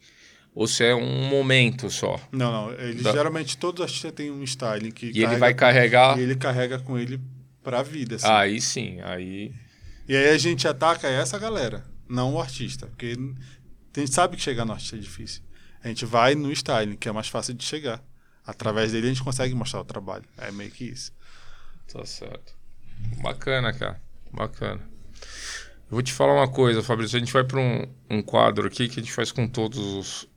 ou 0.54 0.68
se 0.68 0.84
é 0.84 0.94
um 0.94 1.28
momento 1.30 1.90
só. 1.90 2.20
Não, 2.32 2.52
não. 2.52 2.74
Ele, 2.74 3.02
Da- 3.02 3.12
Geralmente 3.12 3.58
todos 3.58 3.80
os 3.82 3.86
artistas 3.86 4.12
têm 4.12 4.30
um 4.32 4.44
styling 4.44 4.92
que 4.92 5.08
E 5.14 5.24
ele 5.24 5.36
vai 5.38 5.54
carregar. 5.54 6.18
E 6.18 6.22
ele 6.22 6.36
carrega 6.36 6.78
com 6.80 6.98
ele 6.98 7.20
pra 7.68 7.84
vida, 7.84 8.16
assim. 8.16 8.26
Aí 8.26 8.62
sim, 8.62 9.02
aí. 9.02 9.54
E 10.08 10.16
aí 10.16 10.30
a 10.30 10.38
gente 10.38 10.66
ataca 10.66 11.06
essa 11.06 11.38
galera, 11.38 11.84
não 12.08 12.36
o 12.36 12.40
artista. 12.40 12.88
Porque 12.88 13.18
a 13.94 14.00
gente 14.00 14.14
sabe 14.14 14.38
que 14.38 14.42
chegar 14.42 14.64
no 14.64 14.72
artista 14.72 14.96
é 14.96 15.00
difícil. 15.00 15.44
A 15.84 15.90
gente 15.90 16.06
vai 16.06 16.34
no 16.34 16.50
styling, 16.54 16.96
que 16.96 17.10
é 17.10 17.12
mais 17.12 17.28
fácil 17.28 17.54
de 17.54 17.66
chegar. 17.66 18.02
Através 18.46 18.94
dele 18.94 19.08
a 19.08 19.10
gente 19.10 19.22
consegue 19.22 19.54
mostrar 19.54 19.82
o 19.82 19.84
trabalho. 19.84 20.24
É 20.38 20.50
meio 20.50 20.72
que 20.72 20.86
isso. 20.86 21.12
Tá 21.92 22.06
certo. 22.06 22.56
Bacana, 23.22 23.74
cara. 23.74 24.02
Bacana. 24.32 24.82
Eu 25.90 25.92
vou 25.92 26.02
te 26.02 26.14
falar 26.14 26.36
uma 26.36 26.48
coisa, 26.48 26.82
Fabrício. 26.82 27.18
A 27.18 27.20
gente 27.20 27.34
vai 27.34 27.44
para 27.44 27.60
um, 27.60 27.86
um 28.10 28.22
quadro 28.22 28.66
aqui 28.66 28.88
que 28.88 29.02
a 29.02 29.04
gente 29.04 29.12
faz 29.12 29.34
com 29.34 29.46
todos 29.46 29.78
os, 29.78 30.30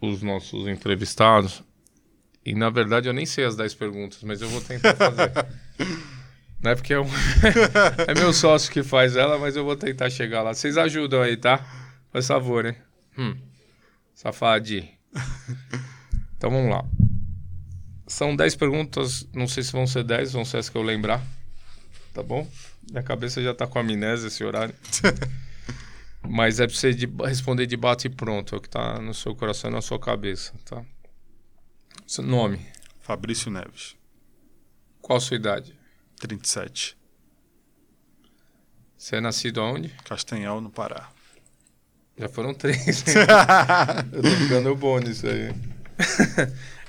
os 0.00 0.22
nossos 0.22 0.68
entrevistados. 0.68 1.64
E 2.44 2.54
na 2.54 2.70
verdade 2.70 3.08
eu 3.08 3.12
nem 3.12 3.24
sei 3.26 3.44
as 3.44 3.54
10 3.56 3.74
perguntas, 3.74 4.22
mas 4.22 4.40
eu 4.42 4.48
vou 4.48 4.60
tentar 4.60 4.94
fazer. 4.96 5.30
Não 6.62 6.70
é 6.70 6.74
porque 6.76 6.92
é, 6.94 7.00
um- 7.00 7.06
é 8.06 8.14
meu 8.14 8.32
sócio 8.32 8.70
que 8.72 8.82
faz 8.84 9.16
ela, 9.16 9.36
mas 9.38 9.56
eu 9.56 9.64
vou 9.64 9.74
tentar 9.76 10.08
chegar 10.10 10.42
lá. 10.42 10.54
Vocês 10.54 10.76
ajudam 10.78 11.20
aí, 11.20 11.36
tá? 11.36 11.58
Faz 12.12 12.26
favor, 12.26 12.66
hein? 12.66 12.76
Hum. 13.18 13.36
Safadi. 14.14 14.90
Então 16.36 16.50
vamos 16.50 16.70
lá. 16.70 16.84
São 18.08 18.34
10 18.34 18.56
perguntas, 18.56 19.24
não 19.32 19.46
sei 19.46 19.62
se 19.62 19.70
vão 19.70 19.86
ser 19.86 20.02
10, 20.02 20.32
vão 20.32 20.44
ser 20.44 20.56
as 20.56 20.68
que 20.68 20.76
eu 20.76 20.82
lembrar. 20.82 21.22
Tá 22.12 22.20
bom? 22.20 22.50
Minha 22.90 23.04
cabeça 23.04 23.40
já 23.40 23.54
tá 23.54 23.64
com 23.64 23.78
amnésia 23.78 24.26
esse 24.26 24.42
horário. 24.42 24.74
Mas 26.28 26.58
é 26.58 26.66
pra 26.66 26.74
você 26.74 26.92
de- 26.92 27.08
responder 27.24 27.66
de 27.66 27.76
bate 27.76 28.08
e 28.08 28.10
pronto. 28.10 28.56
É 28.56 28.58
o 28.58 28.60
que 28.60 28.68
tá 28.68 28.98
no 29.00 29.14
seu 29.14 29.36
coração 29.36 29.70
e 29.70 29.72
na 29.72 29.80
sua 29.80 30.00
cabeça, 30.00 30.52
tá? 30.64 30.82
Seu 32.12 32.22
nome. 32.22 32.60
Fabrício 33.00 33.50
Neves, 33.50 33.96
Qual 35.00 35.18
sua 35.18 35.34
idade? 35.34 35.74
37. 36.20 36.94
Você 38.98 39.16
é 39.16 39.20
nascido 39.22 39.62
aonde? 39.62 39.88
Castanhal, 40.04 40.60
no 40.60 40.68
Pará. 40.68 41.08
Já 42.18 42.28
foram 42.28 42.52
três. 42.52 43.02
hein? 43.08 43.14
eu 44.12 44.20
tô 44.22 44.28
ficando 44.28 44.76
bom 44.76 44.98
nisso 44.98 45.26
aí. 45.26 45.54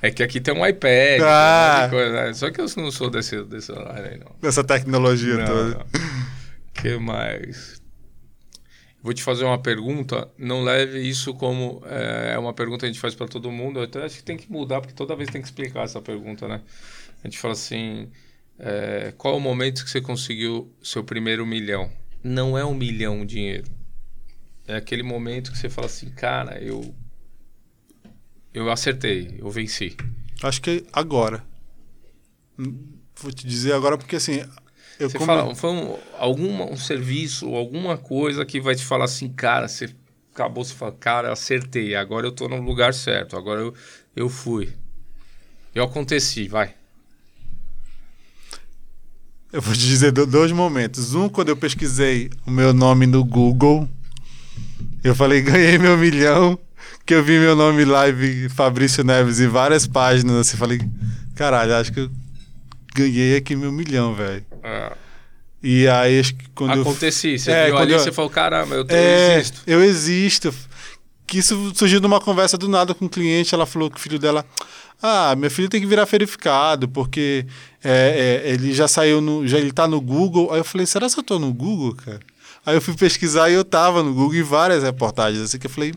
é 0.01 0.11
que 0.11 0.23
aqui 0.23 0.41
tem 0.41 0.53
um 0.53 0.67
iPad, 0.67 1.21
Ah. 1.23 1.87
coisa, 1.89 2.11
né? 2.11 2.33
Só 2.33 2.51
que 2.51 2.59
eu 2.59 2.65
não 2.75 2.91
sou 2.91 3.09
desse, 3.09 3.41
desse 3.45 3.71
horário 3.71 4.11
aí, 4.11 4.19
não. 4.19 4.35
Essa 4.43 4.61
tecnologia 4.61 5.37
Não, 5.37 5.45
toda. 5.45 5.69
não. 5.77 5.85
que 6.73 6.97
mais? 6.97 7.81
Vou 9.03 9.13
te 9.13 9.21
fazer 9.21 9.43
uma 9.43 9.61
pergunta. 9.61 10.29
Não 10.37 10.63
leve 10.63 10.99
isso 11.01 11.33
como 11.33 11.83
é, 11.85 12.31
é 12.35 12.39
uma 12.39 12.53
pergunta 12.53 12.79
que 12.79 12.85
a 12.85 12.87
gente 12.87 13.01
faz 13.01 13.13
para 13.13 13.27
todo 13.27 13.51
mundo. 13.51 13.79
Eu 13.79 13.83
até 13.83 14.01
acho 14.01 14.15
que 14.15 14.23
tem 14.23 14.37
que 14.37 14.49
mudar 14.49 14.79
porque 14.79 14.93
toda 14.93 15.13
vez 15.13 15.29
tem 15.29 15.41
que 15.41 15.47
explicar 15.47 15.83
essa 15.83 16.01
pergunta, 16.01 16.47
né? 16.47 16.61
A 17.21 17.27
gente 17.27 17.37
fala 17.37 17.53
assim: 17.53 18.09
é, 18.57 19.13
qual 19.17 19.35
o 19.35 19.41
momento 19.41 19.83
que 19.83 19.89
você 19.89 19.99
conseguiu 19.99 20.73
seu 20.81 21.03
primeiro 21.03 21.45
milhão? 21.45 21.91
Não 22.23 22.57
é 22.57 22.63
um 22.63 22.73
milhão 22.73 23.25
dinheiro. 23.25 23.69
É 24.65 24.77
aquele 24.77 25.03
momento 25.03 25.51
que 25.51 25.57
você 25.57 25.69
fala 25.69 25.87
assim, 25.87 26.09
cara, 26.09 26.57
eu 26.63 26.95
eu 28.53 28.71
acertei, 28.71 29.35
eu 29.37 29.51
venci. 29.51 29.97
Acho 30.41 30.61
que 30.61 30.85
agora. 30.93 31.43
Hum, 32.57 32.93
Vou 33.15 33.31
te 33.31 33.45
dizer 33.45 33.73
agora 33.73 33.97
porque 33.97 34.15
assim. 34.15 34.43
Eu 35.03 35.09
Você 35.09 35.17
como- 35.17 35.25
fala, 35.27 35.53
foi 35.55 35.69
um, 35.69 35.97
alguma, 36.17 36.65
um 36.65 36.77
serviço, 36.77 37.53
alguma 37.55 37.97
coisa 37.97 38.45
que 38.45 38.61
vai 38.61 38.73
te 38.75 38.83
falar 38.85 39.05
assim, 39.05 39.27
cara, 39.29 39.67
você 39.67 39.89
acabou, 40.33 40.63
você 40.63 40.73
fala, 40.73 40.91
cara, 40.93 41.31
acertei, 41.31 41.93
agora 41.95 42.25
eu 42.27 42.31
tô 42.31 42.47
no 42.47 42.61
lugar 42.61 42.93
certo, 42.93 43.35
agora 43.35 43.59
eu, 43.61 43.73
eu 44.15 44.29
fui. 44.29 44.73
Eu 45.75 45.83
aconteci, 45.83 46.47
vai. 46.47 46.73
Eu 49.51 49.61
vou 49.61 49.73
te 49.73 49.81
dizer 49.81 50.11
do- 50.11 50.25
dois 50.25 50.51
momentos. 50.51 51.13
Um, 51.13 51.29
quando 51.29 51.49
eu 51.49 51.57
pesquisei 51.57 52.29
o 52.45 52.49
meu 52.51 52.73
nome 52.73 53.05
no 53.05 53.23
Google, 53.23 53.87
eu 55.03 55.13
falei, 55.13 55.41
ganhei 55.41 55.77
meu 55.77 55.97
milhão, 55.97 56.57
que 57.05 57.13
eu 57.13 57.23
vi 57.23 57.37
meu 57.39 57.55
nome 57.55 57.83
live 57.85 58.49
Fabrício 58.49 59.03
Neves 59.03 59.39
em 59.39 59.47
várias 59.47 59.85
páginas, 59.85 60.35
assim, 60.37 60.57
falei, 60.57 60.79
caralho, 61.35 61.75
acho 61.75 61.91
que 61.91 61.99
eu 61.99 62.09
ganhei 62.95 63.35
aqui 63.35 63.55
meu 63.55 63.71
milhão, 63.71 64.15
velho. 64.15 64.45
Ah, 64.63 64.93
E 65.61 65.87
aí, 65.87 66.19
acho 66.19 66.35
que 66.35 66.49
quando 66.49 66.75
eu... 66.75 66.81
aconteci, 66.81 67.37
você 67.39 67.51
É, 67.51 67.65
viu 67.67 67.77
ali, 67.77 67.93
eu- 67.93 67.99
você 67.99 68.11
falou, 68.11 68.29
caramba, 68.29 68.75
eu, 68.75 68.85
tô, 68.85 68.93
É, 68.93 69.35
eu 69.35 69.39
existo. 69.39 69.61
eu 69.67 69.83
existo. 69.83 70.53
Que 71.25 71.37
isso 71.39 71.71
surgiu 71.75 72.01
numa 72.01 72.19
conversa 72.19 72.57
do 72.57 72.67
nada 72.67 72.93
com 72.93 73.05
um 73.05 73.09
cliente. 73.09 73.55
Ela 73.55 73.65
falou 73.65 73.89
que 73.89 73.97
o 73.97 73.99
filho 73.99 74.19
dela. 74.19 74.45
Ah, 75.01 75.35
meu 75.35 75.49
filho 75.49 75.67
tem 75.69 75.79
que 75.81 75.87
virar 75.87 76.05
verificado, 76.05 76.87
porque 76.87 77.45
é, 77.83 78.41
é, 78.45 78.49
ele 78.51 78.73
já 78.73 78.87
saiu 78.87 79.19
no. 79.21 79.47
Já 79.47 79.57
ele 79.57 79.71
tá 79.71 79.87
no 79.87 79.99
Google. 80.01 80.51
Aí 80.51 80.59
eu 80.59 80.63
falei, 80.65 80.85
será 80.85 81.09
que 81.09 81.17
eu 81.19 81.23
tô 81.23 81.39
no 81.39 81.53
Google, 81.53 81.95
cara? 81.95 82.19
Aí 82.65 82.75
eu 82.75 82.81
fui 82.81 82.93
pesquisar 82.93 83.49
e 83.49 83.53
eu 83.53 83.63
tava 83.65 84.03
no 84.03 84.13
Google 84.13 84.35
em 84.35 84.43
várias 84.43 84.83
reportagens, 84.83 85.41
assim 85.43 85.57
que 85.59 85.65
eu 85.67 85.71
falei, 85.71 85.93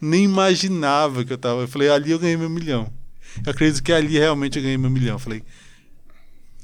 nem 0.00 0.24
imaginava 0.24 1.24
que 1.24 1.32
eu 1.32 1.38
tava. 1.38 1.62
Eu 1.62 1.68
falei, 1.68 1.88
ali 1.90 2.10
eu 2.10 2.18
ganhei 2.18 2.36
meu 2.36 2.50
milhão. 2.50 2.90
Eu 3.44 3.52
acredito 3.52 3.82
que 3.82 3.92
ali 3.92 4.18
realmente 4.18 4.56
eu 4.58 4.62
ganhei 4.62 4.76
meu 4.78 4.90
milhão. 4.90 5.14
Eu 5.16 5.18
falei, 5.20 5.42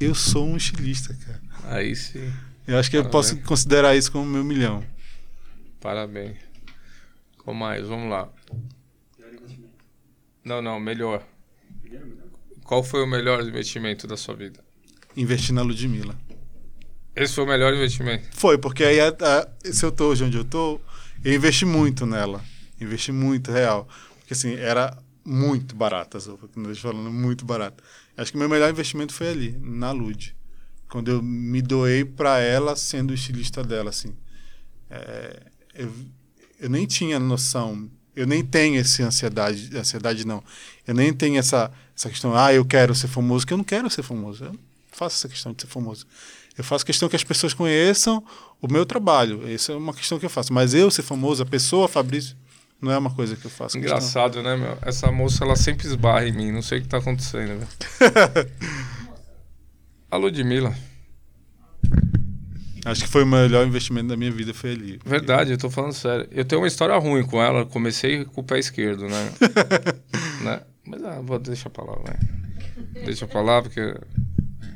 eu 0.05 0.15
sou 0.15 0.47
um 0.47 0.57
estilista, 0.57 1.15
cara. 1.15 1.41
Aí 1.65 1.95
sim, 1.97 2.33
Eu 2.67 2.79
acho 2.79 2.91
que 2.91 2.97
eu 2.97 3.03
Parabéns. 3.05 3.31
posso 3.33 3.43
considerar 3.47 3.97
isso 3.97 4.11
como 4.13 4.25
meu 4.27 4.45
milhão. 4.45 4.85
parabéns. 5.81 6.37
Com 7.39 7.53
mais, 7.55 7.87
vamos 7.87 8.09
lá. 8.11 8.29
Não, 10.45 10.61
não, 10.63 10.79
melhor. 10.81 11.25
Qual 12.65 12.83
foi 12.83 13.03
o 13.03 13.07
melhor 13.07 13.43
investimento 13.47 14.07
da 14.07 14.17
sua 14.17 14.35
vida? 14.35 14.61
Investir 15.17 15.55
na 15.55 15.63
Ludmilla. 15.63 16.17
Esse 17.15 17.35
foi 17.35 17.45
o 17.45 17.47
melhor 17.47 17.75
investimento. 17.75 18.29
Foi, 18.33 18.57
porque 18.57 18.83
aí 18.85 18.99
a- 19.01 19.09
a- 19.21 19.49
se 19.73 19.85
eu 19.85 19.93
tô 19.93 20.07
hoje 20.09 20.25
onde 20.25 20.37
eu 20.37 20.45
tô, 20.45 20.81
eu 21.25 21.35
investi 21.35 21.65
muito 21.65 22.07
nela. 22.07 22.43
Investi 22.81 23.13
muito, 23.13 23.53
real. 23.53 23.87
Porque 24.19 24.33
assim, 24.33 24.55
era 24.55 24.97
muito 25.25 25.75
barata 25.75 26.19
as 26.19 26.27
roupas, 26.27 26.51
como 26.53 26.67
eu 26.67 26.75
tô 26.75 26.81
falando, 26.81 27.11
muito 27.11 27.45
barata. 27.45 27.83
Acho 28.17 28.33
que 28.33 28.39
meu 28.39 28.49
melhor 28.49 28.71
investimento 28.71 29.13
foi 29.13 29.29
ali, 29.29 29.59
na 29.61 29.91
Lud. 29.91 30.35
Quando 30.89 31.11
eu 31.11 31.23
me 31.23 31.63
doei 31.63 32.05
pra 32.05 32.39
ela 32.39 32.77
sendo 32.77 33.15
estilista 33.15 33.63
dela, 33.63 33.91
assim. 33.91 34.15
É, 34.91 35.43
eu, 35.75 35.93
eu 36.61 36.69
nem 36.69 36.87
tinha 36.87 37.19
noção, 37.19 37.91
eu 38.15 38.27
nem 38.27 38.45
tenho 38.45 38.79
essa 38.79 39.03
ansiedade, 39.05 39.75
ansiedade 39.77 40.27
não. 40.27 40.43
Eu 40.87 40.95
nem 40.95 41.13
tenho 41.13 41.39
essa, 41.39 41.73
essa 41.97 42.11
questão, 42.11 42.37
ah, 42.37 42.53
eu 42.53 42.65
quero 42.65 42.95
ser 42.95 43.09
famoso, 43.09 43.47
que 43.47 43.53
eu 43.53 43.57
não 43.57 43.65
quero 43.65 43.89
ser 43.89 44.03
famoso. 44.03 44.45
Eu 44.45 44.53
não 44.53 44.61
faço 44.91 45.17
essa 45.17 45.29
questão 45.29 45.53
de 45.53 45.63
ser 45.63 45.69
famoso. 45.69 46.07
Eu 46.57 46.63
faço 46.63 46.85
questão 46.85 47.09
que 47.09 47.17
as 47.17 47.25
pessoas 47.25 47.55
conheçam 47.55 48.23
o 48.61 48.71
meu 48.71 48.85
trabalho. 48.85 49.49
Essa 49.49 49.73
é 49.73 49.77
uma 49.77 49.95
questão 49.95 50.19
que 50.19 50.27
eu 50.27 50.31
faço. 50.31 50.53
Mas 50.53 50.75
eu 50.75 50.91
ser 50.91 51.03
famoso, 51.03 51.43
a 51.43 51.47
pessoa, 51.47 51.89
Fabrício, 51.89 52.37
não 52.83 52.93
é 52.93 52.99
uma 52.99 53.15
coisa 53.15 53.37
que 53.37 53.45
eu 53.47 53.51
faço. 53.51 53.79
questão. 53.79 53.97
Engraçado, 53.97 54.43
né, 54.43 54.57
meu? 54.57 54.77
Essa 54.83 55.11
moça, 55.13 55.45
ela 55.45 55.57
sempre 55.57 55.87
esbarra 55.87 56.27
em 56.27 56.33
mim. 56.33 56.51
Não 56.53 56.61
sei 56.63 56.79
o 56.79 56.83
que 56.83 56.89
tá 56.89 56.99
acontecendo, 56.99 57.61
velho. 57.61 58.51
A 60.11 60.17
Ludmilla. 60.17 60.75
Acho 62.85 63.05
que 63.05 63.09
foi 63.09 63.23
o 63.23 63.27
melhor 63.27 63.65
investimento 63.67 64.09
da 64.09 64.17
minha 64.17 64.31
vida, 64.33 64.53
foi 64.53 64.73
ali. 64.73 65.01
Verdade, 65.07 65.53
eu 65.53 65.59
tô 65.59 65.71
falando 65.71 65.93
sério. 65.93 66.27
Eu 66.33 66.45
tenho 66.45 66.61
uma 66.61 66.67
história 66.67 66.97
ruim 66.99 67.25
com 67.25 67.41
ela. 67.41 67.65
Comecei 67.65 68.25
com 68.25 68.41
o 68.41 68.45
pé 68.45 68.59
esquerdo, 68.59 69.07
né? 69.09 69.33
né? 70.43 70.61
Mas 70.85 71.05
ah, 71.05 71.21
vou 71.23 71.39
deixar 71.39 71.71
pra 71.71 71.85
lá, 71.85 71.97
vai. 72.05 72.19
Deixa 73.05 73.27
pra 73.27 73.41
lá, 73.41 73.63
porque... 73.63 73.95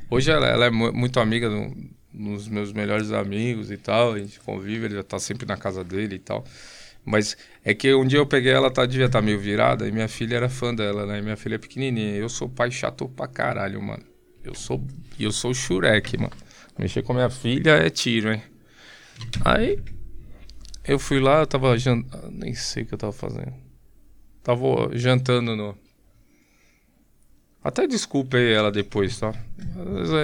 Hoje 0.09 0.31
ela, 0.31 0.47
ela 0.47 0.67
é 0.67 0.71
mu- 0.71 0.93
muito 0.93 1.19
amiga 1.19 1.51
do- 1.51 1.75
dos 2.15 2.47
meus 2.47 2.73
melhores 2.73 3.11
amigos 3.11 3.73
e 3.73 3.77
tal. 3.77 4.13
A 4.13 4.19
gente 4.21 4.39
convive, 4.39 4.85
ele 4.85 4.95
já 4.95 5.03
tá 5.03 5.19
sempre 5.19 5.45
na 5.45 5.57
casa 5.57 5.83
dele 5.83 6.15
e 6.15 6.21
tal. 6.21 6.45
Mas 7.07 7.37
é 7.65 7.73
que 7.73 7.95
um 7.95 8.05
dia 8.05 8.19
eu 8.19 8.27
peguei 8.27 8.53
ela, 8.53 8.69
tá, 8.69 8.85
devia 8.85 9.07
estar 9.07 9.23
meio 9.23 9.39
virada, 9.39 9.87
e 9.87 9.93
minha 9.93 10.09
filha 10.09 10.35
era 10.37 10.49
fã 10.49 10.75
dela, 10.75 11.07
né? 11.07 11.23
Minha 11.23 11.37
filha 11.37 11.55
é 11.55 11.59
pequenininha. 11.59 12.17
Eu 12.17 12.29
sou 12.29 12.49
pai 12.49 12.69
chato 12.73 13.09
pra 13.09 13.29
caralho, 13.29 13.81
mano. 13.81 14.03
Eu 14.43 14.57
sou, 14.57 14.85
eu 15.19 15.31
sou 15.31 15.55
Shurek, 15.55 16.19
mano. 16.19 16.33
Mexer 16.77 17.03
com 17.03 17.15
minha 17.15 17.31
filha 17.31 17.71
é 17.71 17.89
tiro, 17.89 18.33
hein? 18.33 18.43
Aí 19.45 19.79
eu 20.85 20.99
fui 20.99 21.21
lá, 21.21 21.41
eu 21.41 21.47
tava 21.47 21.79
jantando. 21.79 22.31
Nem 22.33 22.55
sei 22.55 22.83
o 22.83 22.87
que 22.87 22.95
eu 22.95 22.99
tava 22.99 23.13
fazendo. 23.13 23.55
Tava 24.43 24.91
jantando 24.93 25.55
no. 25.55 25.79
Até 27.63 27.87
desculpei 27.87 28.53
ela 28.53 28.71
depois, 28.71 29.19
tá? 29.19 29.33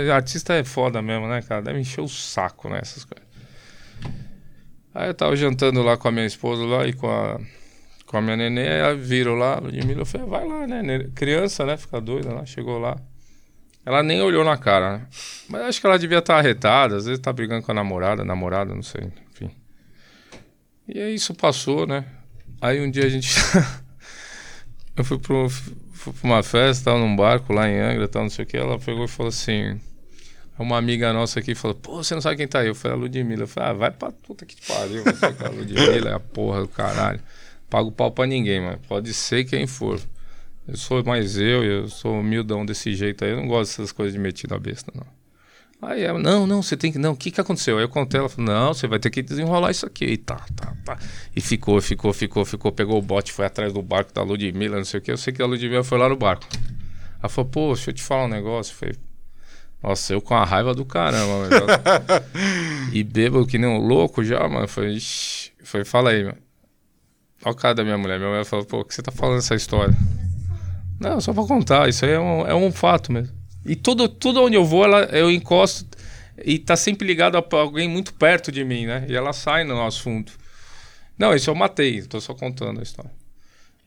É, 0.05 0.11
Artista 0.11 0.55
é 0.55 0.65
foda 0.65 1.01
mesmo, 1.01 1.29
né, 1.29 1.43
cara? 1.43 1.63
Deve 1.63 1.79
encher 1.79 2.01
o 2.01 2.09
saco, 2.09 2.69
né, 2.69 2.81
essas 2.83 3.05
coisas. 3.05 3.27
Aí 4.95 5.09
eu 5.09 5.15
tava 5.15 5.35
jantando 5.35 5.83
lá 5.83 5.97
com 5.97 6.09
a 6.09 6.13
minha 6.13 6.27
esposa 6.27 6.65
lá 6.65 6.87
e 6.87 6.93
com 6.93 7.09
a, 7.11 7.41
com 8.07 8.17
a 8.19 8.21
minha 8.21 8.37
neném, 8.37 8.69
aí 8.69 8.81
ela 8.81 8.95
viram 8.95 9.35
lá, 9.35 9.59
Ludmilla, 9.59 10.03
eu 10.03 10.07
falei, 10.07 10.27
vai 10.27 10.47
lá, 10.47 10.67
né? 10.67 11.09
Criança, 11.15 11.65
né? 11.65 11.77
Fica 11.77 12.01
doida 12.01 12.33
lá, 12.33 12.45
chegou 12.45 12.79
lá. 12.79 12.97
Ela 13.85 14.03
nem 14.03 14.21
olhou 14.23 14.45
na 14.45 14.57
cara, 14.57 14.99
né? 14.99 15.07
Mas 15.49 15.63
acho 15.63 15.81
que 15.81 15.87
ela 15.87 15.99
devia 15.99 16.19
estar 16.19 16.37
arretada, 16.37 16.97
às 16.97 17.07
vezes 17.07 17.19
tá 17.19 17.33
brigando 17.33 17.65
com 17.65 17.73
a 17.73 17.75
namorada, 17.75 18.25
namorada, 18.25 18.75
não 18.75 18.83
sei, 18.83 19.11
enfim. 19.33 19.51
E 20.87 21.01
aí 21.01 21.15
isso 21.15 21.35
passou, 21.35 21.87
né? 21.87 22.05
Aí 22.61 22.81
um 22.81 22.91
dia 22.91 23.07
a 23.07 23.09
gente. 23.09 23.35
eu 24.97 25.05
fui, 25.05 25.19
pro, 25.19 25.49
fui 25.49 26.13
pra 26.13 26.29
uma 26.29 26.43
festa, 26.43 26.91
tava 26.91 26.99
num 26.99 27.17
barco 27.17 27.53
lá 27.53 27.69
em 27.69 27.81
Angra, 27.81 28.07
tal, 28.07 28.23
não 28.23 28.31
sei 28.31 28.45
o 28.45 28.49
que. 28.49 28.57
Ela 28.57 28.79
pegou 28.79 29.05
e 29.05 29.09
falou 29.09 29.31
assim. 29.31 29.81
Uma 30.59 30.77
amiga 30.77 31.13
nossa 31.13 31.41
aqui 31.41 31.55
falou: 31.55 31.75
Pô, 31.75 32.03
você 32.03 32.15
não 32.15 32.21
sabe 32.21 32.37
quem 32.37 32.47
tá 32.47 32.61
aí? 32.61 32.69
Eu 32.69 32.75
falei: 32.75 32.97
A 32.97 33.01
Ludmilla. 33.01 33.43
Eu 33.43 33.49
falei: 33.49 33.71
Ah, 33.71 33.73
vai 33.73 33.91
pra 33.91 34.13
puta 34.13 34.45
que 34.45 34.57
pariu. 34.67 35.03
É 35.03 35.47
a 35.47 35.49
Ludmilla 35.49 36.11
é 36.11 36.15
a 36.15 36.21
porra 36.21 36.61
do 36.61 36.69
caralho. 36.69 37.21
Pago 37.71 37.91
pau 37.91 38.11
pra 38.11 38.27
ninguém, 38.27 38.61
mano. 38.61 38.79
Pode 38.87 39.15
ser 39.15 39.45
quem 39.45 39.67
for. 39.67 40.01
Eu 40.69 40.77
sou 40.77 41.03
mais 41.03 41.37
eu, 41.39 41.65
eu 41.65 41.89
sou 41.89 42.21
humildão 42.21 42.65
desse 42.65 42.95
jeito 42.95 43.25
aí. 43.25 43.31
Eu 43.31 43.39
não 43.39 43.49
gosto 43.49 43.71
dessas 43.71 43.93
coisas 43.93 44.13
de 44.13 44.19
metido 44.19 44.55
a 44.55 44.59
besta, 44.59 44.93
não. 44.95 45.07
Aí 45.83 46.03
ela, 46.03 46.17
não, 46.17 46.47
não, 46.47 46.63
você 46.63 46.77
tem 46.77 46.93
que. 46.93 46.99
Não, 46.99 47.13
o 47.13 47.17
que 47.17 47.33
que 47.33 47.41
aconteceu? 47.41 47.77
Aí 47.77 47.83
eu 47.83 47.89
contei, 47.89 48.21
ela 48.21 48.29
falou, 48.29 48.53
não, 48.53 48.73
você 48.73 48.87
vai 48.87 49.01
ter 49.01 49.11
que 49.11 49.21
desenrolar 49.21 49.73
isso 49.73 49.85
aqui. 49.85 50.05
E 50.05 50.17
tá, 50.17 50.37
tá, 50.55 50.77
tá. 50.85 50.99
E 51.35 51.41
ficou, 51.41 51.81
ficou, 51.81 52.13
ficou, 52.13 52.45
ficou, 52.45 52.71
pegou 52.71 52.99
o 52.99 53.03
bote, 53.03 53.33
foi 53.33 53.47
atrás 53.47 53.73
do 53.73 53.83
barco 53.83 54.13
da 54.15 54.23
Ludmilla, 54.23 54.77
não 54.77 54.85
sei 54.85 55.01
o 55.01 55.03
que. 55.03 55.11
Eu 55.11 55.17
sei 55.17 55.33
que 55.33 55.43
a 55.43 55.47
Ludmilla 55.47 55.83
foi 55.83 55.99
lá 55.99 56.09
no 56.09 56.17
barco. 56.17 56.47
Ela 57.19 57.29
falou, 57.29 57.51
pô, 57.51 57.75
deixa 57.75 57.91
eu 57.91 57.95
te 57.95 58.03
falar 58.03 58.27
um 58.27 58.29
negócio. 58.29 58.73
Eu 58.73 58.77
falei, 58.77 58.95
nossa, 59.83 60.13
eu 60.13 60.21
com 60.21 60.35
a 60.35 60.45
raiva 60.45 60.75
do 60.75 60.85
caramba, 60.85 61.49
mano. 61.49 61.67
e 62.93 63.03
bêbado 63.03 63.47
que 63.47 63.59
nem 63.59 63.69
um 63.69 63.79
louco 63.79 64.23
já, 64.23 64.49
mano. 64.49 64.69
Foi, 64.69 64.97
foi, 65.65 65.85
fala 65.85 66.11
aí, 66.11 66.23
mano. 66.23 66.39
Olha 67.45 67.53
o 67.53 67.57
cara 67.57 67.75
da 67.75 67.83
minha 67.83 67.99
mulher. 67.99 68.19
Minha 68.19 68.31
mulher 68.31 68.45
falou, 68.45 68.65
pô, 68.65 68.81
o 68.81 68.85
que 68.85 68.95
você 68.95 69.03
tá 69.03 69.11
falando 69.11 69.39
essa 69.39 69.55
história? 69.57 69.95
Não, 71.01 71.21
só 71.21 71.33
pra 71.33 71.45
contar, 71.45 71.89
isso 71.89 72.05
aí 72.05 72.13
é 72.13 72.21
um, 72.21 72.47
é 72.47 72.55
um 72.55 72.71
fato 72.71 73.11
mesmo. 73.11 73.35
E 73.67 73.75
tudo, 73.75 74.09
tudo 74.09 74.43
onde 74.43 74.57
eu 74.57 74.65
vou, 74.65 74.85
ela, 74.85 75.03
eu 75.07 75.31
encosto 75.31 75.85
e 76.45 76.59
tá 76.59 76.77
sempre 76.77 77.07
ligado 77.07 77.37
a 77.37 77.45
alguém 77.57 77.89
muito 77.89 78.15
perto 78.15 78.53
de 78.53 78.65
mim, 78.65 78.87
né? 78.87 79.05
E 79.09 79.15
ela 79.15 79.33
sai 79.33 79.65
no 79.65 79.85
assunto. 79.85 80.39
Não, 81.19 81.35
isso 81.35 81.51
eu 81.51 81.55
matei, 81.55 82.03
tô 82.03 82.21
só 82.21 82.35
contando 82.35 82.81
a 82.81 82.83
história. 82.83 83.11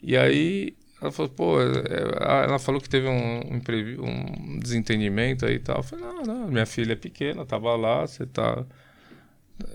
E 0.04 0.16
aí 0.16 0.76
ela 1.02 1.12
falou, 1.12 1.30
pô, 1.30 1.62
é, 1.62 2.46
ela 2.46 2.58
falou 2.58 2.80
que 2.80 2.90
teve 2.90 3.08
um, 3.08 3.42
um, 3.58 4.60
desentendimento 4.60 5.46
aí 5.46 5.56
e 5.56 5.60
tal. 5.60 5.78
Eu 5.78 5.84
falei, 5.84 6.06
não, 6.06 6.24
não, 6.24 6.48
minha 6.48 6.66
filha 6.66 6.94
é 6.94 6.96
pequena, 6.96 7.46
tava 7.46 7.76
lá, 7.76 8.08
você 8.08 8.26
tá. 8.26 8.66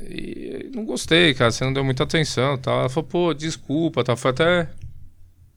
E 0.02 0.70
não 0.74 0.84
gostei, 0.84 1.34
cara, 1.34 1.50
você 1.50 1.64
não 1.64 1.72
deu 1.72 1.84
muita 1.84 2.04
atenção 2.04 2.58
tal. 2.58 2.80
Ela 2.80 2.88
falou, 2.88 3.08
pô, 3.08 3.34
desculpa, 3.34 4.02
tá? 4.04 4.16
Foi 4.16 4.30
até. 4.30 4.68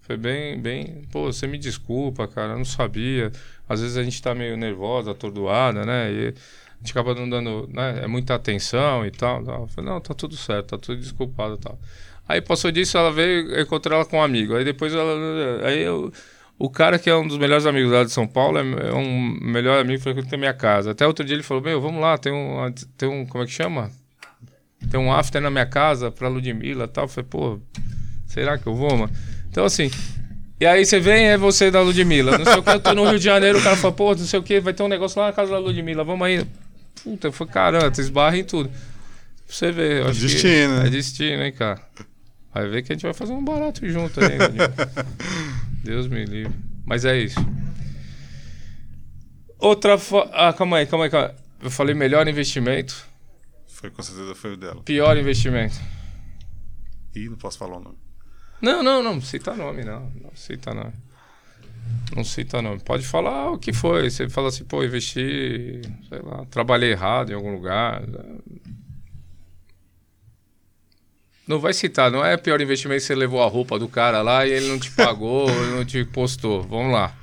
Foi 0.01 0.17
bem, 0.17 0.59
bem. 0.61 1.03
Pô, 1.11 1.31
você 1.31 1.47
me 1.47 1.57
desculpa, 1.57 2.27
cara, 2.27 2.53
eu 2.53 2.57
não 2.57 2.65
sabia. 2.65 3.31
Às 3.67 3.81
vezes 3.81 3.97
a 3.97 4.03
gente 4.03 4.21
tá 4.21 4.35
meio 4.35 4.57
nervosa, 4.57 5.11
atordoada, 5.11 5.85
né? 5.85 6.11
E 6.11 6.27
a 6.27 6.77
gente 6.79 6.91
acaba 6.91 7.15
não 7.15 7.29
dando 7.29 7.69
né, 7.71 8.03
é 8.03 8.07
muita 8.07 8.35
atenção 8.35 9.05
e 9.05 9.11
tal. 9.11 9.43
tal. 9.43 9.61
Eu 9.61 9.67
falei, 9.67 9.89
não, 9.91 10.01
tá 10.01 10.13
tudo 10.13 10.35
certo, 10.35 10.69
tá 10.69 10.77
tudo 10.77 10.99
desculpado 10.99 11.55
e 11.55 11.59
tal. 11.59 11.79
Aí 12.27 12.41
passou 12.41 12.71
disso, 12.71 12.97
ela 12.97 13.11
veio, 13.11 13.51
eu 13.51 13.63
encontrei 13.63 13.95
ela 13.95 14.05
com 14.05 14.17
um 14.17 14.23
amigo. 14.23 14.55
Aí 14.55 14.63
depois 14.63 14.93
ela. 14.93 15.67
Aí 15.67 15.81
eu, 15.81 16.11
o 16.57 16.69
cara 16.69 16.97
que 16.97 17.09
é 17.09 17.15
um 17.15 17.27
dos 17.27 17.37
melhores 17.37 17.65
amigos 17.65 17.91
lá 17.91 18.03
de 18.03 18.11
São 18.11 18.27
Paulo 18.27 18.57
é, 18.57 18.61
é 18.61 18.93
um 18.93 19.37
melhor 19.41 19.79
amigo 19.79 19.97
que 19.97 20.03
frequenta 20.03 20.35
a 20.35 20.39
minha 20.39 20.53
casa. 20.53 20.91
Até 20.91 21.05
outro 21.05 21.25
dia 21.25 21.35
ele 21.35 21.43
falou: 21.43 21.61
Meu, 21.63 21.81
vamos 21.81 22.01
lá, 22.01 22.17
tem 22.17 22.31
um, 22.31 22.73
tem 22.97 23.09
um. 23.09 23.25
Como 23.25 23.43
é 23.43 23.47
que 23.47 23.53
chama? 23.53 23.91
Tem 24.89 24.99
um 24.99 25.11
after 25.11 25.41
na 25.41 25.49
minha 25.49 25.65
casa 25.65 26.11
pra 26.11 26.27
Ludmilla 26.27 26.85
e 26.85 26.87
tal. 26.87 27.05
Eu 27.05 27.07
falei, 27.07 27.27
pô, 27.29 27.59
será 28.25 28.57
que 28.57 28.67
eu 28.67 28.75
vou, 28.75 28.97
mano? 28.97 29.11
Então 29.49 29.65
assim. 29.65 29.89
E 30.59 30.65
aí 30.65 30.85
você 30.85 30.99
vem, 30.99 31.27
é 31.27 31.37
você 31.37 31.69
da 31.69 31.81
Ludmilla. 31.81 32.37
Não 32.37 32.45
sei 32.45 32.59
o 32.59 32.63
que, 32.63 32.69
eu 32.69 32.79
tô 32.79 32.93
no 32.93 33.09
Rio 33.09 33.19
de 33.19 33.25
Janeiro, 33.25 33.59
o 33.59 33.63
cara 33.63 33.75
fala, 33.75 33.93
pô, 33.93 34.15
não 34.15 34.25
sei 34.25 34.39
o 34.39 34.43
que, 34.43 34.61
vai 34.61 34.73
ter 34.73 34.83
um 34.83 34.87
negócio 34.87 35.19
lá 35.19 35.27
na 35.27 35.33
casa 35.33 35.51
da 35.51 35.57
Ludmilla, 35.57 36.03
vamos 36.03 36.25
aí. 36.25 36.45
Puta, 37.03 37.31
foi 37.31 37.47
caramba, 37.47 37.91
tu 37.91 37.99
esbarra 37.99 38.37
em 38.37 38.45
tudo. 38.45 38.69
Pra 38.69 38.75
você 39.47 39.71
ver, 39.71 40.01
eu 40.01 40.07
acho 40.07 40.19
que 40.21 40.27
destino, 40.27 40.79
né? 40.79 40.87
É 40.87 40.89
destino, 40.89 41.43
hein, 41.43 41.51
cara. 41.51 41.81
Vai 42.53 42.67
ver 42.69 42.83
que 42.83 42.91
a 42.91 42.95
gente 42.95 43.03
vai 43.03 43.13
fazer 43.13 43.33
um 43.33 43.43
barato 43.43 43.87
junto 43.89 44.19
aí. 44.19 44.37
Deus 45.83 46.07
me 46.07 46.23
livre. 46.25 46.53
Mas 46.85 47.03
é 47.05 47.17
isso. 47.17 47.39
Outra. 49.57 49.97
Fo... 49.97 50.19
Ah, 50.31 50.53
calma 50.53 50.77
aí, 50.77 50.85
calma 50.85 51.05
aí, 51.05 51.11
calma 51.11 51.27
aí. 51.27 51.35
Eu 51.61 51.71
falei 51.71 51.95
melhor 51.95 52.27
investimento, 52.27 53.07
Foi, 53.67 53.89
com 53.89 54.03
certeza 54.03 54.35
foi 54.35 54.53
o 54.53 54.57
dela. 54.57 54.81
pior 54.83 55.17
investimento. 55.17 55.75
Ih, 57.15 57.29
não 57.29 57.37
posso 57.37 57.57
falar 57.57 57.77
o 57.77 57.79
nome. 57.79 57.97
Não, 58.61 58.83
não, 58.83 59.01
não, 59.01 59.21
cita 59.21 59.53
nome, 59.55 59.83
não. 59.85 60.11
Não 60.21 60.31
cita 60.35 60.73
nome. 60.73 60.93
Não 62.13 62.23
cita 62.23 62.61
nome. 62.61 62.81
Pode 62.81 63.05
falar 63.05 63.51
o 63.51 63.57
que 63.57 63.71
foi. 63.71 64.09
Você 64.09 64.27
fala 64.29 64.49
assim, 64.49 64.65
pô, 64.65 64.83
investi, 64.83 65.81
sei 66.09 66.19
lá, 66.21 66.45
trabalhei 66.45 66.91
errado 66.91 67.31
em 67.31 67.35
algum 67.35 67.53
lugar. 67.53 68.03
Não 71.45 71.59
vai 71.59 71.73
citar, 71.73 72.09
não 72.09 72.23
é 72.23 72.37
pior 72.37 72.61
investimento 72.61 73.01
que 73.01 73.07
você 73.07 73.15
levou 73.15 73.43
a 73.43 73.47
roupa 73.47 73.77
do 73.77 73.89
cara 73.89 74.21
lá 74.21 74.47
e 74.47 74.51
ele 74.51 74.67
não 74.67 74.79
te 74.79 74.89
pagou, 74.91 75.49
ele 75.51 75.75
não 75.75 75.83
te 75.85 76.05
postou. 76.05 76.63
Vamos 76.63 76.93
lá. 76.93 77.09
Pra 77.09 77.17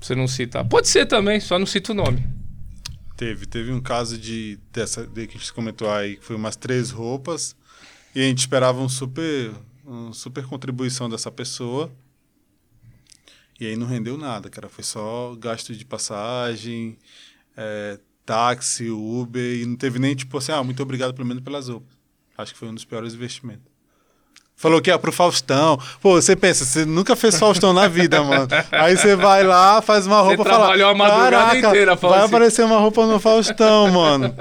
Você 0.00 0.14
não 0.14 0.28
citar. 0.28 0.64
Pode 0.64 0.88
ser 0.88 1.06
também, 1.06 1.40
só 1.40 1.58
não 1.58 1.66
cita 1.66 1.92
o 1.92 1.94
nome. 1.94 2.22
Teve, 3.16 3.46
teve 3.46 3.72
um 3.72 3.80
caso 3.80 4.18
de 4.18 4.58
dessa 4.70 5.06
de 5.06 5.26
que 5.26 5.36
a 5.36 5.40
gente 5.40 5.52
comentou 5.54 5.90
aí, 5.90 6.16
que 6.16 6.24
foi 6.24 6.36
umas 6.36 6.54
três 6.54 6.90
roupas 6.90 7.56
e 8.14 8.20
a 8.20 8.24
gente 8.24 8.40
esperava 8.40 8.78
um 8.78 8.90
super, 8.90 9.52
um 9.86 10.12
super 10.12 10.44
contribuição 10.44 11.08
dessa 11.08 11.30
pessoa. 11.30 11.90
E 13.58 13.66
aí 13.66 13.74
não 13.74 13.86
rendeu 13.86 14.18
nada, 14.18 14.50
cara. 14.50 14.68
Foi 14.68 14.84
só 14.84 15.34
gasto 15.34 15.74
de 15.74 15.82
passagem, 15.82 16.98
é, 17.56 17.98
táxi, 18.26 18.90
Uber, 18.90 19.60
e 19.60 19.64
não 19.64 19.76
teve 19.76 19.98
nem 19.98 20.14
tipo 20.14 20.36
assim, 20.36 20.52
ah, 20.52 20.62
muito 20.62 20.82
obrigado 20.82 21.14
pelo 21.14 21.26
menos 21.26 21.42
pelas 21.42 21.68
roupas. 21.68 21.95
Acho 22.36 22.52
que 22.52 22.58
foi 22.58 22.68
um 22.68 22.74
dos 22.74 22.84
piores 22.84 23.14
investimentos. 23.14 23.76
Falou 24.58 24.80
que 24.80 24.90
é 24.90 24.96
pro 24.96 25.12
Faustão. 25.12 25.78
Pô, 26.00 26.12
você 26.14 26.34
pensa, 26.34 26.64
você 26.64 26.86
nunca 26.86 27.14
fez 27.14 27.38
Faustão 27.38 27.74
na 27.74 27.88
vida, 27.88 28.22
mano. 28.22 28.48
Aí 28.72 28.96
você 28.96 29.14
vai 29.14 29.44
lá, 29.44 29.82
faz 29.82 30.06
uma 30.06 30.22
roupa 30.22 30.42
e 30.42 30.44
fala. 30.46 30.58
trabalhou 30.60 30.88
a 30.88 30.94
madrugada 30.94 31.30
"Caraca, 31.30 31.68
inteira, 31.68 31.94
fala 31.96 32.14
Vai 32.14 32.24
assim." 32.24 32.34
aparecer 32.34 32.64
uma 32.64 32.78
roupa 32.78 33.06
no 33.06 33.20
Faustão, 33.20 33.90
mano. 33.92 34.34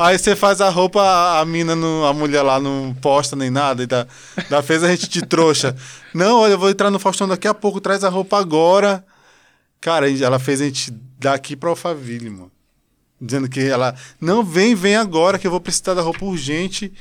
Aí 0.00 0.18
você 0.18 0.34
faz 0.34 0.60
a 0.60 0.68
roupa, 0.68 1.38
a 1.40 1.44
mina, 1.44 1.76
no, 1.76 2.04
a 2.04 2.12
mulher 2.12 2.42
lá 2.42 2.58
não 2.58 2.92
posta 3.00 3.36
nem 3.36 3.50
nada. 3.50 3.84
E 3.84 3.86
da, 3.86 4.04
da 4.50 4.62
fez 4.62 4.82
a 4.82 4.88
gente 4.88 5.08
de 5.08 5.22
trouxa. 5.24 5.76
Não, 6.12 6.40
olha, 6.40 6.54
eu 6.54 6.58
vou 6.58 6.68
entrar 6.68 6.90
no 6.90 6.98
Faustão 6.98 7.28
daqui 7.28 7.46
a 7.46 7.54
pouco, 7.54 7.80
traz 7.80 8.02
a 8.02 8.08
roupa 8.08 8.40
agora. 8.40 9.04
Cara, 9.80 10.10
ela 10.10 10.40
fez 10.40 10.60
a 10.60 10.64
gente 10.64 10.90
daqui 11.20 11.54
pra 11.54 11.70
Alphaville, 11.70 12.30
mano. 12.30 12.50
Dizendo 13.20 13.48
que 13.48 13.60
ela, 13.60 13.94
não, 14.20 14.42
vem, 14.42 14.74
vem 14.74 14.96
agora 14.96 15.38
que 15.38 15.46
eu 15.46 15.50
vou 15.52 15.60
precisar 15.60 15.94
da 15.94 16.02
roupa 16.02 16.24
urgente. 16.24 16.92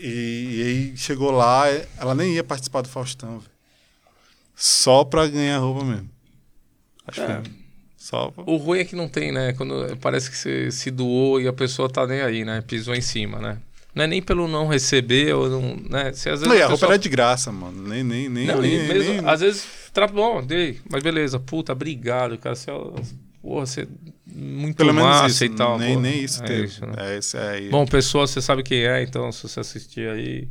E, 0.00 0.54
e 0.58 0.62
aí 0.62 0.96
chegou 0.96 1.30
lá, 1.30 1.64
ela 1.98 2.14
nem 2.14 2.34
ia 2.34 2.44
participar 2.44 2.82
do 2.82 2.88
Faustão, 2.88 3.38
velho. 3.38 3.50
Só 4.54 5.04
pra 5.04 5.26
ganhar 5.26 5.58
roupa 5.58 5.84
mesmo. 5.84 6.08
Acho 7.06 7.20
É. 7.22 7.40
que 7.42 7.50
só 7.96 8.30
pra... 8.30 8.44
O 8.46 8.56
ruim 8.56 8.80
é 8.80 8.84
que 8.84 8.96
não 8.96 9.08
tem, 9.08 9.32
né? 9.32 9.52
Quando 9.54 9.96
parece 10.00 10.30
que 10.30 10.36
você 10.36 10.70
se 10.70 10.90
doou 10.90 11.40
e 11.40 11.46
a 11.48 11.52
pessoa 11.52 11.88
tá 11.88 12.06
nem 12.06 12.20
aí, 12.20 12.44
né? 12.44 12.60
Pisou 12.60 12.94
em 12.94 13.00
cima, 13.00 13.38
né? 13.40 13.58
Não 13.94 14.04
é 14.04 14.06
nem 14.06 14.22
pelo 14.22 14.46
não 14.46 14.68
receber 14.68 15.34
ou 15.34 15.48
não, 15.48 15.76
né? 15.88 16.12
Se 16.12 16.28
às 16.28 16.40
vezes 16.40 16.42
Não, 16.42 16.52
a 16.52 16.56
a 16.66 16.68
roupa 16.68 16.74
pessoa- 16.74 16.92
era 16.92 16.98
de 16.98 17.08
graça, 17.08 17.50
mano. 17.50 17.88
Nem, 17.88 18.04
nem, 18.04 18.28
nem, 18.28 18.46
Não, 18.46 18.60
nem, 18.60 18.86
mesmo, 18.86 19.14
nem- 19.22 19.28
às 19.28 19.40
vezes, 19.40 19.66
tra... 19.92 20.06
bom, 20.06 20.42
dei, 20.44 20.80
mas 20.90 21.02
beleza, 21.02 21.40
puta, 21.40 21.72
obrigado, 21.72 22.36
cara. 22.38 22.54
Você, 22.54 22.70
é- 22.70 22.74
porra, 23.42 23.66
você 23.66 23.82
é 23.82 23.86
muito 24.34 24.76
Pelo 24.76 24.92
menos 24.92 25.08
massa 25.10 25.28
isso. 25.28 25.44
e 25.44 25.50
tal. 25.50 25.78
nem, 25.78 25.96
nem 25.96 26.22
isso 26.24 26.42
é 26.42 26.46
teve. 26.46 26.64
Isso, 26.66 26.86
né? 26.86 26.94
É, 26.98 27.18
isso 27.18 27.36
aí. 27.38 27.68
Bom, 27.70 27.86
pessoa, 27.86 28.26
você 28.26 28.40
sabe 28.42 28.62
quem 28.62 28.84
é, 28.84 29.02
então 29.02 29.30
se 29.32 29.42
você 29.48 29.60
assistir 29.60 30.08
aí. 30.08 30.48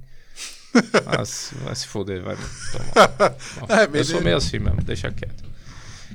ah, 1.05 1.23
se- 1.25 1.55
vai 1.55 1.75
se 1.75 1.87
foder, 1.87 2.21
vai 2.21 2.35
tomar. 2.35 3.29
Bom, 3.59 3.65
É, 3.73 3.83
eu 3.83 3.87
beleza. 3.89 4.11
sou 4.11 4.21
meio 4.21 4.37
assim 4.37 4.59
mesmo, 4.59 4.81
deixa 4.83 5.11
quieto. 5.11 5.43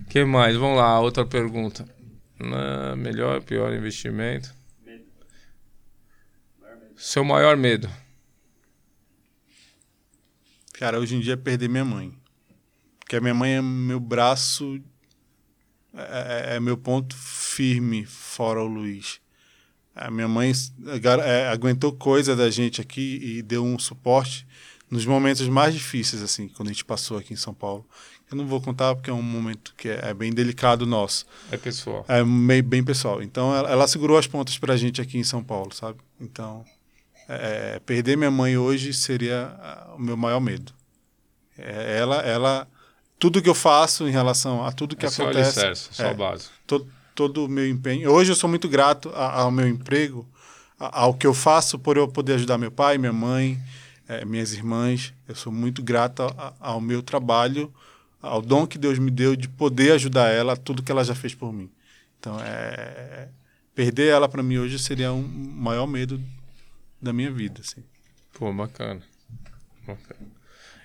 que 0.08 0.24
mais? 0.24 0.56
Vamos 0.56 0.76
lá, 0.78 1.00
outra 1.00 1.24
pergunta. 1.24 1.86
Ah, 2.40 2.94
melhor, 2.96 3.40
pior 3.42 3.72
investimento? 3.72 4.52
Seu 6.96 7.24
maior 7.24 7.56
medo? 7.56 7.88
Cara, 10.74 10.98
hoje 10.98 11.16
em 11.16 11.20
dia 11.20 11.34
é 11.34 11.36
perder 11.36 11.68
minha 11.68 11.84
mãe. 11.84 12.12
Porque 13.00 13.16
a 13.16 13.20
minha 13.20 13.34
mãe 13.34 13.52
é 13.56 13.62
meu 13.62 14.00
braço, 14.00 14.80
é, 15.94 16.52
é- 16.52 16.56
é 16.56 16.60
meu 16.60 16.76
ponto 16.76 17.16
firme 17.16 18.04
fora 18.04 18.62
o 18.62 18.66
Luiz. 18.66 19.20
A 19.94 20.10
minha 20.10 20.28
mãe 20.28 20.52
é, 21.24 21.48
aguentou 21.48 21.92
coisa 21.92 22.34
da 22.34 22.48
gente 22.50 22.80
aqui 22.80 23.18
e 23.22 23.42
deu 23.42 23.62
um 23.62 23.78
suporte 23.78 24.46
nos 24.90 25.04
momentos 25.04 25.46
mais 25.48 25.74
difíceis, 25.74 26.22
assim, 26.22 26.48
quando 26.48 26.68
a 26.68 26.72
gente 26.72 26.84
passou 26.84 27.18
aqui 27.18 27.32
em 27.34 27.36
São 27.36 27.52
Paulo. 27.52 27.86
Eu 28.30 28.36
não 28.36 28.46
vou 28.46 28.60
contar 28.60 28.94
porque 28.94 29.10
é 29.10 29.12
um 29.12 29.22
momento 29.22 29.74
que 29.76 29.90
é, 29.90 30.08
é 30.08 30.14
bem 30.14 30.32
delicado 30.32 30.86
nosso. 30.86 31.26
É 31.50 31.58
pessoal. 31.58 32.04
É 32.08 32.24
meio 32.24 32.62
bem 32.62 32.82
pessoal. 32.82 33.22
Então 33.22 33.54
ela, 33.54 33.70
ela 33.70 33.86
segurou 33.86 34.16
as 34.16 34.26
pontas 34.26 34.56
pra 34.56 34.76
gente 34.76 35.00
aqui 35.02 35.18
em 35.18 35.24
São 35.24 35.44
Paulo, 35.44 35.74
sabe? 35.74 35.98
Então, 36.18 36.64
é, 37.28 37.78
perder 37.80 38.16
minha 38.16 38.30
mãe 38.30 38.56
hoje 38.56 38.94
seria 38.94 39.54
ah, 39.60 39.94
o 39.96 40.00
meu 40.00 40.16
maior 40.16 40.40
medo. 40.40 40.72
É, 41.58 41.98
ela, 41.98 42.16
ela, 42.22 42.68
tudo 43.22 43.40
que 43.40 43.48
eu 43.48 43.54
faço 43.54 44.08
em 44.08 44.10
relação 44.10 44.64
a 44.66 44.72
tudo 44.72 44.96
que 44.96 45.06
é 45.06 45.08
só 45.08 45.22
acontece, 45.22 45.60
alicerce, 45.60 45.88
só 45.92 46.06
é, 46.06 46.12
base. 46.14 46.48
todo, 46.66 46.88
todo 47.14 47.44
o 47.44 47.48
meu 47.48 47.68
empenho. 47.68 48.10
Hoje 48.10 48.32
eu 48.32 48.34
sou 48.34 48.50
muito 48.50 48.68
grato 48.68 49.10
a- 49.14 49.42
ao 49.42 49.50
meu 49.52 49.68
emprego, 49.68 50.28
a- 50.76 51.02
ao 51.02 51.14
que 51.14 51.24
eu 51.24 51.32
faço 51.32 51.78
por 51.78 51.96
eu 51.96 52.08
poder 52.08 52.32
ajudar 52.34 52.58
meu 52.58 52.72
pai, 52.72 52.98
minha 52.98 53.12
mãe, 53.12 53.62
eh, 54.08 54.24
minhas 54.24 54.52
irmãs. 54.52 55.14
Eu 55.28 55.36
sou 55.36 55.52
muito 55.52 55.84
grato 55.84 56.24
a- 56.24 56.52
ao 56.58 56.80
meu 56.80 57.00
trabalho, 57.00 57.72
ao 58.20 58.42
dom 58.42 58.66
que 58.66 58.76
Deus 58.76 58.98
me 58.98 59.08
deu 59.08 59.36
de 59.36 59.48
poder 59.48 59.92
ajudar 59.92 60.28
ela 60.30 60.56
tudo 60.56 60.82
que 60.82 60.90
ela 60.90 61.04
já 61.04 61.14
fez 61.14 61.32
por 61.32 61.52
mim. 61.52 61.70
Então, 62.18 62.40
é, 62.40 63.28
perder 63.72 64.08
ela 64.08 64.28
para 64.28 64.42
mim 64.42 64.58
hoje 64.58 64.80
seria 64.80 65.12
um 65.12 65.22
maior 65.22 65.86
medo 65.86 66.20
da 67.00 67.12
minha 67.12 67.30
vida, 67.30 67.60
assim. 67.60 67.84
Pô, 68.32 68.52
bacana. 68.52 69.00
Bacana. 69.86 70.32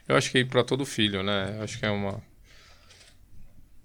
Eu 0.07 0.15
acho 0.15 0.31
que 0.31 0.45
para 0.45 0.63
todo 0.63 0.85
filho, 0.85 1.21
né? 1.23 1.55
Eu 1.57 1.63
acho 1.63 1.79
que 1.79 1.85
é 1.85 1.89
uma. 1.89 2.21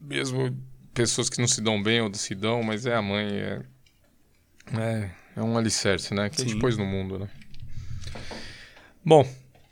Mesmo 0.03 0.57
pessoas 0.93 1.31
que 1.31 1.41
não 1.41 1.49
se 1.49 1.61
dão 1.61 1.83
bem 1.83 2.01
ou 2.01 2.13
se 2.15 2.35
dão, 2.35 2.63
mas 2.63 2.87
é 2.87 2.95
a 2.95 3.03
mãe, 3.03 3.27
é. 3.27 3.63
É, 4.79 5.11
é 5.37 5.43
um 5.43 5.57
alicerce, 5.57 6.15
né? 6.15 6.29
Que 6.29 6.43
a 6.43 6.45
gente 6.45 6.55
Sim. 6.55 6.61
pôs 6.61 6.77
no 6.77 6.85
mundo, 6.85 7.19
né? 7.19 7.29
Bom, 9.05 9.27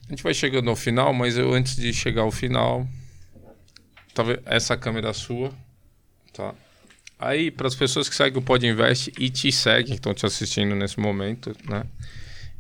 a 0.07 0.11
gente 0.11 0.23
vai 0.23 0.35
chegando 0.35 0.69
ao 0.69 0.77
final, 0.77 1.13
mas 1.13 1.37
eu 1.37 1.53
antes 1.53 1.77
de 1.77 1.93
chegar 1.93 2.23
ao 2.23 2.33
final. 2.33 2.87
Talvez 4.13 4.41
essa 4.45 4.77
câmera 4.77 5.11
é 5.11 5.13
sua, 5.13 5.53
tá? 6.33 6.55
Aí, 7.19 7.51
para 7.51 7.69
as 7.69 7.75
pessoas 7.75 8.09
que 8.09 8.15
seguem 8.15 8.39
o 8.39 8.43
Pod 8.43 8.67
Invest 8.67 9.13
e 9.19 9.29
te 9.29 9.53
seguem, 9.53 9.89
que 9.89 9.95
estão 9.95 10.15
te 10.15 10.25
assistindo 10.25 10.75
nesse 10.75 10.99
momento, 10.99 11.55
né? 11.69 11.85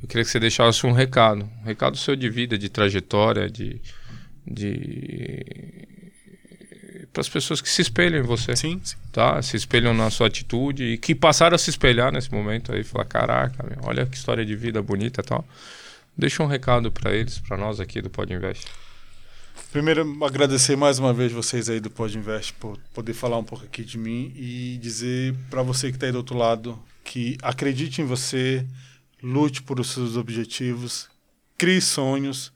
Eu 0.02 0.09
queria 0.09 0.24
que 0.24 0.30
você 0.30 0.38
deixasse 0.38 0.86
um 0.86 0.92
recado. 0.92 1.48
Um 1.62 1.64
recado 1.64 1.97
seu 1.97 2.14
de 2.14 2.28
vida, 2.28 2.56
de 2.56 2.68
trajetória, 2.68 3.51
de. 3.51 3.80
de... 4.47 5.88
Para 7.12 7.23
as 7.23 7.28
pessoas 7.28 7.61
que 7.61 7.69
se 7.69 7.82
espelham 7.82 8.20
em 8.20 8.23
você, 8.23 8.55
Sim, 8.55 8.81
sim. 8.85 8.97
tá? 9.11 9.43
Se 9.43 9.57
espelham 9.57 9.93
na 9.93 10.11
sua 10.11 10.28
atitude 10.28 10.85
e 10.85 10.99
que 10.99 11.15
passaram 11.15 11.57
a 11.57 11.59
se 11.59 11.69
espelhar 11.70 12.12
nesse 12.12 12.31
momento 12.32 12.73
aí. 12.73 12.85
Falar: 12.85 13.05
caraca, 13.05 13.65
meu, 13.65 13.78
olha 13.82 14.07
que 14.07 14.16
história 14.16 14.45
de 14.47 14.55
vida 14.55 14.81
bonita 14.81 15.20
e 15.20 15.24
tal. 15.24 15.45
Deixa 16.16 16.43
um 16.43 16.47
recado 16.47 16.93
para 16.93 17.12
eles, 17.15 17.39
para 17.39 17.57
nós 17.57 17.81
aqui 17.81 18.01
do 18.01 18.11
Pod 18.11 18.32
Invest. 18.32 18.66
Primeiro, 19.73 20.24
agradecer 20.24 20.77
mais 20.77 20.99
uma 20.99 21.12
vez 21.12 21.31
vocês 21.32 21.69
aí 21.69 21.81
do 21.81 21.91
Pod 21.91 22.16
Invest 22.16 22.53
por 22.55 22.77
poder 22.93 23.15
falar 23.15 23.39
um 23.39 23.45
pouco 23.45 23.65
aqui 23.65 23.85
de 23.85 23.97
mim 23.99 24.32
e 24.37 24.78
dizer 24.82 25.35
para 25.49 25.62
você 25.62 25.91
que 25.91 25.97
está 25.97 26.07
aí 26.07 26.12
do 26.12 26.19
outro 26.19 26.37
lado 26.37 26.78
que 27.05 27.37
acredite 27.43 28.03
em 28.03 28.05
você, 28.05 28.66
lute 29.23 29.62
por 29.62 29.78
os 29.81 29.91
seus 29.91 30.16
objetivos, 30.16 31.09
crie 31.57 31.81
sonhos 31.81 32.53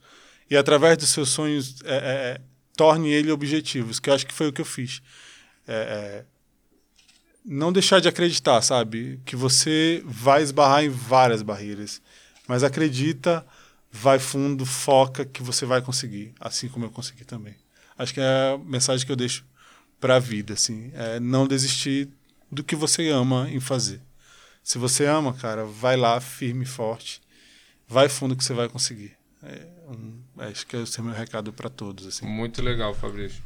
e 0.51 0.57
através 0.57 0.99
dos 0.99 1.09
seus 1.09 1.29
sonhos 1.29 1.77
é, 1.85 1.95
é, 1.95 1.99
é, 1.99 2.41
torne 2.77 3.11
ele 3.11 3.31
objetivos, 3.31 3.99
que 3.99 4.11
eu 4.11 4.15
acho 4.15 4.27
que 4.27 4.35
foi 4.35 4.49
o 4.49 4.53
que 4.53 4.61
eu 4.61 4.65
fiz. 4.65 5.03
É, 5.67 5.75
é, 5.75 6.25
não 7.45 7.73
deixar 7.73 8.01
de 8.01 8.09
acreditar, 8.09 8.61
sabe? 8.63 9.21
Que 9.25 9.37
você 9.37 10.03
vai 10.05 10.43
esbarrar 10.43 10.85
em 10.85 10.89
várias 10.89 11.43
barreiras, 11.43 12.01
mas 12.49 12.63
acredita, 12.63 13.45
vai 13.91 14.19
fundo, 14.19 14.65
foca 14.65 15.25
que 15.25 15.43
você 15.43 15.67
vai 15.67 15.83
conseguir, 15.83 16.35
assim 16.41 16.69
como 16.69 16.87
eu 16.87 16.91
consegui 16.91 17.25
também. 17.25 17.55
Acho 17.97 18.15
que 18.15 18.21
é 18.21 18.55
a 18.55 18.59
mensagem 18.59 19.05
que 19.05 19.13
eu 19.13 19.17
deixo 19.17 19.45
para 20.01 20.17
a 20.17 20.19
vida, 20.19 20.55
assim, 20.55 20.91
é 20.95 21.21
não 21.21 21.47
desistir 21.47 22.09
do 22.51 22.65
que 22.65 22.75
você 22.75 23.09
ama 23.09 23.49
em 23.51 23.61
fazer. 23.61 24.01
Se 24.63 24.79
você 24.79 25.07
ama, 25.07 25.33
cara, 25.35 25.65
vai 25.65 25.97
lá 25.97 26.21
firme 26.21 26.65
e 26.65 26.67
forte, 26.67 27.21
vai 27.87 28.09
fundo 28.09 28.35
que 28.35 28.43
você 28.43 28.55
vai 28.55 28.69
conseguir. 28.69 29.17
É, 29.43 29.67
um, 29.89 30.19
acho 30.39 30.67
que 30.67 30.77
esse 30.77 30.99
é 30.99 31.03
o 31.03 31.07
meu 31.07 31.15
recado 31.15 31.53
para 31.53 31.69
todos, 31.69 32.07
assim. 32.07 32.27
Muito 32.27 32.63
legal, 32.63 32.95
Fabrício. 32.95 33.43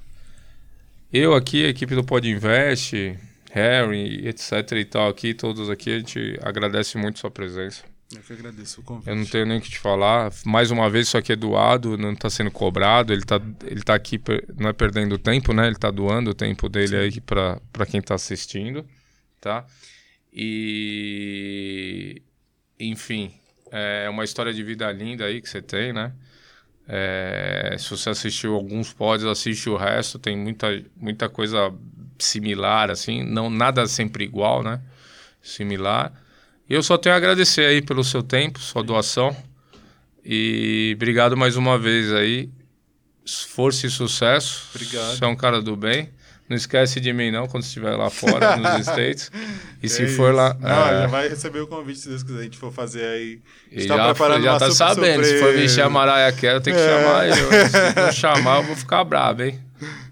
Eu 1.12 1.34
aqui, 1.34 1.64
a 1.64 1.68
equipe 1.68 1.94
do 1.94 2.04
Pod 2.04 2.28
Invest, 2.28 3.18
Harry, 3.50 4.26
etc 4.28 4.72
e 4.72 4.84
tal, 4.84 5.08
aqui, 5.08 5.32
todos 5.32 5.70
aqui, 5.70 5.90
a 5.90 5.98
gente 5.98 6.38
agradece 6.42 6.98
muito 6.98 7.18
sua 7.18 7.30
presença. 7.30 7.82
Eu 8.14 8.22
que 8.22 8.32
agradeço 8.32 8.80
o 8.80 8.84
convite. 8.84 9.08
Eu 9.08 9.16
não 9.16 9.26
tenho 9.26 9.44
nem 9.44 9.58
o 9.58 9.60
que 9.60 9.68
te 9.68 9.78
falar. 9.78 10.32
Mais 10.44 10.70
uma 10.70 10.88
vez, 10.88 11.08
isso 11.08 11.18
aqui 11.18 11.32
é 11.32 11.36
doado, 11.36 11.98
não 11.98 12.12
está 12.12 12.30
sendo 12.30 12.50
cobrado. 12.50 13.12
Ele 13.12 13.20
está 13.20 13.40
ele 13.64 13.82
tá 13.82 13.94
aqui, 13.94 14.18
não 14.56 14.70
é 14.70 14.72
perdendo 14.72 15.18
tempo, 15.18 15.52
né? 15.52 15.66
Ele 15.66 15.76
está 15.76 15.90
doando 15.90 16.30
o 16.30 16.34
tempo 16.34 16.70
dele 16.70 16.96
aí 16.96 17.20
para 17.20 17.86
quem 17.86 18.00
está 18.00 18.14
assistindo, 18.14 18.86
tá? 19.40 19.66
E... 20.32 22.22
Enfim, 22.80 23.34
é 23.70 24.08
uma 24.08 24.24
história 24.24 24.54
de 24.54 24.62
vida 24.62 24.90
linda 24.90 25.26
aí 25.26 25.42
que 25.42 25.48
você 25.48 25.60
tem, 25.60 25.92
né? 25.92 26.12
É, 26.88 27.76
se 27.78 27.90
você 27.90 28.08
assistiu 28.08 28.54
alguns 28.54 28.92
pods, 28.92 29.26
assiste 29.26 29.68
o 29.68 29.76
resto. 29.76 30.18
Tem 30.18 30.36
muita, 30.36 30.82
muita 30.96 31.28
coisa 31.28 31.72
similar, 32.18 32.90
assim. 32.90 33.22
Não, 33.22 33.50
nada 33.50 33.86
sempre 33.86 34.24
igual, 34.24 34.62
né? 34.62 34.80
Similar. 35.42 36.12
E 36.68 36.74
eu 36.74 36.82
só 36.82 36.96
tenho 36.96 37.14
a 37.14 37.18
agradecer 37.18 37.66
aí 37.66 37.82
pelo 37.82 38.02
seu 38.02 38.22
tempo, 38.22 38.58
sua 38.58 38.82
doação. 38.82 39.36
E 40.24 40.92
obrigado 40.96 41.36
mais 41.36 41.56
uma 41.56 41.78
vez 41.78 42.12
aí. 42.12 42.50
Força 43.26 43.86
e 43.86 43.90
sucesso. 43.90 44.66
Obrigado. 44.74 45.16
Você 45.16 45.24
é 45.24 45.28
um 45.28 45.36
cara 45.36 45.60
do 45.60 45.76
bem. 45.76 46.10
Não 46.48 46.56
esquece 46.56 46.98
de 46.98 47.12
mim 47.12 47.30
não 47.30 47.46
quando 47.46 47.62
estiver 47.64 47.94
lá 47.94 48.08
fora, 48.08 48.56
nos 48.56 48.80
States. 48.88 49.30
E 49.82 49.88
se 49.88 50.04
É 50.04 50.06
for 50.08 50.30
isso. 50.30 50.36
lá... 50.36 50.56
Não, 50.58 50.68
é, 50.88 51.00
já 51.02 51.06
vai 51.06 51.28
receber 51.28 51.60
o 51.60 51.66
convite 51.66 51.98
se 51.98 52.08
Deus 52.08 52.22
quiser. 52.22 52.38
A 52.40 52.42
gente 52.44 52.56
for 52.56 52.72
fazer 52.72 53.04
aí. 53.04 53.40
e 53.70 53.80
Está 53.80 53.96
já, 53.96 54.04
preparando 54.06 54.42
já 54.44 54.58
tá 54.58 54.70
sabendo, 54.70 55.24
se 55.24 55.38
for 55.38 55.52
me 55.54 55.68
chamar 55.68 56.06
Carey, 56.32 56.56
eu 56.56 56.60
tenho 56.62 56.76
que 56.76 56.82
É. 56.82 57.02
chamar 57.02 57.28
eu. 57.28 57.34
Se 57.34 58.00
não 58.00 58.12
chamar, 58.12 58.56
eu 58.58 58.62
vou 58.64 58.76
ficar 58.76 59.04
brabo, 59.04 59.42
hein? 59.42 59.58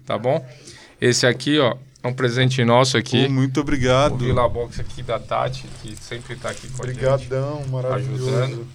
Tá 0.05 0.15
bom? 0.17 0.47
Esse 1.01 1.25
aqui, 1.25 1.57
ó, 1.59 1.75
é 2.03 2.07
um 2.07 2.13
presente 2.13 2.63
nosso 2.63 2.97
aqui. 2.97 3.27
Muito 3.27 3.57
O 3.57 3.61
obrigado. 3.61 4.17
Vila 4.17 4.47
Box 4.47 4.79
aqui 4.79 5.01
da 5.01 5.17
Tati, 5.19 5.65
que 5.81 5.95
sempre 5.95 6.35
tá 6.35 6.49
aqui 6.49 6.67
com 6.69 6.83
a 6.83 6.87
gente. 6.87 7.03
Obrigadão, 7.03 7.65
maravilhoso. 7.71 8.29
ajudando, 8.29 8.67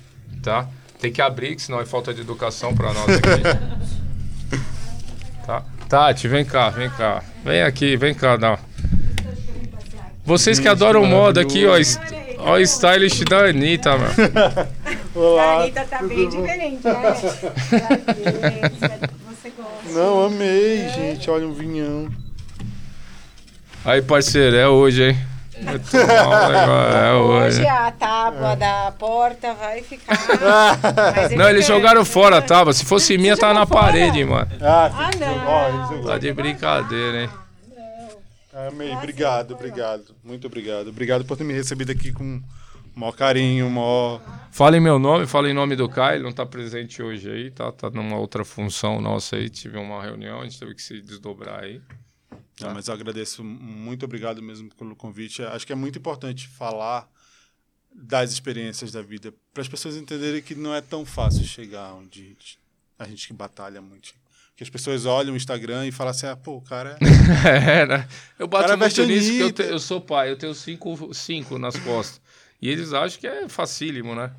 tá? 0.43 0.69
Tem 1.01 1.13
que 1.13 1.23
abrir, 1.23 1.55
que 1.57 1.63
senão 1.63 1.81
é 1.81 1.87
falta 1.87 2.13
de 2.13 2.21
educação 2.21 2.75
pra 2.75 2.93
nós 2.93 3.09
aqui. 3.09 4.59
tá? 5.47 5.65
Tati, 5.89 6.27
vem 6.29 6.45
cá, 6.45 6.71
vem 6.71 6.91
cá. 6.91 7.23
Vem 7.45 7.63
aqui, 7.63 7.97
vem 7.97 8.15
cá, 8.15 8.37
dá. 8.37 8.59
Vocês 10.25 10.59
que 10.61 10.69
adoram 10.69 11.05
moda 11.05 11.41
aqui, 11.41 11.67
ó, 11.67 11.75
ó 12.39 12.53
o 12.55 12.61
stylish 12.61 13.25
da 13.25 13.47
Anitta, 13.47 13.99
mano. 13.99 14.15
A 15.15 15.19
Olá. 15.19 15.63
Anitta 15.63 15.85
tá 15.85 16.03
bem 16.03 16.29
diferente, 16.29 16.85
né? 16.85 17.15
Você 19.29 19.51
gosta. 19.51 19.93
Não, 19.93 20.25
amei, 20.25 20.89
gente. 20.89 21.29
Olha 21.29 21.47
um 21.47 21.53
vinhão. 21.53 22.09
Aí, 23.85 24.01
parceiro, 24.01 24.57
é 24.57 24.69
hoje, 24.69 25.11
hein? 25.11 25.32
Né? 25.63 25.81
é 27.09 27.13
hoje. 27.15 27.59
Hoje 27.61 27.67
a 27.69 27.91
tábua 27.93 28.57
da 28.57 28.93
porta 28.99 29.55
vai 29.55 29.83
ficar. 29.83 30.17
Mas 31.17 31.33
Não, 31.37 31.49
eles 31.49 31.67
jogaram 31.67 32.05
fora 32.05 32.39
a 32.39 32.43
tábua. 32.43 32.73
Se 32.73 32.85
fosse 32.85 33.17
minha, 33.17 33.37
tava 33.37 33.55
na 33.55 33.67
fora? 33.67 33.81
parede, 33.87 34.25
mano. 34.25 34.51
Ah, 34.61 34.91
Ah, 34.93 35.11
não. 35.19 35.97
ele. 35.97 36.07
Tá 36.07 36.19
de 36.19 36.33
brincadeira, 36.33 37.23
hein? 37.23 37.31
Amei, 38.69 38.93
obrigado, 38.93 39.55
obrigado. 39.55 40.15
Muito 40.23 40.47
obrigado. 40.47 40.89
Obrigado 40.89 41.25
por 41.25 41.37
ter 41.39 41.45
me 41.45 41.55
recebido 41.55 41.91
aqui 41.91 42.13
com 42.13 42.43
o 42.95 43.01
maior 43.01 43.13
carinho, 43.13 43.67
o 43.67 43.71
maior. 43.71 44.21
Fala 44.51 44.77
em 44.77 44.81
meu 44.81 44.99
nome, 44.99 45.27
fala 45.27 45.49
em 45.49 45.55
nome 45.55 45.75
do 45.75 45.89
Caio, 45.89 46.17
ele 46.17 46.25
não 46.25 46.33
tá 46.33 46.45
presente 46.45 47.03
hoje 47.03 47.31
aí, 47.31 47.51
tá? 47.51 47.73
Tá 47.73 47.89
numa 47.89 48.19
outra 48.19 48.45
função 48.45 49.01
nossa 49.01 49.37
aí, 49.37 49.49
tive 49.49 49.79
uma 49.79 50.03
reunião, 50.03 50.41
a 50.41 50.45
gente 50.45 50.59
teve 50.59 50.75
que 50.75 50.83
se 50.83 51.01
desdobrar 51.01 51.61
aí. 51.61 51.81
Não, 52.67 52.75
mas 52.75 52.89
eu 52.89 52.95
agradeço, 52.95 53.43
muito 53.45 54.05
obrigado 54.05 54.43
mesmo 54.43 54.69
pelo 54.75 54.95
convite. 54.97 55.43
Acho 55.43 55.67
que 55.67 55.73
é 55.73 55.77
muito 55.77 55.99
importante 55.99 56.49
falar 56.49 57.09
das 57.95 58.33
experiências 58.33 58.91
da 58.91 59.03
vida, 59.03 59.35
para 59.53 59.61
as 59.61 59.69
pessoas 59.69 59.97
entenderem 59.97 60.41
que 60.43 60.55
não 60.55 60.75
é 60.75 60.81
tão 60.81 61.05
fácil 61.05 61.45
chegar 61.45 61.93
onde 61.95 62.37
a 62.99 63.07
gente 63.07 63.27
que 63.27 63.33
batalha 63.35 63.81
muito. 63.83 64.15
Que 64.57 64.63
as 64.63 64.71
pessoas 64.71 65.07
olham 65.07 65.35
o 65.35 65.37
Instagram 65.37 65.87
e 65.87 65.93
falam 65.93 66.11
assim: 66.11 66.27
ah, 66.27 66.37
pô, 66.37 66.57
o 66.57 66.61
cara 66.63 66.97
é. 67.45 67.81
é, 67.81 67.87
né? 67.87 68.09
Eu 68.39 68.47
bato 68.47 68.65
Cara, 68.67 68.77
muito 68.77 68.95
veste 68.95 69.07
nisso 69.07 69.31
que 69.33 69.41
eu, 69.41 69.53
te- 69.53 69.63
eu 69.73 69.79
sou 69.79 70.01
pai, 70.01 70.31
eu 70.31 70.37
tenho 70.37 70.55
cinco, 70.55 71.13
cinco 71.15 71.59
nas 71.59 71.77
costas. 71.79 72.21
E 72.61 72.69
eles 72.69 72.93
acham 72.93 73.19
que 73.19 73.27
é 73.27 73.49
facílimo, 73.49 74.15
né? 74.15 74.31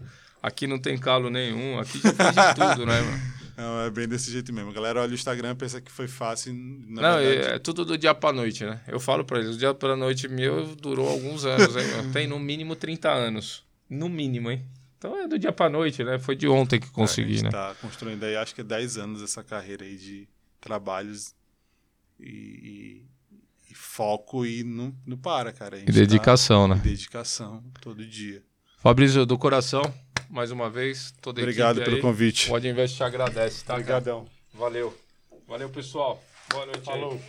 Aqui 0.41 0.65
não 0.67 0.79
tem 0.79 0.97
calo 0.97 1.29
nenhum, 1.29 1.79
aqui 1.79 1.99
já 1.99 2.11
fez 2.13 2.35
de 2.35 2.55
tudo, 2.55 2.85
né, 2.85 3.01
mano? 3.01 3.33
Não, 3.57 3.81
é 3.81 3.89
bem 3.89 4.07
desse 4.07 4.31
jeito 4.31 4.51
mesmo. 4.53 4.71
A 4.71 4.73
galera 4.73 5.01
olha 5.01 5.11
o 5.11 5.13
Instagram 5.13 5.51
e 5.51 5.55
pensa 5.55 5.79
que 5.81 5.91
foi 5.91 6.07
fácil. 6.07 6.53
não, 6.53 7.17
verdade, 7.17 7.51
é, 7.51 7.55
é 7.55 7.59
tudo 7.59 7.85
do 7.85 7.97
dia 7.97 8.13
pra 8.15 8.31
noite, 8.33 8.65
né? 8.65 8.81
Eu 8.87 8.99
falo 8.99 9.23
pra 9.23 9.39
eles, 9.39 9.55
o 9.55 9.57
dia 9.59 9.73
pra 9.73 9.95
noite 9.95 10.27
meu 10.27 10.75
durou 10.75 11.07
alguns 11.09 11.45
anos, 11.45 11.75
hein? 11.75 12.11
Tem 12.11 12.27
no 12.27 12.39
mínimo 12.39 12.75
30 12.75 13.11
anos. 13.11 13.63
No 13.89 14.09
mínimo, 14.09 14.49
hein? 14.51 14.65
Então 14.97 15.15
é 15.17 15.27
do 15.27 15.37
dia 15.37 15.51
pra 15.51 15.69
noite, 15.69 16.03
né? 16.03 16.17
Foi 16.17 16.35
de 16.35 16.47
ontem 16.47 16.79
que 16.79 16.87
a 16.87 16.91
consegui, 16.91 17.33
gente 17.33 17.43
né? 17.43 17.49
tá 17.51 17.75
construindo 17.81 18.23
aí, 18.23 18.35
acho 18.37 18.55
que 18.55 18.63
10 18.63 18.97
anos 18.97 19.21
essa 19.21 19.43
carreira 19.43 19.83
aí 19.83 19.97
de 19.97 20.27
trabalhos 20.61 21.35
e, 22.19 22.25
e- 22.29 23.05
e 23.71 23.75
foco 23.75 24.45
e 24.45 24.63
não, 24.63 24.95
não 25.05 25.17
para, 25.17 25.51
cara. 25.51 25.75
A 25.77 25.79
E 25.79 25.85
dedicação, 25.85 26.69
tá- 26.69 26.75
né? 26.75 26.81
e 26.83 26.87
dedicação 26.89 27.63
todo 27.81 28.05
dia. 28.05 28.41
Fabrício, 28.77 29.25
do 29.25 29.37
coração, 29.37 29.81
mais 30.33 30.49
uma 30.49 30.67
vez, 30.67 31.13
toda 31.21 31.39
Obrigado 31.39 31.83
pelo 31.83 31.97
aí, 31.97 32.01
convite. 32.01 32.49
O 32.51 32.55
Adinvest 32.55 32.97
te 32.97 33.03
agradece, 33.03 33.59
tá? 33.63 33.73
cara? 33.73 33.81
Obrigadão. 33.81 34.25
Valeu. 34.51 34.97
Valeu, 35.47 35.69
pessoal. 35.69 36.21
Boa 36.49 36.65
noite 36.65 36.79
aí. 36.79 36.99
Falou. 36.99 37.21